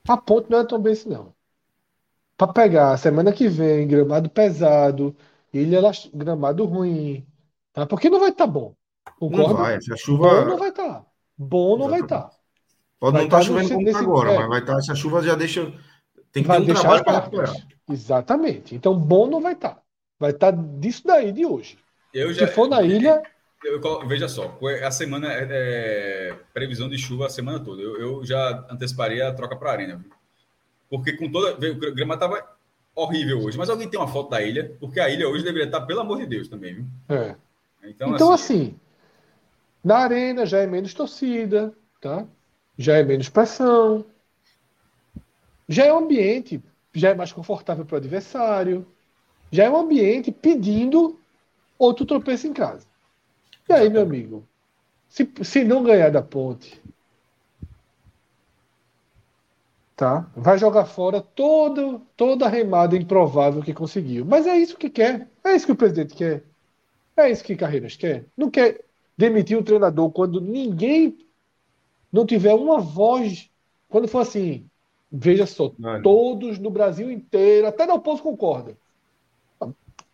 A 0.07 0.17
ponte 0.17 0.49
não 0.49 0.59
é 0.59 0.65
tão 0.65 0.81
bem 0.81 0.93
assim, 0.93 1.09
não. 1.09 1.31
Para 2.35 2.53
pegar 2.53 2.97
semana 2.97 3.31
que 3.31 3.47
vem, 3.47 3.87
gramado 3.87 4.29
pesado, 4.29 5.15
ilha 5.53 5.79
gramado 6.11 6.65
ruim. 6.65 7.23
Tá? 7.71 7.85
Porque 7.85 8.09
não 8.09 8.19
vai 8.19 8.29
estar 8.29 8.47
tá 8.47 8.51
bom. 8.51 8.73
Concordo? 9.19 9.49
Não 9.49 9.57
vai. 9.57 9.79
Se 9.79 9.93
a 9.93 9.95
chuva. 9.95 10.27
Bom 10.27 10.45
não 10.45 10.57
vai 10.57 10.69
estar. 10.69 10.93
Tá. 10.93 11.05
Bom 11.37 11.77
não 11.77 11.85
Exatamente. 11.85 12.09
vai 12.09 12.19
estar. 12.19 12.36
Tá. 12.99 13.11
Pode 13.11 13.13
vai 13.13 13.21
não 13.21 13.27
estar 13.27 13.37
tá 13.37 13.43
chovendo 13.43 13.69
como 13.69 13.83
nesse, 13.83 13.99
agora, 13.99 14.31
é, 14.31 14.39
mas 14.39 14.47
vai 14.49 14.59
estar. 14.59 14.75
Tá, 14.75 14.81
se 14.81 14.91
a 14.91 14.95
chuva 14.95 15.21
já 15.21 15.35
deixa. 15.35 15.71
Tem 16.31 16.43
que 16.43 16.47
vai 16.47 16.63
ter 16.63 16.71
um 16.71 16.75
trabalho 16.75 17.03
para 17.03 17.19
recuperar. 17.19 17.55
Exatamente. 17.89 18.75
Então, 18.75 18.97
bom 18.97 19.27
não 19.27 19.41
vai 19.41 19.53
estar. 19.53 19.75
Tá. 19.75 19.81
Vai 20.19 20.31
estar 20.31 20.51
tá 20.51 20.63
disso 20.79 21.03
daí 21.05 21.31
de 21.31 21.45
hoje. 21.45 21.77
Eu 22.13 22.33
já, 22.33 22.47
Se 22.47 22.53
for 22.53 22.67
na 22.67 22.81
ilha. 22.81 23.21
Eu, 23.63 23.81
eu, 23.81 24.07
veja 24.07 24.27
só, 24.27 24.57
a 24.85 24.91
semana 24.91 25.31
é, 25.31 25.47
é, 25.49 26.35
previsão 26.53 26.89
de 26.89 26.97
chuva 26.97 27.27
a 27.27 27.29
semana 27.29 27.59
toda. 27.59 27.81
Eu, 27.81 27.99
eu 27.99 28.25
já 28.25 28.65
anteciparia 28.69 29.27
a 29.27 29.33
troca 29.33 29.55
para 29.55 29.69
a 29.69 29.73
arena. 29.73 30.05
Porque 30.89 31.13
com 31.13 31.31
toda. 31.31 31.53
O 31.53 31.93
gramado 31.93 32.23
estava 32.23 32.57
horrível 32.95 33.41
hoje. 33.43 33.57
Mas 33.57 33.69
alguém 33.69 33.87
tem 33.87 33.99
uma 33.99 34.07
foto 34.07 34.31
da 34.31 34.41
ilha, 34.41 34.75
porque 34.79 34.99
a 34.99 35.09
ilha 35.09 35.29
hoje 35.29 35.43
deveria 35.43 35.65
estar, 35.67 35.81
pelo 35.81 35.99
amor 35.99 36.17
de 36.17 36.25
Deus, 36.25 36.47
também, 36.47 36.73
viu? 36.75 36.85
É. 37.09 37.35
Então, 37.83 38.13
então 38.13 38.31
assim, 38.31 38.53
assim, 38.53 38.79
na 39.83 39.97
arena 39.97 40.45
já 40.45 40.59
é 40.59 40.67
menos 40.67 40.93
torcida, 40.93 41.73
tá? 42.01 42.27
Já 42.77 42.97
é 42.97 43.03
menos 43.03 43.29
pressão, 43.29 44.05
já 45.67 45.85
é 45.85 45.93
um 45.93 45.99
ambiente, 45.99 46.61
já 46.93 47.09
é 47.09 47.15
mais 47.15 47.31
confortável 47.31 47.85
para 47.85 47.95
o 47.95 47.97
adversário, 47.97 48.85
já 49.51 49.65
é 49.65 49.69
um 49.69 49.77
ambiente 49.77 50.31
pedindo 50.31 51.19
outro 51.77 52.05
tropeço 52.05 52.47
em 52.47 52.53
casa. 52.53 52.85
E 53.67 53.73
aí, 53.73 53.89
meu 53.89 54.01
amigo, 54.01 54.47
se, 55.09 55.29
se 55.43 55.63
não 55.63 55.83
ganhar 55.83 56.09
da 56.09 56.21
ponte, 56.21 56.81
tá? 59.95 60.29
Vai 60.35 60.57
jogar 60.57 60.85
fora 60.85 61.19
todo, 61.19 62.01
toda 62.15 62.45
a 62.45 62.49
remada 62.49 62.95
improvável 62.95 63.63
que 63.63 63.73
conseguiu. 63.73 64.23
Mas 64.23 64.45
é 64.45 64.55
isso 64.55 64.77
que 64.77 64.89
quer. 64.89 65.27
É 65.43 65.55
isso 65.55 65.65
que 65.65 65.71
o 65.71 65.75
presidente 65.75 66.15
quer. 66.15 66.43
É 67.17 67.31
isso 67.31 67.43
que 67.43 67.55
Carreiras 67.55 67.95
quer. 67.95 68.25
Não 68.37 68.49
quer 68.49 68.81
demitir 69.17 69.57
o 69.57 69.63
treinador 69.63 70.11
quando 70.11 70.39
ninguém 70.39 71.17
não 72.17 72.25
tiver 72.25 72.53
uma 72.53 72.79
voz. 72.79 73.49
Quando 73.87 74.07
for 74.07 74.19
assim, 74.19 74.67
veja 75.11 75.45
só, 75.45 75.71
Mano. 75.77 76.03
todos 76.03 76.57
no 76.57 76.71
Brasil 76.71 77.11
inteiro, 77.11 77.67
até 77.67 77.85
o 77.93 77.99
povo 77.99 78.23
concorda. 78.23 78.75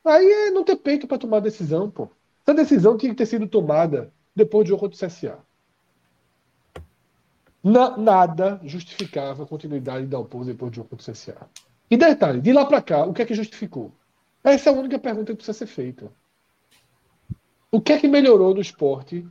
Aí 0.03 0.29
é 0.29 0.51
não 0.51 0.65
ter 0.65 0.75
peito 0.75 1.07
para 1.07 1.17
tomar 1.17 1.39
decisão, 1.39 1.89
pô. 1.89 2.09
Essa 2.45 2.53
decisão 2.53 2.97
tinha 2.97 3.11
que 3.11 3.17
ter 3.17 3.25
sido 3.25 3.47
tomada 3.47 4.11
depois 4.35 4.65
do 4.65 4.69
jogo 4.69 4.81
contra 4.81 4.97
o 4.97 5.09
CSA. 5.09 5.39
Na, 7.63 7.97
nada 7.97 8.59
justificava 8.65 9.43
a 9.43 9.45
continuidade 9.45 10.05
da 10.05 10.17
Dalpozo 10.17 10.51
depois 10.51 10.71
do 10.71 10.75
jogo 10.75 10.89
contra 10.89 11.09
o 11.09 11.13
CSA. 11.13 11.37
E 11.89 11.95
detalhe, 11.95 12.41
de 12.41 12.51
lá 12.51 12.65
para 12.65 12.81
cá, 12.81 13.05
o 13.05 13.13
que 13.13 13.21
é 13.21 13.25
que 13.25 13.33
justificou? 13.33 13.93
Essa 14.43 14.69
é 14.69 14.73
a 14.73 14.75
única 14.75 14.99
pergunta 14.99 15.31
que 15.31 15.37
precisa 15.37 15.57
ser 15.57 15.67
feita. 15.67 16.11
O 17.71 17.79
que 17.79 17.93
é 17.93 17.97
que 17.97 18.09
melhorou 18.09 18.53
no 18.53 18.59
esporte 18.59 19.25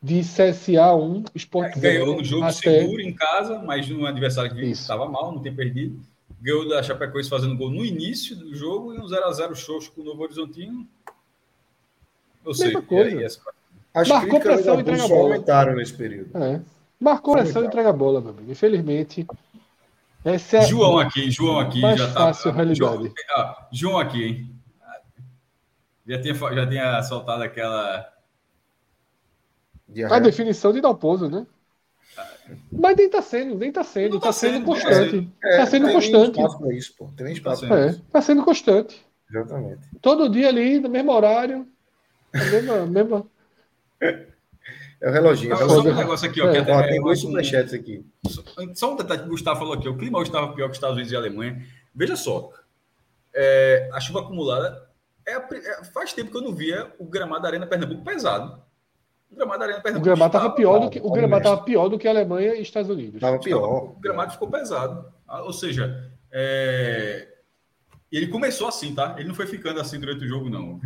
de 0.00 0.20
CSA 0.20 0.94
1, 0.94 1.24
Esporte 1.34 1.78
é, 1.78 1.80
Ganhou 1.80 2.16
no 2.16 2.24
jogo 2.24 2.44
até... 2.44 2.80
seguro 2.80 3.00
em 3.00 3.12
casa, 3.12 3.58
mas 3.58 3.88
num 3.88 4.06
adversário 4.06 4.54
que 4.54 4.64
estava 4.66 5.08
mal, 5.08 5.32
não 5.32 5.42
tem 5.42 5.54
perdido. 5.54 6.00
Ganhou 6.40 6.68
da 6.68 6.82
Chapecoense 6.82 7.28
fazendo 7.28 7.56
gol 7.56 7.70
no 7.70 7.84
início 7.84 8.36
do 8.36 8.54
jogo 8.54 8.94
e 8.94 8.98
um 8.98 9.06
0x0 9.06 9.54
xoxo 9.56 9.90
com 9.92 10.02
o 10.02 10.04
Novo 10.04 10.22
Horizontino. 10.22 10.86
Ou 12.44 12.56
Mesma 12.56 12.82
coisa. 12.82 13.40
As 13.92 14.08
Marcou 14.08 14.40
pressão 14.40 14.78
e 14.78 14.80
entrega 14.82 15.04
a 15.04 15.08
bola. 15.08 15.20
aumentaram 15.22 15.74
nesse 15.74 15.94
período. 15.94 16.38
É. 16.38 16.60
Marcou 17.00 17.34
pressão 17.34 17.64
e 17.64 17.66
entrega 17.66 17.88
a 17.88 17.92
bola, 17.92 18.20
meu 18.20 18.30
amigo. 18.30 18.52
Infelizmente. 18.52 19.26
É 20.24 20.66
João 20.66 20.98
aqui, 20.98 21.30
João 21.30 21.58
aqui. 21.58 21.80
Mais 21.80 21.98
já 21.98 22.06
tá- 22.08 22.26
fácil, 22.26 22.50
tá... 22.50 22.56
realidade. 22.56 22.78
João, 22.78 23.12
ah, 23.36 23.68
João 23.72 23.98
aqui, 23.98 24.24
hein? 24.24 24.54
Já 26.06 26.20
tinha, 26.20 26.34
já 26.34 26.66
tinha 26.66 27.02
soltado 27.02 27.42
aquela. 27.42 28.06
A 30.10 30.18
definição 30.18 30.72
de 30.72 30.80
Dalpozo, 30.80 31.28
né? 31.28 31.46
Mas 32.72 32.96
nem 32.96 33.10
tá 33.10 33.20
sendo, 33.20 33.54
nem 33.56 33.70
tá 33.70 33.84
sendo, 33.84 34.18
tá, 34.18 34.26
tá, 34.26 34.32
sendo, 34.32 34.54
sendo 34.54 34.64
constante. 34.64 35.30
É, 35.42 35.56
tá 35.58 35.66
sendo 35.66 35.92
constante. 35.92 36.32
Tem 36.32 36.44
espaço 36.44 36.58
pra 36.58 36.74
isso, 36.74 36.94
pô. 36.96 37.10
Tem 37.16 37.32
espaço 37.32 37.68
tá 37.68 37.78
é, 37.78 37.94
Tá 38.10 38.22
sendo 38.22 38.44
constante. 38.44 39.06
Exatamente. 39.30 39.80
Todo 40.00 40.28
dia 40.28 40.48
ali, 40.48 40.80
no 40.80 40.88
mesmo 40.88 41.12
horário. 41.12 41.66
Mesma. 42.32 42.86
mesma... 42.86 43.26
É 45.00 45.08
o 45.08 45.12
reloginho. 45.12 45.50
Não, 45.50 45.68
só 45.68 45.80
um 45.80 45.94
negócio 45.94 46.28
aqui, 46.28 46.40
ó. 46.40 46.50
É. 46.52 46.60
ó 46.60 46.82
tem 46.82 47.00
dois 47.00 47.20
superchats 47.20 47.72
aqui. 47.72 48.04
Só 48.74 48.92
um 48.92 48.96
detalhe 48.96 49.20
que 49.20 49.26
o 49.26 49.30
Gustavo 49.30 49.58
falou 49.58 49.74
aqui. 49.74 49.88
O 49.88 49.96
clima 49.96 50.18
hoje 50.18 50.30
estava 50.30 50.52
pior 50.52 50.66
que 50.66 50.72
os 50.72 50.76
Estados 50.76 50.96
Unidos 50.96 51.12
e 51.12 51.16
a 51.16 51.18
Alemanha. 51.18 51.62
Veja 51.94 52.16
só. 52.16 52.50
É, 53.34 53.88
a 53.92 54.00
chuva 54.00 54.20
acumulada. 54.20 54.88
É, 55.26 55.34
é, 55.36 55.84
faz 55.84 56.12
tempo 56.12 56.30
que 56.30 56.36
eu 56.36 56.42
não 56.42 56.54
via 56.54 56.90
o 56.98 57.04
gramado 57.04 57.42
da 57.42 57.48
Arena 57.48 57.66
Pernambuco 57.66 58.02
pesado. 58.02 58.60
O 59.30 59.36
gramado 59.36 59.58
da 59.58 59.64
Arena 59.66 59.80
Pernambuco. 59.80 60.00
O 60.00 60.04
gramado 60.04 60.36
estava 60.36 60.54
pior, 60.54 60.78
do 60.78 60.90
que, 60.90 61.00
o 61.00 61.10
gramado 61.10 61.44
tava 61.44 61.62
pior 61.62 61.88
do 61.88 61.98
que 61.98 62.08
a 62.08 62.10
Alemanha 62.10 62.54
e 62.54 62.62
Estados 62.62 62.90
Unidos. 62.90 63.16
Estava 63.16 63.38
pior. 63.38 63.84
O 63.84 64.00
gramado 64.00 64.32
ficou 64.32 64.48
pesado. 64.50 65.12
Ah, 65.26 65.42
ou 65.42 65.52
seja, 65.52 66.10
é... 66.32 67.28
ele 68.10 68.28
começou 68.28 68.68
assim, 68.68 68.94
tá? 68.94 69.14
Ele 69.18 69.28
não 69.28 69.34
foi 69.34 69.46
ficando 69.46 69.80
assim 69.80 70.00
durante 70.00 70.24
o 70.24 70.28
jogo, 70.28 70.48
não. 70.48 70.80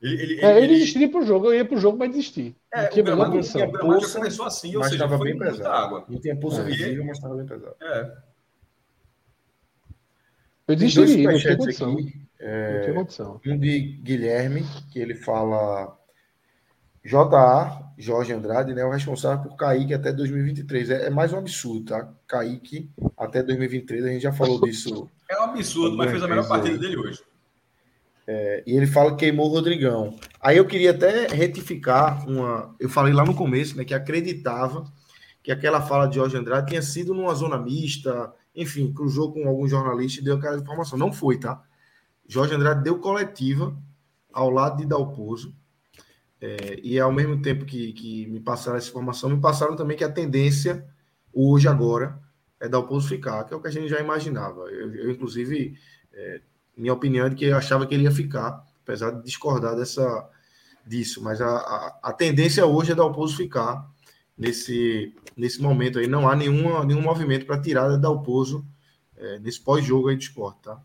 Ele, 0.00 0.22
ele, 0.22 0.40
é, 0.40 0.50
ele, 0.50 0.66
ele 0.66 0.74
desistiu 0.74 1.10
pro 1.10 1.24
jogo, 1.24 1.46
eu 1.46 1.54
ia 1.54 1.64
pro 1.64 1.78
jogo, 1.78 1.96
mas 1.98 2.10
desisti. 2.10 2.54
É, 2.72 2.88
o 2.88 3.02
gramado, 3.02 3.38
o 3.38 3.42
gramado 3.42 4.00
já 4.00 4.18
começou 4.18 4.44
assim, 4.44 4.74
ou 4.74 4.80
mas 4.80 4.90
seja, 4.90 5.08
foi 5.08 5.18
bem 5.18 5.38
pesado. 5.38 5.68
água. 5.68 6.04
Não 6.08 6.20
tinha 6.20 6.36
pulso 6.36 6.60
é. 6.60 6.64
visível, 6.64 7.04
mas 7.06 7.16
estava 7.16 7.36
bem 7.36 7.46
pesado. 7.46 7.74
É. 7.80 8.16
Eu 10.68 10.76
desisti, 10.76 11.22
não 11.26 11.38
tinha 11.38 11.56
condição. 11.56 11.92
Aqui, 11.92 12.20
é, 12.38 12.74
não 12.74 12.82
tinha 12.82 12.94
condição. 12.94 13.40
Um 13.46 13.58
de 13.58 13.80
Guilherme, 14.02 14.64
que 14.90 14.98
ele 14.98 15.14
fala 15.14 15.98
JA, 17.04 17.92
Jorge 17.98 18.32
Andrade, 18.32 18.74
né, 18.74 18.80
é 18.80 18.84
o 18.86 18.90
responsável 18.90 19.44
por 19.44 19.56
Kaique 19.56 19.92
até 19.92 20.10
2023. 20.10 20.90
É, 20.90 21.06
é, 21.06 21.10
mais 21.10 21.32
um 21.34 21.38
absurdo, 21.38 21.84
tá? 21.84 22.08
Kaique 22.26 22.90
até 23.16 23.42
2023, 23.42 24.04
a 24.04 24.08
gente 24.08 24.22
já 24.22 24.32
falou 24.32 24.60
disso. 24.60 25.08
É 25.26 25.40
um 25.40 25.44
absurdo, 25.44 25.96
mas 25.96 26.10
fez 26.10 26.22
a 26.22 26.28
melhor 26.28 26.46
partida 26.46 26.76
dele 26.76 26.98
hoje. 26.98 27.22
É, 28.26 28.62
e 28.66 28.76
ele 28.76 28.86
fala 28.86 29.10
que 29.12 29.24
queimou 29.24 29.46
o 29.46 29.48
Rodrigão. 29.48 30.14
Aí 30.38 30.58
eu 30.58 30.66
queria 30.66 30.90
até 30.90 31.26
retificar 31.28 32.28
uma. 32.28 32.76
Eu 32.78 32.90
falei 32.90 33.14
lá 33.14 33.24
no 33.24 33.34
começo, 33.34 33.74
né, 33.74 33.86
que 33.86 33.94
acreditava 33.94 34.84
que 35.42 35.50
aquela 35.50 35.80
fala 35.80 36.06
de 36.06 36.16
Jorge 36.16 36.36
Andrade 36.36 36.68
tinha 36.68 36.82
sido 36.82 37.14
numa 37.14 37.34
zona 37.34 37.58
mista, 37.58 38.32
enfim, 38.54 38.92
cruzou 38.92 39.32
com 39.32 39.48
algum 39.48 39.66
jornalista 39.66 40.20
e 40.20 40.24
deu 40.24 40.36
aquela 40.36 40.58
informação. 40.58 40.98
Não 40.98 41.10
foi, 41.10 41.38
tá? 41.38 41.62
Jorge 42.28 42.54
Andrade 42.54 42.84
deu 42.84 42.98
coletiva 42.98 43.74
ao 44.30 44.50
lado 44.50 44.76
de 44.76 44.86
Dalpozo 44.86 45.54
é, 46.44 46.78
e 46.82 47.00
ao 47.00 47.10
mesmo 47.10 47.40
tempo 47.40 47.64
que, 47.64 47.94
que 47.94 48.26
me 48.26 48.38
passaram 48.38 48.76
essa 48.76 48.90
informação, 48.90 49.30
me 49.30 49.40
passaram 49.40 49.74
também 49.74 49.96
que 49.96 50.04
a 50.04 50.12
tendência, 50.12 50.86
hoje, 51.32 51.66
agora, 51.66 52.20
é 52.60 52.68
dar 52.68 52.80
o 52.80 52.86
pouso 52.86 53.08
ficar, 53.08 53.44
que 53.44 53.54
é 53.54 53.56
o 53.56 53.60
que 53.62 53.68
a 53.68 53.70
gente 53.70 53.88
já 53.88 53.98
imaginava. 53.98 54.60
Eu, 54.70 54.94
eu 54.94 55.10
inclusive, 55.10 55.74
é, 56.12 56.42
minha 56.76 56.92
opinião 56.92 57.26
é 57.26 57.34
que 57.34 57.46
eu 57.46 57.56
achava 57.56 57.86
que 57.86 57.94
ele 57.94 58.04
ia 58.04 58.10
ficar, 58.10 58.62
apesar 58.82 59.12
de 59.12 59.22
discordar 59.24 59.74
dessa, 59.74 60.28
disso. 60.86 61.22
Mas 61.24 61.40
a, 61.40 61.48
a, 61.48 61.98
a 62.02 62.12
tendência 62.12 62.66
hoje 62.66 62.92
é 62.92 62.94
dar 62.94 63.06
o 63.06 63.12
pouso 63.12 63.38
ficar 63.38 63.90
nesse, 64.36 65.14
nesse 65.34 65.62
momento 65.62 65.98
aí. 65.98 66.06
Não 66.06 66.28
há 66.28 66.36
nenhuma, 66.36 66.84
nenhum 66.84 67.00
movimento 67.00 67.46
para 67.46 67.58
tirar 67.58 67.88
da 67.88 67.96
Dalpozo 67.96 68.66
é, 69.16 69.38
nesse 69.38 69.62
pós-jogo 69.62 70.08
aí 70.08 70.16
de 70.16 70.24
esporte, 70.24 70.60
tá? 70.60 70.78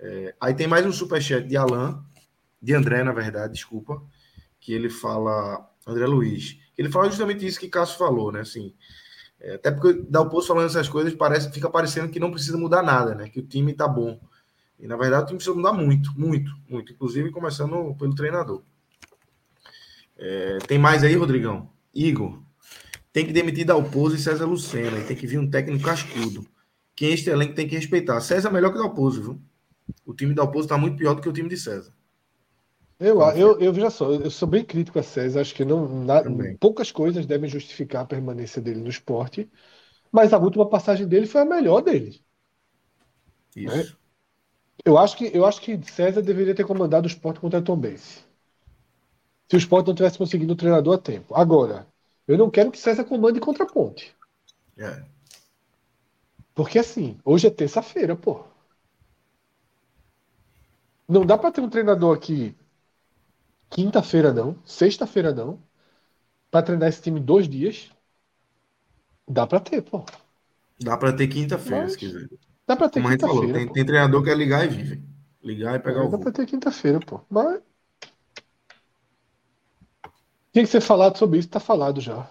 É, 0.00 0.34
aí 0.40 0.52
tem 0.52 0.66
mais 0.66 0.84
um 0.84 0.90
superchat 0.90 1.46
de 1.46 1.56
Alain, 1.56 1.96
de 2.60 2.74
André, 2.74 3.04
na 3.04 3.12
verdade, 3.12 3.52
desculpa 3.52 4.02
que 4.60 4.72
ele 4.72 4.90
fala, 4.90 5.68
André 5.86 6.06
Luiz, 6.06 6.58
que 6.74 6.82
ele 6.82 6.90
fala 6.90 7.08
justamente 7.08 7.46
isso 7.46 7.58
que 7.58 7.68
Cássio 7.68 7.98
falou, 7.98 8.30
né? 8.30 8.40
Assim, 8.40 8.74
é, 9.40 9.54
até 9.54 9.70
porque 9.70 10.04
dá 10.08 10.20
o 10.20 10.28
posto 10.28 10.48
falando 10.48 10.66
essas 10.66 10.88
coisas, 10.88 11.14
parece, 11.14 11.50
fica 11.50 11.70
parecendo 11.70 12.10
que 12.10 12.20
não 12.20 12.30
precisa 12.30 12.58
mudar 12.58 12.82
nada, 12.82 13.14
né? 13.14 13.28
Que 13.28 13.40
o 13.40 13.46
time 13.46 13.72
tá 13.72 13.88
bom. 13.88 14.20
E 14.78 14.86
na 14.86 14.96
verdade 14.96 15.24
o 15.24 15.26
time 15.26 15.38
precisa 15.38 15.56
mudar 15.56 15.72
muito, 15.72 16.12
muito, 16.18 16.52
muito. 16.68 16.92
Inclusive 16.92 17.30
começando 17.30 17.94
pelo 17.96 18.14
treinador. 18.14 18.62
É, 20.16 20.58
tem 20.66 20.78
mais 20.78 21.02
aí, 21.02 21.14
Rodrigão? 21.14 21.70
Igor. 21.94 22.42
Tem 23.12 23.26
que 23.26 23.32
demitir 23.32 23.64
Dalpozo 23.64 24.16
e 24.16 24.18
César 24.18 24.46
Lucena. 24.46 24.98
E 24.98 25.04
tem 25.04 25.16
que 25.16 25.26
vir 25.26 25.38
um 25.38 25.50
técnico 25.50 25.84
cascudo. 25.84 26.46
Quem 26.94 27.12
este 27.12 27.30
elenco 27.30 27.54
tem 27.54 27.66
que 27.66 27.74
respeitar. 27.74 28.20
César 28.20 28.48
é 28.48 28.52
melhor 28.52 28.72
que 28.72 28.78
Dalpozo, 28.78 29.22
viu? 29.22 29.40
O 30.04 30.14
time 30.14 30.30
de 30.30 30.36
Dalpozo 30.36 30.68
tá 30.68 30.78
muito 30.78 30.96
pior 30.96 31.14
do 31.14 31.22
que 31.22 31.28
o 31.28 31.32
time 31.32 31.48
de 31.48 31.56
César. 31.56 31.92
Eu, 33.00 33.18
eu, 33.30 33.58
eu 33.58 33.72
veja 33.72 33.88
só, 33.88 34.12
eu 34.12 34.30
sou 34.30 34.46
bem 34.46 34.62
crítico 34.62 34.98
a 34.98 35.02
César, 35.02 35.40
acho 35.40 35.54
que 35.54 35.64
não, 35.64 36.04
na, 36.04 36.22
poucas 36.60 36.92
coisas 36.92 37.24
devem 37.24 37.48
justificar 37.48 38.02
a 38.02 38.06
permanência 38.06 38.60
dele 38.60 38.80
no 38.80 38.90
esporte, 38.90 39.50
mas 40.12 40.34
a 40.34 40.38
última 40.38 40.68
passagem 40.68 41.08
dele 41.08 41.26
foi 41.26 41.40
a 41.40 41.46
melhor 41.46 41.80
dele. 41.80 42.22
Isso. 43.56 43.74
Né? 43.74 43.90
Eu, 44.84 44.98
acho 44.98 45.16
que, 45.16 45.30
eu 45.32 45.46
acho 45.46 45.62
que 45.62 45.80
César 45.90 46.20
deveria 46.20 46.54
ter 46.54 46.66
comandado 46.66 47.06
o 47.06 47.10
esporte 47.10 47.40
contra 47.40 47.58
a 47.58 47.62
Tom 47.62 47.78
Benz. 47.78 48.22
Se 49.48 49.56
o 49.56 49.58
esporte 49.58 49.86
não 49.86 49.94
tivesse 49.94 50.18
conseguido 50.18 50.52
o 50.52 50.56
treinador 50.56 50.96
a 50.96 50.98
tempo. 50.98 51.34
Agora, 51.34 51.86
eu 52.28 52.36
não 52.36 52.50
quero 52.50 52.70
que 52.70 52.78
César 52.78 53.04
comande 53.04 53.40
contra 53.40 53.64
a 53.64 53.66
Ponte. 53.66 54.14
É. 54.76 55.02
Porque 56.54 56.78
assim, 56.78 57.18
hoje 57.24 57.46
é 57.46 57.50
terça-feira, 57.50 58.14
pô. 58.14 58.44
Não 61.08 61.24
dá 61.24 61.38
para 61.38 61.50
ter 61.50 61.62
um 61.62 61.68
treinador 61.70 62.14
aqui 62.14 62.54
Quinta-feira 63.70 64.32
não, 64.32 64.58
sexta-feira 64.64 65.32
não. 65.32 65.62
Para 66.50 66.64
treinar 66.64 66.88
esse 66.88 67.00
time 67.00 67.20
dois 67.20 67.48
dias. 67.48 67.88
Dá 69.26 69.46
para 69.46 69.60
ter, 69.60 69.80
pô. 69.82 70.04
Dá 70.80 70.96
para 70.96 71.12
ter 71.12 71.28
quinta-feira, 71.28 71.88
se 71.88 71.96
quiser. 71.96 72.28
Dá 72.66 72.76
para 72.76 72.88
ter 72.88 73.00
quinta-feira. 73.00 73.52
Tem, 73.52 73.72
tem, 73.72 73.86
treinador 73.86 74.24
que 74.24 74.30
é 74.30 74.34
ligar 74.34 74.64
e 74.64 74.68
vive. 74.68 75.04
Ligar 75.42 75.76
e 75.76 75.78
pegar 75.78 76.00
é, 76.00 76.02
o. 76.02 76.10
Dá 76.10 76.18
para 76.18 76.32
ter 76.32 76.46
quinta-feira, 76.46 76.98
pô. 76.98 77.20
Mas. 77.30 77.62
Tinha 80.52 80.64
que 80.64 80.70
ser 80.70 80.80
falado 80.80 81.16
sobre 81.16 81.38
isso, 81.38 81.48
tá 81.48 81.60
falado 81.60 82.00
já. 82.00 82.28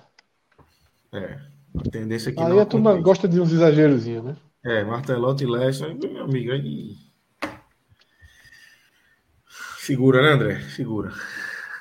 É. 1.13 1.39
A 1.77 1.89
tendência 1.89 2.31
aqui 2.31 2.41
Aí 2.41 2.59
a 2.59 2.65
turma 2.65 2.99
gosta 2.99 3.27
de 3.27 3.39
uns 3.39 3.53
exagerozinhos, 3.53 4.25
né? 4.25 4.37
É, 4.63 4.83
Martelotti 4.83 5.45
e 5.45 5.47
Lester, 5.47 5.95
meu 5.95 6.25
amigo, 6.25 6.51
aí 6.51 6.97
Segura, 9.89 10.21
né, 10.21 10.33
André? 10.33 10.61
Segura. 10.75 11.11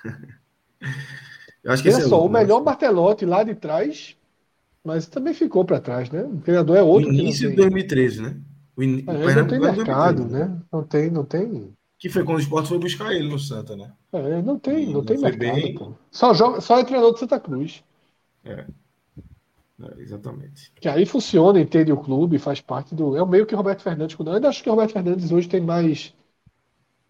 Eu 1.62 1.72
acho 1.72 1.82
que 1.82 1.90
Olha 1.90 1.98
é 1.98 2.09
só, 2.09 2.24
o 2.24 2.28
melhor 2.30 2.64
martelote 2.64 3.26
lá 3.26 3.42
de 3.42 3.54
trás, 3.54 4.16
mas 4.82 5.06
também 5.06 5.34
ficou 5.34 5.62
para 5.62 5.78
trás, 5.78 6.11
né? 6.11 6.22
O 6.22 6.38
treinador 6.38 6.74
é 6.74 6.82
outro. 6.82 7.11
O 7.11 7.12
início 7.12 7.50
de 7.50 7.56
2013, 7.56 8.22
né? 8.22 8.36
O 8.74 8.82
in... 8.82 9.04
é, 9.06 9.12
o 9.12 9.34
não 9.34 9.46
tem 9.46 9.61
mercado, 9.61 10.24
2013, 10.24 10.32
né? 10.32 10.59
Não 10.72 10.82
tem, 10.82 11.11
não 11.11 11.24
tem. 11.26 11.74
Que 11.98 12.09
foi 12.09 12.24
quando 12.24 12.38
o 12.38 12.40
esporte 12.40 12.70
foi 12.70 12.78
buscar 12.78 13.12
ele 13.12 13.28
no 13.28 13.38
Santa, 13.38 13.76
né? 13.76 13.92
É, 14.11 14.40
não 14.40 14.59
tem, 14.59 14.86
não, 14.86 14.92
não 14.94 15.04
tem 15.04 15.18
mercado. 15.18 15.38
Bem... 15.40 15.78
Só, 16.11 16.32
joga, 16.32 16.62
só 16.62 16.78
é 16.78 16.84
treinador 16.84 17.12
de 17.12 17.20
Santa 17.20 17.38
Cruz. 17.38 17.84
É. 18.42 18.64
É, 19.82 20.00
exatamente. 20.00 20.72
Que 20.80 20.88
aí 20.88 21.04
funciona, 21.04 21.61
entende 21.61 21.92
o 21.92 21.98
clube, 21.98 22.38
faz 22.38 22.59
parte 22.59 22.94
do. 22.94 23.14
É 23.18 23.22
o 23.22 23.26
meio 23.26 23.44
que 23.44 23.52
o 23.52 23.59
Roberto 23.59 23.82
Fernandes. 23.82 24.16
Eu 24.18 24.32
ainda 24.32 24.48
acho 24.48 24.62
que 24.62 24.70
o 24.70 24.72
Roberto 24.72 24.92
Fernandes 24.92 25.30
hoje 25.30 25.46
tem 25.46 25.61
mais 25.61 26.14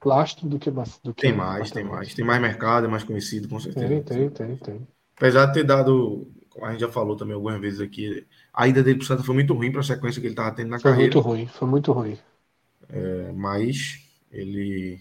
lastro 0.04 0.48
do 0.48 0.58
que. 0.58 0.70
Do 0.70 1.14
que 1.14 1.22
tem 1.22 1.32
mais, 1.32 1.70
tem 1.70 1.84
mais. 1.84 2.14
Tem 2.14 2.24
mais 2.24 2.40
mercado, 2.40 2.86
é 2.86 2.88
mais 2.88 3.04
conhecido, 3.04 3.48
com 3.48 3.58
certeza. 3.58 3.86
Tem, 3.86 4.02
tem, 4.02 4.30
tem, 4.30 4.56
tem. 4.56 4.88
Apesar 5.16 5.46
de 5.46 5.54
ter 5.54 5.64
dado, 5.64 6.28
a 6.62 6.70
gente 6.70 6.80
já 6.80 6.88
falou 6.88 7.16
também 7.16 7.34
algumas 7.34 7.60
vezes 7.60 7.80
aqui, 7.80 8.26
a 8.52 8.68
ida 8.68 8.82
dele 8.82 8.98
pro 8.98 9.06
Santa 9.06 9.22
foi 9.22 9.34
muito 9.34 9.54
ruim 9.54 9.72
para 9.72 9.80
a 9.80 9.84
sequência 9.84 10.20
que 10.20 10.26
ele 10.26 10.32
estava 10.32 10.54
tendo 10.54 10.70
na 10.70 10.78
foi 10.78 10.90
carreira. 10.90 11.12
Foi 11.12 11.22
muito 11.22 11.28
ruim, 11.28 11.46
foi 11.46 11.68
muito 11.68 11.92
ruim. 11.92 12.18
É, 12.88 13.32
mas 13.32 14.00
ele 14.30 15.00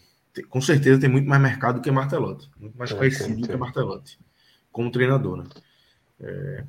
com 0.50 0.62
certeza 0.62 1.00
tem 1.00 1.10
muito 1.10 1.28
mais 1.28 1.42
mercado 1.42 1.76
do 1.76 1.82
que 1.82 1.90
Martelotti, 1.90 2.50
muito 2.60 2.78
mais 2.78 2.92
é, 2.92 2.96
conhecido 2.96 3.42
do 3.42 3.48
que 3.48 3.56
Martelotti 3.56 4.20
como 4.78 4.92
treinador, 4.92 5.38
né? 5.38 5.44
É, 6.20 6.64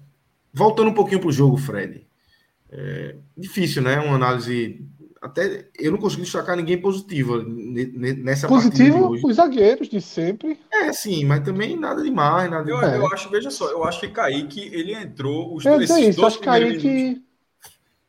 voltando 0.51 0.89
um 0.91 0.95
pouquinho 0.95 1.21
para 1.21 1.29
o 1.29 1.33
jogo, 1.33 1.59
Fred. 1.59 2.07
É, 2.71 3.17
difícil, 3.37 3.83
né? 3.83 4.01
Uma 4.01 4.15
análise. 4.15 4.83
Até 5.21 5.69
eu 5.79 5.93
não 5.93 5.99
consegui 5.99 6.23
destacar 6.23 6.57
ninguém 6.57 6.81
positivo 6.81 7.43
nessa 7.43 8.47
Positivo, 8.47 9.11
os 9.25 9.37
zagueiros 9.37 9.89
de 9.89 10.01
sempre. 10.01 10.59
É, 10.73 10.93
sim, 10.93 11.25
mas 11.25 11.41
também 11.45 11.77
nada 11.77 12.03
demais. 12.03 12.51
Nada 12.51 12.71
eu, 12.71 12.77
demais. 12.77 12.95
eu 12.95 13.07
acho, 13.13 13.29
veja 13.29 13.51
só, 13.51 13.69
eu 13.71 13.85
acho 13.85 14.01
que 14.01 14.09
Kaique 14.09 14.71
ele 14.73 14.95
entrou 14.95 15.57
os 15.57 15.65
dois. 15.65 15.91
É 15.91 16.01
isso, 16.01 16.25
acho 16.25 16.39
que 16.39 16.45
Kaique. 16.45 16.87
Minutos, 16.87 17.28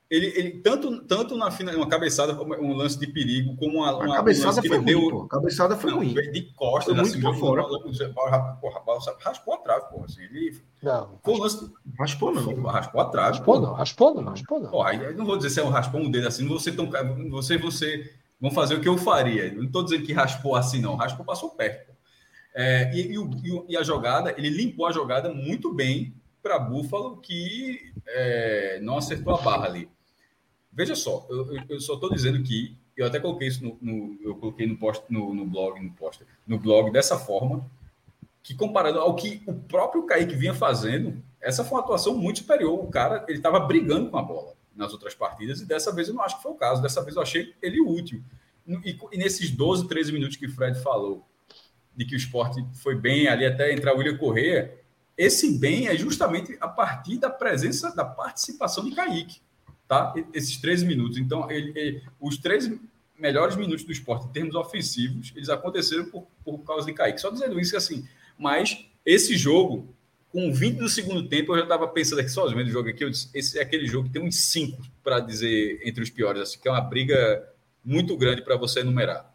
ele, 0.10 0.26
ele 0.36 0.51
tanto, 0.62 1.03
tanto 1.03 1.38
na 1.38 1.51
final, 1.51 1.76
uma 1.76 1.88
cabeçada, 1.88 2.34
um 2.41 2.74
lance 2.74 2.97
de 2.97 3.05
perigo, 3.05 3.55
como 3.55 3.78
uma, 3.78 3.95
uma 3.95 4.14
a 4.16 4.18
cabeçada 4.18 4.60
um 4.60 4.64
foi 4.64 4.78
ruim, 4.78 4.86
deu, 4.86 5.22
A 5.22 5.28
cabeçada 5.28 5.78
foi 5.78 5.91
não, 5.91 5.97
ruim. 5.99 6.14
De 6.16 6.41
costas, 6.53 6.95
foi 6.95 7.03
assim, 7.03 7.22
muito 7.22 7.39
fora. 7.39 7.64
Porra, 8.60 8.82
raspou 9.24 9.53
a 9.53 9.57
trave, 9.57 9.89
porra. 9.91 10.05
Assim, 10.05 10.24
ele, 10.24 10.60
não, 10.82 11.20
foi 11.24 11.34
um 11.36 11.38
lance. 11.38 11.72
Raspou 11.99 12.34
não. 12.34 12.64
Raspou 12.64 13.01
a 13.01 13.05
trave. 13.05 13.38
Raspou 13.38 13.62
não, 13.62 13.74
raspou 13.74 14.16
não, 14.16 14.24
raspou 14.24 14.60
não. 14.60 14.72
Porra, 14.72 14.93
não 15.14 15.26
vou 15.26 15.38
dizer 15.38 15.51
se 15.51 15.60
é 15.60 15.64
um 15.64 15.70
raspão 15.70 16.01
um 16.01 16.10
dedo 16.10 16.28
assim, 16.28 16.47
você 16.47 16.72
tão. 16.72 16.89
Você, 17.30 17.60
você 17.60 18.12
vão 18.41 18.49
fazer 18.49 18.76
o 18.76 18.82
que 18.82 18.89
eu 18.89 18.97
faria. 18.97 19.53
Não 19.53 19.66
estou 19.66 19.84
dizendo 19.84 20.05
que 20.05 20.14
raspou 20.14 20.55
assim, 20.55 20.82
não. 20.82 20.95
Raspou, 20.95 21.24
passou 21.24 21.51
perto. 21.51 21.93
É, 22.55 22.91
e, 22.95 23.16
e, 23.16 23.64
e, 23.70 23.78
a 23.78 23.84
jogada, 23.84 24.34
ele 24.36 24.49
limpou 24.49 24.88
a 24.88 24.91
jogada 24.91 25.32
muito 25.32 25.72
bem 25.72 26.16
para 26.41 26.57
Búfalo, 26.57 27.18
que 27.18 27.93
é, 28.07 28.80
não 28.82 28.97
acertou 28.97 29.36
a 29.36 29.41
barra 29.41 29.68
ali. 29.68 29.88
Veja 30.80 30.95
só, 30.95 31.27
eu, 31.30 31.45
eu 31.67 31.82
só 31.82 31.95
estou 31.95 32.09
dizendo 32.09 32.41
que 32.41 32.73
eu 32.95 33.05
até 33.05 33.19
coloquei 33.19 33.49
isso 33.49 33.61
no, 33.61 33.77
no 33.82 34.17
eu 34.23 34.34
coloquei 34.36 34.65
no 34.65 34.77
post 34.77 35.03
no, 35.09 35.34
no 35.34 35.45
blog 35.45 35.77
no 35.77 35.91
post 35.91 36.23
no 36.47 36.57
blog 36.57 36.89
dessa 36.89 37.19
forma 37.19 37.69
que 38.41 38.55
comparado 38.55 38.97
ao 38.97 39.13
que 39.13 39.43
o 39.45 39.53
próprio 39.53 40.05
Kaique 40.05 40.38
vinha 40.38 40.53
fazendo, 40.53 41.21
essa 41.41 41.65
foi 41.65 41.77
uma 41.77 41.84
atuação 41.84 42.17
muito 42.17 42.39
superior. 42.39 42.82
O 42.82 42.88
cara 42.88 43.25
ele 43.27 43.39
estava 43.39 43.59
brigando 43.59 44.09
com 44.09 44.17
a 44.17 44.21
bola 44.21 44.53
nas 44.73 44.93
outras 44.93 45.13
partidas 45.13 45.59
e 45.59 45.65
dessa 45.65 45.93
vez 45.93 46.07
eu 46.07 46.13
não 46.13 46.23
acho 46.23 46.38
que 46.38 46.43
foi 46.43 46.53
o 46.53 46.55
caso. 46.55 46.82
Dessa 46.82 47.03
vez 47.03 47.17
eu 47.17 47.21
achei 47.21 47.53
ele 47.61 47.82
útil. 47.82 48.23
E, 48.65 48.97
e 49.11 49.17
nesses 49.17 49.51
12, 49.51 49.86
13 49.86 50.13
minutos 50.13 50.38
que 50.38 50.45
o 50.45 50.55
Fred 50.55 50.82
falou 50.82 51.27
de 51.93 52.05
que 52.05 52.15
o 52.15 52.17
esporte 52.17 52.65
foi 52.75 52.95
bem 52.95 53.27
ali 53.27 53.45
até 53.45 53.73
entrar 53.73 53.93
o 53.93 53.97
William 53.97 54.17
Correia, 54.17 54.80
esse 55.17 55.59
bem 55.59 55.89
é 55.89 55.97
justamente 55.97 56.55
a 56.61 56.69
partir 56.69 57.17
da 57.17 57.30
presença, 57.30 57.93
da 57.93 58.05
participação 58.05 58.86
de 58.86 58.95
Kaique 58.95 59.41
tá? 59.89 60.13
Esses 60.33 60.55
13 60.57 60.85
minutos. 60.85 61.17
Então, 61.17 61.49
ele, 61.49 61.73
ele, 61.75 62.03
os 62.21 62.37
três 62.37 62.71
melhores 63.17 63.55
minutos 63.57 63.83
do 63.83 63.91
esporte 63.91 64.27
em 64.27 64.31
termos 64.31 64.55
ofensivos, 64.55 65.33
eles 65.35 65.49
aconteceram 65.49 66.05
por, 66.05 66.27
por 66.45 66.59
causa 66.59 66.85
de 66.85 66.93
Kaique. 66.93 67.19
Só 67.19 67.31
dizendo 67.31 67.59
isso 67.59 67.75
assim, 67.75 68.07
mas 68.37 68.85
esse 69.03 69.35
jogo, 69.35 69.93
com 70.31 70.53
20 70.53 70.77
do 70.77 70.87
segundo 70.87 71.27
tempo, 71.27 71.51
eu 71.51 71.57
já 71.57 71.63
estava 71.63 71.87
pensando 71.87 72.19
aqui, 72.19 72.29
os 72.29 72.53
do 72.53 72.69
jogo 72.69 72.87
aqui, 72.87 73.03
eu 73.03 73.09
disse, 73.09 73.29
esse 73.33 73.57
é 73.57 73.63
aquele 73.63 73.87
jogo 73.87 74.07
que 74.07 74.13
tem 74.13 74.21
uns 74.21 74.35
5 74.35 74.79
para 75.03 75.19
dizer 75.19 75.81
entre 75.83 76.03
os 76.03 76.09
piores, 76.11 76.41
assim, 76.41 76.59
que 76.59 76.67
é 76.67 76.71
uma 76.71 76.81
briga 76.81 77.51
muito 77.83 78.15
grande 78.15 78.43
para 78.43 78.55
você 78.55 78.81
enumerar. 78.81 79.33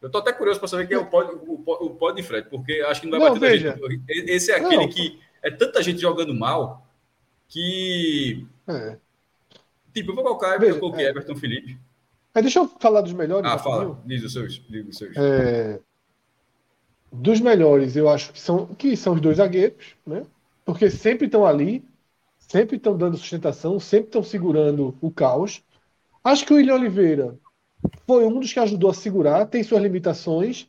Eu 0.00 0.08
estou 0.08 0.20
até 0.20 0.34
curioso 0.34 0.60
para 0.60 0.68
saber 0.68 0.86
quem 0.86 0.98
é 0.98 1.00
o 1.00 1.06
pod, 1.06 1.32
o, 1.32 1.86
o 1.86 1.90
pod 1.94 2.14
de 2.14 2.22
Fred, 2.22 2.50
porque 2.50 2.84
acho 2.86 3.00
que 3.00 3.06
não 3.06 3.18
vai 3.18 3.30
não, 3.30 3.34
bater 3.34 3.52
veja. 3.52 3.78
gente. 3.88 4.30
Esse 4.30 4.52
é 4.52 4.56
aquele 4.56 4.82
não. 4.82 4.88
que 4.90 5.18
é 5.42 5.50
tanta 5.50 5.82
gente 5.82 5.98
jogando 5.98 6.34
mal 6.34 6.86
que 7.48 8.46
é. 8.68 8.98
Tipo, 9.94 10.10
eu 10.10 10.14
vou 10.16 10.24
colocar, 10.24 10.58
Veja, 10.58 10.72
eu 10.72 10.80
coloquei 10.80 11.06
é. 11.06 11.10
Everton 11.10 11.36
Felipe. 11.36 11.78
É, 12.34 12.42
deixa 12.42 12.58
eu 12.58 12.68
falar 12.68 13.00
dos 13.00 13.12
melhores. 13.12 13.48
Ah, 13.48 13.56
fala. 13.56 13.96
Diz 14.04 14.24
os 14.24 14.32
seus. 14.32 14.60
Diz 14.68 14.88
os 14.88 14.98
seus. 14.98 15.16
É, 15.16 15.80
dos 17.14 17.40
melhores, 17.40 17.94
eu 17.94 18.08
acho 18.08 18.32
que 18.32 18.40
são, 18.40 18.66
que 18.66 18.96
são 18.96 19.14
os 19.14 19.20
dois 19.20 19.36
zagueiros, 19.36 19.94
né? 20.04 20.26
Porque 20.64 20.90
sempre 20.90 21.26
estão 21.26 21.46
ali, 21.46 21.84
sempre 22.38 22.76
estão 22.76 22.96
dando 22.96 23.16
sustentação, 23.16 23.78
sempre 23.78 24.08
estão 24.08 24.22
segurando 24.22 24.96
o 25.00 25.10
caos. 25.10 25.62
Acho 26.24 26.44
que 26.44 26.52
o 26.52 26.56
William 26.56 26.74
Oliveira 26.74 27.38
foi 28.06 28.24
um 28.26 28.40
dos 28.40 28.52
que 28.52 28.58
ajudou 28.58 28.90
a 28.90 28.94
segurar, 28.94 29.46
tem 29.46 29.62
suas 29.62 29.82
limitações, 29.82 30.68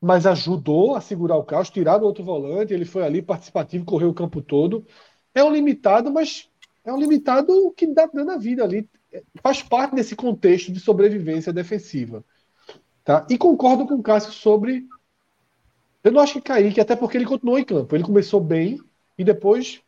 mas 0.00 0.26
ajudou 0.26 0.96
a 0.96 1.00
segurar 1.00 1.36
o 1.36 1.44
caos, 1.44 1.68
tirar 1.68 1.98
do 1.98 2.06
outro 2.06 2.24
volante, 2.24 2.72
ele 2.72 2.84
foi 2.84 3.04
ali 3.04 3.20
participativo, 3.20 3.84
correu 3.84 4.08
o 4.08 4.14
campo 4.14 4.40
todo. 4.40 4.86
É 5.34 5.44
um 5.44 5.52
limitado, 5.52 6.10
mas 6.10 6.48
é 6.84 6.92
um 6.92 6.98
limitado 6.98 7.72
que 7.76 7.86
dá 7.86 8.06
dando 8.06 8.32
a 8.32 8.36
vida 8.36 8.64
ali. 8.64 8.88
Faz 9.42 9.62
parte 9.62 9.94
desse 9.94 10.16
contexto 10.16 10.72
de 10.72 10.80
sobrevivência 10.80 11.52
defensiva. 11.52 12.24
Tá? 13.04 13.26
E 13.28 13.36
concordo 13.36 13.86
com 13.86 13.94
o 13.94 14.02
Cássio 14.02 14.32
sobre. 14.32 14.86
Eu 16.02 16.12
não 16.12 16.20
acho 16.20 16.34
que 16.34 16.40
Kaique, 16.40 16.80
até 16.80 16.96
porque 16.96 17.16
ele 17.16 17.26
continuou 17.26 17.58
em 17.58 17.64
campo. 17.64 17.94
Ele 17.94 18.04
começou 18.04 18.40
bem 18.40 18.80
e 19.16 19.22
depois 19.22 19.80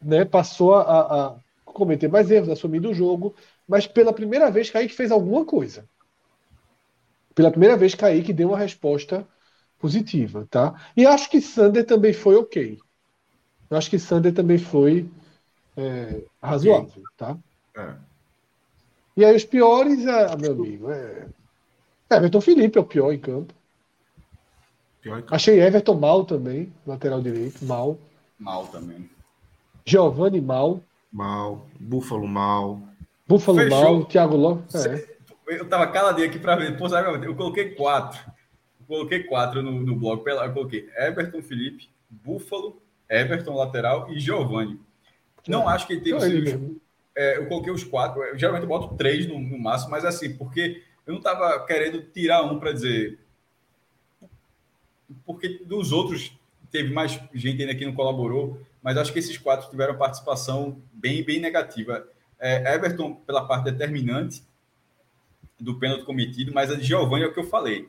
né, 0.00 0.24
passou 0.24 0.74
a, 0.74 1.28
a 1.28 1.36
cometer 1.64 2.08
mais 2.08 2.30
erros, 2.30 2.48
assumir 2.48 2.84
o 2.86 2.94
jogo. 2.94 3.34
Mas 3.66 3.86
pela 3.86 4.12
primeira 4.12 4.50
vez, 4.50 4.70
Kaique 4.70 4.94
fez 4.94 5.10
alguma 5.10 5.44
coisa. 5.44 5.84
Pela 7.34 7.50
primeira 7.50 7.76
vez, 7.76 7.94
Kaique 7.94 8.32
deu 8.32 8.48
uma 8.48 8.58
resposta 8.58 9.26
positiva. 9.78 10.46
Tá? 10.50 10.80
E 10.96 11.06
acho 11.06 11.30
que 11.30 11.40
Sander 11.40 11.84
também 11.84 12.12
foi 12.12 12.36
ok. 12.36 12.78
Eu 13.68 13.76
acho 13.76 13.90
que 13.90 13.98
Sander 13.98 14.34
também 14.34 14.58
foi 14.58 15.08
é, 15.80 16.22
razoável, 16.42 17.02
tá? 17.16 17.36
É. 17.76 17.94
E 19.16 19.24
aí 19.24 19.34
os 19.34 19.44
piores, 19.44 20.06
é, 20.06 20.36
meu 20.36 20.52
amigo, 20.52 20.90
é. 20.90 21.26
Everton 22.10 22.40
Felipe 22.40 22.78
é 22.78 22.80
o 22.80 22.84
pior 22.84 23.12
em 23.12 23.18
campo. 23.18 23.54
Pior 25.00 25.18
em 25.18 25.22
campo. 25.22 25.34
Achei 25.34 25.60
Everton 25.60 25.94
mal 25.94 26.24
também, 26.24 26.72
lateral 26.86 27.20
direito, 27.20 27.64
mal. 27.64 27.98
Mal 28.38 28.66
também. 28.66 29.08
Giovanni 29.84 30.40
mal. 30.40 30.82
Mal. 31.12 31.66
Búfalo 31.78 32.26
mal. 32.26 32.80
Búfalo 33.26 33.58
Fechou. 33.58 33.80
mal. 33.80 34.04
Thiago 34.04 34.36
Lopes. 34.36 34.86
É. 34.86 35.10
Eu 35.46 35.68
tava 35.68 35.86
caladinho 35.88 36.28
aqui 36.28 36.38
para 36.38 36.56
ver. 36.56 36.76
Pô, 36.76 36.86
eu 36.86 37.34
coloquei 37.34 37.74
quatro. 37.74 38.20
Eu 38.80 38.86
coloquei 38.86 39.24
quatro 39.24 39.62
no, 39.62 39.72
no 39.80 39.96
blog. 39.96 40.22
Eu 40.26 40.52
coloquei 40.52 40.88
Everton 40.96 41.42
Felipe, 41.42 41.88
Búfalo, 42.08 42.80
Everton 43.08 43.54
lateral 43.54 44.10
e 44.12 44.20
Giovanni. 44.20 44.78
Não 45.48 45.68
acho 45.68 45.86
que 45.86 45.94
ele 45.94 46.02
tem 46.02 46.14
os, 46.14 46.24
é, 47.16 47.38
Eu 47.38 47.46
coloquei 47.46 47.72
os 47.72 47.84
quatro. 47.84 48.22
Eu, 48.22 48.38
geralmente 48.38 48.62
eu 48.62 48.68
boto 48.68 48.94
três 48.96 49.26
no, 49.26 49.38
no 49.38 49.58
máximo, 49.58 49.90
mas 49.90 50.04
assim, 50.04 50.36
porque 50.36 50.82
eu 51.06 51.12
não 51.12 51.18
estava 51.18 51.64
querendo 51.66 52.02
tirar 52.02 52.42
um 52.42 52.58
para 52.58 52.72
dizer. 52.72 53.18
Porque 55.24 55.60
dos 55.64 55.92
outros 55.92 56.32
teve 56.70 56.92
mais 56.92 57.20
gente 57.34 57.60
ainda 57.60 57.74
que 57.74 57.84
não 57.84 57.94
colaborou, 57.94 58.60
mas 58.82 58.96
acho 58.96 59.12
que 59.12 59.18
esses 59.18 59.36
quatro 59.36 59.68
tiveram 59.68 59.98
participação 59.98 60.80
bem, 60.92 61.24
bem 61.24 61.40
negativa. 61.40 62.06
É, 62.38 62.74
Everton, 62.74 63.14
pela 63.14 63.46
parte 63.46 63.64
determinante 63.64 64.42
do 65.58 65.78
pênalti 65.78 66.04
cometido, 66.04 66.52
mas 66.54 66.70
a 66.70 66.74
de 66.74 66.84
Giovanni 66.84 67.24
é 67.24 67.26
o 67.26 67.34
que 67.34 67.40
eu 67.40 67.48
falei. 67.48 67.88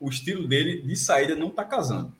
O 0.00 0.08
estilo 0.08 0.48
dele 0.48 0.82
de 0.82 0.96
saída 0.96 1.36
não 1.36 1.48
está 1.48 1.64
casando. 1.64 2.12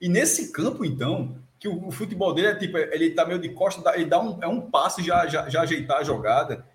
E 0.00 0.08
nesse 0.08 0.52
campo, 0.52 0.84
então, 0.84 1.38
que 1.58 1.68
o, 1.68 1.88
o, 1.88 1.90
futebol 1.90 2.34
dele 2.34 2.48
é 2.48 2.54
tipo, 2.54 2.76
ele 2.76 3.10
tá 3.10 3.24
meio 3.24 3.38
de 3.38 3.48
costa, 3.50 3.94
ele 3.94 4.06
dá 4.06 4.20
um, 4.20 4.42
é 4.42 4.46
um 4.46 4.70
passe 4.70 5.02
já, 5.02 5.26
já, 5.26 5.48
já 5.48 5.62
ajeitar 5.62 5.98
a 5.98 6.04
jogada, 6.04 6.66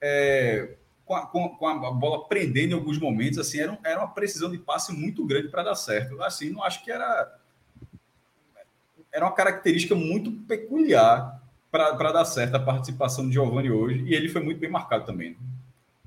é, 0.00 0.76
com, 1.04 1.14
a, 1.14 1.26
com, 1.26 1.66
a, 1.66 1.90
bola 1.90 2.28
prendendo 2.28 2.72
em 2.72 2.74
alguns 2.74 2.98
momentos, 2.98 3.38
assim, 3.38 3.60
era, 3.60 3.78
era 3.82 4.00
uma 4.00 4.12
precisão 4.12 4.50
de 4.50 4.58
passe 4.58 4.92
muito 4.92 5.24
grande 5.24 5.48
para 5.48 5.62
dar 5.62 5.74
certo. 5.74 6.22
Assim, 6.22 6.50
não 6.50 6.62
acho 6.62 6.84
que 6.84 6.92
era. 6.92 7.34
Era 9.10 9.24
uma 9.24 9.34
característica 9.34 9.94
muito 9.94 10.30
peculiar 10.46 11.42
para 11.70 12.12
dar 12.12 12.24
certo 12.24 12.54
a 12.56 12.60
participação 12.60 13.26
de 13.26 13.32
Giovanni 13.32 13.70
hoje, 13.70 14.02
e 14.04 14.14
ele 14.14 14.28
foi 14.28 14.42
muito 14.42 14.58
bem 14.58 14.70
marcado 14.70 15.06
também. 15.06 15.30
Né? 15.30 15.36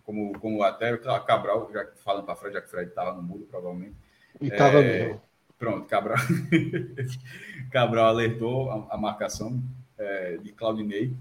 Como, 0.04 0.38
como 0.40 0.64
até 0.64 0.96
Cabral, 0.98 1.70
já 1.74 1.88
falando 2.04 2.26
para 2.26 2.36
Fred, 2.36 2.54
já 2.54 2.62
que 2.62 2.70
Fred 2.70 2.90
estava 2.90 3.14
no 3.14 3.24
mudo, 3.24 3.46
provavelmente. 3.50 3.96
E 4.40 4.48
estava 4.48 4.80
é, 4.80 4.84
mesmo. 4.84 5.22
Pronto, 5.62 5.86
Cabral. 5.88 6.18
Cabral 7.72 8.08
alertou 8.08 8.72
a, 8.72 8.96
a 8.96 8.98
marcação 8.98 9.62
é, 9.96 10.38
de 10.38 10.52
Claudinei 10.52 11.14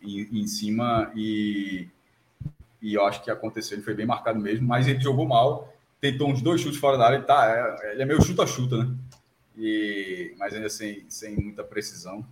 em, 0.00 0.42
em, 0.42 0.46
cima 0.46 1.10
e, 1.12 1.88
e 2.80 2.94
eu 2.94 3.04
acho 3.04 3.20
que 3.20 3.32
aconteceu. 3.32 3.76
Ele 3.76 3.82
foi 3.82 3.94
bem 3.94 4.06
marcado 4.06 4.38
mesmo, 4.38 4.68
mas 4.68 4.86
ele 4.86 5.00
jogou 5.00 5.26
mal. 5.26 5.74
Tentou 6.00 6.30
uns 6.30 6.40
dois 6.40 6.60
chutes 6.60 6.78
fora 6.78 6.96
da 6.96 7.04
área. 7.04 7.16
Ele, 7.16 7.24
tá, 7.24 7.76
é, 7.82 7.90
ele 7.90 8.02
é 8.02 8.06
meio 8.06 8.22
chuta-chuta, 8.22 8.76
né? 8.76 8.94
E, 9.58 10.36
mas 10.38 10.54
ainda 10.54 10.68
sem, 10.68 11.04
sem 11.08 11.34
muita 11.34 11.64
precisão. 11.64 12.24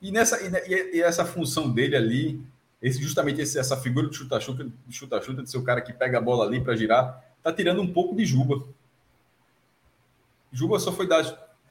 E, 0.00 0.12
nessa, 0.12 0.40
e, 0.40 0.98
e 0.98 1.02
essa 1.02 1.24
função 1.24 1.68
dele 1.68 1.96
ali, 1.96 2.40
esse, 2.80 3.02
justamente 3.02 3.40
esse, 3.40 3.58
essa 3.58 3.76
figura 3.76 4.08
de 4.08 4.14
chuta-chuta, 4.14 4.70
de 4.86 4.96
chuta-chuta, 4.96 5.42
de 5.42 5.50
ser 5.50 5.58
o 5.58 5.64
cara 5.64 5.80
que 5.80 5.92
pega 5.92 6.18
a 6.18 6.22
bola 6.22 6.46
ali 6.46 6.60
para 6.60 6.76
girar, 6.76 7.24
tá 7.42 7.52
tirando 7.52 7.82
um 7.82 7.92
pouco 7.92 8.14
de 8.14 8.24
Juba. 8.24 8.64
Juba 10.54 10.78
só 10.78 10.92
foi 10.92 11.08
dar 11.08 11.24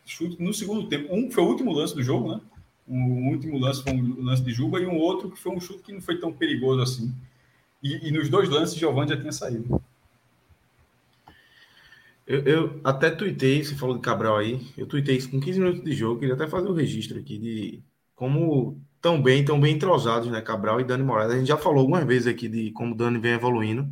chute 0.05 0.35
no 0.43 0.53
segundo 0.53 0.89
tempo. 0.89 1.15
Um 1.15 1.31
foi 1.31 1.41
o 1.41 1.47
último 1.47 1.71
lance 1.71 1.95
do 1.95 2.03
jogo, 2.03 2.35
né? 2.35 2.41
O 2.85 3.31
último 3.31 3.57
lance 3.57 3.81
foi 3.81 3.93
um 3.93 4.21
lance 4.21 4.43
de 4.43 4.51
Juba 4.51 4.79
e 4.81 4.85
um 4.85 4.97
outro 4.97 5.31
que 5.31 5.39
foi 5.39 5.53
um 5.53 5.59
chute 5.59 5.81
que 5.81 5.93
não 5.93 6.01
foi 6.01 6.19
tão 6.19 6.33
perigoso 6.33 6.81
assim. 6.81 7.15
E, 7.81 8.09
e 8.09 8.11
nos 8.11 8.27
dois 8.27 8.49
lances, 8.49 8.75
Giovanni 8.75 9.11
já 9.11 9.17
tinha 9.17 9.31
saído. 9.31 9.81
Eu, 12.27 12.41
eu, 12.43 12.81
até 12.83 13.09
tuitei, 13.09 13.63
você 13.63 13.73
falou 13.75 13.95
de 13.95 14.01
Cabral 14.01 14.37
aí, 14.37 14.65
eu 14.77 14.85
tuitei 14.85 15.17
isso 15.17 15.29
com 15.29 15.39
15 15.39 15.59
minutos 15.59 15.83
de 15.83 15.93
jogo, 15.93 16.19
queria 16.19 16.35
até 16.35 16.47
fazer 16.47 16.67
o 16.67 16.71
um 16.71 16.75
registro 16.75 17.19
aqui 17.19 17.37
de 17.37 17.83
como 18.15 18.81
tão 19.01 19.21
bem, 19.21 19.43
tão 19.43 19.59
bem 19.59 19.75
entrosados, 19.75 20.29
né, 20.29 20.41
Cabral 20.41 20.79
e 20.79 20.85
Dani 20.85 21.03
Moraes. 21.03 21.31
A 21.31 21.37
gente 21.37 21.47
já 21.47 21.57
falou 21.57 21.79
algumas 21.79 22.05
vezes 22.05 22.27
aqui 22.27 22.47
de 22.47 22.71
como 22.71 22.93
o 22.93 22.97
Dani 22.97 23.19
vem 23.19 23.33
evoluindo, 23.33 23.87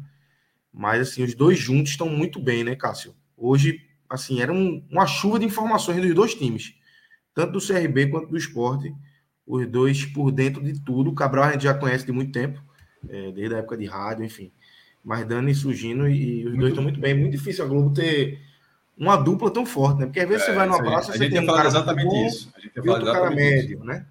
mas 0.73 1.01
assim, 1.01 1.23
os 1.23 1.33
dois 1.33 1.59
juntos 1.59 1.91
estão 1.91 2.09
muito 2.09 2.39
bem, 2.41 2.63
né, 2.63 2.75
Cássio? 2.75 3.13
Hoje, 3.35 3.81
assim, 4.11 4.41
era 4.41 4.51
um, 4.51 4.83
uma 4.91 5.07
chuva 5.07 5.39
de 5.39 5.45
informações 5.45 6.01
dos 6.01 6.13
dois 6.13 6.35
times, 6.35 6.75
tanto 7.33 7.53
do 7.53 7.65
CRB 7.65 8.07
quanto 8.07 8.27
do 8.27 8.37
esporte, 8.37 8.93
os 9.47 9.65
dois 9.67 10.05
por 10.05 10.31
dentro 10.31 10.61
de 10.61 10.79
tudo. 10.83 11.09
O 11.09 11.15
Cabral 11.15 11.45
a 11.45 11.51
gente 11.53 11.63
já 11.63 11.73
conhece 11.73 12.05
de 12.05 12.11
muito 12.11 12.31
tempo, 12.31 12.61
é, 13.07 13.31
desde 13.31 13.55
a 13.55 13.59
época 13.59 13.77
de 13.77 13.85
rádio, 13.85 14.25
enfim. 14.25 14.51
Mas 15.03 15.25
Dani 15.25 15.55
surgindo 15.55 16.07
e, 16.07 16.41
e 16.41 16.45
os 16.45 16.49
muito 16.49 16.59
dois 16.59 16.71
estão 16.71 16.83
muito 16.83 16.99
bem. 16.99 17.17
Muito 17.17 17.31
difícil 17.31 17.63
a 17.63 17.67
Globo 17.67 17.93
ter 17.93 18.39
uma 18.97 19.15
dupla 19.15 19.49
tão 19.49 19.65
forte, 19.65 19.99
né? 19.99 20.05
Porque 20.05 20.19
às 20.19 20.27
vezes 20.27 20.43
é, 20.43 20.45
você 20.47 20.55
vai 20.55 20.67
numa 20.67 20.83
praça, 20.83 21.13
você 21.13 21.29
tem 21.29 21.39
um 21.39 21.45
cara 21.45 21.67
exatamente 21.67 22.05
bom, 22.05 22.27
isso. 22.27 22.51
A 22.55 22.59
gente 22.59 22.73
e 22.75 22.89
outro 22.89 23.05
cara 23.05 23.31
médio, 23.31 23.77
isso. 23.77 23.85
né? 23.85 24.05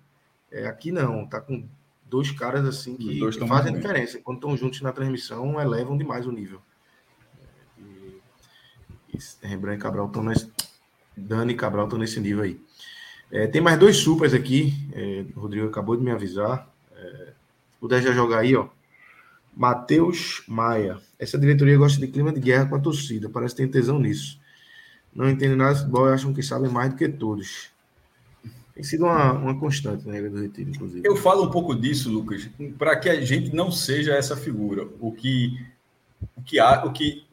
É, 0.51 0.67
aqui 0.67 0.91
não, 0.91 1.27
tá 1.27 1.41
com 1.41 1.69
dois 2.07 2.33
caras 2.33 2.65
assim 2.65 2.97
que, 2.97 3.21
que 3.21 3.47
fazem 3.47 3.75
diferença. 3.75 4.19
Quando 4.25 4.39
estão 4.39 4.57
juntos 4.57 4.81
na 4.81 4.93
transmissão, 4.93 5.61
elevam 5.61 5.97
demais 5.97 6.27
o 6.27 6.33
nível. 6.33 6.61
Rembrandt 9.43 9.79
e 9.79 9.83
Cabral 9.83 10.07
estão 10.07 10.23
nesse. 10.23 10.51
Dani 11.17 11.53
e 11.53 11.57
Cabral 11.57 11.85
estão 11.85 11.99
nesse 11.99 12.21
nível 12.21 12.45
aí. 12.45 12.61
É, 13.31 13.47
tem 13.47 13.61
mais 13.61 13.79
dois 13.79 13.97
supers 13.97 14.35
aqui. 14.35 14.75
É, 14.93 15.25
o 15.37 15.41
Rodrigo 15.41 15.67
acabou 15.67 15.97
de 15.97 16.03
me 16.03 16.11
avisar. 16.11 16.69
É, 16.97 17.29
puder 17.81 18.03
já 18.03 18.13
jogar 18.13 18.41
aí, 18.41 18.57
ó. 18.57 18.69
Matheus 19.57 20.43
Maia. 20.49 20.99
Essa 21.19 21.39
diretoria 21.39 21.77
gosta 21.77 22.01
de 22.01 22.09
clima 22.09 22.33
de 22.33 22.41
guerra 22.41 22.67
com 22.67 22.77
a 22.77 22.81
torcida. 22.81 23.29
Parece 23.29 23.55
que 23.55 23.63
tem 23.63 23.71
tesão 23.71 23.99
nisso. 23.99 24.41
Não 25.15 25.29
entendem 25.29 25.57
nada 25.57 25.75
de 25.75 25.81
futebol 25.81 26.09
e 26.09 26.13
acham 26.13 26.33
que 26.33 26.43
sabem 26.43 26.71
mais 26.71 26.91
do 26.91 26.97
que 26.97 27.09
todos. 27.09 27.71
Tem 28.75 28.85
sido 28.85 29.05
uma, 29.05 29.33
uma 29.33 29.59
constante 29.59 30.07
na 30.07 30.15
regra 30.15 30.31
do 30.31 30.41
retiro, 30.41 30.71
inclusive. 30.71 31.07
Eu 31.07 31.17
falo 31.17 31.45
um 31.45 31.51
pouco 31.51 31.75
disso, 31.75 32.11
Lucas, 32.11 32.49
para 32.79 32.97
que 32.97 33.11
a 33.11 33.21
gente 33.21 33.55
não 33.55 33.71
seja 33.71 34.15
essa 34.15 34.37
figura. 34.37 34.89
O 35.01 35.13
que, 35.13 35.61
o 36.37 36.43
que, 36.43 36.61
o 36.61 36.93
que, 36.93 37.25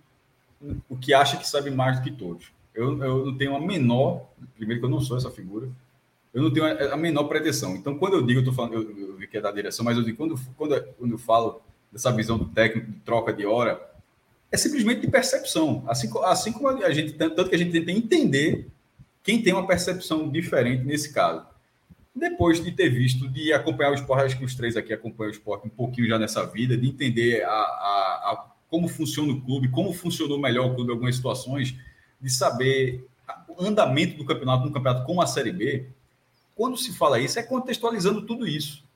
o 0.90 0.98
que 0.98 1.14
acha 1.14 1.38
que 1.38 1.48
sabe 1.48 1.70
mais 1.70 1.98
do 1.98 2.04
que 2.04 2.12
todos. 2.12 2.52
Eu, 2.74 3.02
eu 3.04 3.26
não 3.26 3.38
tenho 3.38 3.56
a 3.56 3.60
menor. 3.60 4.28
Primeiro, 4.56 4.82
que 4.82 4.86
eu 4.86 4.90
não 4.90 5.02
sou 5.02 5.18
essa 5.18 5.32
figura. 5.32 5.68
Eu 6.34 6.44
não 6.44 6.52
tenho 6.52 6.66
a, 6.66 6.94
a 6.94 6.98
menor 6.98 7.24
pretensão. 7.24 7.76
Então, 7.76 7.98
quando 7.98 8.14
eu 8.14 8.22
digo, 8.22 8.40
eu 8.40 8.42
estou 8.42 8.54
falando, 8.54 8.74
eu, 8.74 8.98
eu 8.98 9.16
vi 9.16 9.28
que 9.28 9.38
é 9.38 9.42
da 9.42 9.52
direção, 9.52 9.84
mas 9.84 9.98
eu 9.98 10.04
digo, 10.04 10.18
quando, 10.18 10.40
quando, 10.56 10.94
quando 10.94 11.12
eu 11.12 11.18
falo 11.18 11.62
dessa 11.92 12.12
visão 12.12 12.38
do 12.38 12.46
técnico 12.46 12.92
de 12.92 13.00
troca 13.00 13.34
de 13.34 13.46
hora, 13.46 13.82
é 14.52 14.58
simplesmente 14.58 15.02
de 15.02 15.08
percepção. 15.08 15.84
Assim, 15.88 16.10
assim 16.24 16.52
como 16.52 16.68
a 16.68 16.92
gente, 16.92 17.14
tanto 17.14 17.50
que 17.50 17.56
a 17.56 17.58
gente 17.58 17.72
tenta 17.72 17.92
entender 17.92 18.68
quem 19.24 19.42
tem 19.42 19.54
uma 19.54 19.68
percepção 19.68 20.30
diferente 20.30 20.84
nesse 20.84 21.12
caso. 21.12 21.46
Depois 22.16 22.64
de 22.64 22.72
ter 22.72 22.90
visto, 22.90 23.28
de 23.28 23.54
acompanhar 23.54 23.92
o 23.92 23.96
esporte, 23.96 24.26
acho 24.26 24.38
que 24.38 24.46
os 24.46 24.56
três 24.56 24.78
aqui 24.78 24.94
acompanham 24.94 25.30
o 25.30 25.34
esporte 25.34 25.68
um 25.68 25.70
pouquinho 25.70 26.08
já 26.08 26.18
nessa 26.18 26.46
vida, 26.46 26.78
de 26.78 26.88
entender 26.88 27.44
a, 27.44 27.50
a, 27.50 28.32
a 28.32 28.46
como 28.70 28.88
funciona 28.88 29.32
o 29.34 29.42
clube, 29.42 29.70
como 29.70 29.94
funcionou 29.94 30.40
melhor 30.40 30.68
o 30.68 30.76
clube 30.76 30.90
em 30.90 30.94
algumas 30.94 31.16
situações, 31.16 31.76
de 32.20 32.30
saber 32.30 33.08
o 33.48 33.64
andamento 33.64 34.18
do 34.18 34.26
campeonato, 34.26 34.66
no 34.66 34.72
campeonato 34.72 35.06
como 35.06 35.22
a 35.22 35.28
Série 35.28 35.52
B, 35.52 35.88
quando 36.56 36.78
se 36.78 36.92
fala 36.94 37.20
isso, 37.20 37.40
é 37.40 37.44
contextualizando 37.44 38.26
tudo 38.26 38.48
isso 38.48 38.88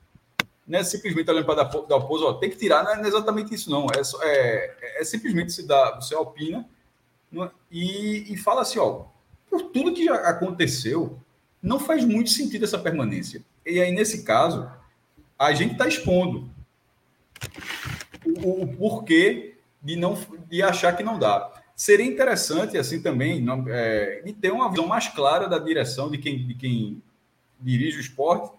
não 0.66 0.78
é 0.78 0.84
simplesmente 0.84 1.30
olhando 1.30 1.44
para 1.44 1.64
dar, 1.64 2.00
pouso, 2.00 2.24
ó, 2.24 2.34
tem 2.34 2.50
que 2.50 2.56
tirar, 2.56 2.84
não 2.84 2.92
é 2.92 3.08
exatamente 3.08 3.54
isso, 3.54 3.70
não. 3.70 3.86
É, 3.90 4.00
é, 4.22 5.00
é 5.00 5.04
simplesmente 5.04 5.52
se 5.52 5.66
dá, 5.66 5.96
você 5.96 6.14
opina 6.14 6.66
é? 7.34 7.50
e, 7.70 8.32
e 8.32 8.36
fala 8.36 8.62
assim, 8.62 8.78
ó, 8.78 9.04
por 9.50 9.62
tudo 9.70 9.92
que 9.92 10.04
já 10.04 10.14
aconteceu, 10.14 11.18
não 11.62 11.78
faz 11.78 12.04
muito 12.04 12.30
sentido 12.30 12.64
essa 12.64 12.78
permanência. 12.78 13.44
E 13.66 13.80
aí, 13.80 13.92
nesse 13.92 14.22
caso, 14.22 14.70
a 15.38 15.52
gente 15.52 15.72
está 15.72 15.86
expondo 15.86 16.50
o, 18.24 18.62
o, 18.62 18.76
porquê 18.76 19.51
de, 19.82 19.96
não, 19.96 20.16
de 20.48 20.62
achar 20.62 20.96
que 20.96 21.02
não 21.02 21.18
dá. 21.18 21.50
Seria 21.74 22.06
interessante, 22.06 22.76
assim, 22.78 23.02
também, 23.02 23.42
não, 23.42 23.64
é, 23.68 24.22
de 24.24 24.32
ter 24.32 24.52
uma 24.52 24.70
visão 24.70 24.86
mais 24.86 25.08
clara 25.08 25.48
da 25.48 25.58
direção 25.58 26.10
de 26.10 26.18
quem, 26.18 26.46
de 26.46 26.54
quem 26.54 27.02
dirige 27.60 27.98
o 27.98 28.00
esporte, 28.00 28.50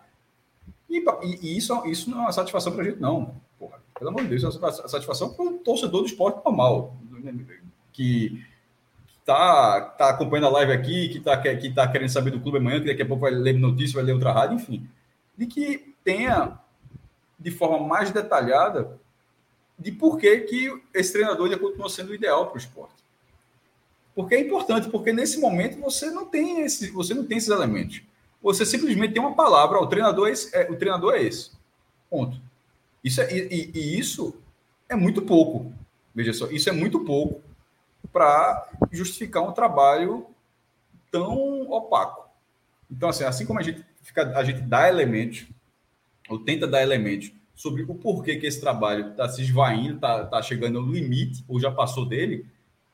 e, 0.90 1.04
e, 1.24 1.58
isso, 1.58 1.86
isso 1.88 2.10
não 2.10 2.20
é 2.20 2.22
uma 2.22 2.32
satisfação 2.32 2.74
para 2.74 2.82
a 2.82 2.86
gente, 2.86 3.00
não. 3.00 3.36
Porra, 3.58 3.80
pelo 3.98 4.10
amor 4.10 4.24
de 4.24 4.30
Deus, 4.30 4.44
é 4.44 4.48
uma 4.48 4.72
satisfação 4.72 5.34
para 5.34 5.46
um 5.46 5.58
torcedor 5.58 6.02
do 6.02 6.08
esporte 6.08 6.44
normal, 6.44 6.96
que 7.92 8.44
está 9.20 9.82
tá 9.82 10.10
acompanhando 10.10 10.48
a 10.48 10.52
live 10.52 10.74
aqui, 10.74 11.10
que 11.10 11.18
está 11.18 11.38
que 11.38 11.70
tá 11.74 11.88
querendo 11.88 12.10
saber 12.10 12.32
do 12.32 12.42
clube 12.42 12.58
amanhã, 12.58 12.82
que 12.82 12.88
daqui 12.88 13.02
a 13.02 13.06
pouco 13.06 13.22
vai 13.22 13.32
ler 13.32 13.54
notícia, 13.54 13.96
vai 13.96 14.04
ler 14.04 14.14
outra 14.14 14.34
rádio, 14.34 14.56
enfim. 14.56 14.88
De 15.38 15.46
que 15.46 15.96
tenha, 16.04 16.60
de 17.40 17.52
forma 17.52 17.88
mais 17.88 18.12
detalhada, 18.12 19.00
de 19.78 19.92
por 19.92 20.18
que, 20.18 20.40
que 20.42 20.82
esse 20.94 21.14
treinador 21.14 21.50
já 21.50 21.58
continua 21.58 21.90
sendo 21.90 22.14
ideal 22.14 22.48
para 22.48 22.56
o 22.56 22.60
esporte. 22.60 23.04
Porque 24.16 24.36
é 24.36 24.40
importante, 24.40 24.90
porque 24.90 25.12
nesse 25.12 25.40
momento 25.40 25.80
você 25.80 26.12
não 26.12 26.26
tem, 26.26 26.62
esse, 26.62 26.92
você 26.92 27.14
não 27.14 27.26
tem 27.26 27.38
esses 27.38 27.50
elementos. 27.50 28.02
Você 28.42 28.66
simplesmente 28.66 29.14
tem 29.14 29.22
uma 29.22 29.36
palavra, 29.36 29.80
o 29.80 29.88
treinador 29.88 30.28
é 30.28 30.32
esse. 30.32 30.56
É, 30.56 30.70
o 30.70 30.76
treinador 30.76 31.14
é 31.14 31.24
esse. 31.24 31.52
Ponto. 32.10 32.40
Isso 33.04 33.22
é, 33.22 33.34
e, 33.34 33.72
e 33.74 34.00
isso 34.00 34.36
é 34.88 34.96
muito 34.96 35.22
pouco. 35.22 35.74
Veja 36.14 36.32
só, 36.34 36.50
isso 36.52 36.70
é 36.70 36.72
muito 36.72 37.00
pouco 37.00 37.42
para 38.12 38.70
justificar 38.92 39.44
um 39.44 39.52
trabalho 39.52 40.28
tão 41.12 41.70
opaco. 41.72 42.30
Então, 42.90 43.10
assim, 43.10 43.24
assim 43.24 43.46
como 43.46 43.60
a 43.60 43.64
gente, 43.64 43.84
fica, 44.04 44.38
a 44.38 44.44
gente 44.44 44.62
dá 44.62 44.88
elementos, 44.88 45.48
ou 46.30 46.38
tenta 46.38 46.68
dar 46.68 46.84
elementos 46.84 47.32
sobre 47.64 47.84
o 47.84 47.96
porquê 47.96 48.36
que 48.36 48.46
esse 48.46 48.60
trabalho 48.60 49.12
está 49.12 49.30
se 49.30 49.42
esvaindo, 49.42 49.96
está 49.96 50.26
tá 50.26 50.42
chegando 50.42 50.80
ao 50.80 50.86
limite, 50.86 51.46
ou 51.48 51.58
já 51.62 51.72
passou 51.72 52.06
dele, 52.06 52.46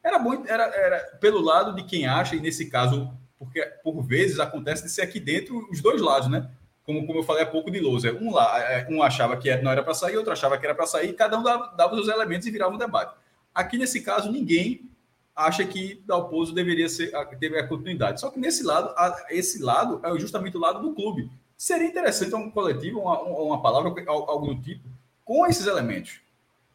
era 0.04 0.20
bom, 0.20 0.44
era, 0.46 0.64
era 0.66 1.00
pelo 1.20 1.42
lado 1.42 1.74
de 1.74 1.84
quem 1.84 2.06
acha, 2.06 2.36
e 2.36 2.40
nesse 2.40 2.70
caso 2.70 3.12
porque 3.40 3.62
por 3.84 4.04
vezes 4.04 4.40
acontece 4.40 4.84
de 4.84 4.92
ser 4.92 5.02
aqui 5.02 5.20
dentro 5.20 5.68
os 5.72 5.82
dois 5.82 6.00
lados, 6.00 6.30
né? 6.30 6.48
Como, 6.84 7.08
como 7.08 7.18
eu 7.18 7.24
falei 7.24 7.42
há 7.42 7.48
pouco 7.48 7.72
de 7.72 7.80
Lousa. 7.80 8.14
Um, 8.14 8.32
lá, 8.32 8.60
é, 8.60 8.88
um 8.92 9.02
achava 9.02 9.38
que 9.38 9.56
não 9.58 9.72
era 9.72 9.82
para 9.82 9.96
sair, 9.96 10.18
outro 10.18 10.34
achava 10.34 10.56
que 10.56 10.66
era 10.66 10.76
para 10.76 10.86
sair, 10.86 11.14
cada 11.14 11.40
um 11.40 11.42
dava, 11.42 11.74
dava 11.76 11.96
os 11.96 12.08
elementos 12.08 12.46
e 12.46 12.52
virava 12.52 12.76
um 12.76 12.78
debate. 12.78 13.16
Aqui, 13.56 13.76
nesse 13.76 14.02
caso, 14.02 14.32
ninguém 14.32 14.88
acha 15.36 15.66
que 15.66 16.04
Dalpozo 16.06 16.54
deveria 16.54 16.90
ser 16.90 17.12
teve 17.40 17.58
a 17.58 17.68
continuidade. 17.68 18.20
Só 18.20 18.30
que 18.30 18.40
nesse 18.40 18.64
lado, 18.64 18.94
esse 19.32 19.64
lado 19.64 20.00
é 20.04 20.20
justamente 20.20 20.58
o 20.58 20.60
lado 20.60 20.80
do 20.80 20.94
clube. 20.94 21.32
Seria 21.60 21.90
interessante 21.90 22.34
um 22.34 22.50
coletivo, 22.50 23.02
uma, 23.02 23.20
uma 23.22 23.62
palavra, 23.62 23.94
algo 24.08 24.54
do 24.54 24.62
tipo, 24.62 24.88
com 25.26 25.46
esses 25.46 25.68
elementos. 25.68 26.22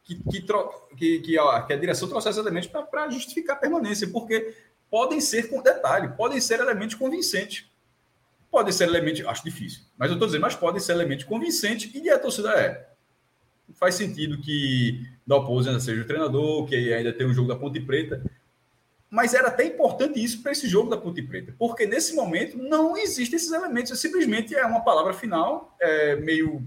Que, 0.05 0.15
que, 0.17 0.45
que, 0.95 1.19
que, 1.21 1.39
a, 1.39 1.63
que 1.63 1.73
a 1.73 1.77
direção 1.79 2.07
trouxesse 2.07 2.39
elementos 2.39 2.69
para 2.69 3.09
justificar 3.09 3.57
a 3.57 3.59
permanência, 3.59 4.07
porque 4.07 4.55
podem 4.91 5.23
ser, 5.23 5.49
com 5.49 5.63
detalhe, 5.63 6.09
podem 6.09 6.39
ser 6.39 6.61
elementos 6.61 6.97
convincentes. 6.97 7.65
Podem 8.51 8.75
ser 8.75 8.85
elementos, 8.87 9.27
acho 9.27 9.43
difícil, 9.43 9.85
mas 9.97 10.11
eu 10.11 10.17
estou 10.17 10.29
dizendo, 10.29 10.43
mas 10.43 10.55
podem 10.55 10.83
ser 10.83 10.93
elementos 10.93 11.25
convincentes 11.25 11.91
e 11.95 12.11
a 12.11 12.19
torcida 12.19 12.51
é. 12.51 12.87
Faz 13.73 13.95
sentido 13.95 14.39
que 14.43 15.09
Dalpozo 15.27 15.71
ainda 15.71 15.81
seja 15.81 16.03
o 16.03 16.07
treinador, 16.07 16.67
que 16.67 16.93
ainda 16.93 17.11
tem 17.11 17.27
o 17.27 17.33
jogo 17.33 17.49
da 17.49 17.57
Ponte 17.57 17.81
Preta, 17.81 18.23
mas 19.15 19.33
era 19.33 19.49
até 19.49 19.65
importante 19.65 20.23
isso 20.23 20.43
para 20.43 20.53
esse 20.53 20.69
jogo 20.69 20.91
da 20.91 20.97
Ponte 20.97 21.23
Preta, 21.23 21.55
porque 21.59 21.87
nesse 21.87 22.15
momento 22.15 22.59
não 22.59 22.97
existem 22.97 23.37
esses 23.37 23.53
elementos, 23.53 23.93
é 23.93 23.95
simplesmente 23.95 24.55
é 24.55 24.67
uma 24.67 24.83
palavra 24.83 25.13
final, 25.13 25.75
é 25.81 26.17
meio. 26.17 26.63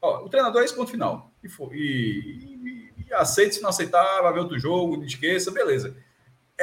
Ó, 0.00 0.24
o 0.24 0.28
treinador 0.28 0.62
é 0.62 0.64
esse 0.64 0.74
ponto 0.74 0.90
final. 0.90 1.30
E, 1.42 1.48
for, 1.48 1.74
e, 1.74 1.78
e, 1.78 3.04
e 3.08 3.14
aceite, 3.14 3.56
se 3.56 3.62
não 3.62 3.70
aceitar, 3.70 4.22
vai 4.22 4.32
ver 4.32 4.40
outro 4.40 4.58
jogo, 4.58 5.04
esqueça, 5.04 5.50
beleza 5.50 5.94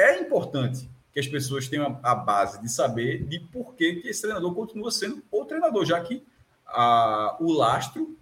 é 0.00 0.18
importante 0.18 0.88
que 1.12 1.20
as 1.20 1.26
pessoas 1.26 1.68
tenham 1.68 1.98
a 2.02 2.14
base 2.14 2.60
de 2.60 2.70
saber 2.70 3.24
de 3.24 3.40
por 3.40 3.74
que, 3.74 3.96
que 3.96 4.08
esse 4.08 4.22
treinador 4.22 4.54
continua 4.54 4.90
sendo 4.90 5.22
o 5.30 5.44
treinador, 5.44 5.84
já 5.84 6.00
que 6.00 6.24
a, 6.66 7.36
o 7.40 7.52
lastro, 7.52 8.16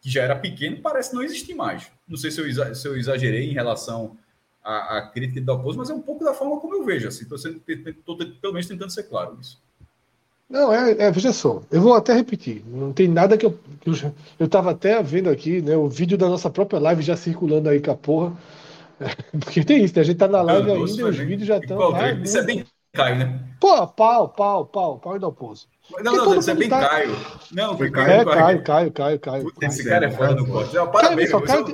que 0.00 0.10
já 0.10 0.22
era 0.22 0.36
pequeno, 0.36 0.82
parece 0.82 1.14
não 1.14 1.22
existir 1.22 1.54
mais. 1.54 1.90
Não 2.06 2.16
sei 2.16 2.30
se 2.30 2.40
eu, 2.40 2.74
se 2.74 2.88
eu 2.88 2.96
exagerei 2.96 3.48
em 3.48 3.54
relação 3.54 4.18
à, 4.62 4.98
à 4.98 5.02
crítica 5.08 5.40
da 5.40 5.54
oposição, 5.54 5.78
mas 5.78 5.90
é 5.90 5.94
um 5.94 6.00
pouco 6.00 6.24
da 6.24 6.32
forma 6.34 6.60
como 6.60 6.74
eu 6.74 6.84
vejo. 6.84 7.08
Assim, 7.08 7.24
estou 7.24 8.16
pelo 8.16 8.52
menos 8.52 8.66
tentando 8.66 8.90
ser 8.90 9.04
claro 9.04 9.36
nisso. 9.36 9.60
Não, 10.48 10.72
é, 10.72 10.92
é, 10.98 11.10
veja 11.10 11.32
só, 11.32 11.62
eu 11.70 11.80
vou 11.80 11.94
até 11.94 12.12
repetir. 12.12 12.62
Não 12.66 12.92
tem 12.92 13.08
nada 13.08 13.38
que 13.38 13.46
eu. 13.46 13.58
que 13.80 13.88
eu, 13.88 14.14
eu 14.38 14.48
tava 14.48 14.70
até 14.70 15.02
vendo 15.02 15.30
aqui, 15.30 15.62
né? 15.62 15.76
O 15.76 15.88
vídeo 15.88 16.18
da 16.18 16.28
nossa 16.28 16.50
própria 16.50 16.78
live 16.78 17.02
já 17.02 17.16
circulando 17.16 17.70
aí 17.70 17.80
com 17.80 17.90
a 17.90 17.96
porra. 17.96 18.36
Porque 19.32 19.64
tem 19.64 19.82
isso, 19.82 19.94
né? 19.96 20.02
A 20.02 20.04
gente 20.04 20.18
tá 20.18 20.28
na 20.28 20.42
live 20.42 20.70
ainda 20.70 20.74
Deus, 20.74 20.98
e 20.98 21.02
os 21.02 21.16
vídeos 21.16 21.48
já 21.48 21.56
estão. 21.56 21.92
que 21.94 21.98
é? 22.00 22.14
Isso 22.16 22.38
é 22.38 22.42
bem 22.42 22.66
Caio, 22.94 23.16
né? 23.16 23.40
Pô, 23.58 23.86
pau, 23.86 24.28
pau, 24.28 24.66
pau, 24.66 24.98
pau 24.98 25.16
e 25.16 25.18
dá 25.18 25.26
o 25.26 25.32
pouso. 25.32 25.66
Não, 26.02 26.14
não, 26.14 26.24
todo 26.24 26.40
isso 26.40 26.50
é 26.50 26.54
bem 26.54 26.68
tá- 26.68 26.86
Caio. 26.86 27.16
Não, 27.50 27.76
foi 27.76 27.86
É, 27.86 27.90
Caio. 27.90 28.24
Caio, 28.26 28.62
Caio, 28.62 28.92
Caio, 28.92 29.20
Caio. 29.20 29.44
Puta, 29.44 29.66
Esse 29.66 29.84
cara 29.88 30.06
é 30.06 30.10
foda 30.10 30.34
no 30.34 30.46
corte. 30.46 30.74
Não, 30.74 30.84
Cara, 30.86 30.92
Parabéns, 31.02 31.30
só, 31.30 31.40
cara, 31.40 31.64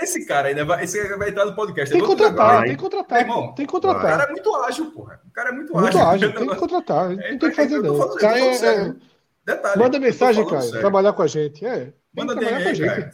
Esse- 0.00 0.24
cara 0.26 0.48
ainda 0.48 0.64
vai, 0.64 0.84
esse 0.84 1.02
cara 1.02 1.16
vai 1.18 1.28
entrar 1.30 1.44
no 1.46 1.54
podcast. 1.54 1.90
Tem 1.92 2.00
Eu 2.00 2.06
que 2.06 2.12
contratar, 2.16 2.62
tem 2.62 2.70
que 2.76 2.82
contratar. 2.82 3.20
irmão, 3.20 3.52
Tem 3.54 3.66
que 3.66 3.76
O 3.76 3.80
cara 3.80 3.94
contratar. 3.94 4.28
é 4.28 4.32
muito 4.32 4.54
ágil, 4.56 4.90
porra. 4.92 5.20
O 5.26 5.30
cara 5.32 5.48
é 5.48 5.52
muito, 5.52 5.72
Muito 5.72 5.86
ágil. 5.98 6.08
ágil, 6.08 6.34
tem 6.34 6.48
que 6.48 6.56
contratar. 6.56 7.08
Não 7.10 7.20
É, 7.20 7.26
tem 7.28 7.36
o 7.36 7.38
que 7.40 7.50
fazer, 7.52 7.78
não. 7.82 7.96
falando- 7.98 8.16
Caio 8.18 8.44
é- 8.44 8.54
sério. 8.54 8.96
Detalhe. 9.44 9.78
Manda 9.80 9.98
mensagem, 9.98 10.46
Caio. 10.46 10.62
sério. 10.62 10.80
Trabalhar 10.80 11.12
com 11.14 11.22
a 11.22 11.26
gente. 11.26 11.64
É. 11.66 11.92
Manda 12.16 12.34
trabalhar 12.36 12.58
DM 12.58 12.62
com 12.62 12.68
a 12.68 12.70
aí, 12.70 12.74
gente. 12.74 12.88
Caio. 12.88 13.10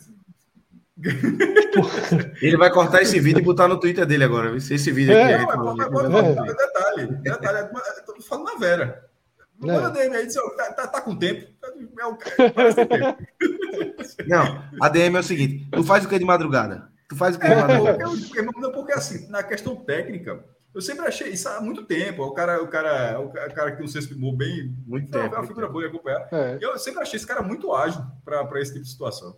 Ele 2.41 2.57
vai 2.57 2.71
cortar 2.71 3.03
esse 3.03 3.19
vídeo 3.21 3.41
e 3.41 3.43
botar 3.45 3.67
no 3.69 3.79
Twitter 3.81 4.07
dele 4.07 4.25
agora. 4.25 4.57
Esse 4.57 4.91
vídeo 4.93 5.15
É. 5.15 5.35
aqui. 5.35 5.47
Pode- 5.57 5.81
É. 5.81 6.55
detalhe. 6.55 7.07
Detalhe. 7.23 7.69
Eu 8.07 8.15
tô 8.15 8.21
falando 8.23 8.45
na 8.47 8.57
Vera. 8.57 9.05
É. 9.11 9.14
Manda 9.59 9.91
DM 9.91 10.15
aí, 10.17 10.27
diz, 10.27 10.37
ó, 10.37 10.51
tá, 10.51 10.73
tá, 10.73 10.87
tá 10.89 11.01
com 11.01 11.17
tempo. 11.17 11.47
É 11.63 12.07
o 12.07 12.17
tempo. 12.17 12.35
Não, 14.27 14.63
a 14.81 14.89
DM 14.89 15.17
é 15.17 15.21
o 15.21 15.23
seguinte: 15.23 15.69
tu 15.73 15.83
faz 15.85 16.05
o 16.05 16.09
que 16.09 16.19
de 16.19 16.25
madrugada? 16.25 16.89
Tu 17.09 17.17
faz 17.17 17.37
o 17.37 17.39
que 17.39 17.47
de 17.47 17.53
É, 17.53 17.57
madrugada? 17.57 17.99
porque, 18.05 18.41
eu- 18.41 18.45
não, 18.57 18.73
porque 18.73 18.93
assim, 18.93 19.29
na 19.29 19.43
questão 19.43 19.77
técnica, 19.77 20.45
eu 20.75 20.81
sempre 20.81 21.07
achei 21.07 21.31
isso 21.31 21.49
há 21.49 21.61
muito 21.61 21.85
tempo. 21.85 22.23
O 22.25 22.33
cara, 22.35 22.63
o 22.63 22.69
cara, 22.69 23.21
o 23.21 23.31
cara, 23.31 23.71
que 23.71 23.77
tem 23.77 23.85
um 23.85 23.89
senso 23.89 24.09
de 24.09 24.15
humor 24.15 24.37
bem. 24.37 24.75
Muito 24.87 25.17
é 25.17 25.23
tempo, 25.23 25.35
É 25.35 25.39
uma 25.39 25.47
figura 25.47 25.69
boa 25.69 25.83
de 25.83 25.89
acompanhar. 25.91 26.29
É. 26.33 26.59
Eu 26.61 26.79
sempre 26.79 27.01
achei 27.03 27.17
esse 27.17 27.27
cara 27.27 27.43
muito 27.43 27.73
ágil 27.73 28.03
para 28.25 28.61
esse 28.61 28.73
tipo 28.73 28.85
de 28.85 28.91
situação. 28.91 29.37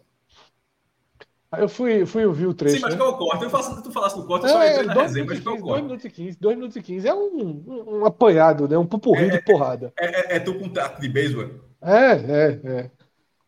Eu 1.53 1.69
fui, 1.69 2.05
fui 2.07 2.25
ouvir 2.27 2.47
o 2.47 2.55
trecho. 2.55 2.77
Sim, 2.77 2.81
mas 2.83 2.95
né? 2.95 2.97
qual 2.97 3.11
é 3.11 3.13
o 3.15 3.19
corte? 3.19 3.45
Eu 3.45 3.51
faço, 3.51 3.83
tu 3.83 3.91
falasse 3.93 4.17
do 4.17 4.27
corte, 4.27 4.45
eu 4.45 4.49
só 4.51 4.63
É, 4.63 4.67
entrei 4.67 4.87
na 4.87 4.95
dois 4.95 5.17
resenha, 5.17 5.25
mas 5.27 5.41
qual 5.41 5.55
é 5.57 5.59
o 5.59 5.61
15, 5.61 5.65
dois 5.65 5.83
corte? 5.83 5.83
minutos 5.83 6.05
e 6.05 6.11
15, 6.11 6.39
dois 6.39 6.57
minutos 6.57 6.77
e 6.77 6.83
15. 6.83 7.09
É 7.09 7.15
um, 7.15 7.37
um, 7.67 7.99
um 8.01 8.07
apanhado, 8.07 8.69
né? 8.69 8.77
Um 8.79 8.87
pupurri 8.87 9.31
de 9.31 9.39
porrada. 9.39 9.93
É, 9.99 10.35
é, 10.35 10.37
é 10.37 10.41
tu 10.41 10.59
com 10.59 10.69
taco 10.73 11.01
de 11.01 11.09
beisebol? 11.09 11.51
É, 11.81 11.91
é, 11.91 12.81
é. 12.87 12.91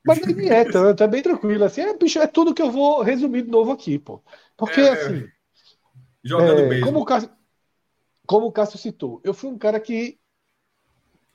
Mas 0.04 0.20
não 0.20 0.28
é 0.30 0.34
dieta, 0.34 0.82
né? 0.84 0.94
Tá 0.94 1.06
bem 1.06 1.22
tranquilo. 1.22 1.64
Assim, 1.64 1.82
é, 1.82 1.96
bicho, 1.96 2.18
é 2.18 2.26
tudo 2.26 2.54
que 2.54 2.62
eu 2.62 2.70
vou 2.70 3.02
resumir 3.02 3.42
de 3.44 3.50
novo 3.50 3.72
aqui, 3.72 3.98
pô. 3.98 4.22
Porque, 4.56 4.80
É, 4.80 4.82
assim, 4.82 5.32
Jogando 6.22 6.62
é, 6.62 6.68
beisebol. 6.68 6.78
como, 6.80 7.00
o 7.00 7.04
Cássio, 7.04 7.30
como 8.26 8.46
o 8.46 8.52
Cássio 8.52 8.78
citou, 8.78 9.20
eu 9.24 9.34
fui 9.34 9.50
um 9.50 9.58
cara 9.58 9.80
que 9.80 10.20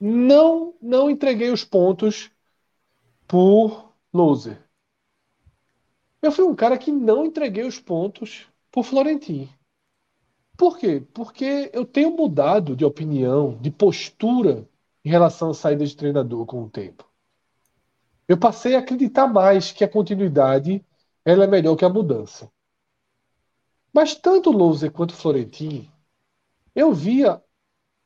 não, 0.00 0.74
não 0.80 1.10
entreguei 1.10 1.50
os 1.50 1.64
pontos 1.64 2.30
por 3.28 3.94
loser. 4.14 4.63
Eu 6.24 6.32
fui 6.32 6.42
um 6.46 6.54
cara 6.54 6.78
que 6.78 6.90
não 6.90 7.26
entreguei 7.26 7.64
os 7.64 7.78
pontos 7.78 8.46
por 8.72 8.82
Florentino. 8.82 9.46
Por 10.56 10.78
quê? 10.78 11.06
Porque 11.12 11.70
eu 11.70 11.84
tenho 11.84 12.16
mudado 12.16 12.74
de 12.74 12.82
opinião, 12.82 13.58
de 13.60 13.70
postura 13.70 14.66
em 15.04 15.10
relação 15.10 15.50
à 15.50 15.54
saída 15.54 15.84
de 15.84 15.94
treinador 15.94 16.46
com 16.46 16.62
o 16.62 16.70
tempo. 16.70 17.06
Eu 18.26 18.38
passei 18.38 18.74
a 18.74 18.78
acreditar 18.78 19.26
mais 19.26 19.70
que 19.70 19.84
a 19.84 19.88
continuidade 19.88 20.82
ela 21.26 21.44
é 21.44 21.46
melhor 21.46 21.76
que 21.76 21.84
a 21.84 21.90
mudança. 21.90 22.50
Mas 23.92 24.14
tanto 24.14 24.50
Louser 24.50 24.90
quanto 24.90 25.14
Florentino, 25.14 25.92
eu 26.74 26.90
via 26.94 27.38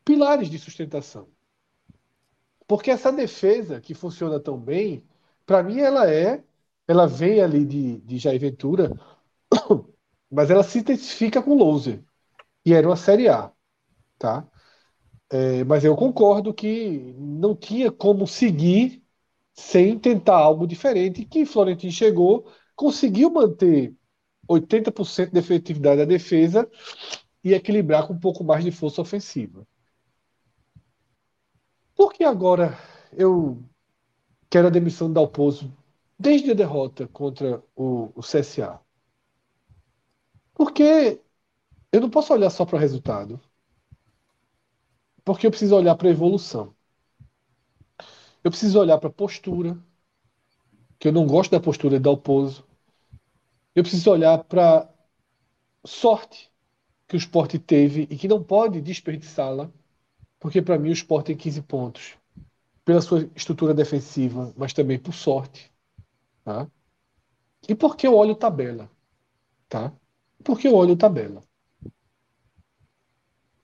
pilares 0.04 0.50
de 0.50 0.58
sustentação. 0.58 1.28
Porque 2.66 2.90
essa 2.90 3.12
defesa 3.12 3.80
que 3.80 3.94
funciona 3.94 4.40
tão 4.40 4.58
bem, 4.58 5.04
para 5.46 5.62
mim 5.62 5.78
ela 5.78 6.10
é, 6.10 6.42
ela 6.88 7.06
vem 7.06 7.42
ali 7.42 7.64
de, 7.66 7.98
de 7.98 8.18
Jair 8.18 8.40
Ventura, 8.40 8.90
mas 10.30 10.50
ela 10.50 10.62
se 10.64 10.78
intensifica 10.78 11.42
com 11.42 11.54
Louser. 11.54 12.02
E 12.64 12.72
era 12.74 12.88
uma 12.88 12.96
Série 12.96 13.28
A, 13.28 13.52
tá? 14.18 14.48
É, 15.30 15.64
mas 15.64 15.84
eu 15.84 15.94
concordo 15.96 16.54
que 16.54 17.14
não 17.18 17.54
tinha 17.54 17.92
como 17.92 18.26
seguir 18.26 19.02
sem 19.54 19.98
tentar 19.98 20.36
algo 20.36 20.66
diferente, 20.66 21.24
que 21.24 21.44
Florentino 21.44 21.92
chegou, 21.92 22.50
conseguiu 22.76 23.30
manter 23.30 23.94
80% 24.48 25.32
de 25.32 25.38
efetividade 25.38 25.98
da 25.98 26.04
defesa 26.04 26.68
e 27.44 27.52
equilibrar 27.54 28.06
com 28.06 28.14
um 28.14 28.20
pouco 28.20 28.44
mais 28.44 28.64
de 28.64 28.70
força 28.70 29.02
ofensiva. 29.02 29.66
Por 31.94 32.12
que 32.12 32.24
agora 32.24 32.78
eu 33.12 33.62
quero 34.48 34.68
a 34.68 34.70
demissão 34.70 35.08
do 35.08 35.14
Dalpozo 35.14 35.76
desde 36.18 36.50
a 36.50 36.54
derrota 36.54 37.06
contra 37.08 37.62
o, 37.76 38.12
o 38.14 38.22
CSA? 38.22 38.80
Porque 40.54 41.22
eu 41.92 42.00
não 42.00 42.10
posso 42.10 42.32
olhar 42.34 42.50
só 42.50 42.66
para 42.66 42.76
o 42.76 42.80
resultado. 42.80 43.40
Porque 45.24 45.46
eu 45.46 45.50
preciso 45.52 45.76
olhar 45.76 45.94
para 45.96 46.08
a 46.08 46.10
evolução. 46.10 46.74
Eu 48.42 48.50
preciso 48.50 48.80
olhar 48.80 48.98
para 48.98 49.08
a 49.08 49.12
postura, 49.12 49.78
que 50.98 51.08
eu 51.08 51.12
não 51.12 51.26
gosto 51.26 51.50
da 51.50 51.60
postura 51.60 51.96
de 51.96 52.02
Dalpozo. 52.04 52.64
Eu 53.74 53.82
preciso 53.82 54.10
olhar 54.10 54.42
para 54.44 54.88
sorte 55.86 56.50
que 57.08 57.16
o 57.16 57.18
esporte 57.18 57.58
teve 57.58 58.02
e 58.10 58.16
que 58.18 58.28
não 58.28 58.42
pode 58.44 58.80
desperdiçá-la, 58.82 59.70
porque 60.40 60.62
para 60.62 60.78
mim 60.78 60.90
o 60.90 60.92
esporte 60.92 61.28
tem 61.28 61.36
15 61.38 61.62
pontos. 61.62 62.16
Pela 62.84 63.02
sua 63.02 63.30
estrutura 63.36 63.74
defensiva, 63.74 64.54
mas 64.56 64.72
também 64.74 64.98
por 64.98 65.14
sorte. 65.14 65.72
Tá? 66.48 66.66
E 67.68 67.74
porque 67.74 68.06
eu 68.06 68.14
olho 68.16 68.34
tabela. 68.34 68.90
Tá? 69.68 69.92
Porque 70.42 70.66
eu 70.66 70.74
olho 70.74 70.96
tabela. 70.96 71.42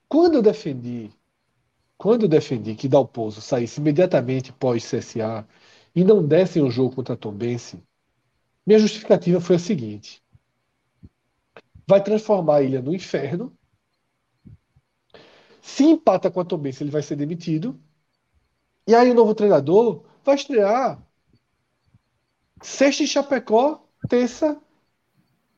Quando 0.07 0.35
eu 0.35 0.43
defendi, 0.43 1.11
quando 1.97 2.25
eu 2.25 2.29
defendi 2.29 2.75
que 2.75 2.87
Dalpozo 2.87 3.41
saísse 3.41 3.81
imediatamente 3.81 4.53
pós 4.53 4.85
CSA 4.85 5.49
e 5.95 6.05
não 6.05 6.23
dessem 6.23 6.63
o 6.63 6.71
jogo 6.71 6.95
contra 6.95 7.15
a 7.15 7.17
Tombense, 7.17 7.83
minha 8.67 8.79
justificativa 8.79 9.41
foi 9.41 9.57
a 9.57 9.61
seguinte: 9.61 10.23
vai 11.87 12.05
transformar 12.05 12.57
a 12.57 12.63
ilha 12.63 12.83
no 12.83 12.95
inferno. 12.95 13.57
Se 15.63 15.85
empata 15.85 16.31
com 16.31 16.39
a 16.39 16.45
Tombense, 16.45 16.85
ele 16.85 16.91
vai 16.91 17.03
ser 17.03 17.17
demitido. 17.17 17.81
E 18.87 18.95
aí 18.95 19.11
o 19.11 19.15
novo 19.15 19.35
treinador 19.35 20.05
vai 20.23 20.35
estrear 20.35 21.03
sexta 22.65 23.03
em 23.03 23.07
Chapecó, 23.07 23.85
terça 24.09 24.59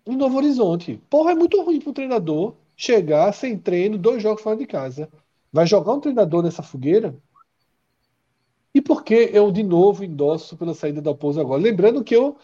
em 0.05 0.17
Novo 0.17 0.37
Horizonte. 0.39 1.01
Porra, 1.09 1.33
é 1.33 1.35
muito 1.35 1.63
ruim 1.63 1.81
para 1.81 1.91
o 1.91 1.95
treinador 1.95 2.55
chegar 2.77 3.33
sem 3.33 3.57
treino, 3.57 3.97
dois 3.97 4.23
jogos 4.23 4.43
fora 4.43 4.57
de 4.57 4.67
casa. 4.67 5.09
Vai 5.53 5.67
jogar 5.67 5.95
um 5.95 6.01
treinador 6.01 6.43
nessa 6.43 6.63
fogueira? 6.63 7.17
E 8.75 8.83
por 8.83 9.05
que 9.05 9.31
eu 9.33 9.51
de 9.51 9.63
novo 9.63 10.05
endosso 10.05 10.57
pela 10.57 10.75
saída 10.75 11.01
da 11.01 11.15
Pouso 11.15 11.41
agora? 11.41 11.63
Lembrando 11.63 12.05
que 12.05 12.15
eu 12.15 12.37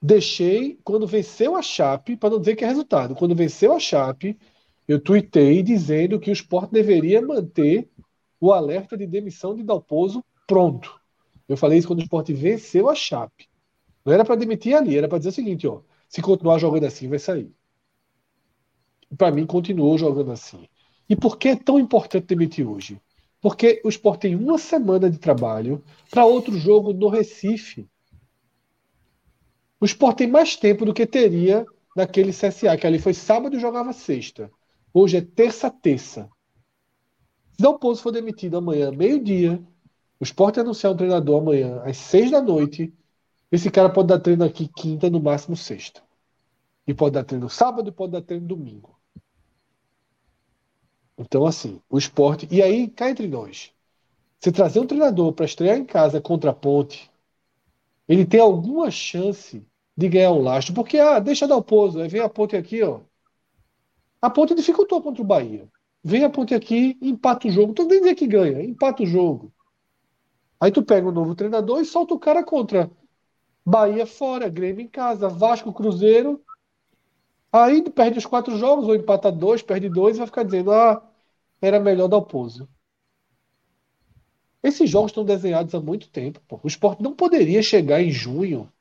deixei 0.00 0.78
quando 0.84 1.06
venceu 1.06 1.56
a 1.56 1.62
Chape, 1.62 2.16
para 2.16 2.30
não 2.30 2.38
dizer 2.38 2.54
que 2.54 2.64
é 2.64 2.68
resultado, 2.68 3.14
quando 3.14 3.34
venceu 3.34 3.72
a 3.72 3.80
Chape, 3.80 4.38
eu 4.86 5.00
tuitei 5.00 5.62
dizendo 5.62 6.20
que 6.20 6.30
o 6.30 6.32
Sport 6.32 6.70
deveria 6.70 7.22
manter 7.22 7.88
o 8.40 8.52
alerta 8.52 8.96
de 8.96 9.06
demissão 9.06 9.54
de 9.54 9.62
Dalpozo 9.62 10.22
pronto. 10.46 11.01
Eu 11.48 11.56
falei 11.56 11.78
isso 11.78 11.86
quando 11.86 12.00
o 12.00 12.02
Sport 12.02 12.30
venceu 12.30 12.88
a 12.88 12.94
Chape. 12.94 13.48
Não 14.04 14.12
era 14.12 14.24
para 14.24 14.36
demitir 14.36 14.74
ali, 14.74 14.96
era 14.96 15.08
para 15.08 15.18
dizer 15.18 15.30
o 15.30 15.32
seguinte, 15.32 15.66
ó, 15.66 15.80
se 16.08 16.20
continuar 16.20 16.58
jogando 16.58 16.84
assim, 16.84 17.08
vai 17.08 17.18
sair. 17.18 17.52
Para 19.16 19.30
mim, 19.30 19.46
continuou 19.46 19.96
jogando 19.96 20.32
assim. 20.32 20.66
E 21.08 21.14
por 21.14 21.36
que 21.36 21.48
é 21.48 21.56
tão 21.56 21.78
importante 21.78 22.26
demitir 22.26 22.66
hoje? 22.66 23.00
Porque 23.40 23.80
o 23.84 23.88
Sport 23.88 24.20
tem 24.20 24.36
uma 24.36 24.56
semana 24.56 25.10
de 25.10 25.18
trabalho 25.18 25.82
para 26.10 26.24
outro 26.24 26.56
jogo 26.56 26.92
no 26.92 27.08
Recife. 27.08 27.88
O 29.80 29.84
Sport 29.84 30.18
tem 30.18 30.26
mais 30.28 30.56
tempo 30.56 30.84
do 30.84 30.94
que 30.94 31.04
teria 31.04 31.66
naquele 31.96 32.32
CSA, 32.32 32.76
que 32.76 32.86
ali 32.86 32.98
foi 32.98 33.12
sábado 33.12 33.56
e 33.56 33.60
jogava 33.60 33.92
sexta. 33.92 34.50
Hoje 34.94 35.16
é 35.16 35.20
terça-terça. 35.20 36.30
Se 37.52 37.62
Dalpozo 37.62 38.02
for 38.02 38.12
demitido 38.12 38.56
amanhã, 38.56 38.90
meio-dia, 38.90 39.62
o 40.22 40.24
Sport 40.24 40.58
anunciar 40.58 40.92
um 40.92 40.96
treinador 40.96 41.42
amanhã, 41.42 41.82
às 41.82 41.96
seis 41.96 42.30
da 42.30 42.40
noite, 42.40 42.94
esse 43.50 43.68
cara 43.72 43.90
pode 43.90 44.06
dar 44.06 44.20
treino 44.20 44.44
aqui 44.44 44.68
quinta, 44.68 45.10
no 45.10 45.20
máximo 45.20 45.56
sexta. 45.56 46.00
E 46.86 46.94
pode 46.94 47.14
dar 47.14 47.24
treino 47.24 47.50
sábado 47.50 47.88
e 47.88 47.92
pode 47.92 48.12
dar 48.12 48.22
treino 48.22 48.46
domingo. 48.46 48.96
Então, 51.18 51.44
assim, 51.44 51.82
o 51.90 51.98
esporte. 51.98 52.46
E 52.52 52.62
aí, 52.62 52.86
cá 52.86 53.10
entre 53.10 53.26
nós. 53.26 53.72
Você 54.38 54.52
trazer 54.52 54.78
um 54.78 54.86
treinador 54.86 55.32
para 55.32 55.44
estrear 55.44 55.76
em 55.76 55.84
casa 55.84 56.20
contra 56.20 56.52
a 56.52 56.54
ponte, 56.54 57.10
ele 58.06 58.24
tem 58.24 58.38
alguma 58.38 58.92
chance 58.92 59.66
de 59.96 60.08
ganhar 60.08 60.30
um 60.30 60.40
lastro. 60.40 60.72
Porque, 60.72 60.98
ah, 60.98 61.18
deixa 61.18 61.48
dar 61.48 61.56
o 61.56 61.64
pouso. 61.64 62.00
Aí 62.00 62.06
vem 62.06 62.20
a 62.20 62.28
ponte 62.28 62.54
aqui, 62.54 62.80
ó. 62.80 63.00
A 64.20 64.30
ponte 64.30 64.54
dificultou 64.54 65.02
contra 65.02 65.20
o 65.20 65.26
Bahia. 65.26 65.68
Vem 66.04 66.22
a 66.22 66.30
ponte 66.30 66.54
aqui, 66.54 66.96
empata 67.02 67.48
o 67.48 67.50
jogo. 67.50 67.74
Não 67.76 67.88
nem 67.88 67.98
dizer 67.98 68.14
que 68.14 68.28
ganha, 68.28 68.62
empata 68.62 69.02
o 69.02 69.06
jogo. 69.06 69.52
Aí 70.62 70.70
tu 70.70 70.80
pega 70.80 71.08
um 71.08 71.10
novo 71.10 71.34
treinador 71.34 71.80
e 71.80 71.84
solta 71.84 72.14
o 72.14 72.20
cara 72.20 72.44
contra 72.44 72.88
Bahia 73.66 74.06
fora, 74.06 74.48
Grêmio 74.48 74.84
em 74.84 74.88
casa, 74.88 75.28
Vasco, 75.28 75.72
Cruzeiro. 75.72 76.40
Aí 77.52 77.82
perde 77.90 78.18
os 78.18 78.26
quatro 78.26 78.56
jogos, 78.56 78.86
ou 78.86 78.94
empata 78.94 79.32
dois, 79.32 79.60
perde 79.60 79.88
dois, 79.88 80.14
e 80.14 80.18
vai 80.18 80.26
ficar 80.28 80.44
dizendo, 80.44 80.70
ah, 80.70 81.04
era 81.60 81.80
melhor 81.80 82.06
dar 82.06 82.18
o 82.18 82.22
pouso. 82.22 82.68
Esses 84.62 84.88
jogos 84.88 85.10
estão 85.10 85.24
desenhados 85.24 85.74
há 85.74 85.80
muito 85.80 86.08
tempo. 86.08 86.40
Pô. 86.46 86.60
O 86.62 86.68
esporte 86.68 87.02
não 87.02 87.12
poderia 87.12 87.60
chegar 87.60 88.00
em 88.00 88.12
junho 88.12 88.72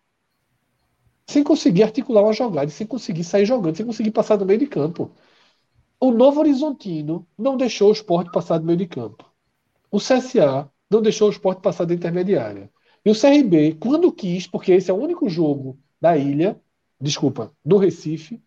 sem 1.26 1.44
conseguir 1.44 1.82
articular 1.82 2.22
uma 2.22 2.32
jogada, 2.32 2.70
sem 2.70 2.86
conseguir 2.86 3.24
sair 3.24 3.48
jogando, 3.48 3.76
sem 3.76 3.88
conseguir 3.88 4.12
passar 4.12 4.36
do 4.36 4.46
meio 4.46 4.60
de 4.60 4.68
campo. 4.68 5.10
O 6.00 6.12
Novo 6.12 6.42
Horizontino 6.42 7.26
não 7.36 7.58
deixou 7.58 7.90
o 7.90 7.94
esporte 7.94 8.32
passar 8.32 8.60
do 8.60 8.68
meio 8.68 8.78
de 8.78 8.86
campo. 8.86 9.26
O 9.90 9.98
CSA 9.98 10.71
não 10.92 11.02
deixou 11.02 11.30
o 11.30 11.32
esporte 11.32 11.62
passar 11.62 11.86
da 11.86 11.94
intermediária. 11.94 12.70
E 13.04 13.10
o 13.10 13.20
CRB, 13.20 13.78
quando 13.80 14.12
quis, 14.12 14.46
porque 14.46 14.74
esse 14.74 14.92
é 14.92 14.94
o 14.94 14.98
único 14.98 15.30
jogo 15.30 15.80
da 16.00 16.18
ilha, 16.18 16.60
desculpa, 17.00 17.52
do 17.64 17.78
Recife, 17.78 18.44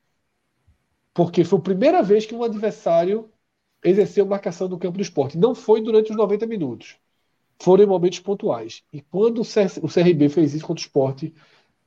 porque 1.14 1.42
foi 1.42 1.58
a 1.58 1.62
primeira 1.62 2.02
vez 2.02 2.26
que 2.26 2.34
um 2.34 2.44
adversário 2.44 3.30
exerceu 3.82 4.26
marcação 4.26 4.68
no 4.68 4.78
campo 4.78 4.98
do 4.98 5.02
esporte. 5.02 5.38
Não 5.38 5.54
foi 5.54 5.80
durante 5.80 6.10
os 6.10 6.16
90 6.16 6.46
minutos. 6.46 6.96
Foram 7.60 7.84
em 7.84 7.86
momentos 7.86 8.20
pontuais. 8.20 8.82
E 8.92 9.00
quando 9.00 9.40
o 9.40 9.88
CRB 9.88 10.28
fez 10.28 10.54
isso 10.54 10.66
contra 10.66 10.82
o 10.82 10.86
esporte, 10.86 11.34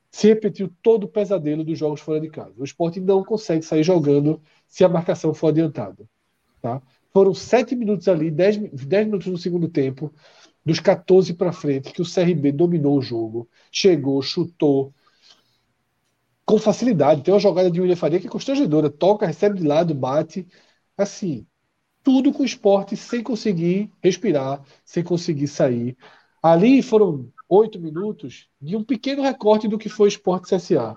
se 0.09 0.27
repetiu 0.27 0.71
todo 0.81 1.03
o 1.03 1.07
pesadelo 1.07 1.63
dos 1.63 1.77
jogos 1.77 2.01
fora 2.01 2.19
de 2.19 2.29
casa. 2.29 2.53
O 2.57 2.63
esporte 2.63 2.99
não 2.99 3.23
consegue 3.23 3.63
sair 3.63 3.84
jogando 3.84 4.41
se 4.67 4.84
a 4.84 4.89
marcação 4.89 5.34
for 5.34 5.49
adiantada. 5.49 6.09
Tá? 6.61 6.81
Foram 7.18 7.34
sete 7.34 7.76
minutos 7.76 8.07
ali, 8.07 8.30
dez, 8.30 8.57
dez 8.57 9.03
minutos 9.07 9.26
no 9.26 9.39
segundo 9.39 9.68
tempo, 9.68 10.14
dos 10.64 10.80
14 10.80 11.34
para 11.34 11.52
frente, 11.52 11.91
que 11.91 11.99
o 11.99 12.06
CRB 12.06 12.52
dominou 12.52 12.95
o 12.95 13.02
jogo, 13.02 13.49
chegou, 13.72 14.22
chutou 14.22 14.94
com 16.45 16.60
facilidade. 16.60 17.23
Tem 17.23 17.34
uma 17.34 17.39
jogada 17.39 17.72
de 17.72 17.81
William 17.81 17.95
Faria 17.95 18.19
que 18.19 18.27
é 18.27 18.30
constrangedora. 18.30 18.88
Toca, 18.88 19.26
recebe 19.26 19.57
de 19.57 19.65
lado, 19.65 19.95
bate. 19.95 20.48
Assim, 20.95 21.48
tudo 22.03 22.31
com 22.31 22.44
esporte 22.44 22.95
sem 22.95 23.23
conseguir 23.23 23.91
respirar, 23.99 24.61
sem 24.85 25.03
conseguir 25.03 25.48
sair. 25.48 25.98
Ali 26.39 26.84
foram 26.84 27.31
oito 27.49 27.80
minutos 27.80 28.48
de 28.61 28.76
um 28.76 28.84
pequeno 28.84 29.23
recorte 29.23 29.68
do 29.68 29.80
que 29.80 29.89
foi 29.89 30.06
o 30.06 30.10
esporte 30.10 30.56
CSA. 30.56 30.95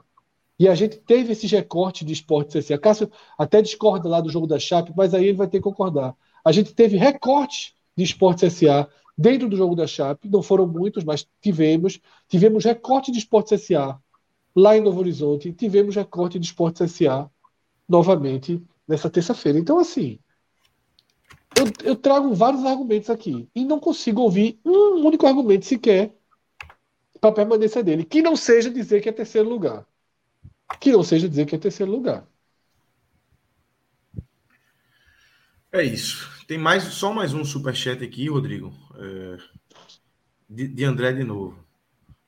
E 0.60 0.68
a 0.68 0.74
gente 0.74 0.98
teve 0.98 1.32
esse 1.32 1.46
recorte 1.46 2.04
de 2.04 2.12
esporte 2.12 2.58
CSA. 2.58 2.76
Cássio 2.76 3.10
até 3.38 3.62
discorda 3.62 4.06
lá 4.06 4.20
do 4.20 4.28
jogo 4.28 4.46
da 4.46 4.58
Chape, 4.58 4.92
mas 4.94 5.14
aí 5.14 5.24
ele 5.24 5.38
vai 5.38 5.48
ter 5.48 5.56
que 5.56 5.64
concordar. 5.64 6.14
A 6.44 6.52
gente 6.52 6.74
teve 6.74 6.98
recorte 6.98 7.74
de 7.96 8.04
esporte 8.04 8.46
CSA 8.46 8.86
dentro 9.16 9.48
do 9.48 9.56
jogo 9.56 9.74
da 9.74 9.86
Chape, 9.86 10.28
não 10.28 10.42
foram 10.42 10.66
muitos, 10.66 11.02
mas 11.02 11.26
tivemos. 11.40 11.98
Tivemos 12.28 12.62
recorte 12.62 13.10
de 13.10 13.18
Esporte 13.18 13.56
SA 13.56 13.98
lá 14.54 14.76
em 14.76 14.82
Novo 14.82 15.00
Horizonte, 15.00 15.50
tivemos 15.50 15.96
recorte 15.96 16.38
de 16.38 16.44
Esporte 16.44 16.86
SA 16.86 17.30
novamente 17.88 18.62
nessa 18.86 19.08
terça-feira. 19.08 19.58
Então, 19.58 19.78
assim, 19.78 20.18
eu, 21.56 21.90
eu, 21.90 21.96
trago 21.96 22.34
vários 22.34 22.66
argumentos 22.66 23.08
aqui 23.08 23.48
e 23.54 23.64
não 23.64 23.80
consigo 23.80 24.20
ouvir 24.20 24.60
um 24.62 25.06
único 25.06 25.26
argumento 25.26 25.64
sequer 25.64 26.14
para 27.18 27.30
a 27.30 27.34
permanência 27.34 27.82
dele, 27.82 28.04
que 28.04 28.20
não 28.20 28.36
seja 28.36 28.70
dizer 28.70 29.00
que 29.00 29.08
é 29.08 29.12
terceiro 29.12 29.48
lugar. 29.48 29.86
Que 30.78 30.92
não 30.92 31.02
seja 31.02 31.28
dizer 31.28 31.47
que 31.47 31.55
é 31.55 31.59
terceiro 31.59 31.90
lugar. 31.90 32.26
É 35.72 35.82
isso. 35.82 36.28
Tem 36.47 36.59
mais, 36.59 36.82
só 36.82 37.12
mais 37.12 37.32
um 37.32 37.44
superchat 37.44 38.02
aqui, 38.02 38.28
Rodrigo. 38.28 38.72
É, 38.97 39.36
de, 40.48 40.68
de, 40.68 40.84
André 40.84 41.12
de 41.12 41.22
novo. 41.22 41.56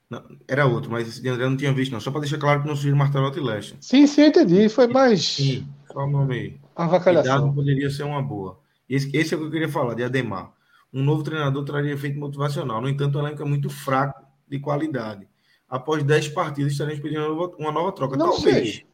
Não, 0.09 0.23
era 0.47 0.66
outro, 0.66 0.90
mas 0.90 1.09
esse 1.09 1.20
de 1.20 1.28
André 1.28 1.48
não 1.48 1.56
tinha 1.56 1.73
visto, 1.73 1.90
não. 1.90 2.01
Só 2.01 2.10
para 2.10 2.20
deixar 2.20 2.39
claro 2.39 2.62
que 2.62 2.69
não 2.69 2.77
surgiu 2.77 2.94
Martelotti 2.94 3.39
e 3.39 3.43
Leste. 3.43 3.77
Sim, 3.81 4.06
sim, 4.06 4.27
entendi. 4.27 4.69
Foi 4.69 4.86
mais. 4.86 5.24
Sim, 5.24 5.66
só 5.93 6.01
o 6.01 6.10
nome 6.10 6.35
aí. 6.35 6.60
Avacalhação. 6.77 7.52
poderia 7.52 7.90
ser 7.90 8.05
uma 8.05 8.23
boa. 8.23 8.60
Esse, 8.89 9.14
esse 9.16 9.35
é 9.35 9.36
o 9.36 9.40
que 9.40 9.47
eu 9.47 9.51
queria 9.51 9.69
falar, 9.69 9.94
de 9.94 10.05
Ademar. 10.05 10.52
Um 10.93 11.02
novo 11.02 11.23
treinador 11.23 11.64
traria 11.64 11.93
efeito 11.93 12.19
motivacional. 12.19 12.81
No 12.81 12.89
entanto, 12.89 13.16
o 13.16 13.20
elenco 13.27 13.43
é 13.43 13.47
muito 13.47 13.70
fraco 13.70 14.23
de 14.47 14.60
qualidade. 14.60 15.27
Após 15.73 16.05
10 16.05 16.28
partidas, 16.28 16.73
estaremos 16.73 17.01
pedindo 17.01 17.20
uma 17.23 17.35
nova, 17.35 17.57
uma 17.59 17.73
nova 17.73 17.93
troca. 17.93 18.15
Não 18.15 18.32
Talvez. 18.32 18.74
Sei. 18.74 18.86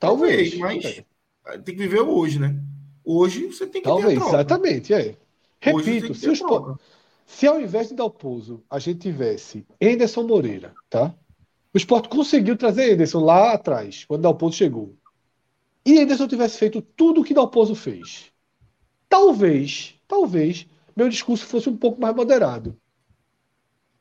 Talvez. 0.00 0.58
Mas 0.58 0.82
tem 1.64 1.76
que 1.76 1.82
viver 1.82 2.00
hoje, 2.00 2.40
né? 2.40 2.60
Hoje 3.04 3.46
você 3.46 3.68
tem 3.68 3.80
que 3.80 3.86
Talvez, 3.88 4.18
ter 4.18 4.28
exatamente. 4.28 4.92
É. 4.92 5.16
Repito, 5.60 6.12
se, 6.12 6.28
os, 6.28 6.42
se 7.24 7.46
ao 7.46 7.60
invés 7.60 7.90
de 7.90 7.94
dar 7.94 8.06
o 8.06 8.10
pouso, 8.10 8.64
a 8.68 8.80
gente 8.80 8.98
tivesse 8.98 9.64
Anderson 9.80 10.24
Moreira, 10.24 10.74
tá? 10.90 11.14
O 11.72 11.78
esporte 11.78 12.08
conseguiu 12.08 12.56
trazer 12.56 12.94
Anderson 12.94 13.20
lá 13.20 13.52
atrás, 13.52 14.04
quando 14.04 14.22
Dalpozo 14.22 14.56
chegou. 14.56 14.92
E 15.86 16.00
Anderson 16.00 16.26
tivesse 16.26 16.58
feito 16.58 16.82
tudo 16.82 17.20
o 17.20 17.24
que 17.24 17.32
Dalpozo 17.32 17.76
fez. 17.76 18.32
Talvez, 19.08 19.94
talvez, 20.08 20.66
meu 20.96 21.08
discurso 21.08 21.46
fosse 21.46 21.68
um 21.68 21.76
pouco 21.76 22.00
mais 22.00 22.16
moderado. 22.16 22.76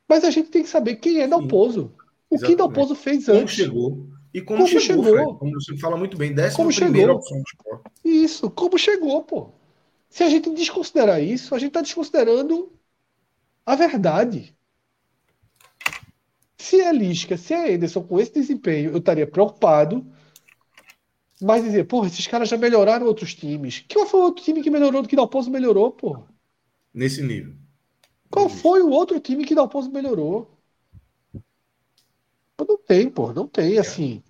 Mas 0.10 0.24
a 0.24 0.32
gente 0.32 0.50
tem 0.50 0.64
que 0.64 0.70
saber 0.70 0.96
quem 0.96 1.20
é 1.20 1.28
Dalpozo. 1.28 1.94
O 2.34 2.36
Exatamente. 2.36 2.58
que 2.58 2.58
Dalpozo 2.58 2.96
fez 2.96 3.30
antes. 3.30 3.38
Como 3.38 3.48
chegou. 3.48 4.08
E 4.34 4.42
como, 4.42 4.66
como 4.66 4.80
chegou, 4.80 5.04
chegou. 5.04 5.36
como 5.36 5.54
você 5.54 5.78
fala 5.78 5.96
muito 5.96 6.18
bem, 6.18 6.34
décima 6.34 6.66
como 6.66 6.76
primeira 6.76 7.14
opção 7.14 7.38
do 7.38 7.44
esporte. 7.44 7.92
Isso, 8.04 8.50
como 8.50 8.78
chegou, 8.80 9.24
pô. 9.24 9.52
Se 10.10 10.24
a 10.24 10.30
gente 10.30 10.50
desconsiderar 10.50 11.22
isso, 11.22 11.54
a 11.54 11.60
gente 11.60 11.70
está 11.70 11.82
desconsiderando 11.82 12.72
a 13.64 13.76
verdade. 13.76 14.56
Se 16.58 16.82
é 16.82 16.92
Lisca, 16.92 17.38
se 17.38 17.54
é 17.54 17.74
Ederson 17.74 18.02
com 18.02 18.20
esse 18.20 18.34
desempenho, 18.34 18.92
eu 18.92 18.98
estaria 18.98 19.28
preocupado. 19.28 20.04
Mas 21.40 21.64
dizer, 21.64 21.84
pô, 21.84 22.04
esses 22.04 22.26
caras 22.26 22.50
já 22.50 22.58
melhoraram 22.58 23.06
outros 23.06 23.36
times. 23.36 23.86
Qual 23.92 24.08
foi 24.08 24.20
o 24.20 24.24
outro 24.24 24.44
time 24.44 24.64
que 24.64 24.72
melhorou 24.72 25.04
do 25.04 25.08
que 25.08 25.16
Dalpozo 25.16 25.52
melhorou, 25.52 25.92
pô? 25.92 26.24
Nesse 26.92 27.22
nível. 27.22 27.54
Qual 28.32 28.50
foi 28.50 28.82
o 28.82 28.90
outro 28.90 29.20
time 29.20 29.46
que 29.46 29.54
Dalpozo 29.54 29.92
melhorou? 29.92 30.58
Não 32.60 32.78
tem, 32.78 33.10
pô, 33.10 33.34
não 33.34 33.48
tem, 33.48 33.78
assim. 33.78 34.24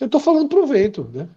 Eu 0.00 0.08
tô 0.08 0.20
falando 0.20 0.48
pro 0.48 0.66
vento, 0.66 1.04
né? 1.12 1.28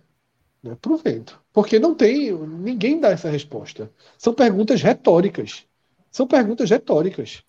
né? 0.63 0.75
Pro 0.81 0.97
vento. 0.97 1.41
Porque 1.51 1.79
não 1.79 1.95
tem, 1.95 2.31
ninguém 2.31 2.99
dá 2.99 3.09
essa 3.09 3.29
resposta. 3.29 3.91
São 4.17 4.33
perguntas 4.33 4.81
retóricas. 4.81 5.65
São 6.11 6.27
perguntas 6.27 6.69
retóricas. 6.69 7.43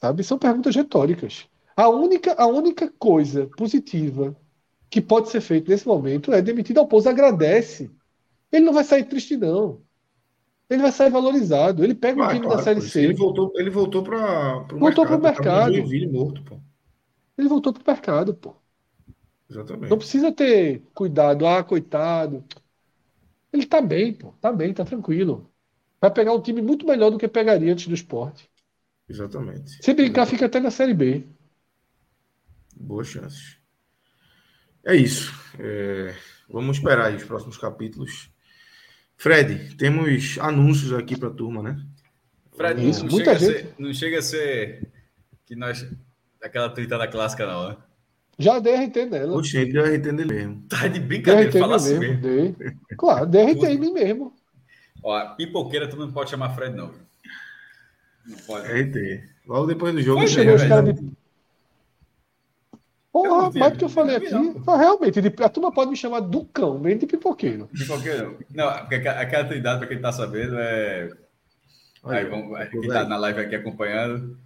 Sabe? 0.00 0.24
São 0.24 0.38
perguntas 0.38 0.74
retóricas. 0.74 1.48
A 1.76 1.88
única, 1.88 2.34
a 2.34 2.46
única 2.46 2.90
coisa 2.98 3.46
positiva 3.56 4.36
que 4.90 5.00
pode 5.00 5.28
ser 5.30 5.40
feita 5.40 5.70
nesse 5.70 5.86
momento 5.86 6.32
é 6.32 6.40
demitir 6.40 6.74
Dalpozo. 6.74 7.08
Agradece. 7.08 7.90
Ele 8.52 8.64
não 8.64 8.72
vai 8.72 8.84
sair 8.84 9.04
triste, 9.04 9.36
não. 9.36 9.82
Ele 10.68 10.82
vai 10.82 10.92
sair 10.92 11.10
valorizado. 11.10 11.84
Ele 11.84 11.94
pega 11.94 12.22
o 12.22 12.28
time 12.28 12.40
claro, 12.40 12.56
da 12.56 12.62
Série 12.62 12.80
C. 12.80 13.02
Ele 13.02 13.14
voltou, 13.14 13.52
ele 13.56 13.70
voltou 13.70 14.02
para 14.02 14.66
o 14.72 14.78
voltou 14.78 15.04
mercado. 15.20 15.72
Mercado. 15.72 16.12
morto, 16.12 16.42
pô. 16.42 16.60
Ele 17.36 17.48
voltou 17.48 17.72
para 17.72 17.82
o 17.82 17.86
mercado, 17.86 18.34
pô. 18.34 18.54
Exatamente. 19.50 19.90
Não 19.90 19.98
precisa 19.98 20.32
ter 20.32 20.82
cuidado. 20.94 21.46
Ah, 21.46 21.62
coitado. 21.62 22.44
Ele 23.52 23.66
tá 23.66 23.80
bem, 23.80 24.12
pô. 24.12 24.32
Tá 24.40 24.52
bem, 24.52 24.72
tá 24.72 24.84
tranquilo. 24.84 25.50
Vai 26.00 26.10
pegar 26.10 26.32
um 26.32 26.40
time 26.40 26.60
muito 26.60 26.86
melhor 26.86 27.10
do 27.10 27.18
que 27.18 27.28
pegaria 27.28 27.72
antes 27.72 27.86
do 27.86 27.94
esporte. 27.94 28.50
Exatamente. 29.08 29.70
Se 29.82 29.92
brincar, 29.92 30.22
Exatamente. 30.22 30.30
fica 30.30 30.46
até 30.46 30.60
na 30.60 30.70
Série 30.70 30.94
B. 30.94 31.24
Boas 32.74 33.06
chances. 33.06 33.58
É 34.84 34.94
isso. 34.94 35.32
É... 35.58 36.14
Vamos 36.48 36.76
esperar 36.76 37.06
aí 37.06 37.16
os 37.16 37.24
próximos 37.24 37.56
capítulos. 37.56 38.30
Fred, 39.16 39.76
temos 39.76 40.38
anúncios 40.40 40.92
aqui 40.92 41.16
para 41.16 41.28
a 41.28 41.32
turma, 41.32 41.62
né? 41.62 41.80
Fred, 42.56 42.88
Isso, 42.88 43.04
não, 43.04 43.12
muita 43.12 43.38
chega 43.38 43.52
gente... 43.52 43.66
ser, 43.66 43.74
não 43.78 43.94
chega 43.94 44.18
a 44.18 44.22
ser 44.22 44.88
que 45.46 45.56
nós. 45.56 45.86
aquela 46.42 46.68
tweetada 46.68 47.08
clássica, 47.08 47.46
não, 47.46 47.68
né? 47.70 47.76
Já 48.38 48.58
dei 48.58 48.74
RT 48.74 49.06
nela. 49.06 49.36
Oxe, 49.36 49.64
deu 49.66 49.84
RT 49.84 50.12
nele 50.12 50.34
mesmo. 50.34 50.62
Tá 50.68 50.88
de 50.88 51.00
brincadeira, 51.00 51.52
fala 51.52 51.76
assim 51.76 51.98
mesmo. 51.98 52.20
Dei. 52.20 52.56
Claro, 52.96 53.26
dei 53.26 53.52
RT 53.52 53.62
em 53.64 53.78
mim 53.78 53.92
mesmo. 53.92 54.34
Ó, 55.02 55.34
pipoqueira 55.36 55.88
tu 55.88 55.96
não 55.96 56.10
pode 56.10 56.30
chamar 56.30 56.54
Fred, 56.54 56.74
não. 56.74 56.92
Não 58.26 58.36
pode. 58.38 58.66
RT. 58.66 59.22
Logo 59.46 59.66
depois 59.66 59.94
do 59.94 60.02
jogo. 60.02 60.20
Foi, 60.20 60.28
chegou 60.28 60.54
os 60.54 60.64
caras 60.64 60.94
de... 60.94 61.12
Porra, 63.14 63.48
mais 63.52 63.72
do 63.72 63.78
que 63.78 63.84
eu 63.84 63.88
falei 63.88 64.16
aqui, 64.16 64.28
não. 64.28 64.76
realmente, 64.76 65.20
a 65.20 65.48
turma 65.48 65.70
pode 65.70 65.88
me 65.88 65.96
chamar 65.96 66.18
do 66.18 66.44
cão, 66.46 66.80
nem 66.80 66.98
de 66.98 67.06
pipoqueiro. 67.06 67.68
Pipoqueiro? 67.72 68.40
Não, 68.52 68.72
porque 68.78 68.96
aquela 68.96 69.44
tua 69.44 69.54
idade, 69.54 69.78
para 69.78 69.86
quem 69.86 70.00
tá 70.00 70.10
sabendo, 70.10 70.56
é. 70.58 71.12
Aí, 72.02 72.24
vamos, 72.24 72.58
quem 72.70 72.88
tá 72.88 73.04
na 73.04 73.16
live 73.16 73.38
aqui 73.38 73.54
acompanhando. 73.54 74.36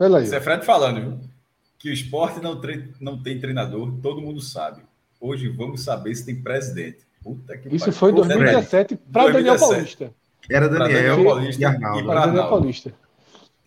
Olha 0.00 0.18
aí. 0.18 0.24
Isso 0.24 0.34
é 0.34 0.40
Fred 0.40 0.64
falando, 0.64 1.00
viu? 1.00 1.20
Que 1.78 1.90
o 1.90 1.92
esporte 1.92 2.40
não, 2.40 2.60
tre... 2.60 2.92
não 3.00 3.22
tem 3.22 3.38
treinador, 3.38 4.00
todo 4.02 4.20
mundo 4.20 4.40
sabe. 4.40 4.82
Hoje 5.20 5.48
vamos 5.48 5.84
saber 5.84 6.12
se 6.16 6.26
tem 6.26 6.42
presidente. 6.42 7.06
Puta 7.22 7.56
que 7.56 7.72
Isso 7.72 7.92
foi 7.92 8.10
em 8.10 8.14
2017 8.16 8.96
para 8.96 9.32
Daniel 9.32 9.56
Paulista. 9.60 10.12
Era 10.50 10.68
Daniel, 10.68 10.88
Daniel 10.88 11.24
Paulista 11.24 11.62
e 11.62 11.64
Arnaldo. 11.64 12.00
e 12.00 12.04
Para 12.04 12.26
Daniel. 12.26 12.48
Paulista. 12.48 12.94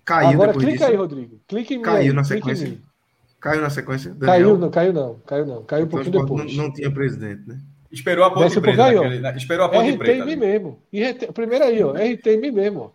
Caiu 0.03 0.30
Agora 0.30 0.51
clica 0.51 0.72
disso. 0.72 0.84
aí, 0.84 0.95
Rodrigo. 0.97 1.39
Clica 1.47 1.73
em 1.73 1.77
mim. 1.77 1.84
Caiu 1.84 2.11
aí, 2.11 2.14
na 2.14 2.26
sequência? 2.26 2.77
Caiu 3.39 3.61
na 3.61 3.69
sequência. 3.69 4.11
Daniel. 4.14 4.27
Caiu, 4.27 4.57
não, 4.57 4.69
caiu 4.72 4.93
não. 4.93 5.19
Caiu 5.26 5.45
não. 5.45 5.64
Caiu 5.64 5.84
um 5.84 5.88
Então, 5.88 5.99
pouquinho 6.03 6.15
Sport 6.23 6.39
depois. 6.39 6.55
não, 6.57 6.64
não 6.65 6.73
tinha 6.73 6.91
presidente, 6.91 7.47
né? 7.47 7.59
Esperou 7.91 8.26
a 8.26 8.31
ponte 8.34 8.59
preta. 8.59 8.77
Naquele- 8.91 9.19
na- 9.19 9.35
Esperou 9.38 9.65
a 9.65 9.69
ponte 9.69 9.91
RT 9.91 9.97
preta. 9.97 10.11
em 10.23 10.26
mim 10.26 10.31
ali. 10.34 10.35
mesmo. 10.35 10.80
RT, 10.93 11.31
primeiro 11.34 11.64
aí, 11.65 11.84
ó. 11.84 11.93
RT 11.93 12.27
em 12.31 12.41
mim 12.41 12.51
mesmo. 12.51 12.80
ó. 12.81 12.91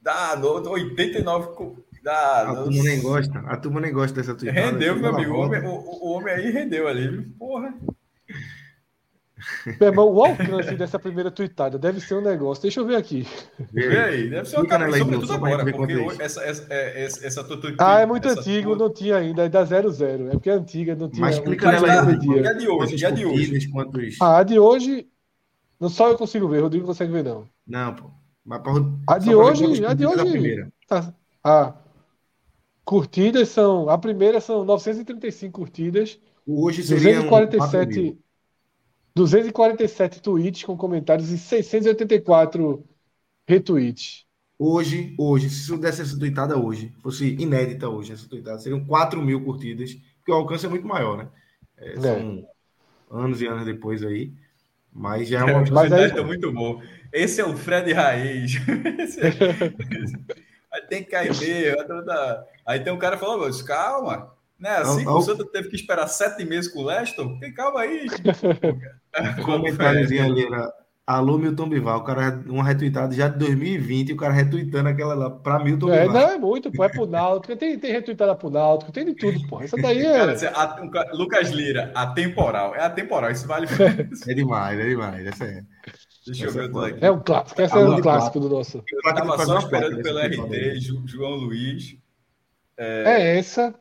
Dá, 0.00 0.36
no, 0.36 0.70
89. 0.70 1.48
co- 1.54 1.76
Dá, 2.02 2.42
A 2.50 2.54
turma 2.62 2.82
nem 2.84 3.00
gosta. 3.02 3.38
A 3.40 3.56
turma 3.56 3.80
nem 3.80 3.92
gosta 3.92 4.14
dessa 4.20 4.34
tweetada. 4.34 4.66
Rendeu, 4.70 4.96
meu 4.96 5.10
amigo. 5.14 5.32
O 5.34 5.40
homem, 5.40 5.60
o, 5.64 5.70
o 5.70 6.12
homem 6.12 6.32
aí 6.34 6.50
rendeu 6.50 6.86
ali. 6.86 7.22
Porra. 7.38 7.74
Meu 9.80 9.88
irmão, 9.90 10.12
o 10.12 10.24
alcance 10.24 10.74
dessa 10.74 10.98
primeira 10.98 11.30
tweetada 11.30 11.78
deve 11.78 12.00
ser 12.00 12.14
um 12.14 12.20
negócio. 12.20 12.62
Deixa 12.62 12.80
eu 12.80 12.86
ver 12.86 12.96
aqui. 12.96 13.26
Vê 13.72 13.98
aí. 13.98 14.30
Deve 14.30 14.48
ser 14.48 14.56
uma 14.60 14.84
aí, 14.84 14.98
sobretudo 14.98 15.32
agora. 15.32 15.58
Porque 15.64 15.72
quanto 15.72 15.90
é 15.92 15.96
hoje- 15.96 16.22
essa, 16.22 16.42
essa, 16.42 16.66
é- 16.70 17.04
essa, 17.04 17.26
essa 17.26 17.44
tua 17.44 17.58
Ah, 17.78 18.00
é 18.00 18.06
muito 18.06 18.28
antigo, 18.28 18.76
tua- 18.76 18.88
não 18.88 18.92
tinha 18.94 19.16
ainda. 19.16 19.44
É 19.44 19.48
da 19.48 19.64
00. 19.64 20.28
É 20.28 20.30
porque 20.32 20.50
é 20.50 20.54
antiga, 20.54 20.94
não 20.96 21.08
tinha. 21.08 21.20
Mas 21.20 21.38
clica 21.38 21.70
nela 21.70 21.86
aí, 21.92 21.98
a 21.98 22.52
de 22.52 22.68
hoje? 22.68 23.04
A 23.06 23.10
de 23.10 23.24
hoje? 23.26 23.68
Ah, 24.20 24.38
a 24.38 24.42
de 24.42 24.58
hoje. 24.58 25.06
Não 25.80 25.88
só 25.88 26.08
eu 26.10 26.18
consigo 26.18 26.48
ver, 26.48 26.60
Rodrigo 26.60 26.82
não 26.84 26.88
consegue 26.92 27.12
ver, 27.12 27.22
não. 27.22 27.48
Não, 27.66 27.94
pô. 27.94 28.10
Mas 28.44 28.60
pra... 28.62 28.72
A 29.06 29.18
de 29.18 29.34
hoje- 29.34 29.84
a 29.84 29.94
de 29.94 30.06
hoje-. 30.06 30.66
Tá. 30.88 31.14
Ah. 31.44 31.74
Curtidas 32.84 33.48
são. 33.50 33.88
A 33.88 33.98
primeira 33.98 34.40
são 34.40 34.64
935 34.64 35.60
curtidas, 35.60 36.18
Hoje 36.46 36.82
seria 36.82 37.20
um 37.20 37.28
4 37.28 37.50
mil. 37.50 37.58
247, 37.60 38.18
247 39.18 40.22
tweets 40.22 40.62
com 40.62 40.76
comentários 40.76 41.30
e 41.30 41.38
684 41.38 42.84
retweets. 43.48 44.24
Hoje, 44.56 45.14
hoje, 45.18 45.50
se 45.50 45.70
eu 45.70 45.78
desse 45.78 46.02
essa 46.02 46.16
tweetada 46.18 46.56
hoje, 46.56 46.92
fosse 47.02 47.34
inédita 47.34 47.88
hoje, 47.88 48.12
essa 48.12 48.28
tweetada, 48.28 48.58
seriam 48.58 48.84
4 48.84 49.20
mil 49.20 49.44
curtidas, 49.44 49.94
porque 50.18 50.30
o 50.30 50.34
alcance 50.34 50.66
é 50.66 50.68
muito 50.68 50.86
maior, 50.86 51.18
né? 51.18 51.28
É, 51.76 51.92
É. 51.94 52.00
são 52.00 52.46
anos 53.10 53.40
e 53.42 53.46
anos 53.46 53.64
depois 53.64 54.04
aí. 54.04 54.32
Mas 54.92 55.28
já 55.28 55.40
é 55.40 55.44
uma. 55.44 55.62
Os 55.62 55.70
Mas 55.70 55.92
aí- 55.92 56.06
estão 56.06 56.24
muito 56.24 56.52
bom. 56.52 56.80
Esse 57.12 57.40
é 57.40 57.44
o 57.44 57.56
Fred 57.56 57.92
Raiz. 57.92 58.52
Esse 58.98 59.20
é- 59.20 59.32
Aí 60.72 60.82
tem 60.88 61.02
que 61.04 61.10
cair 61.10 61.36
meio. 61.38 61.76
Aí 62.66 62.80
tem 62.80 62.92
um 62.92 62.98
cara 62.98 63.16
falando, 63.16 63.40
"Mas 63.42 63.62
calma. 63.62 64.32
Né? 64.58 64.70
Assim 64.70 65.02
que 65.02 65.08
Ao- 65.08 65.18
o 65.18 65.22
Santa 65.22 65.44
teve 65.46 65.68
que 65.68 65.76
esperar 65.76 66.06
sete 66.08 66.44
meses 66.44 66.70
com 66.72 66.80
o 66.80 66.84
Leston, 66.86 67.38
tem 67.38 67.52
calma 67.54 67.80
aí. 67.80 68.06
Comentáriozinho 69.44 70.24
ali 70.24 70.44
era 70.46 70.72
Alô 71.06 71.38
Milton 71.38 71.70
Bival, 71.70 72.00
o 72.00 72.04
cara, 72.04 72.38
uma 72.46 72.62
retweetada 72.62 73.14
já 73.14 73.28
de 73.28 73.38
2020, 73.38 74.10
e 74.10 74.12
o 74.12 74.16
cara 74.16 74.34
retweetando 74.34 74.90
aquela 74.90 75.14
lá 75.14 75.30
pra 75.30 75.58
Milton 75.58 75.90
É, 75.90 76.02
Bival. 76.06 76.14
não, 76.22 76.30
é 76.32 76.38
muito, 76.38 76.70
pô. 76.70 76.84
É 76.84 76.88
pro 76.90 77.06
Náutico. 77.06 77.56
Tem, 77.56 77.78
tem 77.78 77.92
retweetada 77.92 78.34
pro 78.34 78.50
Náutico, 78.50 78.92
tem 78.92 79.06
de 79.06 79.14
tudo, 79.14 79.40
pô. 79.48 79.58
Essa 79.62 79.74
daí 79.78 80.02
Cara, 80.02 80.32
é. 80.32 80.34
assim, 80.34 80.46
a- 80.46 80.78
um 80.82 80.90
ca- 80.90 81.08
Lucas 81.14 81.48
Lira, 81.50 81.90
atemporal. 81.94 82.74
É 82.74 82.82
atemporal, 82.82 83.30
isso 83.30 83.46
vale. 83.46 83.66
É 84.28 84.34
demais, 84.34 84.78
é 84.78 84.84
demais. 84.86 85.26
Essa 85.26 85.44
é. 85.46 85.62
Deixa 86.26 86.44
eu 86.44 86.52
ver 86.52 86.70
é. 87.02 87.06
É 87.06 87.10
um 87.10 87.20
clássico. 87.20 87.62
Essa 87.62 87.78
é 87.78 87.88
um 87.88 88.00
clássico 88.02 88.40
do 88.40 88.48
nosso. 88.50 88.84
Eu 88.92 89.14
tava 89.14 89.46
só 89.46 89.58
esperando 89.60 90.02
tipo 90.02 90.44
RT, 90.44 90.78
João 91.06 91.36
Luiz. 91.36 91.96
É 92.76 93.38
essa. 93.38 93.74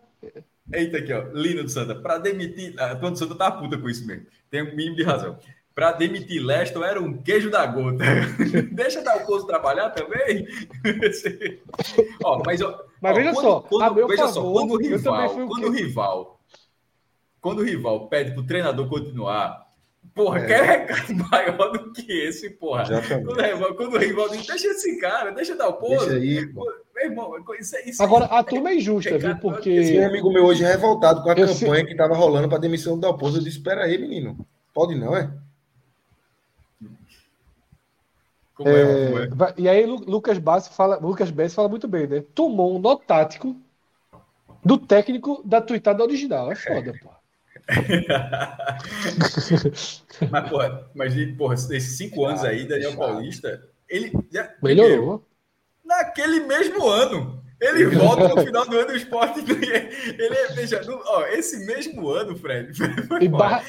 Eita, 0.73 0.97
aqui, 0.97 1.13
ó. 1.13 1.23
Lino 1.33 1.63
do 1.63 1.69
Santa. 1.69 1.95
Para 1.95 2.17
demitir. 2.17 2.73
A 2.79 2.95
turma 2.95 3.11
do 3.11 3.17
Santa 3.19 3.35
tá 3.35 3.51
puta 3.51 3.77
com 3.77 3.89
isso 3.89 4.05
mesmo. 4.05 4.25
Tem 4.49 4.61
um 4.63 4.75
mínimo 4.75 4.95
de 4.95 5.03
razão. 5.03 5.37
Para 5.73 5.91
demitir 5.91 6.43
Leston 6.43 6.83
era 6.83 6.99
um 7.01 7.21
queijo 7.21 7.49
da 7.51 7.65
gota. 7.65 8.03
Deixa 8.73 9.01
dar 9.03 9.17
o 9.17 9.25
curso 9.25 9.45
trabalhar 9.45 9.91
também. 9.91 10.47
ó, 12.23 12.41
mas, 12.45 12.61
ó, 12.61 12.83
Mas 13.01 13.11
ó, 13.11 13.15
veja 13.15 13.33
quando- 13.33 13.45
só, 13.45 13.59
quando- 13.61 13.83
a 13.83 13.93
meu 13.93 14.07
veja 14.07 14.27
favor, 14.27 14.33
só, 14.33 14.51
quando 14.53 14.71
o 14.73 14.77
rival, 14.77 15.35
um 15.37 15.47
quando 15.47 15.67
o 15.67 15.71
rival, 15.71 16.39
quando 17.39 17.59
o 17.59 17.63
rival 17.63 18.07
pede 18.09 18.31
pro 18.33 18.43
treinador 18.45 18.87
continuar, 18.89 19.67
porra, 20.15 20.39
É. 20.39 20.45
quer 20.47 20.63
recado 20.63 21.13
maior 21.29 21.71
do 21.71 21.91
que 21.93 22.11
esse, 22.11 22.49
porra. 22.49 22.81
Exatamente. 22.81 23.25
Quando 23.27 23.37
o 23.39 23.43
rival, 23.43 23.75
quando 23.75 23.93
o 23.93 23.97
rival 23.99 24.29
diz, 24.29 24.47
deixa 24.47 24.67
esse 24.69 24.97
cara, 24.99 25.31
deixa 25.31 25.55
dar 25.55 25.67
o 25.69 25.73
Deixa 25.79 25.95
pouso. 25.97 26.09
aí. 26.15 26.45
pô. 26.47 26.65
Meu 26.97 27.05
irmão, 27.11 27.31
isso, 27.59 27.75
é- 27.75 27.83
isso 27.87 28.01
Agora, 28.01 28.25
a 28.25 28.43
turma 28.43 28.71
é 28.71 28.77
injusta, 28.77 29.19
viu? 29.19 29.31
Esse 29.31 29.39
Porque. 29.39 29.99
amigo 30.03 30.31
meu 30.33 30.45
hoje 30.45 30.63
é 30.63 30.67
revoltado 30.67 31.21
com 31.21 31.29
a 31.29 31.33
Eu 31.33 31.47
campanha 31.47 31.85
que 31.85 31.95
tava 31.95 32.15
rolando 32.15 32.49
pra 32.49 32.57
demissão 32.57 32.95
do 32.95 33.01
Dalpozo. 33.01 33.37
Eu 33.37 33.43
disse: 33.43 33.57
Espera 33.57 33.83
aí, 33.83 33.99
menino. 33.99 34.35
Pode 34.73 34.95
não, 34.95 35.15
é? 35.15 35.31
Como 38.55 38.69
é, 38.69 39.27
como 39.29 39.43
é? 39.43 39.53
E 39.57 39.69
aí, 39.69 39.85
Lu- 39.85 40.03
Lucas 40.07 40.39
Bassi 40.39 40.71
fala, 40.73 40.97
Lucas 40.97 41.29
Bessi 41.29 41.53
fala 41.53 41.69
muito 41.69 41.87
bem, 41.87 42.07
né? 42.07 42.23
Tomou 42.33 42.75
um 42.75 42.79
nó 42.79 42.95
tático 42.95 43.55
do 44.65 44.79
técnico 44.79 45.43
da 45.45 45.61
tuitada 45.61 46.01
original. 46.03 46.51
É 46.51 46.55
foda, 46.55 46.93
pô. 46.99 47.09
Mas, 50.31 50.49
porra, 50.49 50.89
mas, 50.95 51.13
porra, 51.37 51.53
esses 51.53 51.97
cinco 51.97 52.25
anos 52.25 52.43
aí, 52.43 52.65
Daniel 52.67 52.95
Paulista, 52.95 53.61
ele. 53.89 54.11
já- 54.31 54.51
Melhorou. 54.63 55.23
Naquele 55.87 56.41
mesmo 56.41 56.87
ano. 56.87 57.43
Ele 57.59 57.85
volta 57.87 58.27
no 58.27 58.43
final 58.43 58.67
do 58.67 58.77
ano 58.77 58.87
do 58.87 58.95
esporte. 58.95 59.39
Ele 59.39 60.35
é, 60.35 60.47
veja, 60.53 60.81
no- 60.83 61.01
ó, 61.05 61.25
esse 61.27 61.65
mesmo 61.65 62.07
ano, 62.09 62.37
Fred. 62.37 62.73
foi 62.77 62.93
foda. 63.07 63.29
barra... 63.29 63.63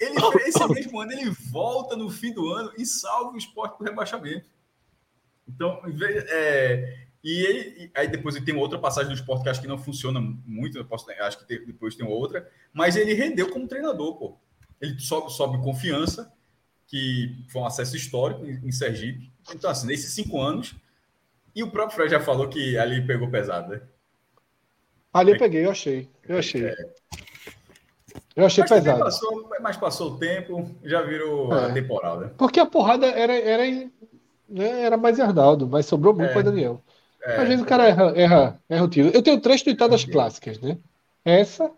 Ele, 0.00 0.14
esse 0.46 0.66
mesmo 0.68 1.00
ano, 1.00 1.12
ele 1.12 1.28
volta 1.50 1.96
no 1.96 2.08
fim 2.08 2.32
do 2.32 2.48
ano 2.54 2.72
e 2.78 2.86
salva 2.86 3.32
o 3.34 3.36
esporte 3.36 3.76
do 3.78 3.84
rebaixamento. 3.84 4.46
Então, 5.48 5.80
é, 6.28 7.06
e 7.24 7.40
ele, 7.44 7.90
aí 7.94 8.06
depois 8.06 8.36
ele 8.36 8.44
tem 8.44 8.54
outra 8.54 8.78
passagem 8.78 9.08
do 9.08 9.14
esporte 9.18 9.42
que 9.42 9.48
acho 9.48 9.60
que 9.60 9.66
não 9.66 9.76
funciona 9.76 10.20
muito, 10.20 10.78
eu 10.78 10.84
posso, 10.84 11.04
acho 11.20 11.38
que 11.38 11.46
tem- 11.48 11.66
depois 11.66 11.96
tem 11.96 12.06
outra, 12.06 12.48
mas 12.72 12.94
ele 12.96 13.12
rendeu 13.12 13.50
como 13.50 13.66
treinador, 13.66 14.16
pô. 14.16 14.38
Ele 14.80 14.98
sobe, 15.00 15.32
sobe 15.32 15.58
confiança, 15.64 16.32
que 16.86 17.44
foi 17.50 17.60
um 17.62 17.66
acesso 17.66 17.96
histórico 17.96 18.46
em, 18.46 18.68
em 18.68 18.70
Sergipe. 18.70 19.32
Então, 19.52 19.68
assim, 19.68 19.86
nesses 19.88 20.12
cinco 20.14 20.40
anos, 20.40 20.76
e 21.54 21.62
o 21.62 21.70
próprio 21.70 21.96
Fred 21.96 22.10
já 22.10 22.20
falou 22.20 22.48
que 22.48 22.76
ali 22.78 23.04
pegou 23.06 23.28
pesado, 23.30 23.70
né? 23.72 23.80
Ali 25.12 25.32
eu 25.32 25.38
peguei, 25.38 25.64
eu 25.66 25.70
achei. 25.70 26.08
Eu 26.28 26.38
achei. 26.38 26.70
Eu 28.36 28.46
achei 28.46 28.62
Mas, 28.62 28.70
pesado. 28.70 29.00
passou, 29.00 29.50
mas 29.60 29.76
passou 29.76 30.12
o 30.12 30.18
tempo, 30.18 30.70
já 30.84 31.02
virou 31.02 31.52
É. 31.54 31.66
a 31.66 31.72
temporal, 31.72 32.20
né? 32.20 32.30
Porque 32.38 32.60
a 32.60 32.66
porrada 32.66 33.06
era, 33.06 33.32
era, 33.36 33.64
né, 34.48 34.82
era 34.82 34.96
mais 34.96 35.18
Arnaldo, 35.18 35.66
mas 35.66 35.86
sobrou 35.86 36.14
muito 36.14 36.30
É. 36.30 36.32
para 36.32 36.42
Daniel. 36.42 36.80
É, 37.22 37.36
Às 37.36 37.48
vezes 37.48 37.62
o 37.64 37.66
cara 37.66 37.88
erra, 37.88 38.12
erra, 38.16 38.60
erra 38.68 38.84
o 38.84 38.88
tiro. 38.88 39.08
Eu 39.12 39.22
tenho 39.22 39.40
três 39.40 39.60
tuitadas 39.62 40.04
clássicas, 40.04 40.60
né? 40.60 40.78
Essa, 41.24 41.70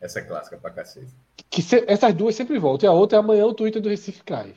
Essa 0.00 0.20
é 0.20 0.22
clássica 0.22 0.56
pra 0.56 0.70
cacete. 0.70 1.12
que 1.50 1.60
se- 1.60 1.84
essas 1.86 2.14
duas 2.14 2.34
sempre 2.34 2.58
voltam. 2.58 2.88
E 2.88 2.90
a 2.90 2.92
outra 2.92 3.18
é 3.18 3.20
amanhã 3.20 3.44
o 3.44 3.52
Twitter 3.54 3.82
do 3.82 3.90
Recife 3.90 4.22
cai. 4.24 4.54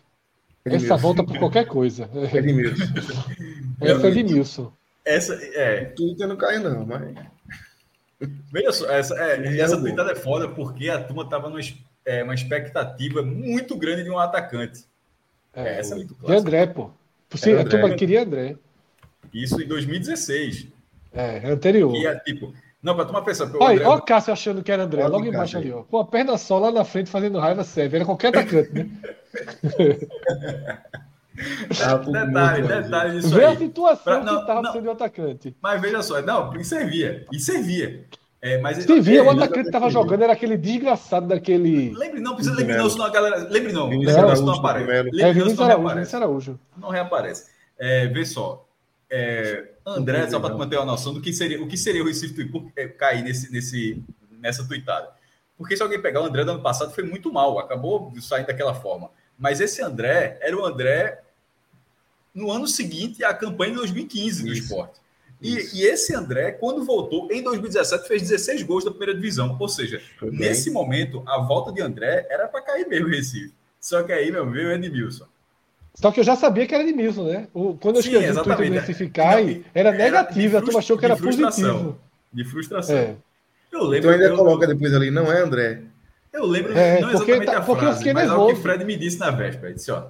Essa 0.63 0.95
volta 0.95 1.23
por 1.23 1.38
qualquer 1.38 1.67
coisa. 1.67 2.09
Edmilson. 2.34 2.85
Essa 3.81 4.07
é 4.07 4.11
de 4.11 4.23
Nilson. 4.23 4.72
Essa, 5.03 5.34
é, 5.35 5.85
Twitter 5.85 6.27
não 6.27 6.35
caiu, 6.35 6.61
não, 6.64 6.85
mas. 6.85 7.15
veja 8.52 8.72
só, 8.72 8.89
essa, 8.89 9.15
é, 9.15 9.60
essa 9.60 9.76
é 9.76 9.77
o 9.77 9.81
tweetada 9.81 10.11
é 10.11 10.15
foda 10.15 10.49
porque 10.49 10.89
a 10.89 11.03
turma 11.03 11.30
tava 11.30 11.49
numa 11.49 11.61
é, 12.06 12.23
uma 12.23 12.34
expectativa 12.34 13.22
muito 13.22 13.77
grande 13.77 14.03
de 14.03 14.10
um 14.10 14.18
atacante. 14.19 14.84
É, 15.53 15.80
essa 15.80 15.93
é 15.93 15.97
muito 15.97 16.14
De 16.14 16.19
clássica. 16.19 16.39
André, 16.41 16.68
pô. 16.68 16.89
Você, 17.30 17.52
Era 17.52 17.61
a 17.61 17.65
turma 17.65 17.85
André. 17.85 17.97
queria 17.97 18.23
André. 18.23 18.56
Isso 19.34 19.61
em 19.61 19.68
2016. 19.68 20.68
É, 21.14 21.38
é 21.38 21.52
anterior. 21.52 21.91
Que 21.93 22.07
é 22.07 22.15
tipo. 22.19 22.53
Não, 22.81 22.95
pra 22.95 23.06
turma 23.06 23.23
pensar. 23.23 23.45
o 23.45 23.64
Olha, 23.64 23.76
André- 23.76 23.85
olha 23.85 23.99
o 23.99 24.02
Cássio 24.06 24.31
achando 24.34 24.64
que 24.64 24.72
era 24.72 24.84
André, 24.84 25.02
Olha 25.02 25.10
o 25.10 25.18
logo 25.18 25.26
embaixo 25.26 25.57
ali, 25.57 25.72
ó. 25.72 25.84
Com 25.84 25.97
a 25.97 26.06
perna 26.06 26.38
só 26.38 26.60
lá 26.60 26.72
na 26.72 26.85
frente 26.85 27.10
fazendo 27.10 27.39
raiva 27.39 27.64
serve. 27.64 27.95
Era 27.97 28.06
qualquer 28.06 28.27
atacante, 28.30 28.72
né? 28.73 28.89
Detalhe, 31.35 32.67
detalhe 32.67 33.19
disso 33.19 33.35
Vê 33.35 33.45
a 33.45 33.49
aí. 33.49 33.57
situação 33.57 34.03
Pra- 34.03 34.23
não, 34.23 34.39
que 34.41 34.47
tava 34.47 34.61
não. 34.61 34.71
sendo 34.73 34.87
o 34.87 34.91
atacante. 34.91 35.55
Mas 35.61 35.81
veja 35.81 36.01
só, 36.01 36.21
não, 36.21 36.55
e 36.55 36.63
servia. 36.63 37.25
E 37.31 37.39
servia. 37.39 38.05
É, 38.41 38.59
mas 38.59 38.77
Se 38.77 39.01
via, 39.01 39.23
o 39.23 39.29
atacante 39.31 39.65
que 39.65 39.71
tava 39.71 39.89
jogando 39.89 40.21
era 40.21 40.33
aquele 40.33 40.55
desgraçado 40.55 41.27
daquele. 41.27 41.91
Lembre 41.95 42.19
não, 42.19 42.35
precisa 42.35 42.55
lembre 42.55 42.77
não, 42.77 42.87
senão 42.87 43.05
a 43.05 43.09
galera. 43.09 43.37
Lembre 43.49 43.73
não, 43.73 43.89
lembre 43.89 43.97
Vinícius 43.97 44.15
não, 44.17 44.23
Araújo, 44.23 44.45
não 44.45 44.53
aparece. 44.53 44.85
Lembre 44.85 45.21
É 45.21 45.33
não, 45.33 45.49
senão 45.49 45.79
não 45.81 46.15
Araújo. 46.21 46.59
Não 46.77 46.89
reaparece. 46.89 47.49
É, 47.79 48.05
vê 48.07 48.23
só. 48.23 48.63
É, 49.09 49.69
André, 49.83 50.29
só 50.29 50.39
para 50.39 50.53
manter 50.55 50.77
uma 50.77 50.85
noção 50.85 51.11
do 51.13 51.21
que 51.21 51.33
seria 51.33 51.59
o 51.61 51.67
que 51.67 51.75
seria 51.75 52.03
o 52.03 52.05
Recife 52.05 52.47
é, 52.75 52.87
cair 52.87 53.23
nesse, 53.23 53.51
nesse, 53.51 54.03
nessa 54.39 54.63
tuitada. 54.67 55.09
Porque 55.57 55.75
se 55.75 55.81
alguém 55.81 55.99
pegar 55.99 56.21
o 56.21 56.25
André 56.25 56.43
do 56.43 56.51
ano 56.51 56.61
passado, 56.61 56.93
foi 56.93 57.03
muito 57.03 57.33
mal, 57.33 57.57
acabou 57.57 58.13
saindo 58.21 58.45
daquela 58.47 58.75
forma. 58.75 59.09
Mas 59.37 59.59
esse 59.59 59.81
André 59.81 60.37
era 60.41 60.55
o 60.55 60.63
André 60.65 61.21
no 62.35 62.51
ano 62.51 62.67
seguinte 62.67 63.23
à 63.23 63.33
campanha 63.33 63.71
de 63.71 63.77
2015 63.77 64.43
do 64.43 64.53
esporte. 64.53 64.99
E, 65.41 65.57
e 65.73 65.83
esse 65.83 66.13
André, 66.15 66.51
quando 66.53 66.83
voltou 66.85 67.27
em 67.31 67.41
2017, 67.41 68.07
fez 68.07 68.21
16 68.23 68.63
gols 68.63 68.83
da 68.83 68.91
primeira 68.91 69.13
divisão. 69.15 69.55
Ou 69.59 69.67
seja, 69.67 70.01
Foi 70.19 70.29
bem. 70.29 70.39
nesse 70.39 70.69
momento, 70.71 71.23
a 71.25 71.39
volta 71.39 71.71
de 71.71 71.81
André 71.81 72.25
era 72.29 72.47
para 72.47 72.61
cair 72.61 72.87
mesmo 72.87 73.07
o 73.07 73.09
Recife. 73.09 73.53
Só 73.79 74.01
que 74.03 74.11
aí, 74.11 74.31
meu, 74.31 74.49
veio 74.49 74.69
o 74.69 74.71
Edmilson. 74.71 75.25
Só 75.93 76.11
que 76.11 76.19
eu 76.19 76.23
já 76.23 76.35
sabia 76.35 76.65
que 76.67 76.73
era 76.75 76.83
Edmilson, 76.83 77.25
né? 77.27 77.47
O, 77.53 77.75
quando 77.75 77.97
eu 77.97 78.01
Sim, 78.03 78.09
escrevi 78.09 78.31
o 78.37 78.43
Twitter 78.43 78.57
do 78.57 79.49
e- 79.49 79.65
era 79.73 79.89
era 79.89 79.97
negativo, 79.97 80.57
a 80.57 80.61
turma 80.61 80.79
achou 80.79 80.97
que 80.97 81.05
era 81.05 81.15
frustra- 81.15 81.45
de 81.47 81.51
frustração. 81.53 81.73
positivo. 81.77 81.99
De 82.33 82.43
frustração. 82.45 82.95
É. 82.97 83.15
Eu 83.71 83.79
lembro. 83.83 83.97
Então 83.97 84.11
ainda 84.11 84.25
eu, 84.25 84.35
coloca 84.35 84.67
depois 84.67 84.93
ali, 84.93 85.11
não 85.11 85.31
é 85.31 85.41
André? 85.41 85.81
eu 86.33 86.45
lembro 86.45 86.73
É, 86.77 86.99
não 86.99 87.11
porque 87.11 87.31
exatamente 87.31 87.45
tá- 87.45 87.57
a 87.57 87.61
porque 87.61 87.81
eu 87.85 87.87
frase, 87.87 87.97
fiquei 87.99 88.13
mas 88.13 88.29
é 88.29 88.33
o 88.33 88.47
que 88.47 88.55
Fred 88.55 88.83
me 88.83 88.97
disse 88.97 89.17
na 89.19 89.31
véspera. 89.31 89.67
Ele 89.67 89.75
disse, 89.75 89.91
ó, 89.91 90.07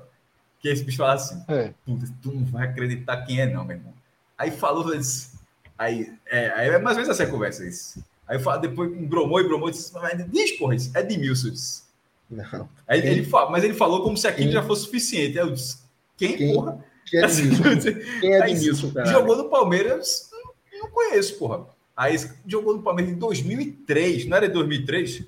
que 0.65 0.73
esse 0.73 0.83
bicho 0.83 0.97
fala 0.97 1.13
assim, 1.13 1.43
É. 1.47 1.73
Puta, 1.85 2.07
tu 2.21 2.31
não 2.31 2.43
vai 2.45 2.67
acreditar 2.67 3.17
quem 3.25 3.39
é, 3.39 3.45
não, 3.45 3.63
meu 3.63 3.77
irmão. 3.77 3.93
Aí 4.37 4.51
falou, 4.51 4.95
disse, 4.97 5.29
aí, 5.77 6.11
é, 6.25 6.49
aí 6.51 6.69
é 6.69 6.79
mais 6.79 6.97
ou 6.97 7.03
menos 7.03 7.09
assim 7.09 7.23
a 7.29 7.31
conversa, 7.31 7.65
isso. 7.65 8.03
Aí 8.27 8.39
fala, 8.39 8.57
depois 8.57 8.91
embromou 8.91 9.39
e 9.39 9.47
bromou, 9.47 9.69
disse, 9.69 9.93
mas 9.93 10.29
diz, 10.31 10.51
porra, 10.53 10.75
isso 10.75 10.91
é 10.97 11.01
eu 11.01 11.33
disse. 11.51 11.83
Não. 12.29 12.67
Aí 12.87 13.01
Quem? 13.01 13.11
ele 13.11 13.23
fala, 13.25 13.51
mas 13.51 13.63
ele 13.63 13.75
falou 13.75 14.01
como 14.01 14.17
se 14.17 14.27
aquilo 14.27 14.47
Quem? 14.47 14.53
já 14.53 14.63
fosse 14.63 14.85
suficiente. 14.85 15.37
Aí 15.37 15.45
eu 15.45 15.53
disse, 15.53 15.77
quem, 16.17 16.35
Quem? 16.35 16.53
porra? 16.53 16.83
Que 17.05 17.17
é 17.17 17.23
Edmilson? 17.23 17.91
Quem 18.19 18.33
é 18.33 18.49
Edmilson, 18.49 18.91
cara? 18.93 19.05
Jogou 19.05 19.37
no 19.37 19.49
Palmeiras, 19.49 20.29
não, 20.31 20.79
não 20.79 20.89
conheço, 20.89 21.37
porra. 21.37 21.67
Aí 21.95 22.17
jogou 22.47 22.75
no 22.75 22.81
Palmeiras 22.81 23.13
em 23.13 23.17
2003, 23.17 24.25
não 24.25 24.37
era 24.37 24.47
em 24.47 24.51
2003? 24.51 25.25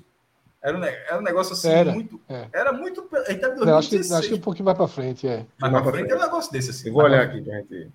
Era 0.60 0.76
um, 0.76 0.84
era 0.84 1.18
um 1.18 1.22
negócio 1.22 1.52
assim, 1.52 1.68
Era, 1.68 1.92
muito. 1.92 2.20
é. 2.28 2.48
Era 2.52 2.72
muito. 2.72 3.08
A 3.12 3.30
gente 3.30 3.40
tá 3.40 3.48
em 3.48 3.56
Não, 3.56 3.78
acho, 3.78 3.88
que, 3.90 3.96
2016. 3.96 4.12
acho 4.12 4.28
que 4.28 4.34
um 4.34 4.40
pouquinho 4.40 4.64
mais 4.64 4.76
pra 4.76 4.88
frente, 4.88 5.26
é. 5.28 5.46
Mas 5.60 5.70
Mais 5.70 5.72
pra 5.72 5.82
pra 5.82 5.92
frente 5.92 6.08
frente. 6.08 6.12
é 6.12 6.16
um 6.22 6.26
negócio 6.26 6.52
desse 6.52 6.70
assim. 6.70 6.88
Eu 6.88 6.94
vou 6.94 7.04
olhar 7.04 7.22
aqui 7.22 7.40
pra 7.40 7.54
gente. 7.58 7.90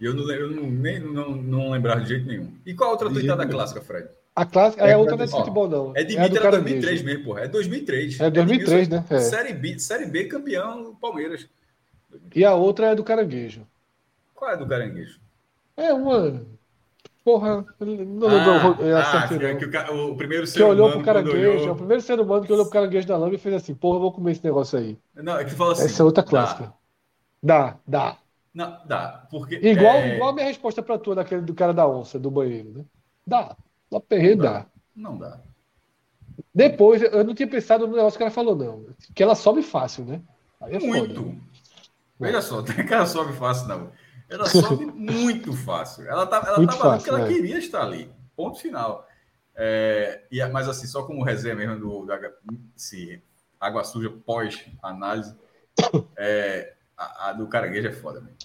E 0.00 0.04
eu, 0.04 0.14
não, 0.14 0.30
eu 0.32 0.50
não, 0.50 0.62
nem, 0.70 0.98
não, 0.98 1.30
não 1.30 1.70
lembrava 1.70 2.00
de 2.00 2.08
jeito 2.08 2.26
nenhum. 2.26 2.52
E 2.64 2.74
qual 2.74 2.88
a 2.88 2.92
outra 2.92 3.10
tuitada 3.10 3.46
clássica, 3.46 3.80
Fred? 3.82 4.08
A 4.34 4.46
clássica 4.46 4.84
É, 4.84 4.92
é, 4.92 4.96
outra 4.96 5.16
não 5.16 5.24
é 5.24 5.26
de 5.26 5.32
futebol, 5.32 5.68
não. 5.68 5.92
É 5.94 6.02
de 6.02 6.18
Mitra 6.18 6.24
era 6.40 6.42
Caranguejo. 6.50 6.80
2003 6.80 7.02
mesmo, 7.02 7.24
porra. 7.24 7.40
É 7.42 7.48
2003. 7.48 8.20
É 8.20 8.30
2003, 8.30 8.88
né? 8.88 9.04
É. 9.10 9.20
Série, 9.20 9.52
B, 9.52 9.78
Série 9.78 10.06
B 10.06 10.24
campeão 10.24 10.94
Palmeiras. 11.00 11.46
E 12.34 12.44
a 12.44 12.54
outra 12.54 12.86
é 12.88 12.94
do 12.94 13.04
Caranguejo. 13.04 13.66
Qual 14.34 14.50
é 14.50 14.56
do 14.56 14.66
Caranguejo? 14.66 15.20
É 15.76 15.92
uma. 15.92 16.44
Porra, 17.22 17.66
não 17.78 17.86
lembro 18.28 18.82
é, 18.82 18.94
ah, 18.94 19.28
que- 19.28 19.34
não. 19.38 19.58
que 19.58 19.92
o, 19.92 20.12
o 20.12 20.16
primeiro 20.16 20.44
Que 20.44 20.50
ser 20.50 20.62
olhou 20.62 20.86
humano 20.86 21.02
pro 21.02 21.04
caranguejo, 21.04 21.36
olhou- 21.36 21.68
é 21.68 21.70
o 21.70 21.76
primeiro 21.76 22.02
ser 22.02 22.18
humano 22.18 22.44
que 22.46 22.52
olhou 22.52 22.64
pro 22.64 22.72
caranguejo 22.72 23.06
da 23.06 23.16
lama 23.18 23.34
e 23.34 23.38
fez 23.38 23.54
assim, 23.54 23.74
porra, 23.74 23.96
eu 23.96 24.00
vou 24.00 24.12
comer 24.12 24.32
esse 24.32 24.44
negócio 24.44 24.78
aí. 24.78 24.98
Não, 25.14 25.36
é 25.38 25.44
que 25.44 25.50
fala 25.50 25.72
assim. 25.72 25.84
Essa 25.84 26.02
é 26.02 26.06
outra 26.06 26.22
dá. 26.22 26.28
clássica. 26.30 26.72
Dá, 27.42 27.76
dá. 27.86 28.16
Não, 28.54 28.78
dá. 28.86 29.26
Porque. 29.30 29.56
Igual, 29.56 29.96
é, 29.96 30.14
igual 30.16 30.30
a 30.30 30.32
minha 30.32 30.46
resposta 30.46 30.82
pra 30.82 30.98
tua 30.98 31.14
daquele 31.14 31.42
do 31.42 31.54
cara 31.54 31.74
da 31.74 31.86
onça, 31.86 32.18
do 32.18 32.30
banheiro, 32.30 32.72
né? 32.72 32.84
Dá. 33.26 33.54
Lá 33.92 34.00
perreio 34.00 34.36
Não 34.36 34.44
dá. 34.44 34.52
dá. 34.52 34.66
Não 34.96 35.18
dá. 35.18 35.40
Depois, 36.54 37.02
eu 37.02 37.22
não 37.22 37.34
tinha 37.34 37.48
pensado 37.48 37.86
no 37.86 37.96
negócio 37.96 38.16
que 38.16 38.22
ela 38.22 38.30
falou, 38.32 38.56
não. 38.56 38.86
Que 39.14 39.22
ela 39.22 39.34
sobe 39.34 39.62
fácil, 39.62 40.04
né? 40.04 40.20
É 40.62 40.78
muito. 40.78 41.22
foda. 41.22 41.36
Veja 42.18 42.42
só, 42.42 42.60
não 42.62 42.74
é 42.76 42.82
que 42.82 42.92
ela 42.94 43.06
sobe 43.06 43.32
fácil, 43.34 43.68
não. 43.68 43.90
Ela 44.30 44.46
sobe 44.48 44.86
muito 44.86 45.52
fácil. 45.52 46.08
Ela 46.08 46.26
tá, 46.26 46.42
ela 46.46 46.56
Muito 46.58 46.70
tava 46.70 46.84
ali 46.92 46.98
porque 46.98 47.10
ela 47.10 47.20
é. 47.22 47.28
queria 47.28 47.58
estar 47.58 47.82
ali. 47.82 48.10
Ponto 48.36 48.60
final. 48.60 49.06
É, 49.56 50.22
e, 50.30 50.44
mas 50.46 50.68
assim, 50.68 50.86
só 50.86 51.02
como 51.02 51.24
resenha 51.24 51.54
mesmo 51.54 51.78
do, 51.78 52.06
da, 52.06 52.18
se 52.76 53.20
água 53.60 53.84
suja 53.84 54.08
pós-análise, 54.24 55.34
é, 56.16 56.74
a, 56.96 57.30
a 57.30 57.32
do 57.32 57.46
caranguejo 57.48 57.88
é 57.88 57.92
foda 57.92 58.20
mesmo. 58.20 58.38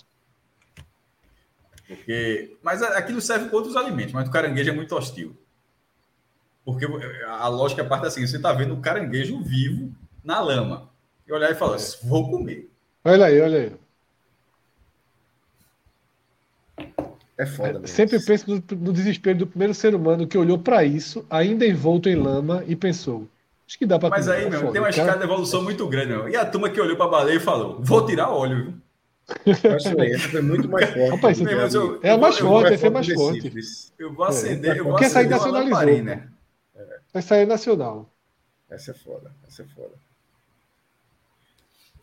Porque, 1.87 2.57
mas 2.63 2.81
a- 2.81 2.97
aquilo 2.97 3.21
serve 3.21 3.47
para 3.47 3.57
outros 3.57 3.75
alimentos, 3.75 4.13
mas 4.13 4.27
o 4.27 4.31
caranguejo 4.31 4.71
é 4.71 4.73
muito 4.73 4.95
hostil. 4.95 5.37
Porque 6.63 6.85
a 7.27 7.47
lógica 7.47 7.85
parte 7.85 8.07
assim, 8.07 8.25
você 8.25 8.37
está 8.37 8.51
vendo 8.51 8.73
o 8.73 8.81
caranguejo 8.81 9.39
vivo 9.43 9.93
na 10.23 10.39
lama. 10.41 10.89
E 11.27 11.31
olhar 11.31 11.51
e 11.51 11.55
falar, 11.55 11.77
vou 12.03 12.29
comer. 12.29 12.69
Olha 13.03 13.25
aí, 13.27 13.39
olha 13.39 13.59
aí. 13.59 13.84
É 17.37 17.45
foda 17.45 17.73
mesmo. 17.73 17.87
Sempre 17.87 18.19
penso 18.19 18.49
no, 18.49 18.63
no 18.77 18.93
desespero 18.93 19.39
do 19.39 19.47
primeiro 19.47 19.73
ser 19.73 19.93
humano 19.93 20.25
que 20.27 20.37
olhou 20.37 20.57
pra 20.57 20.83
isso, 20.85 21.25
ainda 21.29 21.65
envolto 21.65 22.07
em 22.07 22.15
lama, 22.15 22.63
e 22.67 22.75
pensou: 22.75 23.27
acho 23.67 23.77
que 23.77 23.85
dá 23.85 23.99
pra 23.99 24.09
Mas 24.09 24.27
aí, 24.29 24.45
É 24.45 24.49
meu, 24.49 24.59
foda. 24.61 24.71
tem 24.71 24.81
uma 24.81 24.89
escada 24.89 25.17
de 25.17 25.23
evolução 25.25 25.61
muito 25.63 25.85
grande, 25.87 26.07
meu. 26.07 26.29
E 26.29 26.35
a 26.35 26.45
turma 26.45 26.69
que 26.69 26.79
olhou 26.79 26.95
para 26.95 27.05
a 27.07 27.09
baleia 27.09 27.35
e 27.37 27.39
falou: 27.39 27.77
vou 27.81 28.05
tirar 28.05 28.29
óleo, 28.29 28.63
viu? 28.63 28.73
Essa 29.73 30.29
foi 30.29 30.41
muito 30.41 30.69
mais 30.69 30.87
forte. 30.89 31.09
Rapaz, 31.09 31.41
Meu, 31.41 31.57
mas 31.57 31.73
eu- 31.73 31.99
É 32.03 32.11
a 32.11 32.17
mais 32.17 32.37
eu- 32.37 32.45
eu- 32.45 32.51
forte, 32.51 32.63
Muito 32.69 32.73
essa 32.75 32.87
é 32.87 32.89
mais 32.91 33.07
do 33.07 33.13
forte. 33.15 33.47
Recife. 33.49 33.91
Eu 33.97 34.13
vou 34.13 34.25
acender, 34.25 34.77
eu 34.77 34.83
vou 34.83 34.93
Porque 34.93 35.05
essa 35.05 35.19
aí 35.19 35.25
acender 35.25 35.37
nacionalizou, 35.39 35.79
lamparina. 35.79 36.31
Essa 37.13 37.35
aí 37.35 37.41
é 37.41 37.45
nacional. 37.45 38.09
Essa 38.69 38.91
é 38.91 38.93
foda, 38.93 39.31
essa 39.47 39.63
é 39.63 39.65
foda. 39.65 39.93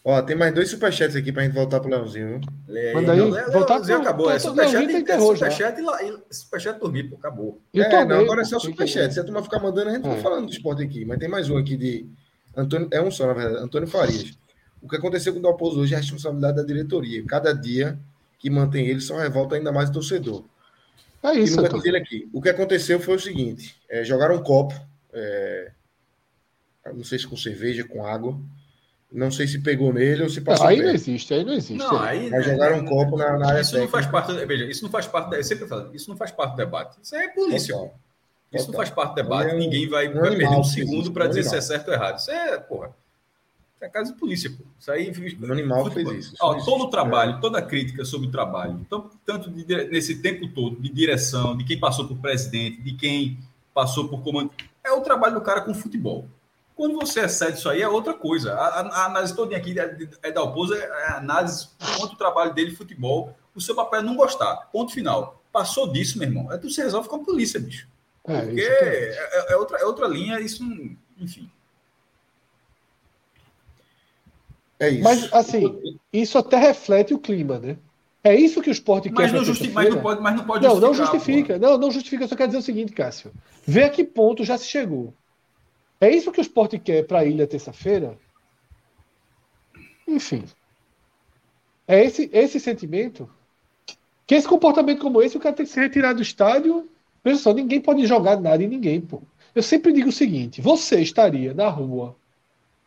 Ó, 0.05 0.21
tem 0.21 0.35
mais 0.35 0.53
dois 0.53 0.69
superchats 0.69 1.15
aqui 1.15 1.31
pra 1.31 1.45
gente 1.45 1.53
voltar 1.55 1.79
pro 1.79 1.89
Leozinho. 1.89 2.41
Lê 2.67 2.93
Manda 2.93 3.13
aí, 3.13 3.21
Léo, 3.21 3.53
voltar 3.53 3.75
Léozinho 3.77 3.99
pro- 4.01 4.09
acabou. 4.09 4.31
É 4.31 4.37
tô- 4.37 4.43
tô- 4.43 4.49
superchat, 4.51 4.75
Leozinho 4.87 5.05
é 5.05 5.07
já. 5.07 5.21
superchat 5.21 5.81
e 5.81 5.85
e 6.31 6.35
superchat 6.35 6.79
dormir, 6.81 7.05
pô, 7.05 7.17
acabou. 7.17 7.61
Eu 7.73 7.85
é, 7.85 7.89
também, 7.89 8.09
não, 8.09 8.25
agora 8.25 8.43
é 8.43 8.45
só 8.45 8.59
superchat. 8.59 9.15
Se 9.15 9.21
a 9.21 9.25
turma 9.25 9.43
ficar 9.43 9.61
mandando, 9.61 9.91
a 9.91 9.95
gente 9.95 10.05
É. 10.05 10.09
vai 10.11 10.21
falando 10.21 10.47
do 10.47 10.53
esporte 10.53 10.83
aqui. 10.83 11.05
Mas 11.05 11.19
tem 11.19 11.29
mais 11.29 11.49
um 11.49 11.57
aqui 11.57 11.77
de. 11.77 12.07
Antônio, 12.57 12.89
é 12.91 13.01
um 13.01 13.11
só, 13.13 13.27
na 13.29 13.33
verdade. 13.33 13.63
Antônio 13.65 13.87
Farias. 13.87 14.37
O 14.83 14.89
que 14.89 14.97
aconteceu 14.97 15.33
com 15.33 15.39
o 15.39 15.43
Dalpozo 15.43 15.79
hoje 15.81 15.95
é 15.95 15.99
responsabilidade 15.99 16.57
da 16.57 16.65
diretoria. 16.65 17.25
Cada 17.25 17.53
dia 17.55 17.97
que 18.41 18.51
mantém 18.51 18.87
ele 18.89 19.01
só 19.01 19.17
revolta 19.17 19.55
ainda 19.55 19.71
mais 19.71 19.89
o 19.89 19.93
torcedor. 19.93 20.45
É 21.23 21.37
E 21.37 21.45
isso, 21.45 21.61
Antônio. 21.61 21.81
dele 21.81 21.99
aqui. 21.99 22.29
O 22.33 22.43
que 22.43 22.49
aconteceu 22.49 22.99
foi 22.99 23.15
o 23.15 23.21
seguinte: 23.21 23.77
é, 23.89 24.03
jogaram 24.03 24.35
um 24.35 24.43
copo, 24.43 24.75
é, 25.13 25.71
não 26.93 27.05
sei 27.05 27.21
se 27.21 27.27
com 27.29 27.37
cerveja, 27.37 27.85
com 27.85 28.05
água. 28.05 28.37
Não 29.13 29.31
sei 29.31 29.47
se 29.47 29.59
pegou 29.61 29.93
nele 29.93 30.23
ou 30.23 30.29
se 30.31 30.41
passou. 30.41 30.67
Aí 30.67 30.77
não 30.79 30.85
perto. 30.85 30.95
existe, 30.95 31.35
aí 31.35 31.45
não 31.45 31.53
existe. 31.53 31.75
Não, 31.77 32.03
é. 32.05 32.09
aí. 32.09 32.31
Mas 32.31 32.47
né, 32.47 32.53
jogaram 32.53 32.79
um 32.79 32.83
né, 32.83 32.89
copo 32.89 33.17
na, 33.19 33.39
na 33.39 33.49
área 33.49 33.61
Isso 33.61 33.77
não 33.79 33.87
faz 33.89 34.07
técnica. 34.07 34.33
parte. 34.35 34.47
Veja, 34.47 34.65
isso 34.65 34.83
não 34.85 34.91
faz 34.91 35.07
parte. 35.07 35.31
da- 35.31 35.37
Eu 35.37 35.45
sempre 35.45 35.67
falo, 35.69 35.91
isso 35.95 36.09
não 36.09 36.17
faz 36.17 36.31
parte 36.31 36.53
do 36.53 36.57
debate. 36.57 36.97
Isso 37.03 37.15
aí 37.15 37.25
é 37.27 37.29
polícia, 37.29 37.75
Total. 37.75 37.89
pô. 37.91 38.57
Isso 38.57 38.67
não 38.69 38.75
faz 38.75 38.91
parte 38.91 39.11
do 39.11 39.15
debate. 39.17 39.51
É 39.51 39.55
um- 39.55 39.59
Ninguém 39.59 39.89
vai, 39.89 40.09
um 40.09 40.15
vai 40.21 40.31
perder 40.31 40.49
um 40.49 40.65
segundo 40.65 41.13
para 41.13 41.27
dizer 41.27 41.43
se 41.45 41.55
é 41.57 41.61
certo 41.61 41.89
ou 41.89 41.95
errado. 41.95 42.19
Isso 42.19 42.31
é, 42.31 42.57
porra. 42.59 42.87
Isso 43.77 43.85
é 43.85 43.89
caso 43.89 44.13
de 44.15 44.19
polícia, 44.19 44.49
pô. 44.51 44.65
Isso 44.79 44.91
aí. 44.91 45.13
Um 45.43 45.53
animal 45.53 45.91
fez 45.91 46.09
isso. 46.09 46.35
Isso 46.35 46.37
Ó, 46.41 46.57
não 46.57 46.65
todo 46.65 46.85
o 46.85 46.89
trabalho, 46.91 47.39
toda 47.41 47.59
a 47.59 47.63
crítica 47.63 48.05
sobre 48.07 48.29
o 48.29 48.31
trabalho, 48.31 48.87
tanto, 48.89 49.11
tanto 49.27 49.51
de 49.51 49.65
nesse 49.91 50.23
tempo 50.23 50.49
todo, 50.49 50.81
de 50.81 50.89
direção, 50.89 51.55
de 51.57 51.65
quem 51.65 51.79
passou 51.79 52.07
por 52.09 52.17
presidente, 52.17 52.81
de 52.81 52.95
quem 52.95 53.39
passou 53.75 54.09
por 54.09 54.23
comando, 54.23 54.51
é 54.85 54.91
o 54.93 55.01
trabalho 55.01 55.35
do 55.35 55.41
cara 55.41 55.61
com 55.63 55.75
futebol. 55.75 56.27
Quando 56.75 56.95
você 56.99 57.21
excede 57.21 57.59
isso 57.59 57.69
aí, 57.69 57.83
é 57.83 57.89
outra 57.89 58.15
coisa. 58.15 58.55
A, 58.55 58.67
a- 58.81 59.03
a 59.03 59.05
análise 59.07 59.35
toda 59.37 59.57
aqui 59.57 59.79
é, 59.79 59.97
é 60.23 60.33
da 60.33 60.43
Oposa, 60.43 60.77
é 60.77 61.09
a 61.13 61.19
análise 61.19 61.69
quanto 61.99 62.15
o 62.15 62.17
trabalho 62.17 62.55
dele, 62.55 62.75
futebol, 62.75 63.35
o 63.55 63.61
seu 63.61 63.75
papel 63.75 64.01
é 64.01 64.03
não 64.03 64.17
gostar. 64.17 64.57
Ponto 64.73 64.93
final. 64.93 65.43
Passou 65.53 65.93
disso, 65.93 66.19
meu 66.19 66.29
irmão. 66.29 66.51
É 66.51 66.57
tu 66.59 66.71
se 66.71 66.83
resolve 66.83 67.09
com 67.09 67.17
a 67.17 67.25
polícia, 67.25 67.61
bicho. 67.61 67.87
É, 68.27 68.41
Porque 68.41 68.61
isso 68.61 68.79
também. 68.79 68.93
é, 68.95 69.53
é 69.53 69.57
outra, 69.57 69.79
é 69.79 69.85
outra 69.85 70.07
linha, 70.09 70.41
isso 70.41 70.65
não. 70.65 70.97
Enfim. 71.21 71.51
É 74.79 74.89
isso. 74.89 75.03
Mas, 75.05 75.33
assim, 75.33 75.99
isso 76.13 76.39
até 76.39 76.57
reflete 76.57 77.15
o 77.15 77.19
clima, 77.19 77.59
né? 77.59 77.77
É 78.25 78.35
isso 78.35 78.63
que 78.63 78.71
o 78.71 78.73
esporte 78.73 79.11
quer. 79.11 79.15
Mas 79.23 79.31
pra 79.31 79.41
não, 79.41 79.45
justi 79.45 79.69
mas 79.71 79.91
não 79.91 80.01
pode, 80.01 80.21
mas 80.21 80.37
não 80.37 80.45
pode 80.45 80.65
Não, 80.67 80.79
não 80.81 80.95
justifica. 80.95 81.59
Não, 81.59 81.77
não 81.77 81.91
justifica. 81.91 82.25
Eu 82.25 82.29
só 82.29 82.37
quero 82.37 82.49
dizer 82.49 82.59
o 82.59 82.63
seguinte, 82.63 82.93
Cássio. 82.93 83.33
Vê 83.67 83.85
a 83.85 83.91
que 83.91 84.05
ponto 84.05 84.45
já 84.45 84.57
se 84.57 84.67
chegou. 84.67 85.13
É 86.03 86.11
isso 86.11 86.33
que 86.33 86.41
o 86.41 86.43
esporte 86.43 86.81
quer 86.81 87.07
para 87.07 87.21
a 87.21 87.25
ilha 87.25 87.47
terça-feira? 87.47 88.19
Enfim. 90.07 90.43
É 91.87 92.05
esse, 92.05 92.29
esse 92.33 92.59
sentimento. 92.59 93.31
Que 94.27 94.35
esse 94.35 94.49
comportamento 94.49 95.01
como 95.01 95.23
esse, 95.23 95.37
o 95.37 95.41
cara 95.41 95.55
tem 95.55 95.65
que 95.65 95.71
se 95.71 95.79
retirar 95.79 96.13
do 96.13 96.21
estádio. 96.21 96.89
Veja 97.23 97.39
só, 97.39 97.53
ninguém 97.55 97.81
pode 97.81 98.05
jogar 98.05 98.41
nada 98.41 98.61
em 98.65 98.67
ninguém, 98.67 99.01
pô. 99.01 99.23
Eu 99.55 99.63
sempre 99.63 99.93
digo 99.93 100.09
o 100.09 100.13
seguinte: 100.13 100.61
você 100.61 101.01
estaria 101.01 101.55
na 101.55 101.69
rua. 101.69 102.17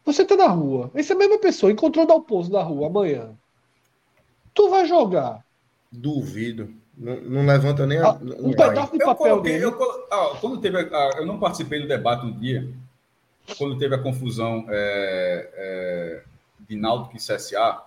Você 0.04 0.26
tá 0.26 0.36
na 0.36 0.48
rua. 0.48 0.92
Essa 0.94 1.16
mesma 1.16 1.40
pessoa 1.40 1.72
encontrou 1.72 2.06
Dalpozo 2.06 2.52
na 2.52 2.62
rua 2.62 2.88
amanhã. 2.88 3.30
Tu 4.54 4.70
vai 4.70 4.86
jogar 4.86 5.42
Duvido. 5.90 6.74
Não, 6.98 7.16
não 7.22 7.46
levanta 7.46 7.86
nem 7.88 7.98
a. 7.98 8.10
Ah, 8.10 8.20
um 8.40 8.52
pedaço 8.52 8.92
de 8.92 9.02
Eu 9.02 9.06
papel 9.08 9.16
coloquei, 9.16 9.54
dele. 9.54 9.66
eu, 9.66 9.72
colo- 9.72 10.06
ah, 10.12 10.38
quando 10.42 10.60
teve 10.60 10.78
a- 10.78 11.12
eu 11.18 11.26
não 11.26 11.40
participei 11.40 11.82
do 11.82 11.88
debate 11.88 12.26
um 12.26 12.32
dia, 12.38 12.70
quando 13.58 13.78
teve 13.78 13.96
a 13.96 14.00
confusão 14.00 14.66
é, 14.70 15.50
é, 15.54 16.24
de 16.68 16.76
Náutico 16.76 17.16
e 17.16 17.20
CSA, 17.20 17.82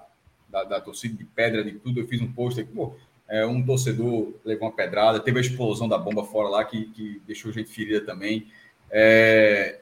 da, 0.48 0.64
da 0.64 0.80
torcida 0.80 1.16
de 1.16 1.24
pedra, 1.24 1.62
de 1.62 1.72
tudo, 1.72 2.00
eu 2.00 2.06
fiz 2.06 2.20
um 2.20 2.32
post 2.32 2.60
aqui, 2.60 2.72
pô, 2.72 2.94
é, 3.28 3.44
um 3.44 3.62
torcedor 3.64 4.32
levou 4.44 4.68
uma 4.68 4.74
pedrada, 4.74 5.20
teve 5.20 5.38
a 5.38 5.42
explosão 5.42 5.88
da 5.88 5.98
bomba 5.98 6.24
fora 6.24 6.48
lá, 6.48 6.64
que, 6.64 6.86
que 6.90 7.20
deixou 7.26 7.52
gente 7.52 7.70
ferida 7.70 8.00
também. 8.00 8.50
É, 8.90 9.80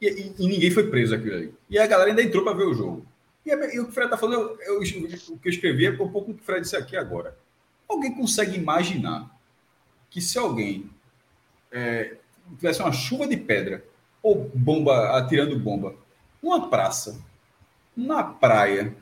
e, 0.00 0.06
e- 0.06 0.34
e 0.38 0.46
ninguém 0.46 0.70
foi 0.70 0.88
preso 0.88 1.14
aquilo 1.14 1.34
ali. 1.34 1.54
E 1.68 1.78
a 1.78 1.86
galera 1.86 2.10
ainda 2.10 2.22
entrou 2.22 2.44
para 2.44 2.52
ver 2.56 2.64
o 2.64 2.74
jogo. 2.74 3.04
E, 3.44 3.50
é- 3.50 3.74
e 3.74 3.80
o 3.80 3.84
que 3.84 3.90
o 3.90 3.92
Fred 3.92 4.06
está 4.06 4.16
falando, 4.16 4.56
eu, 4.60 4.80
eu- 4.80 4.80
o 4.80 5.38
que 5.38 5.48
eu 5.48 5.50
escrevi 5.50 5.86
é 5.86 5.90
um 5.90 5.96
pouco 5.96 6.30
o 6.30 6.34
que 6.34 6.40
o 6.40 6.44
Fred 6.44 6.60
disse 6.60 6.76
aqui 6.76 6.96
agora. 6.96 7.36
Alguém 7.88 8.14
consegue 8.14 8.56
imaginar 8.56 9.28
que 10.10 10.20
se 10.20 10.38
alguém 10.38 10.88
é, 11.72 12.16
tivesse 12.56 12.80
uma 12.80 12.92
chuva 12.92 13.26
de 13.26 13.36
pedra 13.36 13.84
ou 14.28 14.50
bomba 14.54 15.16
atirando 15.16 15.58
bomba 15.58 15.94
numa 16.42 16.68
praça, 16.68 17.18
na 17.96 18.22
praia, 18.22 18.94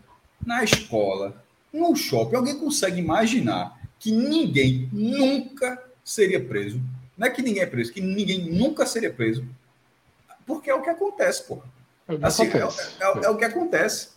na 0.44 0.62
escola, 0.62 1.44
no 1.72 1.94
shopping, 1.94 2.36
alguém 2.36 2.58
consegue 2.58 3.00
imaginar 3.00 3.78
que 3.98 4.10
ninguém 4.12 4.88
nunca 4.92 5.82
seria 6.04 6.42
preso? 6.42 6.80
Não 7.16 7.26
é 7.26 7.30
que 7.30 7.42
ninguém 7.42 7.62
é 7.62 7.66
preso, 7.66 7.92
que 7.92 8.00
ninguém 8.00 8.50
nunca 8.50 8.86
seria 8.86 9.12
preso. 9.12 9.44
Porque 10.46 10.70
é 10.70 10.74
o 10.74 10.82
que 10.82 10.90
acontece, 10.90 11.42
pô. 11.44 11.62
É 12.06 12.14
o 12.14 12.18
que, 12.18 12.24
assim, 12.24 12.46
acontece. 12.46 12.96
É, 13.00 13.04
é, 13.04 13.24
é, 13.24 13.30
o 13.30 13.36
que 13.36 13.44
acontece. 13.44 14.16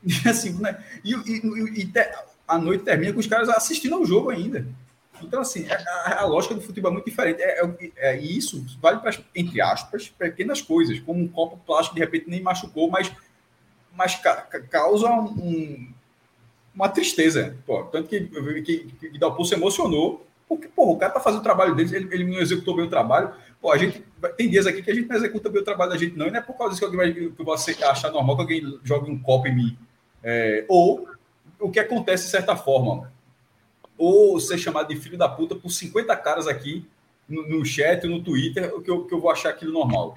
E, 0.00 0.28
assim, 0.28 0.52
né? 0.60 0.80
e, 1.04 1.12
e, 1.12 1.80
e 1.80 1.86
te, 1.86 2.08
a 2.46 2.56
noite 2.56 2.84
termina 2.84 3.12
com 3.12 3.18
os 3.18 3.26
caras 3.26 3.48
assistindo 3.48 3.96
ao 3.96 4.06
jogo 4.06 4.30
ainda. 4.30 4.64
Então, 5.22 5.40
assim, 5.40 5.66
é, 5.66 5.74
a, 5.74 6.22
a, 6.22 6.24
lógica 6.24 6.54
do 6.54 6.60
futebol 6.60 6.90
é 6.90 6.94
muito 6.94 7.06
diferente. 7.06 7.40
É, 7.42 7.64
é, 7.64 7.90
é 7.96 8.20
isso 8.20 8.64
vale 8.80 9.00
para, 9.00 9.16
entre 9.34 9.60
aspas, 9.60 10.08
pequenas 10.08 10.60
coisas, 10.60 11.00
como 11.00 11.20
um 11.22 11.28
copo 11.28 11.56
plástico 11.66 11.94
de 11.94 12.00
repente 12.00 12.28
nem 12.28 12.42
machucou, 12.42 12.90
mas, 12.90 13.10
mas 13.94 14.14
ca, 14.16 14.36
causa 14.70 15.08
um, 15.10 15.92
uma 16.74 16.88
tristeza. 16.88 17.56
Pô, 17.66 17.84
tanto 17.84 18.08
que, 18.08 18.20
que, 18.20 18.78
que, 18.84 19.10
que 19.10 19.18
Dalpo 19.18 19.44
se 19.44 19.54
emocionou, 19.54 20.26
porque 20.48 20.68
pô, 20.68 20.92
o 20.92 20.96
cara 20.96 21.12
tá 21.12 21.20
fazendo 21.20 21.40
o 21.40 21.44
trabalho 21.44 21.74
dele, 21.74 21.94
ele, 21.94 22.08
ele 22.14 22.24
não 22.24 22.40
executou 22.40 22.76
bem 22.76 22.86
o 22.86 22.90
trabalho. 22.90 23.32
Pô, 23.60 23.72
a 23.72 23.78
gente 23.78 24.02
tem 24.36 24.48
dias 24.48 24.66
aqui 24.66 24.82
que 24.82 24.90
a 24.90 24.94
gente 24.94 25.08
não 25.08 25.16
executa 25.16 25.50
bem 25.50 25.60
o 25.60 25.64
trabalho 25.64 25.90
da 25.90 25.98
gente, 25.98 26.16
não, 26.16 26.26
e 26.26 26.30
não 26.30 26.38
é 26.38 26.42
por 26.42 26.56
causa 26.56 26.74
disso 26.74 26.80
que, 26.80 26.96
alguém 26.96 27.12
vai, 27.12 27.30
que 27.30 27.42
você 27.42 27.76
achar 27.84 28.10
normal 28.10 28.36
que 28.36 28.42
alguém 28.42 28.80
jogue 28.84 29.10
um 29.10 29.18
copo 29.18 29.48
em 29.48 29.54
mim. 29.54 29.78
É, 30.22 30.64
ou 30.68 31.08
o 31.60 31.70
que 31.70 31.78
acontece 31.78 32.24
de 32.24 32.30
certa 32.30 32.56
forma 32.56 33.12
ou 33.98 34.38
ser 34.38 34.56
chamado 34.56 34.88
de 34.88 34.96
filho 34.96 35.18
da 35.18 35.28
puta 35.28 35.56
por 35.56 35.70
50 35.70 36.16
caras 36.16 36.46
aqui 36.46 36.88
no, 37.28 37.46
no 37.48 37.64
chat, 37.64 38.06
no 38.06 38.22
Twitter, 38.22 38.70
que 38.80 38.90
eu, 38.90 39.04
que 39.04 39.12
eu 39.12 39.20
vou 39.20 39.30
achar 39.30 39.50
aquilo 39.50 39.72
normal. 39.72 40.16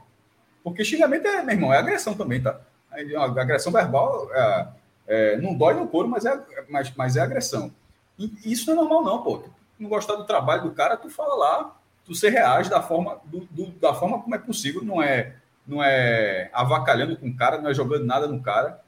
Porque 0.63 0.85
xingamento 0.85 1.27
é, 1.27 1.43
meu 1.43 1.55
irmão, 1.55 1.73
é 1.73 1.77
agressão 1.77 2.13
também, 2.13 2.41
tá? 2.41 2.61
A 2.91 3.23
agressão 3.23 3.71
verbal 3.71 4.29
é, 4.33 4.67
é, 5.07 5.37
não 5.37 5.55
dói 5.55 5.73
no 5.73 5.87
couro, 5.87 6.07
mas 6.07 6.25
é, 6.25 6.39
mas, 6.69 6.93
mas 6.95 7.15
é 7.15 7.21
agressão. 7.21 7.73
E 8.17 8.31
isso 8.45 8.67
não 8.67 8.73
é 8.73 8.87
normal, 8.87 9.03
não, 9.03 9.23
pô. 9.23 9.43
Não 9.79 9.89
gostar 9.89 10.15
do 10.15 10.25
trabalho 10.25 10.63
do 10.63 10.71
cara, 10.71 10.95
tu 10.95 11.09
fala 11.09 11.35
lá, 11.35 11.75
tu 12.05 12.13
se 12.13 12.29
reage 12.29 12.69
da 12.69 12.83
forma, 12.83 13.19
do, 13.25 13.39
do, 13.49 13.67
da 13.71 13.95
forma 13.95 14.21
como 14.21 14.35
é 14.35 14.37
possível, 14.37 14.83
não 14.83 15.01
é, 15.01 15.33
não 15.65 15.83
é 15.83 16.51
avacalhando 16.53 17.17
com 17.17 17.27
o 17.27 17.35
cara, 17.35 17.59
não 17.59 17.71
é 17.71 17.73
jogando 17.73 18.05
nada 18.05 18.27
no 18.27 18.41
cara 18.41 18.79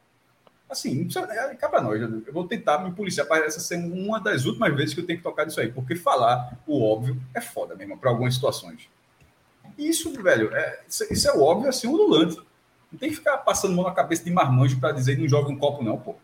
assim, 0.73 1.07
é, 1.29 1.55
cá 1.55 1.69
para 1.69 1.81
nós. 1.81 2.01
Eu 2.01 2.33
vou 2.33 2.47
tentar 2.47 2.79
me 2.79 2.91
policiar 2.91 3.25
para 3.25 3.45
essa 3.45 3.59
ser 3.59 3.77
uma 3.77 4.19
das 4.19 4.45
últimas 4.45 4.75
vezes 4.75 4.93
que 4.93 4.99
eu 4.99 5.05
tenho 5.05 5.19
que 5.19 5.23
tocar 5.23 5.45
nisso 5.45 5.59
aí, 5.59 5.71
porque 5.71 5.95
falar 5.95 6.57
o 6.67 6.83
óbvio 6.83 7.19
é 7.33 7.41
foda 7.41 7.75
mesmo, 7.75 7.97
para 7.97 8.09
algumas 8.09 8.35
situações. 8.35 8.89
Isso, 9.77 10.11
velho, 10.21 10.53
é, 10.53 10.81
isso 10.87 11.27
é 11.27 11.33
o 11.33 11.41
óbvio 11.41 11.69
assim, 11.69 11.87
ondulante. 11.87 12.37
Não 12.91 12.99
tem 12.99 13.09
que 13.09 13.15
ficar 13.15 13.37
passando 13.37 13.75
mão 13.75 13.85
na 13.85 13.91
cabeça 13.91 14.23
de 14.23 14.31
marmanjo 14.31 14.79
para 14.79 14.91
dizer 14.91 15.17
não 15.17 15.27
joga 15.27 15.49
um 15.49 15.57
copo, 15.57 15.83
não, 15.83 15.97
pô. 15.97 16.15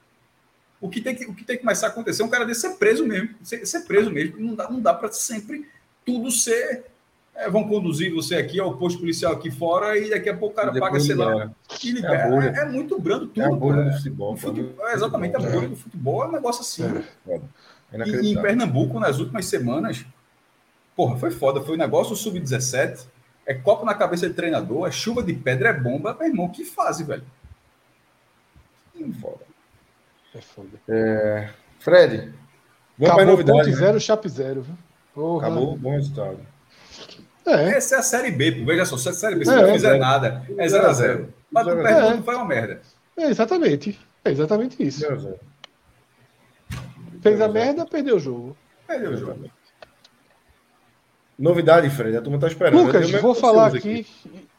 O 0.81 0.87
que, 0.87 1.01
tem 1.01 1.15
que, 1.15 1.25
o 1.25 1.33
que 1.33 1.43
tem 1.43 1.57
que 1.57 1.63
começar 1.63 1.87
a 1.87 1.89
acontecer 1.89 2.21
é 2.21 2.25
um 2.25 2.29
cara 2.29 2.45
desse 2.45 2.61
ser 2.61 2.75
preso 2.75 3.05
mesmo. 3.05 3.35
Ser, 3.43 3.65
ser 3.65 3.81
preso 3.81 4.11
mesmo. 4.11 4.39
Não 4.39 4.55
dá, 4.55 4.69
não 4.69 4.79
dá 4.79 4.93
para 4.93 5.11
sempre 5.11 5.67
tudo 6.05 6.31
ser 6.31 6.85
é, 7.39 7.49
vão 7.49 7.63
conduzir 7.67 8.13
você 8.13 8.35
aqui 8.35 8.59
ao 8.59 8.77
posto 8.77 8.99
policial 8.99 9.31
aqui 9.31 9.49
fora 9.49 9.97
e 9.97 10.09
daqui 10.09 10.27
a 10.27 10.35
pouco 10.35 10.53
o 10.53 10.55
cara 10.55 10.77
paga, 10.77 10.99
sei 10.99 11.15
lá. 11.15 11.49
E 11.81 11.91
libera. 11.91 12.45
É, 12.45 12.59
é, 12.59 12.61
é, 12.63 12.65
muito 12.65 12.99
brando 12.99 13.27
tudo. 13.27 13.41
É 13.41 13.45
a 13.45 13.51
bolha 13.51 13.83
do 13.83 13.93
futebol. 13.93 14.35
futebol 14.35 14.89
é 14.89 14.93
exatamente, 14.93 15.35
a 15.37 15.39
bolha 15.39 15.69
do 15.69 15.75
futebol 15.77 16.23
é 16.23 16.27
um 16.27 16.31
negócio 16.33 16.61
assim. 16.61 16.83
É. 17.29 17.39
E 18.05 18.33
em 18.33 18.41
Pernambuco, 18.41 18.99
nas 18.99 19.19
últimas 19.19 19.45
semanas, 19.45 20.05
porra, 20.97 21.17
foi 21.17 21.31
foda. 21.31 21.61
Foi 21.61 21.75
um 21.75 21.79
negócio 21.79 22.13
sub-17. 22.13 23.07
É 23.45 23.53
copo 23.53 23.85
na 23.85 23.95
cabeça 23.95 24.27
de 24.27 24.35
treinador, 24.35 24.87
é 24.87 24.91
chuva 24.91 25.23
de 25.23 25.33
pedra, 25.33 25.69
é 25.69 25.73
bomba. 25.73 26.15
Meu 26.19 26.27
irmão, 26.27 26.49
que 26.49 26.65
fase, 26.65 27.05
velho. 27.05 27.23
Hum, 28.95 29.13
foda. 29.13 29.45
É 30.35 30.41
foda. 30.41 30.69
É... 30.87 31.49
Fred, 31.79 32.33
vamos 32.97 33.13
Acabou 33.13 33.25
novidade. 33.25 33.59
Ponto 33.59 33.69
né? 33.69 33.75
zero, 33.75 33.99
chape 33.99 34.27
zero. 34.27 34.65
Porra. 35.15 35.47
Acabou, 35.47 35.77
bom 35.77 35.91
resultado. 35.91 36.39
É. 37.45 37.77
Essa 37.77 37.95
é 37.95 37.99
a 37.99 38.03
Série 38.03 38.31
B, 38.31 38.51
pô. 38.51 38.65
veja 38.65 38.85
só, 38.85 38.97
se 38.97 39.09
a 39.09 39.13
Série 39.13 39.35
B, 39.35 39.45
se 39.45 39.51
é, 39.51 39.61
não 39.61 39.73
fizer 39.73 39.95
é. 39.95 39.99
nada, 39.99 40.43
é 40.57 40.67
0x0. 40.67 41.27
Mas 41.51 41.67
o 41.67 41.71
Pernambuco 41.71 42.23
foi 42.23 42.35
uma 42.35 42.45
merda. 42.45 42.81
É 43.17 43.25
exatamente. 43.25 43.99
É 44.23 44.31
exatamente 44.31 44.81
isso. 44.81 45.05
Fez 47.21 47.41
a 47.41 47.47
merda, 47.47 47.85
perdeu 47.85 48.17
o 48.17 48.19
jogo. 48.19 48.57
Perdeu 48.87 49.11
o 49.11 49.17
jogo. 49.17 49.49
Novidade, 51.37 51.89
Fred, 51.89 52.17
a 52.17 52.21
turma 52.21 52.37
tá 52.37 52.47
esperando. 52.47 52.83
Lucas, 52.83 53.09
vou 53.11 53.33
falar 53.33 53.73
aqui, 53.73 54.05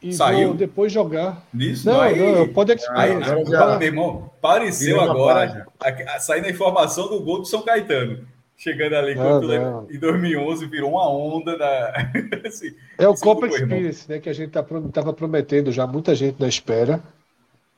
e 0.01 0.11
Saiu? 0.11 0.49
vou 0.49 0.57
depois 0.57 0.91
jogar. 0.91 1.45
Isso, 1.53 1.87
não, 1.87 2.01
aí, 2.01 2.19
não, 2.19 2.47
pode 2.47 2.71
aí, 2.71 3.11
agora, 3.11 3.77
Meu 3.77 3.87
irmão, 3.87 4.31
pareceu 4.41 4.99
agora 4.99 5.67
a, 5.79 6.15
a, 6.15 6.19
saindo 6.19 6.47
a 6.47 6.49
informação 6.49 7.07
do 7.07 7.19
gol 7.19 7.39
do 7.39 7.45
São 7.45 7.61
Caetano 7.61 8.27
chegando 8.61 8.93
ali 8.93 9.15
não, 9.15 9.87
em 9.89 9.97
2011 9.97 10.67
virou 10.67 10.91
uma 10.91 11.09
onda 11.09 11.57
da 11.57 11.93
assim, 12.45 12.75
é 12.95 13.07
o 13.07 13.15
Copa 13.15 13.47
Experience 13.47 14.07
né 14.07 14.19
que 14.19 14.29
a 14.29 14.33
gente 14.33 14.49
estava 14.49 14.91
tá, 14.91 15.13
prometendo 15.13 15.71
já 15.71 15.87
muita 15.87 16.13
gente 16.13 16.39
na 16.39 16.47
espera 16.47 17.01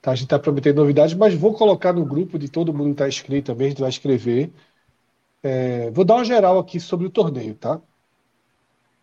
tá? 0.01 0.11
a 0.11 0.15
gente 0.15 0.26
está 0.26 0.38
prometendo 0.38 0.76
novidades 0.76 1.15
mas 1.15 1.34
vou 1.35 1.53
colocar 1.53 1.93
no 1.93 2.03
grupo 2.03 2.38
de 2.38 2.49
todo 2.49 2.73
mundo 2.73 2.88
que 2.88 2.91
está 2.95 3.07
inscrito 3.07 3.53
também 3.53 3.68
a 3.68 3.69
gente 3.69 3.80
vai 3.80 3.89
escrever. 3.89 4.51
É, 5.41 5.89
vou 5.91 6.03
dar 6.03 6.15
uma 6.15 6.26
geral 6.26 6.60
aqui 6.60 6.81
sobre 6.81 7.07
o 7.07 7.10
torneio 7.10 7.55
tá? 7.55 7.80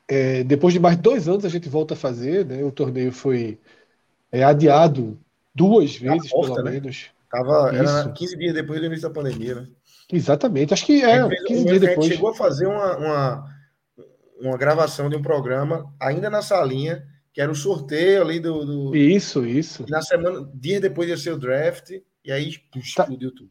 É, 0.07 0.45
depois 0.45 0.75
de 0.75 0.81
mais 0.81 0.97
de 0.97 1.03
dois 1.03 1.29
anos 1.29 1.47
a 1.47 1.49
gente 1.49 1.69
volta 1.71 1.95
a 1.95 1.97
fazer 1.97 2.45
né? 2.45 2.63
O 2.63 2.71
torneio 2.71 3.11
foi 3.11 3.59
é, 4.31 4.45
adiado 4.45 5.19
duas 5.55 5.97
vezes 5.97 6.31
porta, 6.31 6.57
pelo 6.57 6.65
né? 6.67 6.73
menos. 6.73 7.07
Tava, 7.31 7.75
era 7.75 8.11
15 8.11 8.37
dias 8.37 8.53
depois 8.53 8.81
do 8.81 8.87
início 8.87 9.09
da 9.09 9.15
pandemia 9.15 9.55
né 9.55 9.67
Exatamente, 10.13 10.75
acho 10.75 10.85
que 10.85 11.03
é. 11.03 11.29
15 11.47 11.65
dias 11.65 11.81
depois. 11.81 12.07
chegou 12.07 12.31
a 12.31 12.35
fazer 12.35 12.67
uma, 12.67 12.97
uma, 12.97 13.55
uma, 14.41 14.57
gravação 14.59 15.09
de 15.09 15.17
um 15.17 15.23
programa, 15.23 15.93
ainda 16.01 16.29
na 16.29 16.43
salinha, 16.43 17.07
que 17.33 17.41
era 17.41 17.51
o 17.51 17.55
sorteio 17.55 18.23
ali 18.23 18.41
do. 18.41 18.65
do... 18.65 18.97
Isso, 18.97 19.47
isso. 19.47 19.85
E 19.87 19.91
na 19.91 20.03
semana, 20.03 20.51
dias 20.55 20.81
depois 20.81 21.09
ia 21.09 21.17
ser 21.17 21.33
o 21.33 21.39
draft, 21.39 21.91
e 22.25 22.33
aí 22.33 22.57
tá. 22.73 22.79
explodiu 22.79 23.31
tá, 23.31 23.37
tudo. 23.37 23.51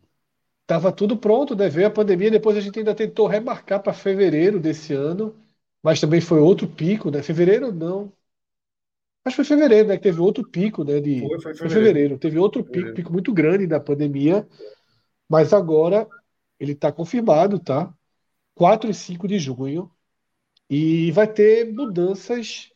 Tava 0.67 0.91
tudo 0.91 1.17
pronto, 1.17 1.55
né? 1.55 1.69
Veio 1.69 1.87
a 1.87 1.91
pandemia, 1.91 2.29
depois 2.29 2.57
a 2.57 2.61
gente 2.61 2.77
ainda 2.77 2.93
tentou 2.93 3.25
remarcar 3.25 3.81
para 3.81 3.93
fevereiro 3.93 4.59
desse 4.59 4.93
ano, 4.93 5.35
mas 5.81 5.99
também 6.01 6.19
foi 6.19 6.39
outro 6.39 6.67
pico, 6.67 7.09
né? 7.09 7.23
Fevereiro 7.23 7.71
não. 7.71 8.11
Acho 9.25 9.37
que 9.37 9.43
foi 9.43 9.57
fevereiro, 9.57 9.87
né? 9.87 9.97
Que 9.97 10.03
teve 10.03 10.19
outro 10.19 10.47
pico, 10.47 10.83
né? 10.83 10.99
De... 10.99 11.19
Foi, 11.21 11.39
foi 11.41 11.53
fevereiro. 11.53 11.57
Foi 11.57 11.69
fevereiro. 11.69 12.17
Teve 12.17 12.37
outro 12.37 12.63
pico, 12.63 12.93
pico 12.93 13.13
muito 13.13 13.33
grande 13.33 13.65
da 13.65 13.79
pandemia. 13.79 14.47
Mas 15.29 15.53
agora 15.53 16.07
ele 16.59 16.73
está 16.73 16.91
confirmado, 16.91 17.59
tá? 17.59 17.93
4 18.55 18.89
e 18.89 18.93
5 18.93 19.27
de 19.27 19.39
junho. 19.39 19.91
E 20.69 21.11
vai 21.11 21.27
ter 21.31 21.71
mudanças 21.73 22.71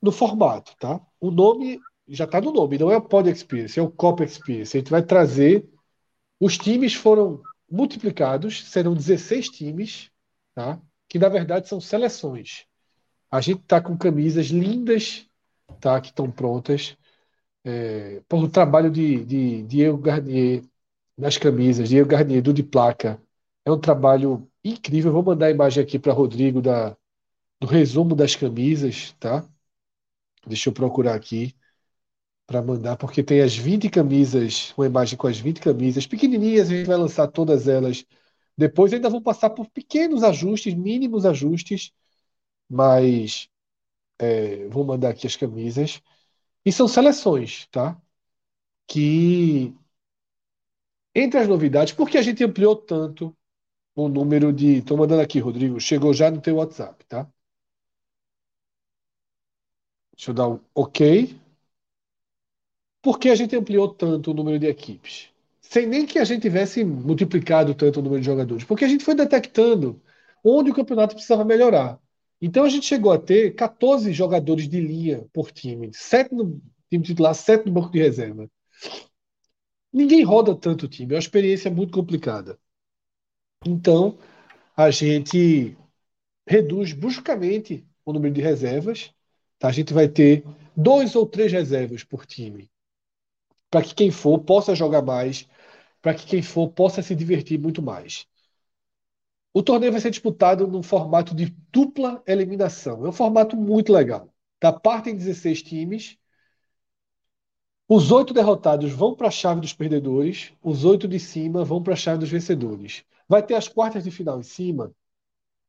no 0.00 0.12
formato, 0.12 0.76
tá? 0.78 1.00
O 1.20 1.30
nome 1.30 1.80
já 2.06 2.24
está 2.24 2.40
no 2.40 2.52
nome, 2.52 2.78
não 2.78 2.90
é 2.90 2.96
o 2.96 3.02
Pod 3.02 3.28
Experience, 3.30 3.78
é 3.78 3.82
o 3.82 3.90
Cop 3.90 4.22
Experience. 4.22 4.76
A 4.76 4.80
gente 4.80 4.90
vai 4.90 5.02
trazer. 5.02 5.68
Os 6.38 6.58
times 6.58 6.94
foram 6.94 7.42
multiplicados, 7.70 8.64
serão 8.70 8.94
16 8.94 9.48
times, 9.48 10.10
tá? 10.54 10.80
Que 11.08 11.18
na 11.18 11.28
verdade 11.28 11.68
são 11.68 11.80
seleções. 11.80 12.66
A 13.30 13.40
gente 13.40 13.62
está 13.62 13.80
com 13.80 13.96
camisas 13.96 14.46
lindas, 14.46 15.26
tá? 15.80 16.00
Que 16.00 16.08
estão 16.08 16.30
prontas. 16.30 16.96
É, 17.64 18.22
por 18.28 18.48
trabalho 18.50 18.90
de, 18.90 19.24
de 19.24 19.62
Diego 19.62 19.98
Garnier, 19.98 20.62
nas 21.16 21.38
camisas, 21.38 21.88
Diego 21.88 22.08
Garnier, 22.08 22.42
do 22.42 22.52
de 22.52 22.62
placa. 22.62 23.20
É 23.64 23.70
um 23.72 23.80
trabalho 23.80 24.48
incrível. 24.64 25.12
vou 25.12 25.22
mandar 25.22 25.46
a 25.46 25.50
imagem 25.50 25.82
aqui 25.82 25.98
para 25.98 26.12
Rodrigo 26.12 26.60
da, 26.60 26.96
do 27.60 27.66
resumo 27.66 28.14
das 28.14 28.36
camisas, 28.36 29.12
tá? 29.20 29.48
Deixa 30.46 30.68
eu 30.68 30.72
procurar 30.72 31.14
aqui 31.14 31.54
para 32.46 32.62
mandar, 32.62 32.96
porque 32.96 33.22
tem 33.22 33.40
as 33.40 33.56
20 33.56 33.88
camisas, 33.88 34.74
uma 34.76 34.86
imagem 34.86 35.16
com 35.16 35.26
as 35.26 35.38
20 35.38 35.60
camisas, 35.60 36.06
pequenininhas, 36.06 36.70
a 36.70 36.74
gente 36.76 36.86
vai 36.86 36.96
lançar 36.96 37.28
todas 37.28 37.68
elas. 37.68 38.04
Depois 38.56 38.92
ainda 38.92 39.08
vão 39.10 39.22
passar 39.22 39.50
por 39.50 39.68
pequenos 39.70 40.22
ajustes, 40.22 40.74
mínimos 40.74 41.24
ajustes, 41.26 41.92
mas 42.68 43.48
é, 44.18 44.68
vou 44.68 44.84
mandar 44.84 45.10
aqui 45.10 45.26
as 45.26 45.36
camisas. 45.36 46.02
E 46.64 46.72
são 46.72 46.88
seleções, 46.88 47.66
tá? 47.70 48.00
Que 48.86 49.74
entre 51.14 51.40
as 51.40 51.48
novidades, 51.48 51.92
por 51.92 52.08
que 52.08 52.18
a 52.18 52.22
gente 52.22 52.42
ampliou 52.44 52.76
tanto 52.76 53.34
o 53.94 54.08
número 54.08 54.52
de. 54.52 54.78
Estou 54.78 54.96
mandando 54.96 55.22
aqui, 55.22 55.38
Rodrigo. 55.38 55.80
Chegou 55.80 56.12
já 56.12 56.30
no 56.30 56.40
teu 56.40 56.56
WhatsApp, 56.56 57.04
tá? 57.06 57.28
Deixa 60.16 60.30
eu 60.30 60.34
dar 60.34 60.48
um 60.48 60.60
OK. 60.74 61.38
Por 63.02 63.18
que 63.18 63.28
a 63.28 63.34
gente 63.34 63.54
ampliou 63.54 63.88
tanto 63.88 64.30
o 64.30 64.34
número 64.34 64.58
de 64.58 64.66
equipes? 64.66 65.28
Sem 65.60 65.86
nem 65.86 66.06
que 66.06 66.18
a 66.18 66.24
gente 66.24 66.42
tivesse 66.42 66.84
multiplicado 66.84 67.74
tanto 67.74 68.00
o 68.00 68.02
número 68.02 68.20
de 68.20 68.26
jogadores. 68.26 68.64
Porque 68.64 68.84
a 68.84 68.88
gente 68.88 69.04
foi 69.04 69.14
detectando 69.14 70.00
onde 70.42 70.70
o 70.70 70.74
campeonato 70.74 71.14
precisava 71.14 71.44
melhorar. 71.44 71.98
Então 72.40 72.64
a 72.64 72.68
gente 72.68 72.86
chegou 72.86 73.12
a 73.12 73.18
ter 73.18 73.54
14 73.54 74.12
jogadores 74.12 74.68
de 74.68 74.80
linha 74.80 75.26
por 75.32 75.50
time. 75.50 75.90
7 75.92 76.34
no 76.34 76.60
time 76.90 77.04
titular, 77.04 77.34
7 77.34 77.66
no 77.66 77.72
banco 77.72 77.90
de 77.90 77.98
reserva. 77.98 78.48
Ninguém 79.94 80.24
roda 80.24 80.56
tanto 80.56 80.88
time, 80.88 81.12
é 81.12 81.16
uma 81.16 81.20
experiência 81.20 81.70
muito 81.70 81.92
complicada. 81.92 82.58
Então, 83.64 84.18
a 84.76 84.90
gente 84.90 85.76
reduz 86.46 86.92
bruscamente 86.92 87.86
o 88.04 88.12
número 88.12 88.34
de 88.34 88.40
reservas. 88.40 89.12
Tá? 89.58 89.68
A 89.68 89.72
gente 89.72 89.94
vai 89.94 90.08
ter 90.08 90.44
dois 90.76 91.14
ou 91.14 91.24
três 91.26 91.52
reservas 91.52 92.02
por 92.02 92.26
time, 92.26 92.68
para 93.70 93.84
que 93.84 93.94
quem 93.94 94.10
for 94.10 94.40
possa 94.40 94.74
jogar 94.74 95.02
mais, 95.02 95.48
para 96.02 96.12
que 96.12 96.26
quem 96.26 96.42
for 96.42 96.68
possa 96.70 97.00
se 97.00 97.14
divertir 97.14 97.58
muito 97.58 97.80
mais. 97.80 98.26
O 99.54 99.62
torneio 99.62 99.92
vai 99.92 100.00
ser 100.00 100.10
disputado 100.10 100.66
num 100.66 100.82
formato 100.82 101.34
de 101.36 101.46
dupla 101.70 102.20
eliminação. 102.26 103.06
É 103.06 103.08
um 103.08 103.12
formato 103.12 103.56
muito 103.56 103.92
legal. 103.92 104.28
Da 104.60 104.72
parte 104.72 105.08
em 105.10 105.16
16 105.16 105.62
times. 105.62 106.18
Os 107.88 108.10
oito 108.10 108.32
derrotados 108.32 108.92
vão 108.92 109.14
para 109.14 109.28
a 109.28 109.30
chave 109.30 109.60
dos 109.60 109.74
perdedores, 109.74 110.52
os 110.62 110.84
oito 110.84 111.06
de 111.06 111.20
cima 111.20 111.64
vão 111.64 111.82
para 111.82 111.92
a 111.92 111.96
chave 111.96 112.18
dos 112.18 112.30
vencedores. 112.30 113.04
Vai 113.28 113.42
ter 113.42 113.54
as 113.54 113.68
quartas 113.68 114.04
de 114.04 114.10
final 114.10 114.40
em 114.40 114.42
cima. 114.42 114.92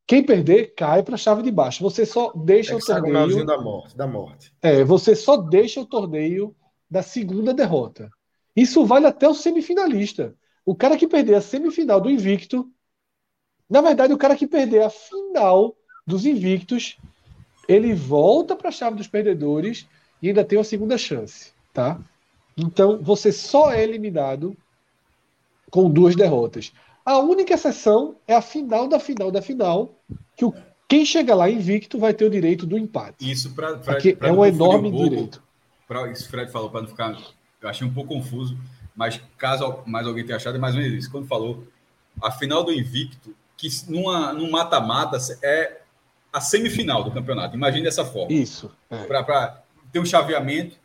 Quem 0.08 0.24
perder 0.24 0.74
cai 0.76 1.04
para 1.04 1.16
a 1.16 1.18
chave 1.18 1.42
de 1.42 1.52
baixo. 1.52 1.84
Você 1.84 2.06
só 2.06 2.32
deixa 2.34 2.76
o 2.76 2.80
torneio 2.80 3.46
da 3.46 3.60
morte, 3.60 3.98
da 3.98 4.08
morte. 4.08 4.54
É, 4.62 4.84
você 4.84 5.16
só 5.16 5.36
deixa 5.36 5.82
o 5.82 5.86
torneio 5.86 6.56
da 6.90 7.02
segunda 7.02 7.54
derrota. 7.54 8.10
Isso 8.56 8.86
vale 8.86 9.08
até 9.08 9.28
o 9.28 9.34
semifinalista. 9.34 10.36
O 10.66 10.76
cara 10.76 10.98
que 10.98 11.08
perder 11.08 11.36
a 11.36 11.42
semifinal 11.42 12.00
do 12.00 12.10
invicto 12.10 12.72
na 13.70 13.82
verdade, 13.82 14.14
o 14.14 14.18
cara 14.18 14.36
que 14.36 14.48
perder 14.48 14.84
a 14.84 14.90
final 14.90 15.76
dos 16.06 16.26
invictos, 16.26 16.98
ele 17.68 17.94
volta 17.94 18.56
para 18.56 18.70
a 18.70 18.72
chave 18.72 18.96
dos 18.96 19.08
perdedores 19.08 19.88
e 20.22 20.28
ainda 20.28 20.46
tem 20.46 20.58
uma 20.58 20.64
segunda 20.64 20.98
chance, 20.98 21.52
tá? 21.76 22.00
Então, 22.58 23.04
você 23.04 23.34
só 23.34 23.72
é 23.72 23.84
eliminado 23.84 24.56
com 25.70 25.90
duas 25.90 26.16
derrotas. 26.16 26.72
A 27.06 27.20
única 27.20 27.54
exceção 27.54 28.16
é 28.26 28.34
a 28.34 28.42
final 28.42 28.88
da 28.88 28.98
final 28.98 29.30
da 29.30 29.42
final, 29.42 29.94
que 30.38 30.46
o, 30.46 30.54
quem 30.88 31.06
chega 31.06 31.36
lá 31.36 31.50
invicto 31.50 32.00
vai 32.00 32.14
ter 32.14 32.26
o 32.26 32.30
direito 32.30 32.66
do 32.66 32.78
empate. 32.78 33.30
Isso 33.30 33.54
para 33.54 33.78
é 34.22 34.32
um 34.32 34.46
enorme 34.46 34.88
um 34.88 35.04
direito. 35.04 35.44
Pra, 35.86 36.10
isso 36.10 36.30
Fred 36.30 36.50
falou 36.50 36.70
para 36.70 36.82
não 36.82 36.88
ficar, 36.88 37.16
eu 37.62 37.70
achei 37.70 37.86
um 37.86 37.94
pouco 37.94 38.16
confuso, 38.16 38.58
mas 38.96 39.22
caso 39.38 39.80
mais 39.86 40.08
alguém 40.08 40.26
tenha 40.26 40.38
achado, 40.38 40.56
é 40.56 40.60
mais 40.60 40.76
ou 40.76 40.82
menos 40.82 40.98
isso. 40.98 41.12
Quando 41.12 41.28
falou 41.28 41.68
a 42.22 42.32
final 42.32 42.64
do 42.64 42.72
invicto 42.72 43.36
que 43.58 43.68
numa, 43.90 44.32
num 44.32 44.50
mata-mata 44.50 45.18
é 45.44 45.82
a 46.32 46.40
semifinal 46.40 47.04
do 47.04 47.12
campeonato. 47.12 47.56
Imagine 47.56 47.84
dessa 47.84 48.06
forma. 48.06 48.32
Isso. 48.32 48.72
É. 48.90 49.04
Para 49.04 49.62
ter 49.92 50.00
um 50.00 50.06
chaveamento 50.06 50.78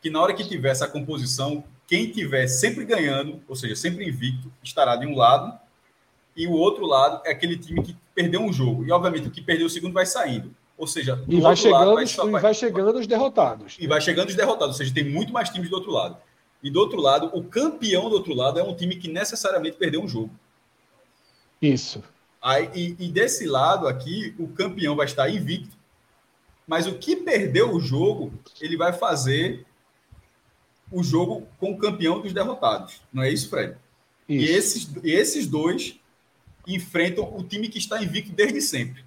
que 0.00 0.10
na 0.10 0.20
hora 0.20 0.34
que 0.34 0.46
tiver 0.46 0.70
essa 0.70 0.86
composição, 0.86 1.64
quem 1.86 2.10
tiver 2.10 2.46
sempre 2.46 2.84
ganhando, 2.84 3.42
ou 3.48 3.56
seja, 3.56 3.74
sempre 3.74 4.06
invicto, 4.06 4.52
estará 4.62 4.96
de 4.96 5.06
um 5.06 5.16
lado, 5.16 5.58
e 6.36 6.46
o 6.46 6.52
outro 6.52 6.86
lado 6.86 7.20
é 7.24 7.32
aquele 7.32 7.56
time 7.56 7.82
que 7.82 7.96
perdeu 8.14 8.40
um 8.40 8.52
jogo. 8.52 8.84
E, 8.84 8.92
obviamente, 8.92 9.26
o 9.26 9.30
que 9.30 9.42
perdeu 9.42 9.66
o 9.66 9.70
segundo 9.70 9.92
vai 9.92 10.06
saindo. 10.06 10.54
Ou 10.76 10.86
seja, 10.86 11.20
e 11.26 11.40
vai 11.40 11.56
chegando, 11.56 11.94
vai, 11.94 12.06
só, 12.06 12.30
vai, 12.30 12.40
vai 12.40 12.54
chegando 12.54 12.98
os 13.00 13.06
derrotados. 13.06 13.76
E 13.80 13.86
vai 13.88 14.00
chegando 14.00 14.28
os 14.28 14.36
derrotados, 14.36 14.76
ou 14.76 14.78
seja, 14.78 14.94
tem 14.94 15.02
muito 15.02 15.32
mais 15.32 15.50
times 15.50 15.68
do 15.68 15.74
outro 15.74 15.90
lado. 15.90 16.16
E 16.62 16.70
do 16.70 16.78
outro 16.78 17.00
lado, 17.00 17.30
o 17.32 17.42
campeão 17.42 18.08
do 18.08 18.14
outro 18.14 18.32
lado 18.32 18.60
é 18.60 18.62
um 18.62 18.74
time 18.74 18.94
que 18.94 19.08
necessariamente 19.08 19.76
perdeu 19.76 20.00
um 20.00 20.08
jogo. 20.08 20.30
Isso. 21.60 22.02
Aí, 22.40 22.70
e, 22.72 22.96
e, 23.00 23.08
desse 23.08 23.46
lado 23.46 23.88
aqui, 23.88 24.34
o 24.38 24.46
campeão 24.46 24.94
vai 24.94 25.06
estar 25.06 25.28
invicto, 25.28 25.76
mas 26.66 26.86
o 26.86 26.94
que 26.94 27.16
perdeu 27.16 27.74
o 27.74 27.80
jogo, 27.80 28.32
ele 28.60 28.76
vai 28.76 28.92
fazer 28.92 29.66
o 30.90 31.02
jogo 31.02 31.46
com 31.58 31.72
o 31.72 31.78
campeão 31.78 32.20
dos 32.20 32.32
derrotados. 32.32 33.00
Não 33.12 33.22
é 33.22 33.30
isso, 33.30 33.48
Fred? 33.50 33.76
Isso. 34.28 34.44
E 34.44 34.56
esses, 34.56 34.90
esses 35.04 35.46
dois 35.46 35.98
enfrentam 36.66 37.24
o 37.36 37.42
time 37.42 37.68
que 37.68 37.78
está 37.78 38.02
invicto 38.02 38.32
desde 38.32 38.60
sempre. 38.60 39.04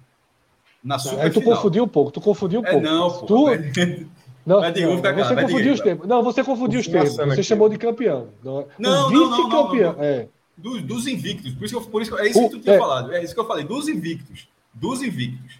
Na 0.82 0.96
Aí 1.20 1.30
tu 1.30 1.40
confundiu 1.40 1.84
um 1.84 1.88
pouco, 1.88 2.10
tu 2.10 2.20
confundiu 2.20 2.60
um 2.60 2.66
é, 2.66 2.70
pouco. 2.72 2.84
Não, 2.84 3.26
tu... 3.26 3.46
Não, 4.44 4.60
não, 4.60 4.70
não 4.70 5.24
você 5.24 5.36
confundiu 5.36 5.72
os 5.72 5.80
termos. 5.80 6.06
Não, 6.08 6.22
você 6.22 6.42
confundiu 6.42 6.80
os 6.80 6.88
termos. 6.88 7.14
Você 7.14 7.22
aqui. 7.22 7.42
chamou 7.44 7.68
de 7.68 7.78
campeão. 7.78 8.30
Não, 8.42 8.66
não, 8.76 9.08
não, 9.08 9.30
não, 9.30 9.48
não, 9.48 9.72
não. 9.72 10.02
É. 10.02 10.28
Dos, 10.56 10.82
dos 10.82 11.06
invictos. 11.06 11.54
Por 11.54 11.64
isso, 11.64 11.74
que 11.74 11.80
eu, 11.80 11.90
por 11.90 12.02
isso 12.02 12.12
que, 12.12 12.20
é 12.20 12.26
isso 12.28 12.42
que 12.42 12.48
tu 12.48 12.60
tinha 12.60 12.74
é. 12.74 12.78
falado. 12.78 13.12
É 13.12 13.22
isso 13.22 13.34
que 13.34 13.38
eu 13.38 13.46
falei. 13.46 13.64
Dos 13.64 13.88
invictos. 13.88 14.48
Dos 14.74 15.00
invictos. 15.00 15.58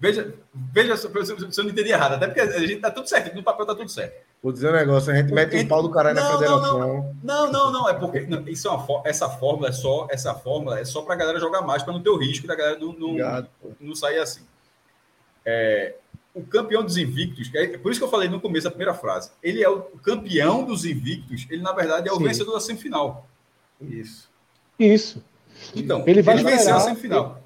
Veja, 0.00 0.34
veja 0.54 0.96
se 0.96 1.06
eu 1.06 1.64
não 1.64 1.70
entendi 1.70 1.90
errado. 1.90 2.14
Até 2.14 2.26
porque 2.26 2.40
a 2.40 2.66
gente 2.66 2.80
tá 2.80 2.90
tudo 2.90 3.06
certo. 3.06 3.34
No 3.36 3.42
papel 3.42 3.66
tá 3.66 3.74
tudo 3.74 3.90
certo. 3.90 4.16
Vou 4.44 4.52
dizer 4.52 4.68
um 4.68 4.72
negócio. 4.72 5.10
A 5.10 5.16
gente 5.16 5.32
mete 5.32 5.56
um 5.56 5.66
pau 5.66 5.82
do 5.82 5.88
caralho 5.88 6.16
não, 6.16 6.22
na 6.22 6.32
federação. 6.38 6.78
Não, 7.22 7.50
não, 7.50 7.50
não. 7.50 7.72
não, 7.72 7.88
É 7.88 7.94
porque 7.94 8.20
não, 8.26 8.46
isso 8.46 8.68
é 8.68 8.70
uma, 8.70 9.02
essa 9.06 9.26
fórmula 9.26 9.70
é 9.70 9.72
só 9.72 10.06
essa 10.10 10.34
fórmula 10.34 10.78
é 10.78 10.84
só 10.84 11.00
pra 11.00 11.14
galera 11.14 11.40
jogar 11.40 11.62
mais, 11.62 11.82
para 11.82 11.94
não 11.94 12.02
ter 12.02 12.10
o 12.10 12.18
risco 12.18 12.46
da 12.46 12.54
galera 12.54 12.78
não, 12.78 12.92
não, 12.92 13.08
Obrigado, 13.08 13.48
não 13.80 13.94
sair 13.94 14.18
assim. 14.18 14.42
É, 15.46 15.94
o 16.34 16.42
campeão 16.42 16.84
dos 16.84 16.98
invictos, 16.98 17.50
é 17.54 17.78
por 17.78 17.90
isso 17.90 17.98
que 17.98 18.04
eu 18.04 18.10
falei 18.10 18.28
no 18.28 18.38
começo 18.38 18.64
da 18.64 18.70
primeira 18.70 18.92
frase, 18.92 19.30
ele 19.42 19.62
é 19.62 19.68
o 19.68 19.80
campeão 19.80 20.62
dos 20.62 20.84
invictos, 20.84 21.46
ele 21.48 21.62
na 21.62 21.72
verdade 21.72 22.10
é 22.10 22.12
o 22.12 22.18
Sim. 22.18 22.24
vencedor 22.24 22.52
da 22.52 22.60
semifinal. 22.60 23.26
Isso. 23.80 24.28
Isso. 24.78 25.24
Então, 25.74 26.04
ele 26.06 26.20
vai 26.20 26.34
ele 26.34 26.44
venceu 26.44 26.76
a 26.76 26.80
semifinal. 26.80 27.42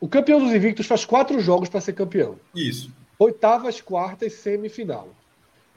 O 0.00 0.08
campeão 0.08 0.38
dos 0.40 0.54
invictos 0.54 0.86
faz 0.86 1.04
quatro 1.04 1.38
jogos 1.40 1.68
para 1.68 1.82
ser 1.82 1.92
campeão. 1.92 2.36
Isso. 2.54 2.90
Oitavas, 3.18 3.82
quartas, 3.82 4.32
semifinal. 4.32 5.10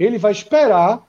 Ele 0.01 0.17
vai 0.17 0.31
esperar 0.31 1.05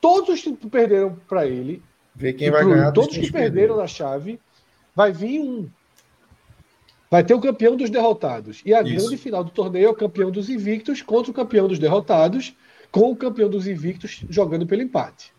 todos 0.00 0.28
os 0.28 0.42
que 0.42 0.52
perderam 0.68 1.16
para 1.28 1.46
ele. 1.46 1.82
Ver 2.14 2.34
quem 2.34 2.50
vai 2.50 2.64
ganhar. 2.64 2.92
Todos 2.92 3.16
que 3.16 3.32
perderam 3.32 3.76
na 3.76 3.86
chave. 3.86 4.38
Vai 4.94 5.12
vir 5.12 5.40
um. 5.40 5.68
Vai 7.10 7.22
ter 7.22 7.34
o 7.34 7.40
campeão 7.40 7.76
dos 7.76 7.88
derrotados. 7.88 8.62
E 8.64 8.74
a 8.74 8.82
Isso. 8.82 8.94
grande 8.94 9.16
final 9.16 9.44
do 9.44 9.50
torneio 9.50 9.86
é 9.86 9.90
o 9.90 9.94
campeão 9.94 10.30
dos 10.30 10.50
invictos 10.50 11.02
contra 11.02 11.30
o 11.30 11.34
campeão 11.34 11.68
dos 11.68 11.78
derrotados, 11.78 12.54
com 12.90 13.10
o 13.10 13.16
campeão 13.16 13.48
dos 13.48 13.66
invictos 13.66 14.24
jogando 14.28 14.66
pelo 14.66 14.82
empate. 14.82 15.32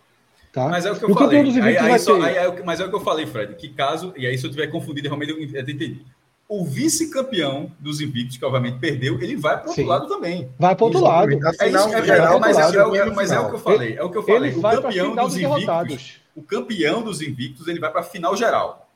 Tá? 0.52 0.70
Mas 0.70 0.86
é 0.86 0.92
o 0.92 0.98
que 0.98 1.06
eu 1.06 1.14
falei. 1.14 1.40
Aí, 1.62 1.78
aí, 1.78 2.00
só, 2.00 2.20
aí, 2.22 2.38
aí, 2.38 2.64
mas 2.64 2.80
é 2.80 2.86
o 2.86 2.90
que 2.90 2.96
eu 2.96 3.02
falei, 3.02 3.28
Fred, 3.28 3.54
que 3.56 3.70
caso, 3.70 4.14
e 4.18 4.26
aí 4.26 4.38
se 4.38 4.46
eu 4.46 4.50
tiver 4.50 4.68
confundido, 4.68 5.08
realmente 5.08 5.32
eu 5.32 5.62
entendi. 5.62 6.02
O 6.50 6.64
vice-campeão 6.64 7.72
dos 7.78 8.00
invictos, 8.00 8.38
que 8.38 8.46
obviamente 8.46 8.80
perdeu, 8.80 9.22
ele 9.22 9.36
vai 9.36 9.58
para 9.58 9.66
o 9.66 9.70
outro 9.70 9.86
lado 9.86 10.08
também. 10.08 10.50
Vai 10.58 10.76
para 10.76 10.84
o 10.84 10.88
outro 10.88 11.02
lado. 11.02 11.32
É 11.32 11.68
isso, 11.68 11.90
é 11.90 12.02
verdade, 12.02 12.40
mas, 12.40 12.58
é, 12.58 12.78
é, 12.78 13.06
mas 13.12 13.32
é, 13.32 13.40
o 13.40 13.50
que 13.50 13.56
eu 13.56 13.60
falei. 13.60 13.96
É 13.98 14.04
o 14.04 14.10
que 14.10 14.18
eu 14.18 14.24
falei. 14.24 14.52
Ele 14.52 14.58
o 14.58 14.62
campeão 14.62 15.16
dos 15.16 15.38
invictos. 15.38 16.22
O 16.34 16.42
campeão 16.42 17.04
dos 17.04 17.22
invictos, 17.22 17.68
ele 17.68 17.80
vai 17.80 17.92
para 17.92 18.00
a 18.00 18.04
final 18.04 18.36
geral. 18.38 18.90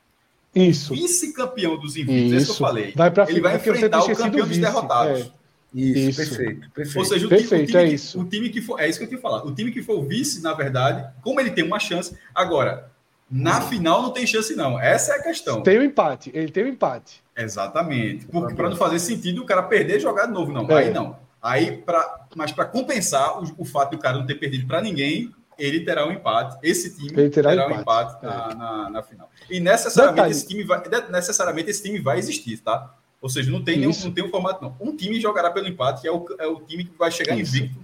Isso. 0.56 0.94
O 0.94 0.95
vice-campeão 0.95 1.78
dos 1.78 1.98
invictos, 1.98 2.23
isso. 2.23 2.34
é 2.34 2.38
isso 2.38 2.45
que 2.45 2.52
eu 2.52 2.68
falei. 2.68 2.94
Vai 2.95 3.11
pra, 3.11 3.30
ele 3.30 3.41
vai 3.41 3.56
enfrentar 3.56 4.03
o 4.03 4.15
campeão 4.15 4.48
dos 4.48 4.57
derrotados. 4.57 5.22
É. 5.22 5.32
Isso, 5.73 6.10
isso, 6.10 6.18
perfeito, 6.18 6.69
perfeito. 6.72 6.99
Ou 6.99 7.06
seja, 7.06 7.26
o, 7.26 7.30
perfeito, 7.30 7.49
time, 7.49 7.64
o, 7.64 7.68
time 7.68 7.84
é 7.84 7.88
que, 7.88 7.95
isso. 7.95 8.19
o 8.19 8.26
time 8.26 8.49
que 8.49 8.61
for. 8.61 8.80
É 8.80 8.90
isso 8.90 8.99
que 8.99 9.06
eu 9.06 9.10
tinha 9.10 9.22
falado. 9.22 9.48
O 9.48 9.56
time 9.56 9.72
que 9.72 9.82
for 9.82 10.06
vice, 10.06 10.41
na 10.41 10.53
verdade, 10.53 11.10
como 11.22 11.40
ele 11.40 11.52
tem 11.52 11.64
uma 11.64 11.80
chance. 11.80 12.18
Agora, 12.36 12.90
na 13.31 13.61
final 13.61 14.01
não 14.01 14.11
tem 14.11 14.27
chance, 14.27 14.55
não. 14.55 14.79
Essa 14.79 15.13
é 15.13 15.15
a 15.19 15.23
questão. 15.23 15.61
Tem 15.61 15.77
o 15.77 15.81
um 15.81 15.83
empate. 15.83 16.29
Ele 16.33 16.51
tem 16.51 16.63
o 16.63 16.67
um 16.67 16.69
empate. 16.69 17.23
Exatamente. 17.35 18.25
Porque 18.25 18.53
para 18.53 18.69
não 18.69 18.75
fazer 18.75 18.99
sentido 18.99 19.41
o 19.41 19.45
cara 19.45 19.63
perder 19.63 19.97
e 19.97 19.99
jogar 19.99 20.25
de 20.25 20.33
novo, 20.33 20.51
não. 20.51 20.69
É. 20.69 20.83
Aí 20.83 20.93
não. 20.93 21.17
Aí, 21.41 21.77
pra, 21.77 22.27
mas 22.35 22.51
para 22.51 22.65
compensar 22.65 23.41
o, 23.41 23.55
o 23.57 23.65
fato 23.65 23.91
do 23.91 23.97
cara 23.97 24.17
não 24.17 24.25
ter 24.25 24.35
perdido 24.35 24.67
para 24.67 24.81
ninguém, 24.81 25.33
ele 25.57 25.79
terá 25.81 26.05
um 26.05 26.11
empate. 26.11 26.57
Esse 26.61 26.95
time 26.95 27.11
ele 27.19 27.29
terá, 27.29 27.51
terá 27.51 27.67
um 27.67 27.79
empate, 27.79 28.17
empate 28.17 28.25
é. 28.25 28.27
na, 28.27 28.55
na, 28.55 28.89
na, 28.89 29.03
final. 29.03 29.29
E 29.49 29.59
necessariamente 29.59 30.31
esse, 30.31 30.47
time 30.47 30.63
vai, 30.63 30.81
necessariamente 31.09 31.69
esse 31.69 31.81
time 31.81 31.99
vai 31.99 32.19
existir, 32.19 32.57
tá? 32.57 32.93
Ou 33.21 33.29
seja, 33.29 33.51
não 33.51 33.63
tem, 33.63 33.77
nenhum, 33.77 33.91
não 34.03 34.11
tem 34.11 34.23
um 34.23 34.29
formato, 34.29 34.63
não. 34.63 34.75
Um 34.79 34.95
time 34.95 35.19
jogará 35.21 35.51
pelo 35.51 35.67
empate, 35.67 36.01
que 36.01 36.07
é 36.07 36.11
o, 36.11 36.25
é 36.39 36.47
o 36.47 36.61
time 36.61 36.85
que 36.85 36.97
vai 36.97 37.11
chegar 37.11 37.37
Isso. 37.37 37.55
invicto. 37.55 37.79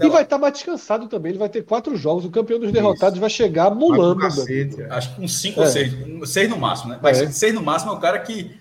E 0.00 0.04
lá. 0.04 0.12
vai 0.12 0.22
estar 0.24 0.38
mais 0.38 0.52
descansado 0.52 1.06
também. 1.06 1.30
Ele 1.30 1.38
vai 1.38 1.48
ter 1.48 1.62
quatro 1.62 1.96
jogos. 1.96 2.24
O 2.24 2.30
campeão 2.30 2.58
dos 2.58 2.72
derrotados 2.72 3.14
Isso. 3.14 3.20
vai 3.20 3.30
chegar 3.30 3.70
mulando. 3.70 4.20
Cacete, 4.20 4.82
é. 4.82 4.90
Acho 4.90 5.14
que 5.14 5.22
uns 5.22 5.40
cinco 5.40 5.60
é. 5.60 5.64
ou 5.64 5.68
seis. 5.70 5.92
Seis 6.24 6.50
no 6.50 6.58
máximo, 6.58 6.90
né? 6.90 6.98
Mas 7.00 7.20
é. 7.20 7.30
seis 7.30 7.54
no 7.54 7.62
máximo 7.62 7.92
é 7.92 7.94
o 7.94 8.00
cara 8.00 8.18
que 8.18 8.58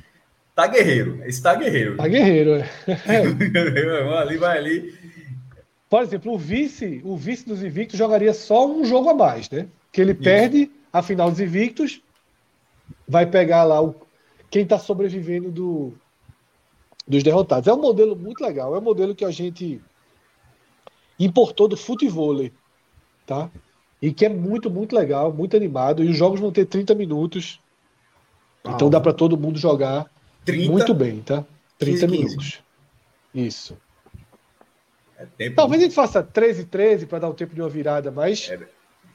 tá 0.54 0.68
guerreiro. 0.68 1.22
Esse 1.26 1.42
tá 1.42 1.56
guerreiro. 1.56 1.98
Tá 1.98 2.08
guerreiro, 2.08 2.56
é. 2.56 2.70
ali 4.20 4.38
vai 4.38 4.58
ali. 4.58 4.94
Por 5.90 6.04
exemplo, 6.04 6.34
o 6.34 6.38
vice, 6.38 7.02
o 7.04 7.18
vice 7.18 7.46
dos 7.46 7.64
invictos 7.64 7.98
jogaria 7.98 8.34
só 8.34 8.68
um 8.68 8.86
jogo 8.86 9.10
a 9.10 9.14
mais, 9.14 9.50
né? 9.50 9.68
Que 9.92 10.02
ele 10.02 10.12
Isso. 10.12 10.22
perde 10.22 10.72
a 10.94 11.02
final 11.02 11.32
dos 11.32 11.40
invictos, 11.40 12.02
vai 13.08 13.26
pegar 13.26 13.64
lá 13.64 13.82
o, 13.82 13.96
quem 14.50 14.64
está 14.64 14.78
sobrevivendo 14.78 15.52
do, 15.52 15.94
dos 17.08 17.24
derrotados. 17.24 17.68
É 17.68 17.74
um 17.74 17.82
modelo 17.82 18.16
muito 18.16 18.44
legal, 18.44 18.76
é 18.76 18.80
um 18.80 18.82
modelo 18.82 19.16
que 19.16 19.26
a 19.26 19.32
gente 19.32 19.82
importou 21.20 21.68
do 21.68 21.78
futebol, 21.78 22.50
tá? 23.26 23.50
E 24.02 24.12
que 24.12 24.26
é 24.26 24.30
muito, 24.30 24.70
muito 24.70 24.96
legal, 24.96 25.32
muito 25.34 25.56
animado. 25.56 26.04
E 26.04 26.10
os 26.10 26.18
jogos 26.18 26.40
vão 26.40 26.52
ter 26.52 26.66
30 26.66 26.94
minutos. 26.94 27.60
Então 28.66 28.90
dá 28.90 29.00
para 29.00 29.14
todo 29.14 29.38
mundo 29.38 29.58
jogar 29.58 30.06
30? 30.44 30.72
muito 30.72 30.94
bem, 30.94 31.22
tá? 31.22 31.46
30 31.78 32.08
15, 32.08 32.08
minutos. 32.08 32.60
Isso. 33.34 33.78
É 35.18 35.26
tempo... 35.38 35.56
Talvez 35.56 35.82
a 35.82 35.86
gente 35.86 35.96
faça 35.96 36.22
13 36.22 36.66
13 36.66 37.06
para 37.06 37.20
dar 37.20 37.30
um 37.30 37.34
tempo 37.34 37.56
de 37.56 37.62
uma 37.62 37.70
virada, 37.70 38.12
mas. 38.12 38.50
É 38.50 38.58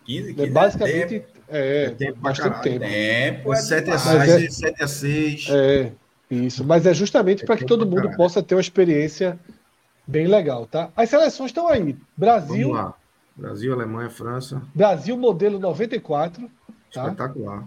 15, 0.04 0.34
15 0.34 0.50
basicamente. 0.50 1.14
É 1.16 1.24
É, 1.48 1.84
É 1.86 1.90
tempo 1.90 2.20
bastante 2.20 2.62
tempo. 2.62 2.80
Tempo 2.80 3.52
é 3.52 3.56
7 3.56 3.90
a 3.90 3.96
demais. 3.96 4.30
6, 4.30 4.44
é- 4.44 4.50
7 4.50 4.82
a 4.82 4.88
6. 4.88 5.46
É, 5.50 5.92
isso. 6.30 6.64
Mas 6.64 6.86
é 6.86 6.94
justamente 6.94 7.42
É 7.42 7.46
para 7.46 7.56
que 7.56 7.62
tempo 7.62 7.68
todo 7.68 7.84
mundo 7.86 8.02
caralho. 8.02 8.16
possa 8.16 8.42
ter 8.42 8.54
uma 8.54 8.60
experiência 8.60 9.38
bem 10.10 10.26
legal, 10.26 10.66
tá? 10.66 10.90
As 10.96 11.08
seleções 11.08 11.50
estão 11.50 11.68
aí. 11.68 11.80
Vamos 11.80 11.96
Brasil, 12.16 12.72
lá. 12.72 12.94
Brasil, 13.36 13.72
Alemanha, 13.72 14.10
França. 14.10 14.60
Brasil 14.74 15.16
modelo 15.16 15.58
94, 15.58 16.50
tá? 16.92 17.04
Espetacular. 17.04 17.64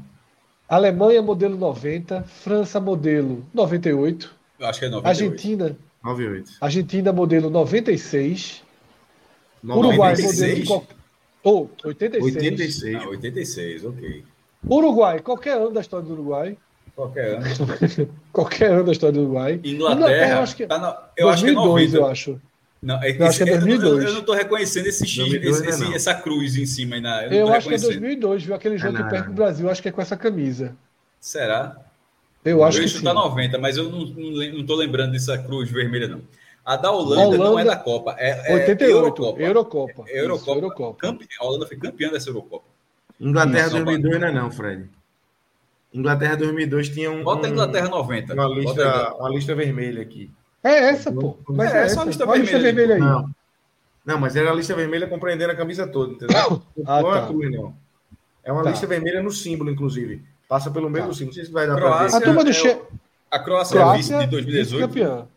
Alemanha 0.68 1.22
modelo 1.22 1.57
90, 1.57 2.24
França 2.24 2.80
modelo 2.80 3.45
98, 3.53 4.34
Eu 4.60 4.68
acho 4.68 4.80
que 4.80 4.86
é 4.86 4.90
98. 4.90 5.07
Argentina, 5.07 5.78
9-8. 6.03 6.49
Argentina 6.60 7.14
modelo 7.14 7.49
96, 7.49 8.64
Uruguai 9.64 10.11
96? 10.11 10.70
modelo 10.70 10.82
de 10.88 10.94
ou 11.44 11.70
86. 11.84 12.36
86. 12.36 12.95
Ah, 12.95 13.07
86, 13.10 13.86
ok. 13.86 14.24
Uruguai, 14.70 15.20
qualquer 15.20 15.57
ano 15.57 15.72
da 15.72 15.82
história 15.82 16.06
do 16.06 16.14
Uruguai, 16.14 16.57
Qualquer 16.95 17.36
ano. 17.38 17.45
qualquer 18.32 18.72
ano 18.72 18.84
da 18.84 18.91
história 18.91 19.14
do 19.14 19.22
Uruguai. 19.22 19.60
Inglaterra, 19.64 20.36
eu 20.38 20.41
acho 20.44 20.56
que 20.56 20.68
tá 20.68 20.78
na- 20.78 21.10
eu 21.18 21.30
acho 21.30 21.44
que 21.44 21.49
é 21.49 21.53
2002, 21.53 21.94
90. 21.94 21.98
eu 21.98 22.11
acho. 22.11 22.41
Não, 22.82 23.02
é 23.02 23.11
Eu 23.18 23.26
acho 23.26 23.38
que 23.38 23.44
é 23.44 23.45
esse- 23.48 23.52
eu 23.56 23.60
não- 23.61 23.68
2002. 23.68 24.03
Eu, 24.06 24.14
não 24.14 24.22
tô 24.24 24.34
reconhecendo 24.34 24.88
esse 24.88 25.07
X, 25.07 25.15
2002 25.18 25.56
esse- 25.61 25.65
é 25.65 25.70
esse- 25.70 25.95
essa 25.95 26.14
cruz 26.15 26.56
em 26.57 26.65
cima 26.65 26.95
aí 26.95 27.02
na. 27.02 27.26
Eu, 27.26 27.32
Eu 27.32 27.48
acho 27.53 27.68
que 27.68 27.74
é 27.74 27.78
reconhecendo. 27.78 27.99
2002, 28.02 28.44
viu 28.44 28.56
aquele 28.56 28.78
jogo 28.78 28.94
não, 28.94 29.03
que 29.03 29.10
perde 29.10 29.28
não. 29.28 29.34
pro 29.34 29.44
Brasil, 29.44 29.70
acho 29.70 29.82
que 29.82 29.90
é 29.90 29.91
com 29.91 30.02
essa 30.02 30.18
camisa. 30.18 30.76
Será? 31.20 31.78
Eu 32.45 32.61
acho 32.64 32.78
eu 32.78 32.84
que 32.84 32.90
sim. 32.90 32.98
chutar 32.98 33.14
90, 33.14 33.57
mas 33.57 33.78
eu 33.78 33.90
não, 33.90 34.06
não, 34.06 34.30
lem- 34.34 34.52
não 34.57 34.65
tô 34.65 34.76
lembrando 34.76 35.14
dessa 35.14 35.38
cruz 35.38 35.72
vermelha, 35.72 36.07
não. 36.10 36.22
A 36.65 36.76
da 36.76 36.91
Holanda, 36.91 37.38
não 37.38 37.45
é 37.45 37.49
Holanda, 37.49 37.70
da 37.72 37.76
Copa, 37.78 38.15
é, 38.20 38.52
é 38.52 38.53
88, 38.53 38.84
Eurocopa. 38.84 39.41
Eurocopa. 39.41 40.03
É 40.10 40.20
Eurocopa. 40.22 40.52
Isso, 40.52 40.57
Eurocopa. 40.60 40.98
Campe- 40.99 41.28
A 41.40 41.45
Holanda 41.45 41.65
foi 41.68 41.78
campeã 41.78 42.10
dessa 42.11 42.30
Eurocopa. 42.30 42.65
Inglaterra 43.20 43.68
Isso, 43.68 43.76
2002 43.76 44.20
não 44.20 44.28
é 44.28 44.32
não, 44.32 44.52
Fred. 44.52 44.90
Inglaterra 45.94 46.36
2002 46.36 46.90
tinha 46.90 47.11
um, 47.11 47.24
Bota 47.24 47.48
a 47.48 47.49
um- 47.49 47.53
Inglaterra 47.53 47.88
90. 47.90 48.34
uma, 48.34 48.45
a 48.45 48.49
lista, 48.49 49.14
uma 49.15 49.30
lista 49.30 49.56
vermelha 49.56 50.02
aqui. 50.02 50.32
É 50.64 50.90
essa, 50.90 51.11
pô. 51.11 51.38
Mas 51.49 51.74
É, 51.74 51.78
é, 51.78 51.82
essa 51.86 51.95
essa. 51.99 52.06
lista 52.06 52.24
a 52.30 52.36
lista 52.36 52.57
vermelha 52.60 52.74
vermelha 52.74 52.95
aí. 52.95 52.99
Não. 53.02 53.30
Não, 54.06 54.20
mas 54.20 54.36
era 54.36 54.52
a 54.52 54.53
lista 54.53 54.76
vermelha 54.76 55.07
compreendendo 55.07 55.52
a 55.52 55.56
camisa 55.56 55.86
toda, 55.88 56.14
entendeu? 56.14 56.61
Ah, 56.86 57.02
não 57.02 57.15
é 57.15 57.22
tá. 57.22 57.28
cruz, 57.28 57.52
não. 57.52 57.74
É 58.44 58.52
uma 58.52 58.64
Tá. 58.64 58.72
lista 58.72 58.88
vermelha 58.88 59.22
no 59.24 59.32
símbolo, 59.32 59.70
inclusive. 59.70 60.22
Passa 60.49 60.70
pelo 60.72 60.90
meio 60.90 61.06
Tá. 61.06 61.10
do 61.10 61.14
símbolo. 61.15 61.30
Não 61.30 61.36
sei 61.36 61.45
se 61.45 61.52
vai 61.52 61.68
dar 61.68 61.76
Croácia, 61.76 62.06
A 62.06 62.10
pra 62.10 62.20
ver. 62.20 62.26
turma 62.26 62.44
do 62.44 62.49
é 62.49 62.53
Che... 62.53 62.82
A 63.32 63.40
Croácia, 63.40 63.80
é 63.80 63.98
vice 63.98 64.10
Croácia, 64.10 64.20
de 64.26 64.32
2018. 64.32 64.88
vice-campeã. 64.94 65.15
Dá 65.18 65.28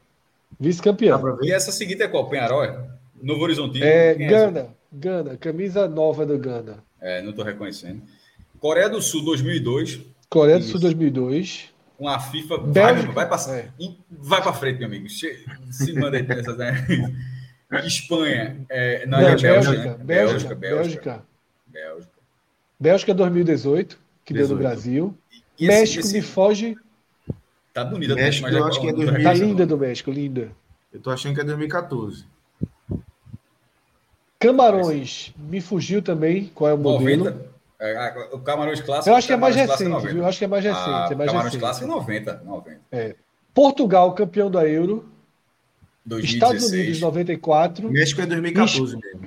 Vice-campeã. 0.61 1.19
pra 1.19 1.33
ver? 1.33 1.45
E 1.47 1.53
essa 1.53 1.71
seguinte 1.73 2.03
é 2.03 2.09
qual? 2.09 2.29
Penharol? 2.29 2.65
é? 2.65 2.79
Novo 3.23 3.43
Horizontino? 3.43 3.85
É, 3.85 4.11
essa? 4.13 4.25
Gana. 4.51 4.69
Gana. 4.93 5.37
Camisa 5.37 5.87
nova 5.89 6.25
do 6.27 6.39
Gana. 6.39 6.79
É, 7.01 7.23
não 7.23 7.33
tô 7.33 7.43
reconhecendo. 7.43 8.03
Coreia 8.59 8.89
do 8.89 9.01
Sul 9.03 9.25
2002. 9.25 10.01
Coreia 10.29 10.59
do. 10.59 10.65
Sul 10.65 10.81
2002. 10.81 11.73
Com 11.97 12.09
a 12.09 12.19
FIFA. 12.19 12.59
Bélgica. 12.59 13.13
Vai, 13.13 13.27
vai, 13.27 13.39
pra, 13.45 13.53
É. 13.55 13.69
vai 14.11 14.43
pra 14.43 14.53
frente, 14.53 14.79
meu 14.79 14.89
amigo. 14.89 15.09
Che- 15.09 15.45
Se 15.71 15.93
manda 15.95 16.17
aí 16.17 16.23
nessa. 16.27 16.55
Né? 16.55 16.75
Espanha. 17.87 18.65
É, 18.69 19.07
não, 19.07 19.19
Não, 19.21 19.29
é 19.29 19.37
Bélgica, 19.37 19.49
Bélgica, 19.49 19.75
Bélgica, 19.75 19.99
né? 19.99 20.05
Bélgica, 20.05 20.55
Bélgica. 20.55 21.25
Bélgica. 21.67 22.11
Bélgica 22.79 23.15
2018, 23.15 23.99
que 24.25 24.35
deu 24.35 24.43
no 24.43 24.57
18. 24.57 24.63
Brasil. 24.63 25.19
E 25.59 25.65
esse- 25.65 25.67
México 25.67 26.01
esse- 26.01 26.13
me 26.13 26.23
foge. 26.23 26.77
Tá 27.73 27.85
bonita, 27.85 28.15
México, 28.15 28.43
mas 28.47 28.55
eu 28.55 28.61
já- 28.61 28.67
acho 28.69 28.81
que 28.81 28.87
é 28.89 28.93
não 28.93 28.99
tô 28.99 29.05
2000. 29.07 29.25
Tá 29.25 29.33
linda 29.35 29.67
do 29.67 29.79
México, 29.79 30.11
linda. 30.11 30.51
Eu 30.93 31.01
tô 31.01 31.11
achando 31.11 31.35
que 31.35 31.41
é 31.41 31.45
2014. 31.45 32.25
Camarões 34.39 35.35
me 35.39 35.61
fugiu 35.61 36.03
também. 36.03 36.51
Qual 36.55 36.71
é 36.71 36.75
o 36.75 36.79
modelo? 36.79 37.25
90. 37.25 37.56
É, 37.79 37.97
a- 37.97 38.29
o 38.33 38.39
Camarões 38.41 38.81
Clássico. 38.81 39.11
Eu 39.11 39.17
acho 39.17 39.27
que 39.27 39.33
é 39.33 39.37
mais 39.37 39.55
recente, 39.55 39.85
90. 39.85 40.13
viu? 40.13 40.23
Eu 40.23 40.27
acho 40.29 40.39
que 40.39 40.45
é 40.45 40.49
mais 40.49 40.65
recente. 40.65 40.83
Ah, 40.89 41.09
é 41.11 41.15
mais 41.15 41.31
Camarões 41.31 41.45
recente. 41.45 41.61
Clássico 41.61 41.85
é 41.85 41.89
90. 41.89 42.43
90. 42.45 43.17
Portugal, 43.53 44.15
campeão 44.15 44.51
da 44.51 44.67
Euro. 44.67 45.09
2016. 46.05 46.63
Estados 46.63 46.73
Unidos, 46.73 47.01
94. 47.01 47.91
México 47.91 48.21
é 48.21 48.27
2014 48.27 48.97
mesmo. 48.97 49.21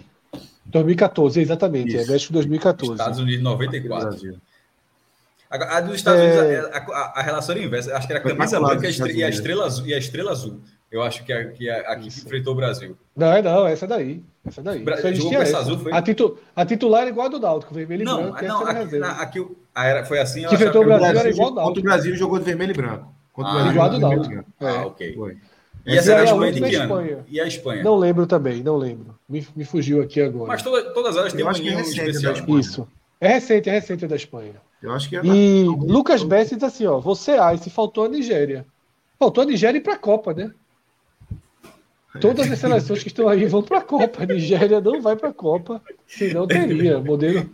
2014, 0.66 1.42
exatamente. 1.42 1.96
É 1.98 2.02
Isso. 2.02 2.12
México 2.12 2.34
2014. 2.34 2.94
Estados 2.94 3.20
Unidos, 3.20 3.44
94. 3.44 4.10
Brasil. 4.10 4.38
A, 5.50 5.78
a 5.78 5.82
dos 5.82 5.96
Estados 5.96 6.22
É. 6.22 6.42
Unidos, 6.42 6.70
a, 6.72 6.78
a- 6.78 7.14
a 7.16 7.22
relação 7.24 7.56
era 7.56 7.64
inversa. 7.66 7.96
Acho 7.98 8.08
que 8.08 8.14
era 8.14 8.20
a 8.20 8.24
camisa 8.24 8.60
branca 8.60 8.88
e 8.88 9.24
a 9.24 9.30
estrela 9.30 9.66
azul. 9.66 9.86
E 9.88 9.94
a 9.94 9.98
estrela 9.98 10.32
azul. 10.32 10.60
Eu 10.92 11.04
acho 11.04 11.24
que 11.24 11.32
a, 11.32 11.52
que 11.52 11.70
a, 11.70 11.82
a 11.92 11.96
que 11.98 12.08
Isso. 12.08 12.26
enfrentou 12.26 12.54
o 12.54 12.56
Brasil. 12.56 12.98
Não, 13.16 13.32
é 13.32 13.42
não, 13.42 13.68
essa 13.68 13.86
daí. 13.86 14.24
Essa 14.46 14.62
daí. 14.62 14.80
Bra- 14.84 15.00
com 15.00 15.08
essa 15.08 15.60
azul, 15.60 15.78
foi? 15.78 15.94
A, 15.94 16.02
titu- 16.02 16.38
a 16.56 16.66
titular 16.66 17.02
era 17.02 17.10
igual 17.12 17.28
a 17.28 17.30
do 17.30 17.40
Náutico, 17.40 17.74
vermelho 17.74 18.02
e 18.02 18.06
Não, 18.06 18.32
branco. 18.32 18.44
não, 18.46 18.62
essa 18.68 18.70
era 18.72 18.80
a 18.80 18.84
aqui, 18.84 18.98
na- 19.00 19.12
aqui 19.22 19.48
a 19.76 19.86
era, 19.86 20.06
foi 20.06 20.20
assim. 20.20 20.48
Que 20.48 20.56
enfrentou 20.56 20.82
o 20.82 20.86
que 20.86 20.92
era 20.92 21.00
Brasil, 21.00 21.06
era 21.20 21.24
Brasil, 21.24 21.32
igual 21.44 21.60
ao 21.60 21.66
contra 21.68 21.80
o 21.80 21.84
Brasil 21.84 22.16
jogou 22.16 22.40
de 22.40 22.46
vermelho 22.46 22.72
e 22.72 22.74
branco. 22.74 23.14
Contra 23.34 23.52
o 23.52 23.56
Ah, 23.56 23.58
Brasil 23.62 23.72
igual 23.74 23.92
jogou 23.94 24.00
do 24.10 24.22
de 24.24 24.30
vermelho 24.30 24.44
Náutico. 24.44 24.56
e 24.60 24.64
branco. 24.66 24.78
Ah, 24.80 24.82
É. 24.82 24.86
ok. 24.88 25.14
Foi. 25.16 25.38
E 25.86 25.98
essa 25.98 26.10
E 26.10 26.12
era 26.14 26.22
a 26.22 26.26
Espanha 26.26 26.52
de 26.54 26.60
que 26.62 26.76
ano? 26.76 26.84
Espanha. 26.84 27.26
E 27.30 27.40
a 27.42 27.48
Espanha? 27.48 27.84
Não 27.84 27.96
lembro 27.96 28.28
também, 28.28 28.64
não 28.64 28.76
lembro. 28.78 29.16
Me, 29.30 29.48
me 29.56 29.64
fugiu 29.66 30.02
aqui 30.02 30.22
agora. 30.22 30.48
Mas 30.48 30.62
toda- 30.64 30.92
todas 30.94 31.16
elas 31.16 31.34
têm 31.34 31.46
um 31.48 31.52
que 31.54 31.70
é 31.70 31.82
especial. 31.82 32.34
Isso. 32.60 32.88
É 33.22 33.28
recente, 33.30 33.70
é 33.70 33.74
recente 33.74 34.08
da 34.08 34.16
Espanha. 34.16 34.54
Eu 34.82 34.92
acho 34.92 35.08
que 35.10 35.16
é 35.16 35.20
E 35.24 35.66
da- 35.66 35.72
Lucas 35.94 36.24
Bessi 36.24 36.56
diz 36.56 36.64
assim, 36.64 36.86
ó, 36.86 37.00
você 37.00 37.34
se 37.62 37.70
faltou 37.70 38.06
a 38.06 38.10
Nigéria. 38.10 38.66
Faltou 39.20 39.42
a 39.44 39.46
Nigéria 39.46 39.80
para 39.82 39.94
a 39.94 39.98
Copa, 39.98 40.34
né? 40.34 40.52
Todas 42.20 42.52
as 42.52 42.58
seleções 42.60 43.02
que 43.04 43.08
estão 43.10 43.28
aí 43.30 43.46
vão 43.46 43.62
para 43.62 43.78
a 43.80 43.82
Copa. 43.82 44.24
A 44.24 44.26
Nigéria 44.26 44.82
não 44.82 45.02
vai 45.02 45.16
para 45.16 45.30
a 45.30 45.34
Copa, 45.34 45.82
senão 46.08 46.48
teria. 46.48 46.98
O 46.98 47.04
modelo, 47.06 47.50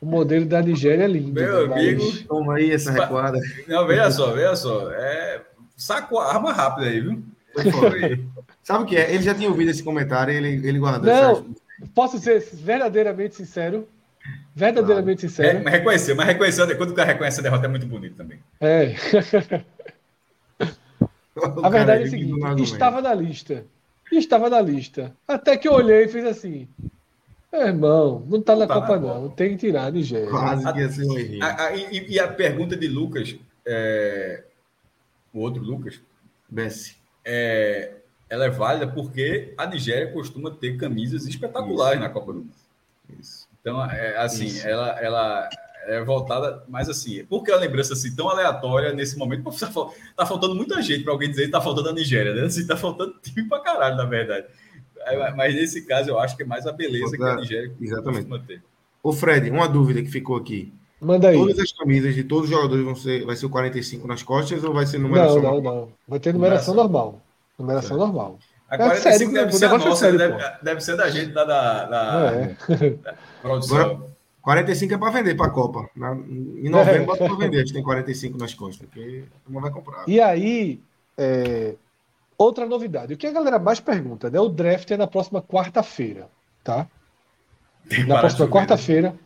o 0.00 0.06
modelo 0.06 0.44
da 0.44 0.60
Nigéria 0.60 1.04
é 1.04 1.06
lindo. 1.08 1.32
Meu 1.40 1.68
né? 1.68 1.74
amigo. 1.74 2.04
Mas- 2.04 2.20
Toma 2.22 2.54
aí 2.56 2.70
essa 2.70 2.90
recuada. 2.92 3.40
Não, 3.66 3.86
veja 3.86 4.10
só, 4.10 4.32
veja 4.32 4.56
só. 4.56 4.90
É... 4.92 5.40
Saco 5.76 6.18
a 6.18 6.34
arma 6.34 6.52
rápida 6.52 6.86
aí, 6.88 7.00
viu? 7.00 7.22
Sabe 8.62 8.84
o 8.84 8.86
que 8.86 8.96
é? 8.96 9.12
Ele 9.14 9.22
já 9.22 9.34
tinha 9.34 9.48
ouvido 9.48 9.70
esse 9.70 9.82
comentário 9.82 10.32
e 10.32 10.36
ele, 10.36 10.68
ele 10.68 10.78
guardou. 10.78 11.06
Não, 11.10 11.32
essa- 11.32 11.44
posso 11.94 12.18
ser 12.18 12.40
verdadeiramente 12.52 13.34
sincero? 13.36 13.88
Verdadeiramente 14.54 15.24
É, 15.24 15.28
sincero. 15.28 15.60
mas 15.64 15.72
reconhecer, 15.72 16.14
mas 16.14 16.26
reconhecer, 16.26 16.74
quando 16.76 16.90
o 16.90 16.94
cara 16.94 17.12
reconhece 17.12 17.40
a 17.40 17.42
derrota 17.42 17.66
é 17.66 17.68
muito 17.68 17.86
bonito 17.86 18.16
também. 18.16 18.38
É. 18.60 18.94
A 21.62 21.68
verdade 21.68 22.02
é 22.04 22.06
o 22.06 22.10
vive 22.10 22.28
seguinte, 22.28 22.62
estava 22.62 23.00
na 23.02 23.14
lista. 23.14 23.64
Estava 24.12 24.48
na 24.50 24.60
lista. 24.60 25.12
Até 25.26 25.56
que 25.56 25.66
eu 25.68 25.72
olhei 25.72 26.04
e 26.04 26.08
fiz 26.08 26.24
assim. 26.24 26.68
Meu 27.52 27.62
irmão, 27.66 28.24
não 28.28 28.40
tá 28.40 28.54
na 28.56 28.66
Tá 28.66 28.74
na 28.74 28.80
Copa, 28.80 28.98
Copa. 29.00 29.14
não. 29.20 29.28
Tem 29.30 29.50
que 29.50 29.56
tirar 29.66 29.86
a 29.86 29.90
Nigéria. 29.90 30.28
Quase 30.28 30.72
que 30.72 30.78
ia 30.80 30.88
ser 30.90 31.04
um. 31.04 31.42
A- 31.42 31.64
a- 31.66 31.76
e, 31.76 32.10
e 32.12 32.20
a 32.20 32.28
pergunta 32.28 32.76
de 32.76 32.86
Lucas, 32.88 33.36
é, 33.64 34.44
o 35.32 35.40
outro 35.40 35.62
Lucas, 35.62 36.00
Bessi. 36.48 36.96
é, 37.24 37.92
ela 38.28 38.44
é 38.46 38.50
válida 38.50 38.86
porque 38.86 39.54
a 39.56 39.66
Nigéria 39.66 40.12
costuma 40.12 40.50
ter 40.50 40.76
camisas 40.76 41.26
espetaculares 41.26 42.00
na 42.00 42.08
Copa 42.08 42.32
do 42.32 42.38
Mundo. 42.40 42.50
Isso. 43.20 43.46
Então, 43.60 43.84
é, 43.90 44.16
assim, 44.18 44.46
Isso. 44.46 44.66
ela, 44.66 44.98
ela 45.00 45.48
é 45.86 46.02
voltada, 46.02 46.62
mas 46.68 46.88
assim, 46.88 47.24
por 47.24 47.42
que 47.44 47.50
a 47.52 47.56
lembrança 47.56 47.92
assim 47.94 48.14
tão 48.14 48.28
aleatória 48.28 48.92
nesse 48.92 49.16
momento? 49.16 49.42
Porque 49.44 49.58
tá, 49.60 49.70
tá 50.16 50.26
faltando 50.26 50.54
muita 50.54 50.82
gente 50.82 51.04
para 51.04 51.12
alguém 51.12 51.30
dizer 51.30 51.46
que 51.46 51.50
tá 51.52 51.60
faltando 51.60 51.88
a 51.88 51.92
Nigéria, 51.92 52.34
né? 52.34 52.42
Assim, 52.42 52.66
tá 52.66 52.76
faltando 52.76 53.14
time 53.22 53.48
pra 53.48 53.60
caralho, 53.60 53.96
na 53.96 54.04
verdade. 54.04 54.46
É, 55.06 55.30
Mas 55.32 55.54
nesse 55.54 55.86
caso, 55.86 56.10
eu 56.10 56.18
acho 56.18 56.36
que 56.36 56.42
é 56.42 56.46
mais 56.46 56.66
a 56.66 56.72
beleza 56.72 57.16
que 57.16 57.22
a 57.22 57.36
Nigéria 57.36 57.72
Exatamente. 57.80 58.26
costuma 58.26 58.38
ter. 58.40 58.62
Ô 59.02 59.12
Fred, 59.12 59.48
uma 59.50 59.68
dúvida 59.68 60.02
que 60.02 60.10
ficou 60.10 60.36
aqui. 60.36 60.72
Manda 61.00 61.28
aí. 61.28 61.36
Todas 61.36 61.58
as 61.58 61.72
camisas 61.72 62.14
de 62.14 62.24
todos 62.24 62.50
os 62.50 62.56
jogadores 62.56 62.84
vão 62.84 62.96
ser, 62.96 63.24
vai 63.24 63.36
ser 63.36 63.46
o 63.46 63.50
45 63.50 64.08
nas 64.08 64.22
costas 64.22 64.64
ou 64.64 64.74
vai 64.74 64.86
ser 64.86 64.98
numeração? 64.98 65.36
Não, 65.36 65.42
não, 65.42 65.50
normal? 65.52 65.74
não. 65.74 65.88
Vai 66.08 66.18
ter 66.18 66.32
numeração 66.32 66.74
normal. 66.74 67.22
Numeração 67.58 67.96
normal. 67.96 68.38
A 68.68 68.74
É 68.74 68.78
45 68.78 69.02
sério, 69.12 69.32
deve 69.32 69.52
ser 69.52 69.64
a 69.66 69.68
é 69.68 69.78
nossa, 69.78 69.96
sério, 69.96 70.18
deve, 70.18 70.42
deve 70.62 70.80
ser 70.80 70.96
da 70.96 71.08
gente 71.08 71.32
da, 71.32 71.44
da, 71.44 71.84
da 71.84 72.32
É. 72.32 72.56
produção. 73.40 74.15
45 74.46 74.94
é 74.94 74.96
para 74.98 75.10
vender 75.10 75.34
para 75.34 75.46
a 75.46 75.50
Copa. 75.50 75.90
Na, 75.96 76.12
em 76.14 76.68
novembro 76.68 77.04
bota 77.04 77.24
para 77.24 77.34
vender. 77.34 77.56
A 77.56 77.60
gente 77.62 77.72
tem 77.72 77.82
45 77.82 78.38
nas 78.38 78.54
costas, 78.54 78.86
porque 78.86 79.24
turma 79.44 79.60
vai 79.60 79.72
comprar. 79.72 80.04
E 80.06 80.20
aí, 80.20 80.80
é, 81.18 81.74
outra 82.38 82.64
novidade. 82.64 83.12
O 83.12 83.16
que 83.16 83.26
a 83.26 83.32
galera 83.32 83.58
mais 83.58 83.80
pergunta, 83.80 84.30
né? 84.30 84.38
O 84.38 84.48
draft 84.48 84.88
é 84.92 84.96
na 84.96 85.08
próxima 85.08 85.42
quarta-feira, 85.42 86.28
tá? 86.62 86.86
Tem 87.88 88.06
Na 88.06 88.20
próxima 88.20 88.46
quarta-feira. 88.46 89.16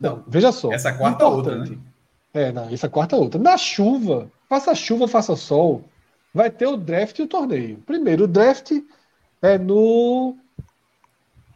Não, 0.00 0.24
veja 0.26 0.50
só. 0.50 0.72
Essa 0.72 0.92
quarta 0.92 1.22
é 1.22 1.26
outra, 1.28 1.58
né? 1.58 1.78
É, 2.34 2.50
não, 2.50 2.68
essa 2.68 2.88
quarta 2.88 3.14
é 3.14 3.20
outra. 3.20 3.40
Na 3.40 3.56
chuva, 3.56 4.28
faça 4.48 4.74
chuva, 4.74 5.06
faça 5.06 5.36
sol, 5.36 5.84
vai 6.34 6.50
ter 6.50 6.66
o 6.66 6.76
draft 6.76 7.16
e 7.16 7.22
o 7.22 7.28
torneio. 7.28 7.76
Primeiro, 7.86 8.24
o 8.24 8.28
draft 8.28 8.72
é 9.40 9.56
no 9.56 10.36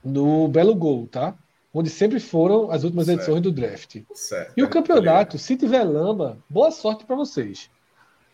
no 0.04 0.46
Belo 0.46 0.76
Gol, 0.76 1.08
tá? 1.08 1.34
Onde 1.78 1.90
sempre 1.90 2.18
foram 2.18 2.70
as 2.70 2.84
últimas 2.84 3.04
Certo. 3.04 3.18
edições 3.18 3.42
do 3.42 3.52
draft. 3.52 4.00
Certo. 4.14 4.54
E 4.56 4.62
o 4.62 4.68
campeonato, 4.70 5.36
se 5.36 5.56
tiver 5.58 5.84
lama, 5.84 6.38
boa 6.48 6.70
sorte 6.70 7.04
para 7.04 7.14
vocês. 7.14 7.68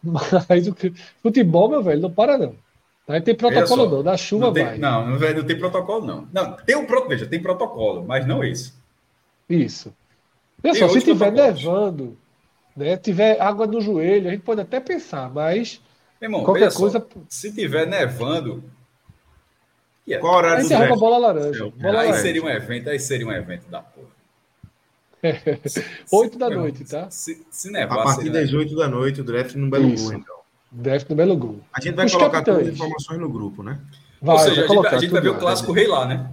Mas 0.00 0.68
o 0.68 0.76
futebol, 1.20 1.68
meu 1.68 1.82
velho, 1.82 2.02
não 2.02 2.10
para 2.12 2.38
não. 2.38 2.54
Aí 3.08 3.20
tem 3.20 3.34
protocolo 3.34 3.84
só, 3.84 3.90
não, 3.90 4.02
da 4.04 4.16
chuva 4.16 4.46
não 4.46 4.52
tem, 4.52 4.64
vai. 4.64 4.78
Não, 4.78 5.08
não, 5.08 5.18
não 5.18 5.44
tem 5.44 5.58
protocolo, 5.58 6.06
não. 6.06 6.28
Não, 6.32 6.56
tem 6.58 6.76
um 6.76 6.86
pro, 6.86 7.08
veja, 7.08 7.26
tem 7.26 7.42
protocolo, 7.42 8.04
mas 8.06 8.24
não 8.24 8.44
esse. 8.44 8.74
Isso. 9.50 9.92
Pessoal, 10.62 10.90
se 10.90 11.00
tiver 11.00 11.32
nevando, 11.32 12.16
né, 12.76 12.96
tiver 12.96 13.40
água 13.42 13.66
no 13.66 13.80
joelho, 13.80 14.28
a 14.28 14.30
gente 14.30 14.44
pode 14.44 14.60
até 14.60 14.78
pensar, 14.78 15.28
mas 15.28 15.82
Irmão, 16.20 16.44
qualquer 16.44 16.72
coisa. 16.72 17.00
Só, 17.00 17.20
se 17.28 17.52
tiver 17.52 17.88
nevando. 17.88 18.62
Yeah. 20.06 20.20
Qual 20.20 20.36
horário 20.36 20.58
aí 20.58 20.64
você 20.64 20.74
arruma 20.74 20.96
bola 20.96 21.18
laranja. 21.18 21.70
Bola 21.70 22.00
aí 22.00 22.06
laranja. 22.08 22.22
seria 22.22 22.42
um 22.42 22.48
evento, 22.48 22.90
aí 22.90 22.98
seria 22.98 23.26
um 23.26 23.32
evento 23.32 23.68
da 23.68 23.80
porra. 23.80 24.08
Oito 26.12 26.36
da 26.36 26.50
noite, 26.50 26.84
tá? 26.84 27.08
Se, 27.08 27.46
se 27.48 27.70
nevar, 27.70 28.00
a 28.00 28.02
partir 28.02 28.28
das 28.28 28.52
oito 28.52 28.74
da 28.74 28.88
noite, 28.88 29.20
o 29.20 29.24
draft 29.24 29.54
no 29.54 29.70
Belo 29.70 29.94
Gol, 29.94 30.12
então. 30.14 30.36
Draft 30.72 31.08
no 31.08 31.14
Belo 31.14 31.36
Gol. 31.36 31.60
A 31.72 31.80
gente 31.80 31.94
vai 31.94 32.06
Os 32.06 32.12
colocar 32.12 32.38
capitães. 32.38 32.56
todas 32.56 32.68
as 32.68 32.74
informações 32.74 33.20
no 33.20 33.28
grupo, 33.28 33.62
né? 33.62 33.78
Vai, 34.20 34.34
Ou 34.34 34.40
seja, 34.40 34.64
a 34.64 34.66
gente, 34.66 34.86
a 34.86 34.98
gente 34.98 35.10
vai 35.10 35.20
ver 35.20 35.28
o 35.28 35.38
Clássico 35.38 35.70
Rei 35.70 35.86
lá, 35.86 36.06
né? 36.06 36.28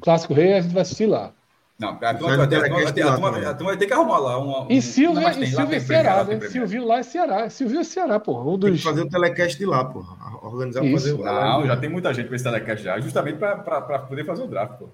Clássico 0.00 0.34
Rei 0.34 0.54
a 0.54 0.60
gente 0.60 0.72
vai 0.72 0.82
assistir 0.82 1.06
lá. 1.06 1.32
Não, 1.78 1.90
a 1.90 2.14
turma, 2.14 2.36
vai, 2.38 2.48
ter, 2.48 3.86
que 3.86 3.92
arrumar 3.92 4.18
lá 4.18 4.36
uma. 4.36 4.66
E 4.68 4.82
Silvio, 4.82 5.28
e 5.28 5.46
Silvio 5.46 5.76
é 5.76 5.78
Ceará, 5.78 6.24
né? 6.24 6.40
Silvio 6.40 6.84
lá 6.84 6.98
é 6.98 7.02
Ceará. 7.04 7.48
Silvio 7.48 7.78
é 7.78 7.84
Ceará, 7.84 8.18
porra. 8.18 8.50
Um 8.50 8.58
dos... 8.58 8.70
Tem 8.70 8.76
que 8.78 8.82
fazer 8.82 9.02
o 9.02 9.08
telecast 9.08 9.56
de 9.56 9.64
lá, 9.64 9.84
porra. 9.84 10.16
Organizar 10.42 10.80
para 10.80 10.90
fazer 10.90 11.12
o 11.12 11.18
Não, 11.18 11.66
já 11.66 11.76
tem 11.76 11.88
muita 11.88 12.12
gente 12.12 12.26
para 12.26 12.34
esse 12.34 12.44
telecast 12.44 12.84
já, 12.84 12.98
justamente 12.98 13.38
para 13.38 13.98
poder 14.00 14.24
fazer 14.24 14.42
o 14.42 14.48
draft, 14.48 14.76
porra. 14.76 14.90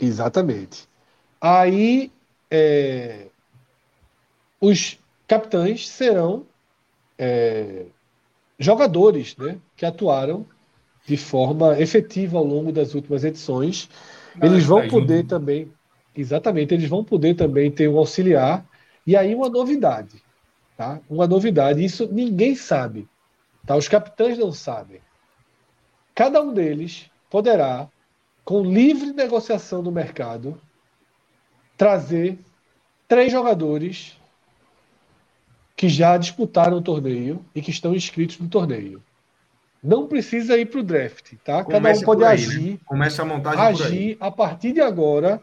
Exatamente. 0.00 0.88
Aí, 1.40 2.12
é... 2.48 3.26
os 4.60 4.96
capitães 5.26 5.88
serão 5.88 6.46
é... 7.18 7.86
jogadores, 8.60 9.36
né? 9.36 9.58
Que 9.76 9.84
atuaram 9.84 10.46
de 11.04 11.16
forma 11.16 11.80
efetiva 11.80 12.38
ao 12.38 12.44
longo 12.44 12.70
das 12.70 12.94
últimas 12.94 13.24
edições. 13.24 13.90
Eles 14.40 14.64
vão 14.64 14.82
tá 14.82 14.88
poder 14.88 15.22
junto. 15.22 15.28
também 15.30 15.72
Exatamente, 16.18 16.74
eles 16.74 16.88
vão 16.88 17.04
poder 17.04 17.34
também 17.34 17.70
ter 17.70 17.88
um 17.88 17.96
auxiliar. 17.96 18.66
E 19.06 19.16
aí 19.16 19.36
uma 19.36 19.48
novidade, 19.48 20.20
tá? 20.76 21.00
Uma 21.08 21.28
novidade, 21.28 21.84
isso 21.84 22.08
ninguém 22.12 22.56
sabe, 22.56 23.08
tá? 23.64 23.76
Os 23.76 23.86
capitães 23.86 24.36
não 24.36 24.50
sabem. 24.50 25.00
Cada 26.16 26.42
um 26.42 26.52
deles 26.52 27.08
poderá, 27.30 27.88
com 28.44 28.64
livre 28.64 29.12
negociação 29.12 29.80
do 29.80 29.92
mercado, 29.92 30.60
trazer 31.76 32.36
três 33.06 33.30
jogadores 33.30 34.18
que 35.76 35.88
já 35.88 36.16
disputaram 36.16 36.78
o 36.78 36.82
torneio 36.82 37.44
e 37.54 37.62
que 37.62 37.70
estão 37.70 37.94
inscritos 37.94 38.40
no 38.40 38.48
torneio. 38.48 39.00
Não 39.80 40.08
precisa 40.08 40.58
ir 40.58 40.66
para 40.66 40.80
o 40.80 40.82
draft, 40.82 41.34
tá? 41.44 41.64
Cada 41.64 41.92
um 41.92 42.00
pode 42.00 42.24
aí, 42.24 42.32
agir, 42.32 42.72
né? 42.72 42.78
Começa 42.84 43.22
a 43.22 43.24
montagem 43.24 43.64
agir 43.64 44.16
a 44.18 44.32
partir 44.32 44.72
de 44.72 44.80
agora 44.80 45.40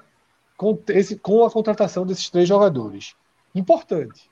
com, 0.58 0.78
esse, 0.90 1.18
com 1.18 1.46
a 1.46 1.52
contratação 1.52 2.06
desses 2.06 2.30
três 2.30 2.48
jogadores. 2.48 3.16
Importante. 3.54 4.30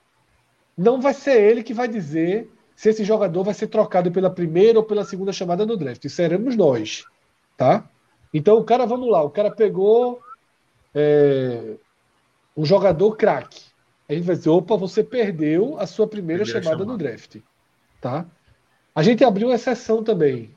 Não 0.77 0.99
vai 1.01 1.13
ser 1.13 1.41
ele 1.41 1.63
que 1.63 1.73
vai 1.73 1.87
dizer 1.87 2.51
se 2.75 2.89
esse 2.89 3.03
jogador 3.03 3.43
vai 3.43 3.53
ser 3.53 3.67
trocado 3.67 4.11
pela 4.11 4.29
primeira 4.29 4.79
ou 4.79 4.85
pela 4.85 5.05
segunda 5.05 5.31
chamada 5.31 5.65
no 5.65 5.77
draft. 5.77 6.07
Seremos 6.09 6.55
nós. 6.55 7.05
Tá? 7.55 7.87
Então 8.33 8.57
o 8.57 8.63
cara, 8.63 8.85
vamos 8.85 9.09
lá, 9.09 9.21
o 9.21 9.29
cara 9.29 9.51
pegou 9.51 10.19
é, 10.93 11.75
um 12.57 12.65
jogador 12.65 13.15
craque. 13.15 13.61
A 14.09 14.13
gente 14.13 14.25
vai 14.25 14.35
dizer, 14.35 14.49
opa, 14.49 14.75
você 14.75 15.03
perdeu 15.03 15.79
a 15.79 15.87
sua 15.87 16.07
primeira, 16.07 16.43
primeira 16.43 16.63
chamada, 16.63 16.83
chamada 16.83 16.91
no 16.91 16.97
draft. 16.97 17.37
Tá? 18.01 18.25
A 18.93 19.01
gente 19.01 19.23
abriu 19.23 19.47
uma 19.47 19.55
exceção 19.55 20.03
também. 20.03 20.53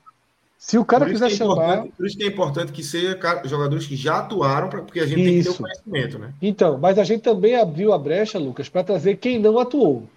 Se 0.67 0.77
o 0.77 0.85
cara 0.85 1.07
quiser 1.07 1.29
é 1.29 1.31
chamar. 1.31 1.87
Por 1.97 2.05
isso 2.05 2.19
que 2.19 2.25
é 2.25 2.27
importante 2.27 2.73
que 2.73 2.83
seja 2.83 3.17
jogadores 3.45 3.87
que 3.87 3.95
já 3.95 4.19
atuaram, 4.19 4.69
porque 4.69 4.99
a 4.99 5.07
gente 5.07 5.21
isso. 5.21 5.25
tem 5.25 5.39
que 5.39 5.45
ter 5.45 5.51
o 5.51 5.63
conhecimento, 5.63 6.19
né? 6.19 6.35
Então, 6.43 6.77
mas 6.77 6.99
a 6.99 7.05
gente 7.05 7.21
também 7.21 7.55
abriu 7.55 7.93
a 7.93 7.99
brecha, 7.99 8.37
Lucas, 8.37 8.69
para 8.69 8.83
trazer 8.83 9.17
quem 9.19 9.39
não 9.39 9.61
atuou. 9.61 10.09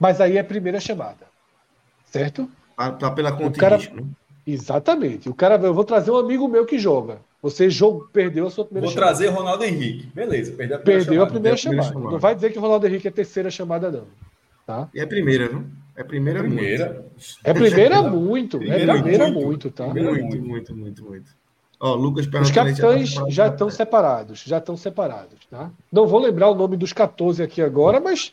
Mas 0.00 0.22
aí 0.22 0.38
é 0.38 0.40
a 0.40 0.44
primeira 0.44 0.80
chamada. 0.80 1.26
Certo? 2.06 2.48
Para 2.74 3.10
pela 3.10 3.32
conta 3.32 3.60
cara... 3.60 3.76
Né? 3.76 4.04
Exatamente. 4.46 5.28
O 5.28 5.34
cara, 5.34 5.56
eu 5.56 5.74
vou 5.74 5.84
trazer 5.84 6.10
um 6.10 6.16
amigo 6.16 6.48
meu 6.48 6.64
que 6.64 6.78
joga. 6.78 7.18
Você 7.42 7.68
jogo, 7.68 8.08
perdeu 8.10 8.46
a 8.46 8.50
sua 8.50 8.64
primeira 8.64 8.86
vou 8.86 8.94
chamada. 8.94 9.12
Vou 9.12 9.22
trazer 9.22 9.38
Ronaldo 9.38 9.64
Henrique. 9.64 10.06
Beleza, 10.14 10.52
perdeu 10.52 10.78
a 10.78 10.80
primeira 10.80 11.04
perdeu 11.04 11.04
chamada. 11.04 11.28
A 11.28 11.30
primeira, 11.30 11.56
chamada. 11.58 11.80
A 11.82 11.90
primeira 11.90 11.92
chamada. 11.92 12.10
Não 12.10 12.18
vai 12.18 12.34
dizer 12.34 12.52
que 12.52 12.58
o 12.58 12.62
Ronaldo 12.62 12.86
Henrique 12.86 13.06
é 13.06 13.10
a 13.10 13.12
terceira 13.12 13.50
chamada, 13.50 13.90
não. 13.90 14.06
Tá? 14.66 14.88
E 14.94 15.00
é 15.00 15.02
a 15.02 15.06
primeira, 15.06 15.48
viu? 15.48 15.66
É 15.96 16.02
primeira, 16.02 16.40
primeira. 16.40 16.92
muito. 16.92 17.14
É 17.44 17.54
primeira 17.54 18.02
muito. 18.02 18.58
Primeira 18.58 18.92
é 18.92 18.94
primeira 18.94 19.24
muito, 19.30 19.46
muito 19.46 19.70
tá? 19.70 19.86
Muito, 19.86 20.02
muito, 20.02 20.42
muito, 20.42 20.76
muito, 20.76 21.04
muito. 21.04 21.44
Ó, 21.80 21.94
Lucas 21.94 22.26
Os 22.26 22.50
capitães 22.50 23.10
já 23.28 23.48
estão 23.48 23.68
separados, 23.68 24.42
já 24.44 24.58
estão 24.58 24.76
separados, 24.76 25.44
tá? 25.50 25.70
Não 25.92 26.06
vou 26.06 26.20
lembrar 26.20 26.48
o 26.48 26.54
nome 26.54 26.76
dos 26.76 26.92
14 26.92 27.42
aqui 27.42 27.60
agora, 27.60 28.00
mas 28.00 28.32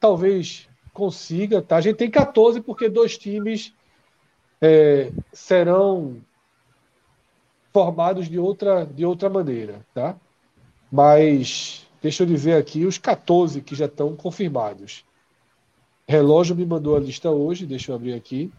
talvez 0.00 0.68
consiga, 0.92 1.60
tá? 1.60 1.76
A 1.76 1.80
gente 1.80 1.96
tem 1.96 2.10
14 2.10 2.60
porque 2.60 2.88
dois 2.88 3.18
times 3.18 3.74
é, 4.60 5.12
serão 5.32 6.16
formados 7.72 8.28
de 8.28 8.38
outra, 8.38 8.86
de 8.86 9.04
outra 9.04 9.28
maneira, 9.28 9.84
tá? 9.92 10.16
Mas 10.90 11.86
deixa 12.00 12.22
eu 12.22 12.26
dizer 12.26 12.54
aqui 12.54 12.86
os 12.86 12.96
14 12.96 13.60
que 13.60 13.74
já 13.74 13.84
estão 13.84 14.16
confirmados. 14.16 15.04
Relógio 16.08 16.54
me 16.54 16.64
mandou 16.64 16.96
a 16.96 17.00
lista 17.00 17.30
hoje, 17.30 17.66
deixa 17.66 17.90
eu 17.90 17.96
abrir 17.96 18.14
aqui 18.14 18.52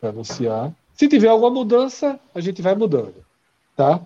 para 0.00 0.08
anunciar. 0.08 0.74
Se 0.94 1.08
tiver 1.08 1.28
alguma 1.28 1.50
mudança, 1.50 2.18
a 2.34 2.40
gente 2.40 2.62
vai 2.62 2.74
mudando, 2.74 3.24
tá? 3.76 4.00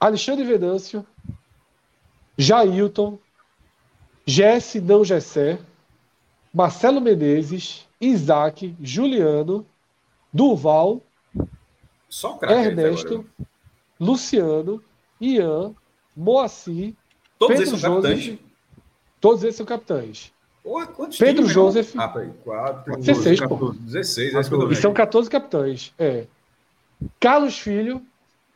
Alexandre 0.00 0.44
Venâncio, 0.44 1.06
Jailton, 2.36 3.18
Jesse 4.24 4.80
não 4.80 5.04
Gessé, 5.04 5.58
Marcelo 6.52 7.00
Menezes, 7.00 7.86
Isaac, 8.00 8.74
Juliano, 8.80 9.66
Duval, 10.32 11.02
Ernesto, 12.42 13.28
Luciano, 13.98 14.82
Ian, 15.20 15.74
Moacir, 16.16 16.94
Todos 17.38 17.56
Pedro 17.56 17.62
esses 17.62 17.80
são 17.80 17.94
Joseph, 17.94 18.16
capitães? 18.16 18.38
Todos 19.20 19.44
esses 19.44 19.56
são 19.56 19.66
capitães. 19.66 20.32
Porra, 20.62 20.86
quantos 20.86 21.18
Pedro 21.18 21.42
times, 21.42 21.52
Joseph. 21.52 21.94
Ah, 21.96 22.08
peraí. 22.08 22.30
4, 22.44 22.96
16, 22.98 23.40
14, 23.40 23.48
pô. 23.48 23.72
16, 23.80 24.34
é 24.34 24.40
isso 24.40 24.50
que 24.50 24.56
eu 24.56 24.72
E 24.72 24.76
são 24.76 24.92
14 24.92 25.30
capitães. 25.30 25.94
É. 25.98 26.24
Carlos 27.20 27.58
Filho, 27.58 28.02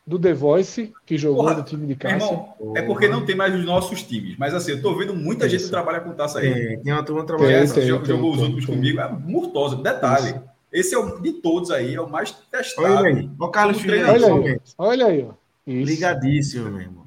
do 0.05 0.19
The 0.19 0.33
Voice, 0.33 0.93
que 1.05 1.17
jogou 1.17 1.43
Porra, 1.43 1.55
no 1.55 1.63
time 1.63 1.87
de 1.87 1.95
casa. 1.95 2.15
Irmão, 2.15 2.55
é 2.75 2.81
porque 2.81 3.07
não 3.07 3.25
tem 3.25 3.35
mais 3.35 3.55
os 3.55 3.65
nossos 3.65 4.03
times. 4.03 4.37
Mas 4.37 4.53
assim, 4.53 4.71
eu 4.71 4.81
tô 4.81 4.95
vendo 4.95 5.15
muita 5.15 5.47
gente 5.47 5.63
que 5.63 5.69
trabalha 5.69 6.01
com 6.01 6.11
taça 6.11 6.39
aí. 6.39 6.51
É, 6.51 6.77
tem 6.77 6.91
uma 6.91 7.03
turma 7.03 7.25
trabalhando. 7.25 7.65
Tem, 7.65 7.73
tem, 7.73 7.87
jogou 7.87 8.05
tem, 8.05 8.15
os 8.15 8.41
outros 8.41 8.65
comigo. 8.65 8.99
É 8.99 9.11
murtosa. 9.11 9.77
Detalhe. 9.77 10.29
Isso. 10.29 10.43
Esse 10.71 10.95
é 10.95 10.97
o 10.97 11.21
de 11.21 11.33
todos 11.33 11.71
aí, 11.71 11.93
é 11.93 12.01
o 12.01 12.09
mais 12.09 12.31
testado. 12.31 12.87
Olha 12.87 13.07
aí. 13.07 13.13
Olha 13.13 13.29
o 13.39 13.47
Carlos 13.49 13.79
Filho. 13.79 14.09
Olha 14.09 14.27
aí. 14.27 14.61
Olha 14.77 15.05
aí, 15.05 15.27
ó. 15.29 15.33
Isso. 15.65 15.85
Ligadíssimo, 15.85 16.69
meu 16.69 16.81
irmão. 16.81 17.02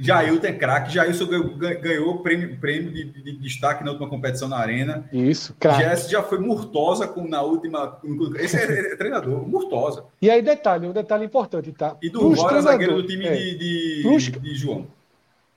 Jailton 0.00 0.46
é 0.46 0.52
craque. 0.52 0.92
Jailson 0.92 1.26
ganhou, 1.26 2.18
prêmio, 2.18 2.58
prêmio 2.58 2.90
de, 2.90 3.04
de, 3.04 3.22
de, 3.22 3.32
destaque 3.36 3.84
na 3.84 3.90
última 3.90 4.08
competição 4.08 4.48
na 4.48 4.56
Arena. 4.56 5.08
Isso, 5.12 5.54
craque. 5.60 5.82
Jesse 5.82 6.10
já 6.10 6.22
foi 6.22 6.38
Murtosa 6.38 7.06
com, 7.06 7.28
na 7.28 7.42
última. 7.42 8.00
Esse 8.36 8.56
é, 8.56 8.92
é 8.92 8.96
treinador, 8.96 9.46
Murtosa. 9.46 10.04
E 10.20 10.30
aí, 10.30 10.40
detalhe, 10.40 10.86
um 10.86 10.92
detalhe 10.92 11.24
importante, 11.24 11.70
tá? 11.72 11.96
E 12.02 12.08
do 12.08 12.32
é 12.32 12.60
zagueiro 12.62 12.96
do 12.96 13.06
time 13.06 13.26
é. 13.26 13.34
de, 13.34 13.58
de, 13.58 14.02
Pros, 14.02 14.22
de 14.24 14.54
João. 14.54 14.86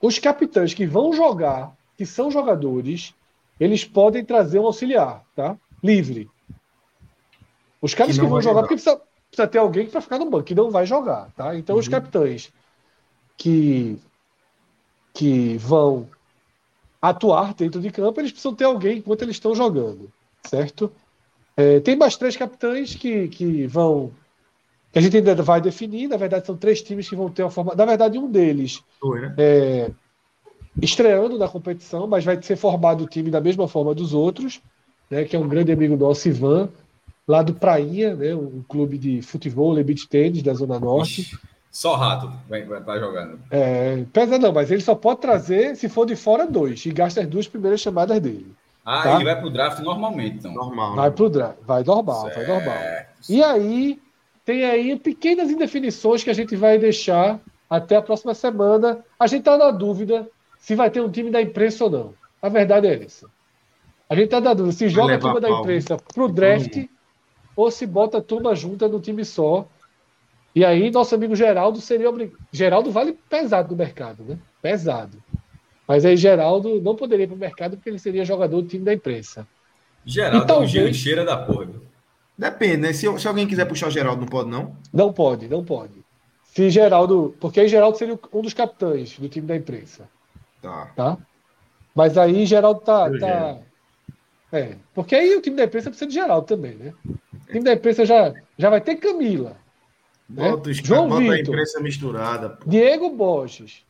Os 0.00 0.18
capitães 0.18 0.74
que 0.74 0.86
vão 0.86 1.12
jogar, 1.12 1.72
que 1.96 2.04
são 2.04 2.30
jogadores, 2.30 3.14
eles 3.58 3.84
podem 3.84 4.24
trazer 4.24 4.58
um 4.58 4.66
auxiliar, 4.66 5.22
tá? 5.34 5.56
Livre. 5.82 6.28
Os 7.80 7.94
caras 7.94 8.14
que, 8.14 8.20
que 8.20 8.26
vão 8.26 8.40
jogar, 8.40 8.42
jogar, 8.42 8.60
porque 8.62 8.74
precisa, 8.74 9.00
precisa 9.30 9.48
ter 9.48 9.58
alguém 9.58 9.86
para 9.86 10.00
ficar 10.00 10.18
no 10.18 10.28
banco, 10.28 10.44
que 10.44 10.54
não 10.54 10.70
vai 10.70 10.84
jogar, 10.84 11.30
tá? 11.36 11.56
Então, 11.56 11.76
uhum. 11.76 11.80
os 11.80 11.88
capitães 11.88 12.52
que 13.36 13.98
que 15.14 15.56
vão 15.58 16.08
atuar 17.00 17.54
dentro 17.54 17.80
de 17.80 17.90
campo, 17.90 18.20
eles 18.20 18.32
precisam 18.32 18.54
ter 18.54 18.64
alguém 18.64 18.98
enquanto 18.98 19.22
eles 19.22 19.36
estão 19.36 19.54
jogando, 19.54 20.10
certo? 20.42 20.92
É, 21.56 21.78
tem 21.80 21.94
mais 21.94 22.16
três 22.16 22.36
capitães 22.36 22.94
que, 22.94 23.28
que 23.28 23.66
vão. 23.66 24.10
Que 24.92 24.98
a 24.98 25.02
gente 25.02 25.16
ainda 25.16 25.34
vai 25.36 25.60
definir. 25.60 26.08
Na 26.08 26.16
verdade, 26.16 26.46
são 26.46 26.56
três 26.56 26.82
times 26.82 27.08
que 27.08 27.14
vão 27.14 27.30
ter 27.30 27.42
uma 27.42 27.50
forma. 27.50 27.74
Na 27.74 27.84
verdade, 27.84 28.18
um 28.18 28.28
deles 28.28 28.82
né? 29.02 29.34
é, 29.38 29.90
estreando 30.80 31.38
na 31.38 31.48
competição, 31.48 32.06
mas 32.06 32.24
vai 32.24 32.40
ser 32.42 32.56
formado 32.56 33.04
o 33.04 33.08
time 33.08 33.30
da 33.30 33.40
mesma 33.40 33.68
forma 33.68 33.94
dos 33.94 34.12
outros, 34.12 34.60
né? 35.08 35.24
Que 35.24 35.36
é 35.36 35.38
um 35.38 35.48
grande 35.48 35.70
amigo 35.70 35.96
nosso, 35.96 36.28
Ivan, 36.28 36.68
lá 37.26 37.42
do 37.42 37.54
Prainha, 37.54 38.16
né? 38.16 38.34
Um 38.34 38.62
clube 38.62 38.98
de 38.98 39.22
futebol 39.22 39.78
e 39.78 39.84
beach 39.84 40.08
tênis 40.08 40.42
da 40.42 40.54
Zona 40.54 40.80
Norte. 40.80 41.20
Ixi. 41.20 41.53
Só 41.74 41.96
rato 41.96 42.32
vai, 42.48 42.62
vai, 42.62 42.80
vai 42.80 43.00
jogando. 43.00 43.40
É, 43.50 44.04
pesa 44.12 44.38
não, 44.38 44.52
mas 44.52 44.70
ele 44.70 44.80
só 44.80 44.94
pode 44.94 45.20
trazer, 45.20 45.74
se 45.74 45.88
for 45.88 46.06
de 46.06 46.14
fora, 46.14 46.46
dois. 46.46 46.86
E 46.86 46.92
gasta 46.92 47.20
as 47.20 47.26
duas 47.26 47.48
primeiras 47.48 47.80
chamadas 47.80 48.20
dele. 48.20 48.54
Ah, 48.84 49.02
tá? 49.02 49.14
ele 49.16 49.24
vai 49.24 49.40
pro 49.40 49.50
draft 49.50 49.80
normalmente, 49.80 50.36
então. 50.36 50.54
Normal. 50.54 50.94
Vai 50.94 51.10
pro 51.10 51.28
draft, 51.28 51.58
vai 51.66 51.82
normal, 51.82 52.26
certo. 52.26 52.36
vai 52.36 52.46
normal. 52.46 52.78
E 53.28 53.42
aí, 53.42 54.00
tem 54.44 54.64
aí 54.64 54.96
pequenas 54.96 55.50
indefinições 55.50 56.22
que 56.22 56.30
a 56.30 56.34
gente 56.34 56.54
vai 56.54 56.78
deixar 56.78 57.40
até 57.68 57.96
a 57.96 58.02
próxima 58.02 58.34
semana. 58.34 59.04
A 59.18 59.26
gente 59.26 59.40
está 59.40 59.58
na 59.58 59.72
dúvida 59.72 60.28
se 60.56 60.76
vai 60.76 60.88
ter 60.90 61.00
um 61.00 61.10
time 61.10 61.28
da 61.28 61.42
imprensa 61.42 61.84
ou 61.84 61.90
não. 61.90 62.14
A 62.40 62.48
verdade 62.48 62.86
é 62.86 63.02
essa. 63.02 63.26
A 64.08 64.14
gente 64.14 64.26
está 64.26 64.40
na 64.40 64.54
dúvida 64.54 64.76
se 64.76 64.88
joga 64.88 65.16
a 65.16 65.18
turma 65.18 65.40
da 65.40 65.50
imprensa 65.50 65.96
para 65.96 66.22
o 66.22 66.28
draft 66.28 66.86
ou 67.56 67.68
se 67.68 67.84
bota 67.84 68.18
a 68.18 68.22
turma 68.22 68.54
junta 68.54 68.86
no 68.86 69.00
time 69.00 69.24
só. 69.24 69.66
E 70.54 70.64
aí, 70.64 70.90
nosso 70.90 71.14
amigo 71.14 71.34
Geraldo 71.34 71.80
seria 71.80 72.08
obrigado. 72.08 72.38
Geraldo 72.52 72.90
vale 72.90 73.18
pesado 73.28 73.70
no 73.72 73.76
mercado, 73.76 74.22
né? 74.22 74.38
Pesado. 74.62 75.22
Mas 75.86 76.04
aí, 76.04 76.16
Geraldo 76.16 76.80
não 76.80 76.94
poderia 76.94 77.24
ir 77.24 77.26
para 77.26 77.36
o 77.36 77.38
mercado 77.38 77.76
porque 77.76 77.90
ele 77.90 77.98
seria 77.98 78.24
jogador 78.24 78.62
do 78.62 78.68
time 78.68 78.84
da 78.84 78.94
imprensa. 78.94 79.46
Geraldo 80.04 80.46
talvez... 80.46 80.74
é 80.74 80.90
um 80.90 80.92
cheira 80.92 81.24
da 81.24 81.36
porra. 81.36 81.68
Depende, 82.36 82.76
né? 82.76 82.92
Se, 82.92 83.18
se 83.18 83.28
alguém 83.28 83.46
quiser 83.46 83.64
puxar 83.64 83.88
o 83.88 83.90
Geraldo, 83.90 84.20
não 84.20 84.28
pode, 84.28 84.50
não? 84.50 84.76
Não 84.92 85.12
pode, 85.12 85.48
não 85.48 85.64
pode. 85.64 86.04
Se 86.44 86.70
Geraldo. 86.70 87.34
Porque 87.40 87.60
aí 87.60 87.68
Geraldo 87.68 87.98
seria 87.98 88.18
um 88.32 88.42
dos 88.42 88.54
capitães 88.54 89.18
do 89.18 89.28
time 89.28 89.46
da 89.46 89.56
imprensa. 89.56 90.08
Tá. 90.62 90.86
tá? 90.94 91.18
Mas 91.94 92.16
aí 92.16 92.46
Geraldo 92.46 92.80
tá. 92.80 93.10
tá... 93.18 93.58
É. 94.52 94.76
Porque 94.94 95.16
aí 95.16 95.34
o 95.34 95.40
time 95.40 95.56
da 95.56 95.64
imprensa 95.64 95.90
precisa 95.90 96.08
de 96.08 96.14
Geraldo 96.14 96.46
também, 96.46 96.74
né? 96.74 96.92
O 97.04 97.52
time 97.52 97.64
da 97.64 97.72
imprensa 97.72 98.06
já, 98.06 98.32
já 98.56 98.70
vai 98.70 98.80
ter 98.80 98.96
Camila. 98.96 99.56
Né? 100.28 100.50
Bota? 100.50 100.72
João 100.72 101.08
bota 101.08 101.20
Vitor, 101.20 101.34
a 101.34 101.40
imprensa 101.40 101.80
misturada. 101.80 102.50
Pô. 102.50 102.68
Diego 102.68 103.10
Borges. 103.10 103.84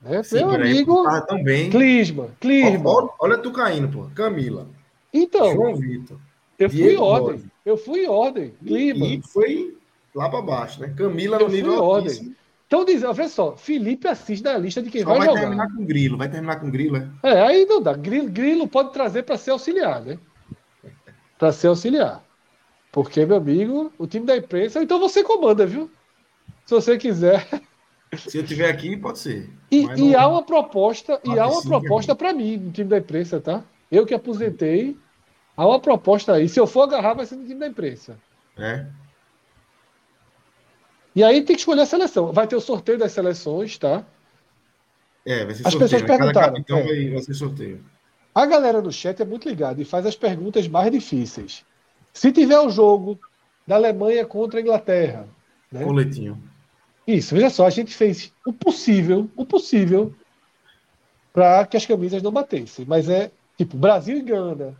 Né? 0.00 0.22
Sim, 0.22 0.36
Meu 0.36 0.50
amigo. 0.50 1.04
Também. 1.26 1.70
Clisma. 1.70 2.28
Clisma. 2.40 2.90
Olha, 2.90 3.08
olha 3.18 3.38
tu 3.38 3.52
caindo, 3.52 3.88
pô. 3.88 4.08
Camila. 4.14 4.68
Então. 5.12 5.52
João 5.52 5.76
Vitor. 5.76 6.18
Eu 6.58 6.68
fui 6.68 6.78
Diego 6.78 6.92
em 6.92 6.98
ordem. 6.98 7.26
Borges. 7.26 7.46
Eu 7.64 7.76
fui 7.76 8.04
em 8.04 8.08
ordem. 8.08 8.54
Clima. 8.64 9.06
E, 9.06 9.22
foi 9.22 9.76
lá 10.14 10.28
para 10.28 10.42
baixo, 10.42 10.80
né? 10.80 10.92
Camila 10.96 11.38
no 11.38 11.44
eu 11.44 11.48
nível 11.48 11.82
ordem. 11.82 12.34
Então, 12.66 12.84
diz, 12.84 13.02
olha 13.02 13.28
só, 13.28 13.56
Felipe 13.56 14.06
assiste 14.06 14.44
na 14.44 14.56
lista 14.56 14.80
de 14.80 14.90
quem 14.90 15.02
Só 15.02 15.08
vai, 15.08 15.18
vai 15.18 15.26
jogar. 15.26 15.40
Vai 15.40 15.48
terminar 15.48 15.76
com 15.76 15.84
Grilo, 15.84 16.16
vai 16.16 16.28
terminar 16.28 16.60
com 16.60 16.70
Grilo, 16.70 16.96
é? 16.98 17.08
É, 17.24 17.42
aí 17.42 17.66
não 17.66 17.82
dá. 17.82 17.94
Grilo, 17.94 18.28
Grilo 18.28 18.68
pode 18.68 18.92
trazer 18.92 19.24
para 19.24 19.36
ser 19.36 19.50
auxiliar, 19.50 20.00
né? 20.02 20.18
Para 21.36 21.50
ser 21.50 21.66
auxiliar. 21.66 22.22
Porque, 22.92 23.24
meu 23.24 23.36
amigo, 23.36 23.92
o 23.98 24.06
time 24.06 24.26
da 24.26 24.36
imprensa, 24.36 24.82
então 24.82 24.98
você 24.98 25.22
comanda, 25.22 25.64
viu? 25.64 25.90
Se 26.66 26.74
você 26.74 26.98
quiser. 26.98 27.46
Se 28.16 28.38
eu 28.38 28.44
tiver 28.44 28.68
aqui, 28.68 28.96
pode 28.96 29.20
ser. 29.20 29.48
E, 29.70 29.86
e 29.96 30.14
há 30.16 30.26
uma 30.26 30.42
proposta, 30.42 31.20
e 31.24 31.38
há 31.38 31.46
uma 31.46 31.62
proposta 31.62 32.14
para 32.14 32.32
mim 32.32 32.56
no 32.56 32.72
time 32.72 32.88
da 32.88 32.98
imprensa, 32.98 33.40
tá? 33.40 33.62
Eu 33.90 34.04
que 34.04 34.12
aposentei, 34.14 34.98
há 35.56 35.66
uma 35.66 35.78
proposta 35.78 36.34
aí. 36.34 36.48
Se 36.48 36.58
eu 36.58 36.66
for 36.66 36.82
agarrar, 36.82 37.14
vai 37.14 37.26
ser 37.26 37.36
no 37.36 37.46
time 37.46 37.60
da 37.60 37.68
imprensa. 37.68 38.18
É. 38.58 38.86
E 41.14 41.22
aí 41.22 41.42
tem 41.42 41.54
que 41.54 41.60
escolher 41.60 41.82
a 41.82 41.86
seleção. 41.86 42.32
Vai 42.32 42.46
ter 42.46 42.56
o 42.56 42.60
sorteio 42.60 42.98
das 42.98 43.12
seleções, 43.12 43.78
tá? 43.78 44.04
É, 45.24 45.44
vai 45.44 45.54
ser 45.54 45.66
as 45.66 45.72
sorteio. 45.72 45.90
pessoas 45.90 46.02
perguntaram. 46.02 46.56
Então 46.56 46.78
é. 46.78 46.82
vai, 46.82 47.10
vai 47.10 47.22
ser 47.22 47.34
sorteio. 47.34 47.84
A 48.34 48.46
galera 48.46 48.80
no 48.80 48.92
chat 48.92 49.20
é 49.20 49.24
muito 49.24 49.48
ligada 49.48 49.80
e 49.80 49.84
faz 49.84 50.06
as 50.06 50.16
perguntas 50.16 50.66
mais 50.66 50.90
difíceis. 50.90 51.64
Se 52.12 52.32
tiver 52.32 52.58
o 52.58 52.70
jogo 52.70 53.18
da 53.66 53.76
Alemanha 53.76 54.26
contra 54.26 54.58
a 54.58 54.62
Inglaterra. 54.62 55.28
Né? 55.70 55.84
Coletinho. 55.84 56.42
Isso, 57.06 57.34
veja 57.34 57.50
só, 57.50 57.66
a 57.66 57.70
gente 57.70 57.94
fez 57.94 58.32
o 58.46 58.52
possível, 58.52 59.28
o 59.36 59.44
possível, 59.44 60.14
para 61.32 61.66
que 61.66 61.76
as 61.76 61.86
camisas 61.86 62.22
não 62.22 62.30
batessem. 62.30 62.84
Mas 62.86 63.08
é 63.08 63.30
tipo 63.56 63.76
Brasil 63.76 64.18
e 64.18 64.22
Gana, 64.22 64.76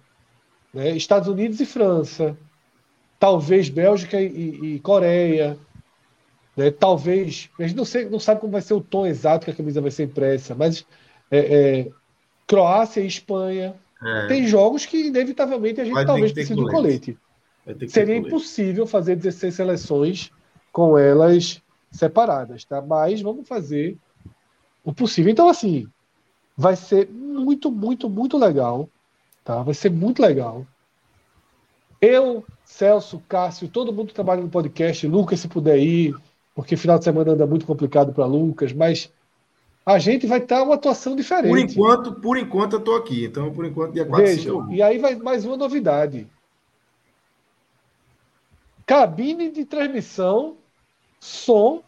né? 0.72 0.90
Estados 0.90 1.28
Unidos 1.28 1.60
e 1.60 1.66
França, 1.66 2.36
talvez 3.18 3.68
Bélgica 3.68 4.20
e, 4.20 4.26
e, 4.26 4.74
e 4.74 4.80
Coreia, 4.80 5.58
né? 6.56 6.70
Talvez, 6.70 7.50
a 7.58 7.62
gente 7.62 7.76
não, 7.76 7.84
sei, 7.84 8.08
não 8.08 8.20
sabe 8.20 8.40
como 8.40 8.52
vai 8.52 8.62
ser 8.62 8.74
o 8.74 8.80
tom 8.80 9.06
exato 9.06 9.44
que 9.44 9.50
a 9.50 9.54
camisa 9.54 9.80
vai 9.80 9.90
ser 9.90 10.04
impressa, 10.04 10.54
mas 10.54 10.86
é, 11.30 11.38
é, 11.38 11.90
Croácia 12.46 13.00
e 13.00 13.06
Espanha. 13.06 13.74
É. 14.02 14.26
Tem 14.26 14.46
jogos 14.46 14.86
que, 14.86 15.08
inevitavelmente, 15.08 15.80
a 15.80 15.84
gente 15.84 15.94
vai 15.94 16.06
talvez 16.06 16.32
precise 16.32 16.54
do 16.54 16.68
colete. 16.68 17.18
Seria 17.88 18.16
colete. 18.16 18.28
impossível 18.28 18.86
fazer 18.86 19.16
16 19.16 19.54
seleções 19.54 20.30
com 20.72 20.96
elas 20.96 21.62
separadas, 21.90 22.64
tá? 22.64 22.80
Mas 22.80 23.20
vamos 23.20 23.46
fazer 23.46 23.96
o 24.84 24.92
possível. 24.92 25.30
Então, 25.30 25.48
assim, 25.48 25.86
vai 26.56 26.76
ser 26.76 27.08
muito, 27.08 27.70
muito, 27.70 28.08
muito 28.08 28.38
legal, 28.38 28.88
tá? 29.44 29.62
Vai 29.62 29.74
ser 29.74 29.90
muito 29.90 30.22
legal. 30.22 30.66
Eu, 32.00 32.44
Celso, 32.64 33.22
Cássio, 33.28 33.68
todo 33.68 33.92
mundo 33.92 34.08
que 34.08 34.14
trabalha 34.14 34.40
no 34.40 34.48
podcast, 34.48 35.06
Lucas, 35.06 35.40
se 35.40 35.48
puder 35.48 35.78
ir, 35.78 36.14
porque 36.54 36.76
final 36.76 36.98
de 36.98 37.04
semana 37.04 37.32
anda 37.32 37.46
muito 37.46 37.66
complicado 37.66 38.12
para 38.12 38.24
Lucas, 38.24 38.72
mas 38.72 39.12
a 39.84 39.98
gente 39.98 40.26
vai 40.26 40.38
estar 40.38 40.62
uma 40.62 40.74
atuação 40.74 41.16
diferente. 41.16 41.48
Por 41.48 41.58
enquanto, 41.58 42.12
por 42.20 42.36
enquanto 42.36 42.74
eu 42.74 42.78
estou 42.78 42.96
aqui. 42.96 43.24
Então, 43.24 43.52
por 43.52 43.64
enquanto, 43.64 43.92
dia 43.92 44.04
4 44.04 44.26
Veja, 44.26 44.50
e 44.70 44.82
aí 44.82 44.98
vai 44.98 45.16
mais 45.16 45.44
uma 45.44 45.56
novidade. 45.56 46.28
Cabine 48.86 49.50
de 49.50 49.64
transmissão, 49.64 50.56
som 51.18 51.82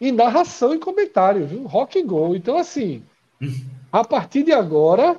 e 0.00 0.10
narração 0.10 0.74
e 0.74 0.78
comentário, 0.78 1.46
viu? 1.46 1.62
Rock 1.64 2.00
and 2.00 2.06
go. 2.06 2.34
Então, 2.34 2.56
assim, 2.56 3.02
a 3.92 4.04
partir 4.04 4.42
de 4.42 4.52
agora, 4.52 5.18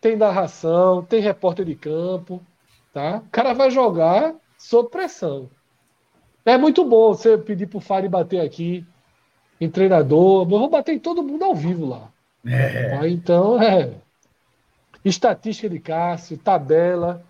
tem 0.00 0.16
narração, 0.16 1.02
tem 1.02 1.20
repórter 1.20 1.64
de 1.64 1.74
campo, 1.74 2.42
tá? 2.92 3.22
O 3.26 3.30
cara 3.30 3.52
vai 3.52 3.70
jogar 3.70 4.34
sob 4.58 4.88
pressão. 4.90 5.50
É 6.44 6.58
muito 6.58 6.84
bom 6.84 7.14
você 7.14 7.38
pedir 7.38 7.66
pro 7.66 7.80
Fari 7.80 8.08
bater 8.08 8.40
aqui 8.40 8.86
em 9.60 9.68
treinador. 9.68 10.42
Eu 10.42 10.46
vou 10.46 10.68
bater 10.68 10.94
em 10.94 10.98
todo 10.98 11.22
mundo 11.22 11.44
ao 11.44 11.54
vivo 11.54 11.86
lá. 11.86 12.08
É. 12.46 13.08
Então, 13.08 13.60
é. 13.62 13.90
Estatística 15.04 15.68
de 15.68 15.78
Cássio, 15.78 16.38
tabela. 16.38 17.22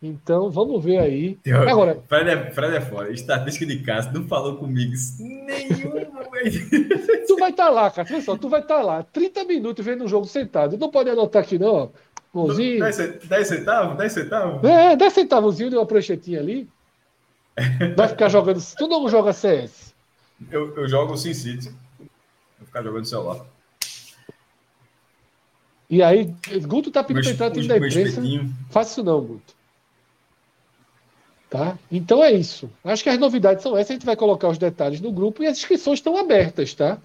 Então, 0.00 0.48
vamos 0.48 0.82
ver 0.82 0.98
aí. 0.98 1.38
Agora, 1.68 2.00
Fred 2.06 2.30
é, 2.30 2.50
Fred 2.50 2.76
é 2.76 2.80
fora. 2.80 3.10
Estatística 3.10 3.66
de 3.66 3.80
Cássio 3.80 4.12
não 4.12 4.28
falou 4.28 4.56
comigo 4.56 4.94
nenhuma 5.18 6.30
vez. 6.30 6.70
tu 7.26 7.36
vai 7.36 7.50
estar 7.50 7.64
tá 7.64 7.70
lá, 7.70 7.90
cara. 7.90 8.08
Olha 8.10 8.22
só, 8.22 8.36
tu 8.36 8.48
vai 8.48 8.60
estar 8.60 8.76
tá 8.76 8.82
lá 8.82 9.02
30 9.02 9.44
minutos 9.44 9.84
vendo 9.84 10.04
um 10.04 10.08
jogo 10.08 10.26
sentado. 10.26 10.78
Não 10.78 10.90
pode 10.90 11.10
anotar 11.10 11.42
aqui, 11.42 11.58
não. 11.58 11.90
Mãozinho. 12.32 12.78
10 12.78 13.48
centavos? 13.48 13.98
10 13.98 14.12
centavos? 14.12 14.64
É, 14.64 14.96
10 14.96 15.12
centavos 15.12 15.56
de 15.56 15.64
uma 15.64 15.86
pranchetinha 15.86 16.38
ali. 16.38 16.68
Vai 17.96 18.06
ficar 18.06 18.28
jogando. 18.28 18.62
Tu 18.76 18.86
não 18.86 19.08
joga 19.08 19.32
CS? 19.32 19.94
Eu, 20.50 20.74
eu 20.76 20.88
jogo 20.88 21.16
Sim 21.16 21.34
City. 21.34 21.74
Vou 22.58 22.66
ficar 22.66 22.82
jogando 22.82 23.04
celular. 23.04 23.44
E 25.90 26.02
aí, 26.02 26.34
Guto 26.66 26.90
tá 26.90 27.02
pedindo 27.02 27.30
entrar 27.30 27.50
time 27.50 27.66
da 27.66 27.76
imprensa. 27.76 28.20
Faça 28.70 28.92
isso 28.92 29.02
não, 29.02 29.20
Guto. 29.20 29.54
Tá? 31.48 31.78
Então 31.90 32.22
é 32.22 32.30
isso. 32.30 32.70
Acho 32.84 33.02
que 33.02 33.08
as 33.08 33.18
novidades 33.18 33.62
são 33.62 33.76
essas. 33.76 33.90
A 33.90 33.94
gente 33.94 34.04
vai 34.04 34.16
colocar 34.16 34.48
os 34.48 34.58
detalhes 34.58 35.00
no 35.00 35.10
grupo 35.10 35.42
e 35.42 35.46
as 35.46 35.56
inscrições 35.56 35.98
estão 35.98 36.16
abertas, 36.18 36.74
tá? 36.74 36.98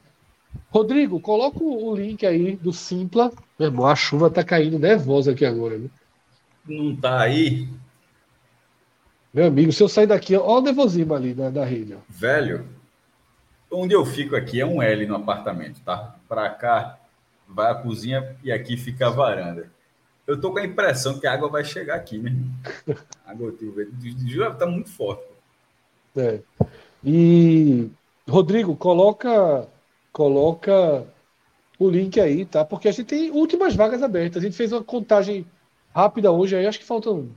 Rodrigo, 0.70 1.20
coloca 1.20 1.64
o 1.64 1.96
link 1.96 2.26
aí 2.26 2.58
do 2.58 2.74
Simpla. 2.74 3.32
Meu 3.58 3.70
irmão, 3.70 3.88
a 3.88 3.96
chuva 3.96 4.30
tá 4.30 4.44
caindo 4.44 4.78
nervosa 4.78 5.32
aqui 5.32 5.46
agora. 5.46 5.78
Né? 5.78 5.90
Não 6.68 6.96
tá 6.96 7.22
aí? 7.22 7.70
Meu 9.34 9.48
amigo, 9.48 9.72
se 9.72 9.82
eu 9.82 9.88
sair 9.88 10.08
daqui, 10.08 10.36
olha 10.36 10.60
o 10.60 10.62
nervosismo 10.62 11.14
ali 11.14 11.34
na, 11.34 11.50
na 11.50 11.64
rede. 11.64 11.94
Ó. 11.94 12.00
Velho, 12.10 12.68
onde 13.74 13.94
eu 13.94 14.06
fico 14.06 14.36
aqui 14.36 14.62
é 14.62 14.66
um 14.66 14.82
L 14.82 15.06
no 15.06 15.16
apartamento, 15.16 15.82
tá? 15.82 16.16
Para 16.28 16.50
cá 16.50 16.98
vai 17.48 17.72
a 17.72 17.76
cozinha 17.76 18.36
e 18.44 18.52
aqui 18.52 18.78
fica 18.78 19.08
a 19.08 19.12
varanda. 19.12 19.70
Eu 20.26 20.40
tô 20.40 20.52
com 20.52 20.60
a 20.60 20.66
impressão 20.66 21.20
que 21.20 21.28
a 21.28 21.34
água 21.34 21.50
vai 21.50 21.66
chegar 21.66 21.96
aqui, 21.96 22.18
né? 22.18 22.34
A 23.26 23.32
água 23.32 23.54
tá 24.58 24.66
muito 24.66 24.90
forte. 24.90 25.24
É. 26.16 26.40
E 27.04 27.90
Rodrigo, 28.28 28.76
coloca 28.76 29.68
coloca 30.12 31.06
o 31.80 31.90
link 31.90 32.20
aí, 32.20 32.46
tá? 32.46 32.64
Porque 32.64 32.88
a 32.88 32.92
gente 32.92 33.08
tem 33.08 33.32
últimas 33.32 33.76
vagas 33.76 34.02
abertas. 34.04 34.42
A 34.42 34.46
gente 34.46 34.56
fez 34.56 34.72
uma 34.72 34.84
contagem 34.84 35.46
rápida 35.94 36.32
hoje 36.32 36.56
aí, 36.56 36.66
acho 36.66 36.80
que 36.80 36.86
faltam 36.86 37.30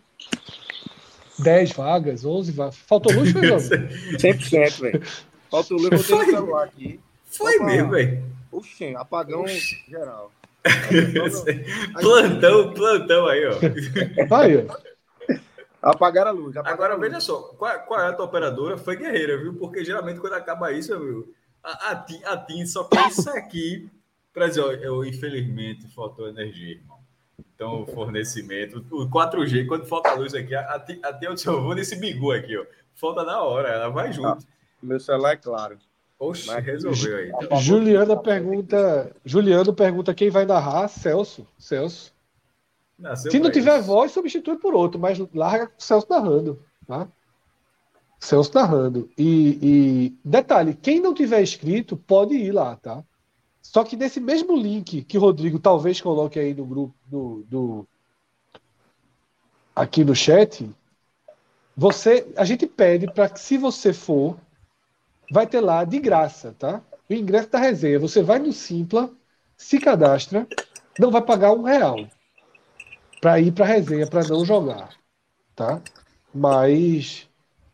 10 1.38 1.72
vagas, 1.72 2.24
11 2.24 2.52
vagas. 2.52 2.76
Faltou 2.76 3.12
luz, 3.12 3.32
foi, 3.32 3.46
João? 3.46 3.58
100%, 3.58 4.80
velho. 4.80 5.02
Faltou 5.51 5.78
luz, 5.78 5.90
vou 5.90 6.20
ter 6.20 6.31
o 6.31 6.32
celular 6.32 6.64
aqui. 6.64 7.01
Foi 7.24 7.59
mesmo, 7.59 7.90
velho. 7.90 8.24
Oxê, 8.51 8.94
apagão 8.97 9.43
Oxê. 9.43 9.77
geral. 9.89 10.32
plantão, 12.01 12.73
plantão 12.73 13.27
aí, 13.27 13.47
ó. 13.47 14.36
Aí, 14.36 14.66
ó. 14.66 14.97
Apagaram 15.82 16.31
a 16.31 16.35
luz. 16.35 16.56
Apagaram 16.56 16.74
Agora, 16.74 16.94
a 16.94 16.97
luz. 16.97 17.09
veja 17.09 17.20
só, 17.20 17.43
qual, 17.56 17.78
qual, 17.81 18.01
é 18.01 18.09
a 18.09 18.12
tua 18.12 18.24
operadora? 18.24 18.77
Foi 18.77 18.97
guerreira, 18.97 19.39
viu? 19.39 19.55
Porque 19.55 19.85
geralmente 19.85 20.18
quando 20.18 20.32
acaba 20.32 20.73
isso, 20.73 20.98
viu? 20.98 21.32
A, 21.62 21.90
a, 21.90 21.97
TIM, 21.97 22.20
a 22.24 22.36
TIM 22.36 22.66
só 22.66 22.85
quer 22.85 23.09
isso 23.09 23.31
aqui 23.31 23.89
para 24.32 24.48
dizer, 24.48 24.62
ó, 24.62 24.73
eu, 24.73 25.05
infelizmente 25.05 25.86
faltou 25.94 26.28
energia, 26.28 26.73
irmão. 26.73 26.98
Então, 27.39 27.82
o 27.82 27.86
fornecimento, 27.86 28.85
o 28.90 29.09
4G, 29.09 29.66
quando 29.66 29.86
falta 29.86 30.12
luz 30.14 30.35
aqui, 30.35 30.55
até 30.55 30.98
eu, 31.23 31.35
eu 31.35 31.62
vou 31.62 31.74
nesse 31.74 31.97
bigu 31.97 32.32
aqui, 32.32 32.56
ó. 32.56 32.64
Falta 32.94 33.24
na 33.24 33.40
hora, 33.43 33.68
ela 33.68 33.89
vai 33.89 34.12
junto. 34.12 34.44
Meu 34.86 35.00
celular 35.00 35.32
é 35.32 35.36
claro. 35.36 35.78
Oxe, 36.18 36.46
Mas... 36.46 36.64
resolveu 36.64 37.16
aí. 37.16 37.60
Juliana 37.60 38.16
pergunta. 38.16 39.14
Juliano 39.24 39.74
pergunta 39.74 40.14
quem 40.14 40.30
vai 40.30 40.46
narrar. 40.46 40.88
Celso. 40.88 41.46
Celso. 41.58 42.14
Nasceu 42.98 43.30
Se 43.30 43.38
não 43.38 43.50
tiver 43.50 43.78
isso. 43.78 43.86
voz, 43.88 44.12
substitui 44.12 44.56
por 44.56 44.74
outro, 44.74 44.98
mas 44.98 45.18
larga 45.34 45.66
o 45.66 45.82
Celso 45.82 46.06
narrando. 46.08 46.62
Tá? 46.86 47.08
Celso 48.18 48.52
narrando. 48.54 49.10
E, 49.18 49.58
e, 49.60 50.18
detalhe, 50.24 50.72
quem 50.72 51.00
não 51.00 51.12
tiver 51.12 51.42
inscrito 51.42 51.96
pode 51.96 52.34
ir 52.34 52.52
lá, 52.52 52.76
tá? 52.76 53.04
Só 53.60 53.84
que 53.84 53.96
nesse 53.96 54.20
mesmo 54.20 54.56
link 54.56 55.02
que 55.02 55.18
o 55.18 55.20
Rodrigo 55.20 55.58
talvez 55.58 56.00
coloque 56.00 56.38
aí 56.38 56.54
no 56.54 56.64
grupo 56.64 56.94
do, 57.06 57.44
do 57.48 57.88
aqui 59.74 60.04
no 60.04 60.14
chat, 60.14 60.70
você, 61.76 62.26
a 62.36 62.44
gente 62.44 62.66
pede 62.66 63.12
para 63.12 63.28
que 63.28 63.38
se 63.38 63.58
você 63.58 63.92
for, 63.92 64.38
vai 65.30 65.46
ter 65.46 65.60
lá 65.60 65.84
de 65.84 65.98
graça, 65.98 66.54
tá? 66.58 66.82
O 67.08 67.14
ingresso 67.14 67.50
da 67.50 67.58
resenha. 67.58 67.98
Você 67.98 68.22
vai 68.22 68.38
no 68.38 68.52
Simpla, 68.52 69.10
se 69.56 69.78
cadastra, 69.78 70.46
não 70.98 71.10
vai 71.10 71.22
pagar 71.22 71.52
um 71.52 71.62
real 71.62 71.96
para 73.20 73.40
ir 73.40 73.52
para 73.52 73.64
a 73.64 73.68
resenha, 73.68 74.06
para 74.06 74.26
não 74.28 74.44
jogar, 74.44 74.90
tá? 75.54 75.80
Mas 76.34 77.28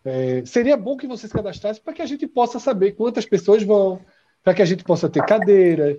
é, 0.04 0.44
seria 0.44 0.76
bom 0.76 0.96
que 0.96 1.06
você 1.06 1.26
se 1.26 1.32
cadastrasse 1.32 1.80
para 1.80 1.92
que 1.92 2.02
a 2.02 2.06
gente 2.06 2.26
possa 2.26 2.58
saber 2.58 2.92
quantas 2.92 3.26
pessoas 3.26 3.62
vão, 3.62 4.00
para 4.42 4.54
que 4.54 4.62
a 4.62 4.64
gente 4.64 4.84
possa 4.84 5.08
ter 5.08 5.24
cadeira, 5.24 5.98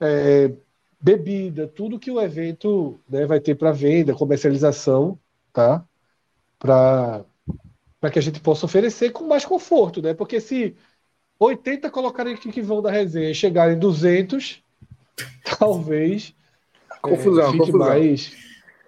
é, 0.00 0.52
bebida, 1.00 1.66
tudo 1.68 1.98
que 1.98 2.10
o 2.10 2.20
evento 2.20 2.98
né, 3.08 3.26
vai 3.26 3.40
ter 3.40 3.54
para 3.54 3.72
venda, 3.72 4.14
comercialização, 4.14 5.18
tá? 5.52 5.84
Para 6.58 7.24
para 8.00 8.10
que 8.10 8.18
a 8.18 8.22
gente 8.22 8.40
possa 8.40 8.66
oferecer 8.66 9.10
com 9.12 9.26
mais 9.26 9.44
conforto, 9.44 10.02
né? 10.02 10.14
Porque 10.14 10.40
se 10.40 10.76
80 11.38 11.90
colocarem 11.90 12.34
aqui 12.34 12.50
que 12.52 12.62
vão 12.62 12.82
da 12.82 12.90
resenha 12.90 13.30
e 13.30 13.34
chegarem 13.34 13.78
200, 13.78 14.62
talvez 15.58 16.34
confusão, 17.02 17.48
é, 17.48 17.52
fique 17.52 17.58
confusão. 17.58 17.72
mais 17.72 18.32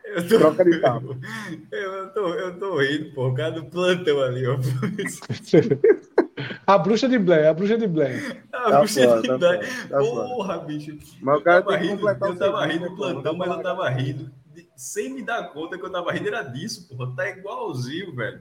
eu 0.04 0.28
tô, 0.28 0.38
Troca 0.38 0.64
de 0.64 0.78
papo. 0.80 1.16
Eu 1.70 2.12
tô, 2.12 2.34
eu 2.34 2.58
tô 2.58 2.80
rindo, 2.80 3.14
pô, 3.14 3.28
o 3.28 3.34
cara 3.34 3.52
do 3.52 3.64
plantão 3.66 4.20
ali, 4.20 4.44
ó. 4.46 4.58
A 6.66 6.78
bruxa 6.78 7.08
de 7.08 7.18
Blair, 7.18 7.48
a 7.48 7.54
bruxa 7.54 7.76
de 7.76 7.86
Blair. 7.86 8.42
A 8.52 8.70
tá 8.70 8.78
bruxa 8.78 9.04
fora, 9.04 9.22
de 9.22 9.28
tá 9.28 9.38
Blair. 9.38 9.88
Tá 9.88 9.98
Porra, 9.98 10.58
bicho. 10.58 10.98
Mas 11.20 11.40
o 11.40 11.42
cara 11.42 11.58
eu 11.58 11.64
tava 11.64 11.76
rindo, 11.76 12.08
eu 12.08 12.38
tava 12.38 12.66
rindo 12.66 12.88
do 12.88 12.96
plantão, 12.96 13.36
mas 13.36 13.50
eu 13.50 13.62
tava 13.62 13.88
rindo. 13.90 14.30
Sem 14.76 15.12
me 15.12 15.22
dar 15.22 15.52
conta 15.52 15.78
que 15.78 15.84
eu 15.84 15.92
tava 15.92 16.12
rindo 16.12 16.28
era 16.28 16.42
disso, 16.42 16.88
porra. 16.88 17.14
Tá 17.14 17.28
igualzinho, 17.28 18.14
velho. 18.14 18.40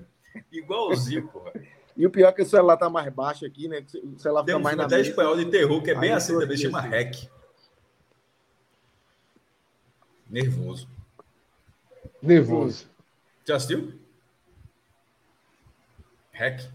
Igualzinho, 0.51 1.27
porra. 1.27 1.53
E 1.95 2.05
o 2.05 2.09
pior 2.09 2.29
é 2.29 2.31
que 2.31 2.41
o 2.41 2.45
celular 2.45 2.77
tá 2.77 2.89
mais 2.89 3.11
baixo 3.11 3.45
aqui, 3.45 3.67
né? 3.67 3.85
O 4.03 4.17
celular 4.17 4.41
fica 4.41 4.53
Tem 4.53 4.63
mais 4.63 4.77
na 4.77 4.87
10 4.87 5.07
espanhol 5.07 5.35
de 5.35 5.45
terror, 5.47 5.81
que 5.83 5.91
é 5.91 5.95
bem 5.95 6.11
assim 6.13 6.37
também, 6.39 6.57
chama 6.57 6.79
assim. 6.79 6.89
REC. 6.89 7.29
Nervoso. 10.29 10.87
Nervoso. 12.21 12.87
Já 13.45 13.55
assistiu? 13.57 13.93
REC. 16.31 16.69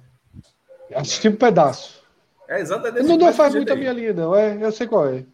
Assisti 0.94 1.28
um 1.28 1.36
pedaço. 1.36 2.04
É 2.48 2.60
exatamente. 2.60 3.06
Não, 3.06 3.16
não 3.16 3.32
faz 3.32 3.54
muito 3.54 3.72
a 3.72 3.76
minha 3.76 3.92
linha, 3.92 4.12
não. 4.12 4.34
É, 4.36 4.62
eu 4.62 4.72
sei 4.72 4.86
qual 4.86 5.08
é. 5.08 5.24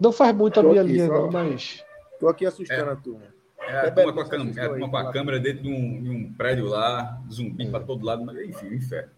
Não 0.00 0.10
faz 0.10 0.34
muito 0.34 0.58
a 0.58 0.62
minha 0.62 0.82
aqui, 0.82 0.92
linha, 0.92 1.06
só... 1.06 1.12
não, 1.12 1.30
mas. 1.30 1.84
Tô 2.18 2.28
aqui 2.28 2.44
assustando 2.44 2.90
é. 2.90 2.92
a 2.92 2.96
turma. 2.96 3.41
É, 3.68 3.88
a 3.88 3.90
turma 3.90 4.12
com 4.12 4.20
a, 4.20 4.28
cam... 4.28 4.52
é, 4.56 4.64
a, 4.64 4.88
com 4.88 4.96
a 4.96 5.12
câmera 5.12 5.38
dentro 5.38 5.62
de 5.62 5.68
um, 5.68 6.02
de 6.02 6.10
um 6.10 6.32
prédio 6.32 6.66
lá, 6.66 7.20
zumbi 7.30 7.68
para 7.70 7.84
todo 7.84 8.04
lado, 8.04 8.24
mas 8.24 8.36
enfim, 8.38 8.68
o 8.68 8.74
inferno. 8.74 9.10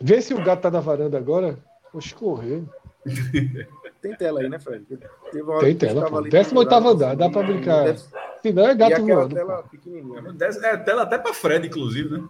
Vê 0.00 0.20
se 0.20 0.34
o 0.34 0.42
gato 0.42 0.62
tá 0.62 0.70
na 0.70 0.80
varanda 0.80 1.16
agora. 1.16 1.58
Vou 1.92 2.00
escorrer. 2.00 2.62
Tem 4.02 4.16
tela 4.16 4.40
aí, 4.40 4.48
né, 4.48 4.58
Fred? 4.58 4.84
Tem 4.84 5.76
tela. 5.76 6.10
Pô. 6.10 6.22
18 6.22 6.74
andar, 6.74 7.14
dá 7.14 7.30
para 7.30 7.46
brincar. 7.46 7.84
Deve... 7.84 8.00
Se 8.42 8.52
não, 8.52 8.66
é 8.66 8.74
gato 8.74 9.06
voando. 9.06 9.34
Tela 9.34 9.62
pequenininha. 9.62 10.22
Né? 10.22 10.34
É 10.64 10.76
tela 10.76 11.02
até 11.02 11.18
para 11.18 11.32
Fred, 11.32 11.68
inclusive, 11.68 12.18
né? 12.18 12.28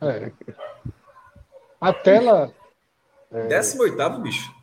É. 0.00 0.32
A 1.78 1.92
tela. 1.92 2.50
É... 3.30 3.46
18, 3.46 4.18
bicho. 4.20 4.54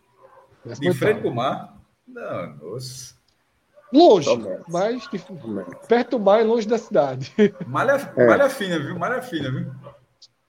18. 0.65 0.81
De 0.81 0.97
frente 0.97 1.21
pro 1.21 1.33
mar. 1.33 1.77
Não, 2.07 2.55
nossa. 2.55 3.16
Longe, 3.91 4.29
mas 4.67 5.07
perto 5.87 6.17
do 6.17 6.23
mar 6.23 6.41
e 6.41 6.43
longe 6.43 6.67
da 6.67 6.77
cidade. 6.77 7.33
Malha, 7.65 7.93
é. 8.17 8.27
malha 8.27 8.49
fina, 8.49 8.79
viu? 8.79 8.99
Malha 8.99 9.21
fina, 9.21 9.49
viu? 9.49 9.71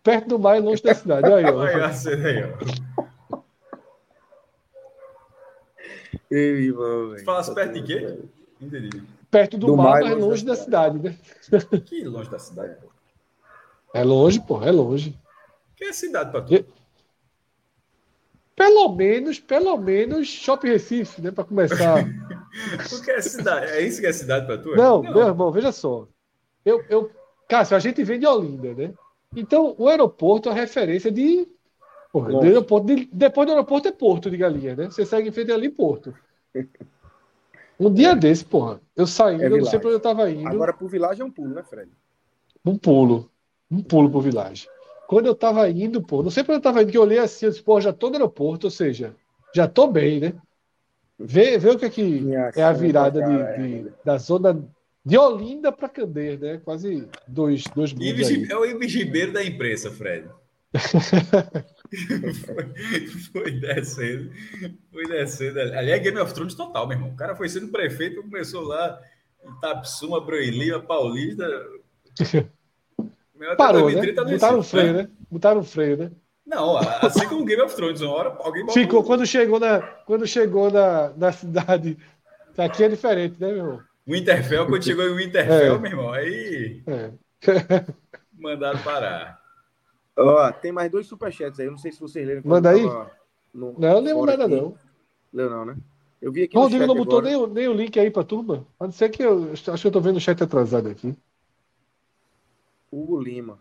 Perto 0.03 0.29
do 0.29 0.39
mar 0.39 0.57
e 0.57 0.61
longe 0.61 0.83
da 0.83 0.95
cidade. 0.95 1.33
Aí, 1.33 1.45
ó. 1.45 1.63
Aí, 1.63 2.43
ó. 2.93 3.45
Ei, 6.31 6.75
falasse 7.25 7.55
perto 7.55 7.75
de 7.75 7.83
quê? 7.83 8.19
Entendi. 8.61 9.03
Perto 9.31 9.57
do, 9.57 9.69
do 9.69 9.77
mar, 9.77 10.03
mas 10.03 10.19
longe 10.19 10.45
da 10.45 10.57
cidade, 10.57 10.99
né? 10.99 11.17
Que 11.85 12.03
longe 12.05 12.31
da 12.31 12.39
cidade, 12.39 12.75
pô. 12.81 12.89
É 13.95 14.03
longe, 14.03 14.41
pô, 14.41 14.63
é 14.63 14.71
longe. 14.71 15.19
Que 15.77 15.85
é 15.85 15.93
cidade 15.93 16.31
pra 16.31 16.43
tu? 16.43 16.65
Pelo 18.57 18.89
menos, 18.95 19.39
pelo 19.39 19.77
menos 19.77 20.27
Shopping 20.27 20.69
Recife, 20.69 21.23
né? 21.23 21.31
Para 21.31 21.45
começar. 21.45 22.05
o 22.93 23.03
que 23.03 23.11
é 23.11 23.21
cidade? 23.21 23.67
É 23.73 23.83
isso 23.83 24.01
que 24.01 24.07
é 24.07 24.13
cidade 24.13 24.47
para 24.47 24.59
tu? 24.59 24.75
Não, 24.75 25.03
Não, 25.03 25.13
meu 25.13 25.27
irmão, 25.27 25.53
veja 25.53 25.73
só. 25.73 26.07
Eu, 26.65 26.85
eu, 26.89 27.11
Cássio, 27.49 27.77
a 27.77 27.81
gente 27.81 28.03
vem 28.05 28.19
de 28.19 28.27
Olinda, 28.27 28.75
né? 28.75 28.93
Então, 29.35 29.75
o 29.79 29.89
aeroporto 29.89 30.49
é 30.49 30.53
referência 30.53 31.11
de. 31.11 31.49
Porra, 32.13 32.31
do 32.31 32.41
aeroporto 32.41 32.87
de, 32.87 33.09
depois 33.13 33.47
do 33.47 33.53
aeroporto 33.53 33.89
é 33.89 33.93
Porto 33.93 34.31
de 34.31 34.37
Galinha, 34.37 34.75
né? 34.75 34.87
Você 34.87 35.05
segue 35.05 35.29
em 35.29 35.33
frente 35.33 35.53
ali, 35.53 35.69
Porto. 35.69 36.15
Um 37.81 37.93
dia 37.95 38.11
é. 38.11 38.17
desse, 38.17 38.45
porra, 38.45 38.81
eu 38.97 39.07
saí, 39.07 39.41
é 39.41 39.47
eu 39.47 39.59
não 39.59 39.65
sei 39.65 39.79
para 39.79 39.89
onde 39.89 39.97
eu 39.97 40.01
tava 40.01 40.29
indo. 40.29 40.49
Agora, 40.49 40.73
pro 40.73 40.89
Village 40.89 41.23
é 41.23 41.25
um 41.25 41.31
pulo, 41.31 41.55
né, 41.55 41.63
Fred? 41.63 41.89
Um 42.65 42.77
pulo. 42.77 43.31
Um 43.71 43.81
pulo 43.83 44.11
pro 44.11 44.21
Village. 44.21 44.67
Quando 45.07 45.27
eu 45.27 45.35
tava 45.35 45.71
indo, 45.71 46.03
pô, 46.03 46.23
não 46.23 46.31
sei 46.31 46.43
para 46.43 46.55
onde 46.55 46.59
eu 46.59 46.63
tava 46.65 46.83
indo, 46.83 46.91
que 46.91 46.99
eu 46.99 47.03
olhei 47.03 47.19
assim, 47.19 47.47
eu 47.47 47.53
disse, 47.53 47.63
pô, 47.63 47.81
já 47.81 47.93
tô 47.93 48.09
no 48.09 48.17
aeroporto, 48.17 48.67
ou 48.67 48.71
seja, 48.71 49.15
já 49.55 49.69
tô 49.69 49.87
bem, 49.87 50.19
né? 50.19 50.35
Vê, 51.19 51.59
vê 51.59 51.71
o 51.71 51.79
que 51.79 51.87
é, 51.87 51.91
que 51.91 52.33
é 52.57 52.63
a 52.63 52.73
virada 52.73 53.21
de, 53.21 53.83
de, 53.83 53.93
da 54.05 54.19
zona 54.19 54.65
de 55.05 55.19
Olinda 55.19 55.73
para 55.73 55.89
Candeia, 55.89 56.37
né? 56.37 56.61
Quase 56.65 57.09
dois, 57.27 57.65
dois 57.75 57.93
mundos. 57.93 58.31
É 58.51 58.57
o 58.57 58.65
Ives 58.65 58.95
Ribeiro 58.95 59.33
da 59.33 59.43
imprensa, 59.43 59.91
Fred. 59.91 60.29
foi, 62.45 63.07
foi 63.33 63.51
descendo, 63.53 64.31
foi 64.93 65.07
descendo. 65.07 65.61
Ali 65.61 65.91
é 65.91 65.99
Game 65.99 66.19
of 66.19 66.35
Thrones 66.35 66.55
total, 66.55 66.87
meu 66.87 66.99
irmão. 66.99 67.11
O 67.11 67.17
cara 67.17 67.35
foi 67.35 67.49
sendo 67.49 67.69
prefeito, 67.69 68.23
começou 68.23 68.63
lá 68.63 69.01
em 69.43 69.61
Tapsuma, 69.61 70.21
Broilima, 70.21 70.79
Paulista. 70.81 71.49
Parou, 73.57 73.91
né? 73.91 74.13
Botaram 74.13 74.63
freio, 74.63 74.93
né? 74.93 75.09
Botaram 75.31 75.63
freio, 75.63 75.97
né? 75.97 76.11
Não, 76.49 76.79
assim 76.79 77.29
como 77.29 77.45
Game 77.45 77.61
of 77.61 77.77
Thrones, 77.77 78.01
uma 78.01 78.15
hora 78.15 78.37
alguém 78.41 78.67
Ficou, 78.71 79.05
quando 79.05 79.27
chegou 79.27 79.61
na, 79.61 79.83
quando 79.83 80.27
chegou 80.27 80.71
na, 80.71 81.11
na 81.11 81.31
cidade. 81.31 81.99
Aqui 82.57 82.85
é 82.85 82.89
diferente, 82.89 83.39
né, 83.39 83.49
meu 83.49 83.57
irmão? 83.59 83.83
Winterfell, 84.09 84.67
quando 84.67 84.83
chegou 84.83 85.05
em 85.05 85.15
Winterfell, 85.15 85.75
é. 85.75 85.79
meu 85.79 85.91
irmão, 85.91 86.11
aí. 86.11 86.83
É. 86.87 87.13
Mandaram 88.33 88.79
parar. 88.83 89.39
Ó, 90.17 90.51
tem 90.53 90.73
mais 90.73 90.91
dois 90.91 91.07
superchats 91.07 91.61
aí, 91.61 91.67
eu 91.67 91.73
não 91.73 91.79
sei 91.79 91.93
se 91.93 92.01
vocês 92.01 92.27
leram. 92.27 92.41
Manda 92.43 92.71
aí. 92.71 92.83
No, 93.53 93.79
não, 93.79 93.89
eu 93.91 94.01
lembro 94.01 94.25
nada, 94.25 94.47
aqui. 94.47 94.55
não. 94.55 94.75
Leu 95.31 95.51
não, 95.51 95.67
né? 95.67 95.77
Eu 96.21 96.33
vi 96.33 96.45
aqui. 96.45 96.57
O 96.57 96.63
Rodrigo 96.63 96.87
não 96.87 96.95
botou 96.95 97.21
nem, 97.21 97.47
nem, 97.49 97.69
o 97.69 97.75
link 97.75 98.01
aí 98.01 98.11
pra 98.11 98.25
turma. 98.25 98.67
Pode 98.79 98.95
ser 98.95 99.11
que 99.11 99.23
eu 99.23 99.53
acho 99.53 99.83
que 99.83 99.87
eu 99.87 99.93
tô 99.93 100.01
vendo 100.01 100.17
o 100.17 100.21
chat 100.21 100.43
atrasado 100.43 100.89
aqui. 100.89 101.15
Hugo 102.91 103.21
Lima. 103.21 103.59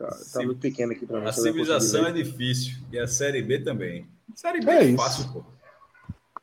Tá, 0.00 0.16
tá 0.32 0.42
muito 0.42 0.60
pequeno 0.60 0.92
aqui 0.92 1.04
para 1.04 1.20
mim. 1.20 1.28
A 1.28 1.32
civilização 1.32 2.06
é 2.06 2.12
difícil. 2.12 2.78
E 2.90 2.98
a 2.98 3.06
Série 3.06 3.42
B 3.42 3.58
também. 3.58 4.08
Série 4.34 4.64
B 4.64 4.70
é, 4.70 4.92
é 4.92 4.96
fácil, 4.96 5.30
pô. 5.30 5.44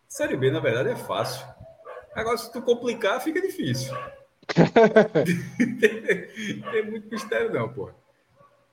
Série 0.08 0.38
B, 0.38 0.52
na 0.52 0.60
verdade, 0.60 0.90
é 0.90 0.96
fácil. 0.96 1.44
Agora, 2.14 2.38
se 2.38 2.54
tu 2.54 2.62
complicar, 2.62 3.20
fica 3.20 3.42
difícil. 3.42 3.92
tem, 5.80 6.62
tem, 6.72 6.86
muito 6.86 7.10
mistério, 7.10 7.52
não, 7.52 7.68
pô. 7.68 7.90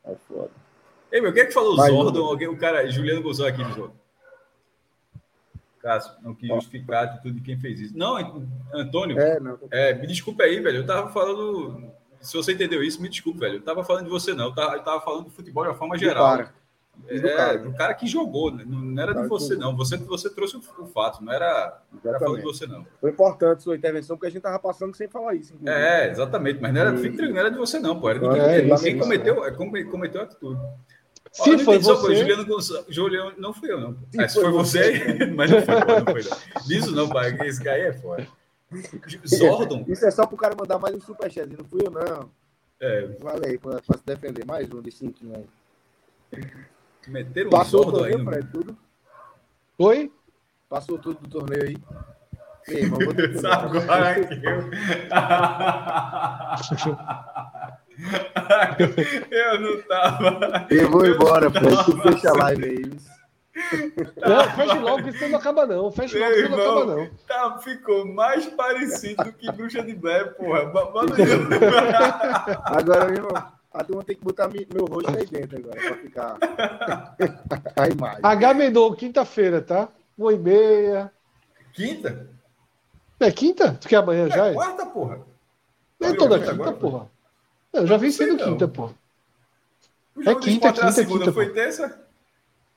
É 0.04 0.14
foda. 0.28 0.50
Ei, 1.10 1.22
meu, 1.22 1.32
quem 1.32 1.44
é 1.44 1.46
que 1.46 1.52
falou 1.52 1.76
Vai, 1.76 1.90
Zordon? 1.90 2.26
Alguém, 2.26 2.48
o 2.48 2.56
cara, 2.58 2.86
Juliano 2.90 3.22
gozou 3.22 3.46
aqui, 3.46 3.64
Zordon. 3.64 3.96
Cássio, 5.80 6.12
não 6.22 6.34
quis 6.34 6.48
justificar 6.48 7.04
a 7.04 7.06
atitude 7.06 7.40
de 7.40 7.40
quem 7.40 7.58
fez 7.58 7.80
isso. 7.80 7.96
Não, 7.96 8.16
Antônio, 8.74 9.18
é, 9.18 9.40
não. 9.40 9.58
É, 9.70 9.94
me 9.94 10.06
desculpe 10.06 10.42
aí, 10.42 10.60
velho. 10.60 10.78
Eu 10.78 10.86
tava 10.86 11.10
falando 11.10 11.90
se 12.24 12.36
você 12.36 12.52
entendeu 12.52 12.82
isso, 12.82 13.00
me 13.00 13.08
desculpe, 13.08 13.38
velho. 13.38 13.56
Eu 13.56 13.62
tava 13.62 13.84
falando 13.84 14.04
de 14.04 14.10
você, 14.10 14.32
não. 14.32 14.46
Eu 14.46 14.54
tava, 14.54 14.76
eu 14.76 14.82
tava 14.82 15.00
falando 15.00 15.26
de 15.26 15.30
futebol 15.30 15.64
de 15.64 15.70
uma 15.70 15.76
forma 15.76 15.96
geral. 15.98 16.46
É, 17.08 17.18
do 17.18 17.28
cara, 17.28 17.58
do 17.58 17.72
cara 17.72 17.94
que 17.94 18.06
jogou, 18.06 18.52
né? 18.52 18.64
não 18.66 19.02
era 19.02 19.12
de 19.12 19.28
você, 19.28 19.56
não. 19.56 19.76
Você, 19.76 19.96
você 19.96 20.30
trouxe 20.30 20.56
o, 20.56 20.86
fato, 20.86 21.22
não 21.22 21.32
era, 21.32 21.82
não 21.92 22.10
era 22.10 22.20
falando 22.20 22.38
de 22.38 22.44
você, 22.44 22.66
não. 22.66 22.86
Foi 23.00 23.10
importante 23.10 23.64
sua 23.64 23.76
intervenção, 23.76 24.16
porque 24.16 24.28
a 24.28 24.30
gente 24.30 24.42
tava 24.42 24.58
passando 24.58 24.96
sem 24.96 25.08
falar 25.08 25.34
isso. 25.34 25.54
Inclusive. 25.54 25.76
É, 25.76 26.10
exatamente, 26.10 26.60
mas 26.62 26.72
não 26.72 26.80
era, 26.80 26.90
e... 26.90 27.28
não 27.28 27.36
era 27.36 27.50
de 27.50 27.58
você, 27.58 27.80
não, 27.80 28.00
pô. 28.00 28.08
Era 28.08 28.20
de 28.20 28.38
é, 28.38 28.62
quem, 28.62 28.76
quem 28.76 28.98
cometeu, 28.98 29.44
é. 29.44 29.50
cometeu 29.50 30.20
a 30.20 30.24
atitude. 30.24 30.60
Se 31.32 31.50
Olha, 31.50 31.58
foi 31.58 31.78
você... 31.80 32.14
Juliano, 32.14 32.46
Juliano, 32.88 33.32
não 33.36 33.52
fui 33.52 33.72
eu, 33.72 33.80
não. 33.80 33.96
Se, 34.12 34.28
se 34.28 34.40
foi, 34.40 34.52
você, 34.52 35.26
mas 35.34 35.50
não 35.50 35.62
foi, 35.62 35.74
não 35.74 36.04
foi. 36.04 36.22
Não. 36.22 36.62
Diz 36.64 36.86
não, 36.92 37.08
pai, 37.08 37.36
esse 37.42 37.62
cara 37.62 37.76
aí 37.76 37.82
é 37.82 37.92
foda. 37.92 38.26
Zordon. 39.26 39.84
Isso 39.88 40.06
é 40.06 40.10
só 40.10 40.26
pro 40.26 40.36
cara 40.36 40.54
mandar 40.58 40.78
mais 40.78 40.94
um 40.94 41.00
superchat, 41.00 41.48
não 41.56 41.64
fui 41.64 41.82
eu, 41.86 41.90
não. 41.90 42.30
É. 42.80 43.06
Valeu, 43.20 43.60
pra, 43.60 43.80
pra 43.80 43.98
se 43.98 44.04
defender. 44.04 44.44
Mais 44.46 44.70
um 44.70 44.80
de 44.80 44.90
cinco 44.90 45.18
aí. 45.34 46.44
Meteram 47.06 47.50
Passou 47.50 47.80
um 47.86 47.90
Zordon 47.90 48.04
aí. 48.04 48.16
No... 48.16 48.24
Fred, 48.24 48.48
tudo? 48.52 48.78
Oi? 49.78 50.12
Passou 50.68 50.98
tudo 50.98 51.20
do 51.20 51.28
torneio 51.28 51.64
aí. 51.64 51.76
Ei, 52.68 52.82
irmão, 52.82 52.98
vou 52.98 53.14
ter 53.14 53.30
Agora 53.46 54.24
que 54.24 54.34
eu 59.30 59.60
não 59.60 59.82
tava. 59.82 60.66
Eu 60.70 60.90
vou 60.90 61.06
embora, 61.06 61.50
pô. 61.50 61.60
Tu 61.84 61.96
fecha 62.02 62.30
a 62.30 62.32
live 62.44 62.64
aí. 62.64 62.90
Não, 63.54 64.50
fecha 64.56 64.80
logo, 64.80 65.02
que 65.04 65.10
isso 65.10 65.28
não 65.28 65.38
acaba, 65.38 65.66
não. 65.66 65.92
Fecha 65.92 66.18
logo, 66.18 66.32
que 66.32 66.40
isso 66.40 66.50
não 66.50 66.58
acaba, 66.58 66.84
não. 66.86 67.10
Tá, 67.26 67.58
ficou 67.58 68.04
mais 68.04 68.46
parecido 68.46 69.24
do 69.24 69.32
que 69.32 69.50
Bruxa 69.52 69.82
de 69.82 69.94
Blair, 69.94 70.34
porra. 70.34 70.64
Manda 70.66 71.14
Agora, 72.64 73.04
meu 73.06 73.16
irmão, 73.16 73.52
a 73.72 73.84
turma 73.84 74.04
tem 74.04 74.16
que 74.16 74.24
botar 74.24 74.48
meu 74.48 74.84
rosto 74.86 75.16
aí 75.16 75.26
dentro 75.26 75.58
agora, 75.58 75.80
pra 75.80 75.96
ficar 75.96 76.36
a 77.76 77.88
imagem. 77.88 78.20
H 78.22 78.54
Mendon, 78.54 78.94
quinta-feira, 78.94 79.62
tá? 79.62 79.88
Uma 80.18 80.32
e 80.32 80.38
meia. 80.38 81.12
Quinta? 81.72 82.28
É 83.20 83.30
quinta? 83.30 83.78
Tu 83.80 83.88
quer 83.88 83.96
amanhã 83.96 84.26
é 84.26 84.30
já? 84.30 84.46
É 84.48 84.54
quarta, 84.54 84.86
porra. 84.86 85.20
É 86.00 86.12
toda 86.12 86.38
quinta, 86.38 86.50
agora, 86.50 86.72
porra. 86.72 87.10
Eu 87.72 87.86
já 87.86 87.96
vi 87.96 88.12
sendo 88.12 88.36
quinta, 88.36 88.68
porra. 88.68 88.94
É 90.26 90.34
quinta, 90.34 90.72
quinta, 90.72 90.92
segunda 90.92 91.18
quinta. 91.20 91.32
Foi 91.32 91.52
terça? 91.52 92.04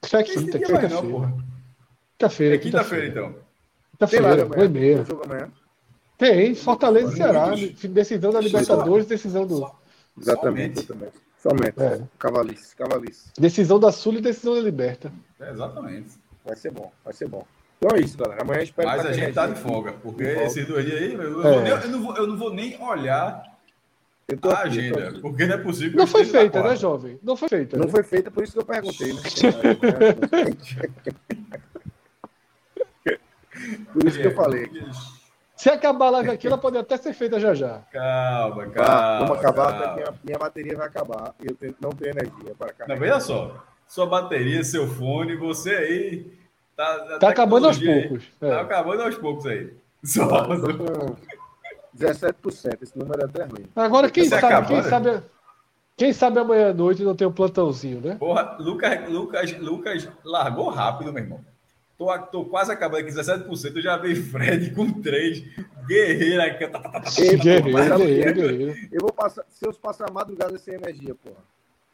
É 0.03 0.23
quinta, 0.23 0.59
quinta-feira. 0.59 1.33
Quinta-feira. 2.17 2.55
É 2.55 2.57
quinta-feira, 2.57 3.07
então. 3.07 3.35
Quinta-feira, 3.91 4.47
e 4.63 4.67
meia. 4.69 5.05
Tem, 6.17 6.55
Fortaleza 6.55 7.13
e 7.13 7.17
Ceará. 7.17 7.51
Decisão 7.89 8.31
da 8.31 8.41
Libertadores, 8.41 9.05
decisão 9.05 9.45
do. 9.45 9.71
Exatamente. 10.19 10.85
Somente. 10.85 11.13
Somente. 11.41 11.81
É. 11.81 12.01
Cavalice, 12.17 12.75
cavalice. 12.75 13.29
Decisão 13.37 13.79
da 13.79 13.91
Sul 13.91 14.13
e 14.15 14.21
decisão 14.21 14.55
da 14.55 14.61
Liberta. 14.61 15.11
É, 15.39 15.51
exatamente. 15.51 16.09
Vai 16.43 16.55
ser 16.55 16.71
bom, 16.71 16.91
vai 17.03 17.13
ser 17.13 17.27
bom. 17.27 17.45
Então 17.77 17.95
é 17.95 18.01
isso, 18.01 18.17
galera. 18.17 18.41
Amanhã 18.41 18.63
espero 18.63 18.87
Mas 18.87 19.05
a 19.05 19.13
gente 19.13 19.33
tá 19.33 19.45
de 19.45 19.59
folga, 19.59 19.93
porque 20.01 20.23
esses 20.23 20.65
dois 20.67 20.85
dias 20.85 20.99
aí, 20.99 21.13
eu, 21.13 21.45
é. 21.45 21.71
eu, 21.71 21.89
não 21.89 22.01
vou, 22.01 22.17
eu 22.17 22.27
não 22.27 22.37
vou 22.37 22.53
nem 22.53 22.81
olhar 22.81 23.56
a 24.29 24.33
aqui, 24.33 24.67
agenda, 24.67 25.19
porque 25.21 25.45
não 25.45 25.55
é 25.55 25.57
possível. 25.57 25.97
Não 25.97 26.05
foi 26.05 26.25
feita, 26.25 26.61
né, 26.61 26.75
jovem? 26.75 27.17
Não 27.23 27.37
foi 27.37 27.47
feita. 27.47 27.77
Não 27.77 27.85
né? 27.85 27.91
foi 27.91 28.03
feita, 28.03 28.29
por 28.29 28.43
isso 28.43 28.51
que 28.51 28.59
eu 28.59 28.65
perguntei. 28.65 29.13
Né? 29.13 29.21
por 33.93 34.05
isso 34.05 34.19
que 34.19 34.27
eu 34.27 34.35
falei. 34.35 34.69
Se 35.55 35.69
acabar 35.69 36.07
a 36.07 36.09
live 36.09 36.31
aqui, 36.31 36.45
ela 36.45 36.57
pode 36.57 36.77
até 36.77 36.97
ser 36.97 37.13
feita 37.13 37.39
já 37.39 37.53
já. 37.53 37.83
Calma, 37.91 38.67
calma. 38.67 38.91
Ah, 38.91 39.19
vamos 39.19 39.37
acabar, 39.37 39.79
calma. 39.79 39.95
Minha, 39.95 40.13
minha, 40.25 40.37
bateria 40.37 40.75
vai 40.75 40.87
acabar 40.87 41.33
e 41.41 41.47
eu 41.47 41.55
tenho, 41.55 41.73
não 41.79 41.91
tenho 41.91 42.11
energia 42.11 42.53
para 42.59 42.73
carregar. 42.73 42.95
Não, 42.95 42.99
veja 42.99 43.21
só. 43.21 43.65
Sua 43.87 44.05
bateria, 44.05 44.61
seu 44.61 44.87
fone, 44.87 45.37
você 45.37 45.69
aí. 45.69 46.37
Tá, 46.75 47.17
tá 47.17 47.29
acabando 47.29 47.67
aos 47.67 47.79
poucos. 47.79 48.25
É. 48.41 48.49
Tá 48.49 48.59
acabando 48.61 49.03
aos 49.03 49.15
poucos 49.15 49.45
aí. 49.45 49.73
Só. 50.03 50.27
17%, 51.97 52.81
esse 52.81 52.97
número 52.97 53.21
é 53.21 53.25
até 53.25 53.43
ruim. 53.43 53.65
Agora, 53.75 54.09
quem 54.09 54.25
sabe, 54.25 54.45
acabou, 54.45 54.67
quem 54.67 54.77
né? 54.77 54.83
sabe. 54.83 55.23
Quem 55.97 56.13
sabe 56.13 56.39
amanhã 56.39 56.69
à 56.69 56.73
noite 56.73 57.03
não 57.03 57.15
tem 57.15 57.27
um 57.27 57.31
plantãozinho, 57.31 57.99
né? 57.99 58.15
Porra, 58.15 58.55
Lucas, 58.59 59.09
Lucas, 59.09 59.57
Lucas 59.57 60.07
largou 60.23 60.69
rápido, 60.69 61.11
meu 61.11 61.23
irmão. 61.23 61.43
Tô, 61.97 62.15
tô 62.19 62.45
quase 62.45 62.71
acabando 62.71 62.99
aqui, 62.99 63.11
17%. 63.11 63.75
Eu 63.75 63.81
já 63.81 63.97
vi 63.97 64.15
Fred 64.15 64.75
com 64.75 65.01
3. 65.01 65.43
Guerreiro 65.87 66.41
aqui. 66.43 66.67
Tá, 66.67 66.79
tá, 66.79 66.99
tá, 66.99 67.09
guerreiro, 67.09 67.63
guerreiro, 67.97 68.33
guerreiro. 68.33 68.75
Eu 68.91 69.01
vou 69.01 69.11
passar. 69.11 69.43
Se 69.49 69.65
eu 69.65 69.73
passar 69.73 70.07
a 70.07 70.13
madrugada 70.13 70.55
sem 70.59 70.75
energia, 70.75 71.15
porra. 71.15 71.43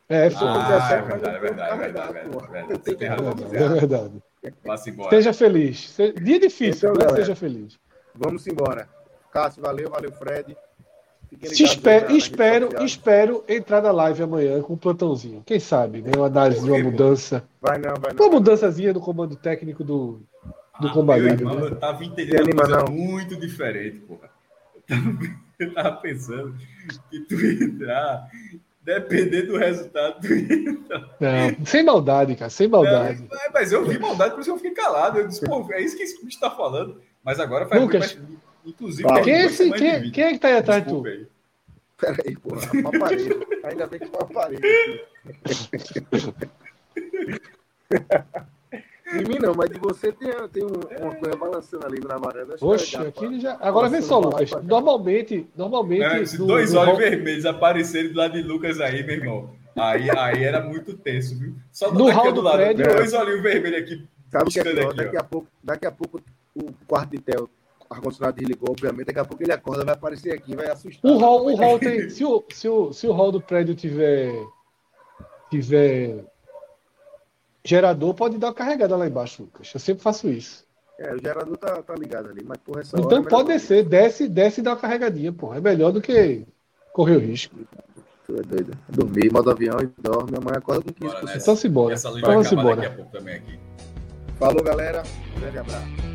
É, 0.09 0.29
se 0.29 0.35
ah, 0.41 0.67
17, 0.67 0.93
é 0.93 1.01
verdade, 1.01 1.35
é 1.35 1.39
verdade, 1.39 1.71
é 1.71 1.77
verdade, 1.77 2.13
verdade. 2.13 3.55
É 3.55 3.69
verdade. 3.69 4.23
Vá-se 4.65 4.89
embora. 4.89 5.09
Seja 5.09 5.33
feliz. 5.33 5.97
Dia 6.21 6.39
difícil, 6.39 6.91
então, 6.91 7.05
mas 7.05 7.15
seja 7.15 7.35
feliz. 7.35 7.79
Vamos 8.13 8.45
embora. 8.45 8.89
Cássio, 9.33 9.63
valeu, 9.63 9.89
valeu, 9.89 10.11
Fred. 10.11 10.55
Se 11.41 11.63
espero, 11.63 12.15
espero, 12.15 12.69
espero 12.85 13.43
entrar 13.49 13.81
na 13.81 13.91
live 13.91 14.21
amanhã 14.21 14.61
com 14.61 14.73
um 14.73 14.77
plantãozinho. 14.77 15.41
Quem 15.43 15.59
sabe, 15.59 16.03
né? 16.03 16.11
Uma 16.15 16.27
análise 16.27 16.63
de 16.63 16.69
uma 16.69 16.77
mudança. 16.77 17.43
Vai 17.59 17.79
não, 17.79 17.95
vai 17.95 18.13
não. 18.13 18.25
Uma 18.25 18.33
mudançazinha 18.35 18.93
no 18.93 19.01
comando 19.01 19.35
técnico 19.35 19.83
do, 19.83 20.21
do 20.79 20.87
ah. 20.87 21.17
Né? 21.17 21.35
Eu 21.41 21.75
tava 21.77 22.05
entendendo 22.05 22.53
uma 22.53 22.63
coisa 22.63 22.85
muito 22.91 23.35
diferente, 23.35 23.97
porra. 24.01 24.29
Eu 25.57 25.73
tava 25.73 25.97
pensando 26.01 26.55
que 27.09 27.19
tu 27.21 27.35
entrar, 27.43 28.29
depender 28.83 29.43
do 29.43 29.57
resultado, 29.57 30.21
tu 30.21 30.31
entrar. 30.31 31.09
Não, 31.19 31.65
sem 31.65 31.83
maldade, 31.83 32.35
cara, 32.35 32.51
sem 32.51 32.67
maldade. 32.67 33.21
Não, 33.21 33.37
mas 33.51 33.71
eu 33.71 33.83
vi 33.83 33.97
maldade, 33.97 34.35
por 34.35 34.41
isso 34.41 34.51
eu 34.51 34.57
fiquei 34.57 34.71
calado. 34.71 35.17
Eu 35.17 35.27
disse, 35.27 35.43
pô, 35.43 35.67
é 35.71 35.81
isso 35.81 35.97
que 35.97 36.03
esse 36.03 36.23
bicho 36.23 36.39
tá 36.39 36.51
falando. 36.51 37.01
Mas 37.23 37.39
agora 37.39 37.65
faz 37.65 37.81
Lucas, 37.81 38.15
muito 38.15 38.29
mais 38.29 38.42
Inclusive, 38.65 39.07
quem, 39.23 39.33
é 39.33 39.45
esse, 39.45 39.71
quem, 39.71 40.11
quem, 40.11 40.23
é 40.23 40.31
que 40.33 40.39
tá 40.39 40.47
aí 40.47 40.57
atrás 40.57 40.83
de 40.83 40.89
tu? 40.89 41.05
Aí. 41.05 41.27
Peraí, 41.97 42.35
porra, 42.37 42.71
uma 42.73 42.91
parede. 42.99 43.29
Ainda 43.63 43.87
bem 43.87 43.99
que 43.99 44.07
uma 44.07 44.25
parede. 44.25 44.61
De 49.13 49.27
mim 49.27 49.37
não, 49.39 49.53
mas 49.53 49.69
de 49.69 49.77
você 49.77 50.11
tem, 50.11 50.31
tem 50.51 50.63
uma 50.63 51.13
coisa 51.15 51.35
balançando 51.35 51.85
ali 51.85 51.99
na 51.99 52.17
varanda. 52.17 52.55
Oxe, 52.59 52.97
aqui 52.97 53.25
ele 53.25 53.39
já. 53.39 53.57
Agora 53.61 53.87
vem 53.87 54.01
só, 54.01 54.17
Lucas. 54.17 54.49
Normalmente, 54.63 55.45
normalmente. 55.55 56.03
É, 56.03 56.25
se 56.25 56.37
do, 56.37 56.47
dois 56.47 56.71
do 56.71 56.79
olhos 56.79 56.97
vermelhos 56.97 57.45
aparecerem 57.45 58.11
do 58.11 58.17
lado 58.17 58.33
de 58.33 58.41
Lucas 58.41 58.81
aí, 58.81 59.03
meu 59.03 59.15
irmão. 59.15 59.49
Aí, 59.75 60.09
aí 60.17 60.43
era 60.43 60.61
muito 60.61 60.93
tenso, 60.93 61.37
viu? 61.37 61.53
Só 61.71 61.91
do, 61.91 62.09
hall 62.09 62.31
do 62.31 62.41
lado, 62.41 62.57
prédio. 62.57 62.87
Dois 62.87 63.13
olhinhos 63.13 63.41
vermelhos 63.41 63.79
aqui. 63.79 64.07
Sabe 64.31 64.49
o 64.49 64.51
que 64.51 64.59
é 64.59 64.63
pior? 64.63 64.93
Daqui, 64.93 65.17
a 65.17 65.23
pouco, 65.23 65.47
daqui 65.63 65.85
a 65.85 65.91
pouco 65.91 66.21
o 66.55 66.73
quarto 66.87 67.11
de 67.11 67.19
Theo 67.19 67.49
ar-condicionado 67.93 68.37
desligou, 68.37 68.71
obviamente, 68.71 69.07
daqui 69.07 69.19
a 69.19 69.25
pouco 69.25 69.43
ele 69.43 69.51
acorda, 69.51 69.85
vai 69.85 69.93
aparecer 69.93 70.33
aqui, 70.33 70.55
vai 70.55 70.67
assustar. 70.67 71.11
O 71.11 71.17
hall, 71.17 71.45
o 71.45 71.55
hall 71.55 71.79
tem. 71.79 72.09
Se 72.09 72.25
o, 72.25 72.43
se, 72.51 72.67
o, 72.67 72.93
se 72.93 73.07
o 73.07 73.13
hall 73.13 73.31
do 73.31 73.41
prédio 73.41 73.75
tiver. 73.75 74.33
tiver 75.49 76.25
gerador, 77.63 78.13
pode 78.13 78.37
dar 78.37 78.47
uma 78.47 78.53
carregada 78.53 78.95
lá 78.95 79.07
embaixo, 79.07 79.43
Lucas. 79.43 79.71
Eu 79.73 79.79
sempre 79.79 80.03
faço 80.03 80.27
isso. 80.29 80.65
É, 80.99 81.13
o 81.13 81.19
gerador 81.19 81.57
tá, 81.57 81.81
tá 81.81 81.95
ligado 81.95 82.29
ali, 82.29 82.43
mas 82.45 82.57
porra, 82.57 82.81
essa 82.81 82.99
Então 82.99 83.23
pode 83.23 83.47
descer, 83.47 83.83
desce, 83.83 84.27
desce 84.27 84.61
e 84.61 84.63
dá 84.63 84.71
uma 84.71 84.79
carregadinha, 84.79 85.31
porra. 85.31 85.57
É 85.57 85.61
melhor 85.61 85.91
do 85.91 86.01
que 86.01 86.45
correr 86.91 87.15
o 87.15 87.19
risco. 87.19 87.55
Tu 88.25 88.37
é 88.37 88.41
doido. 88.41 88.77
Dormir, 88.89 89.31
modo 89.31 89.49
avião 89.49 89.77
e 89.81 89.89
dorme, 90.01 90.37
amanhã 90.37 90.57
acorda 90.57 90.83
com 90.83 90.91
15%. 90.91 91.09
Bora, 91.09 91.37
então 91.37 91.55
se 91.55 91.69
bora. 91.69 91.95
Então 91.95 92.31
vamos 92.33 92.51
embora. 92.51 93.09
Falou, 94.37 94.63
galera. 94.63 95.03
Um 95.35 95.39
grande 95.39 95.57
abraço. 95.57 96.12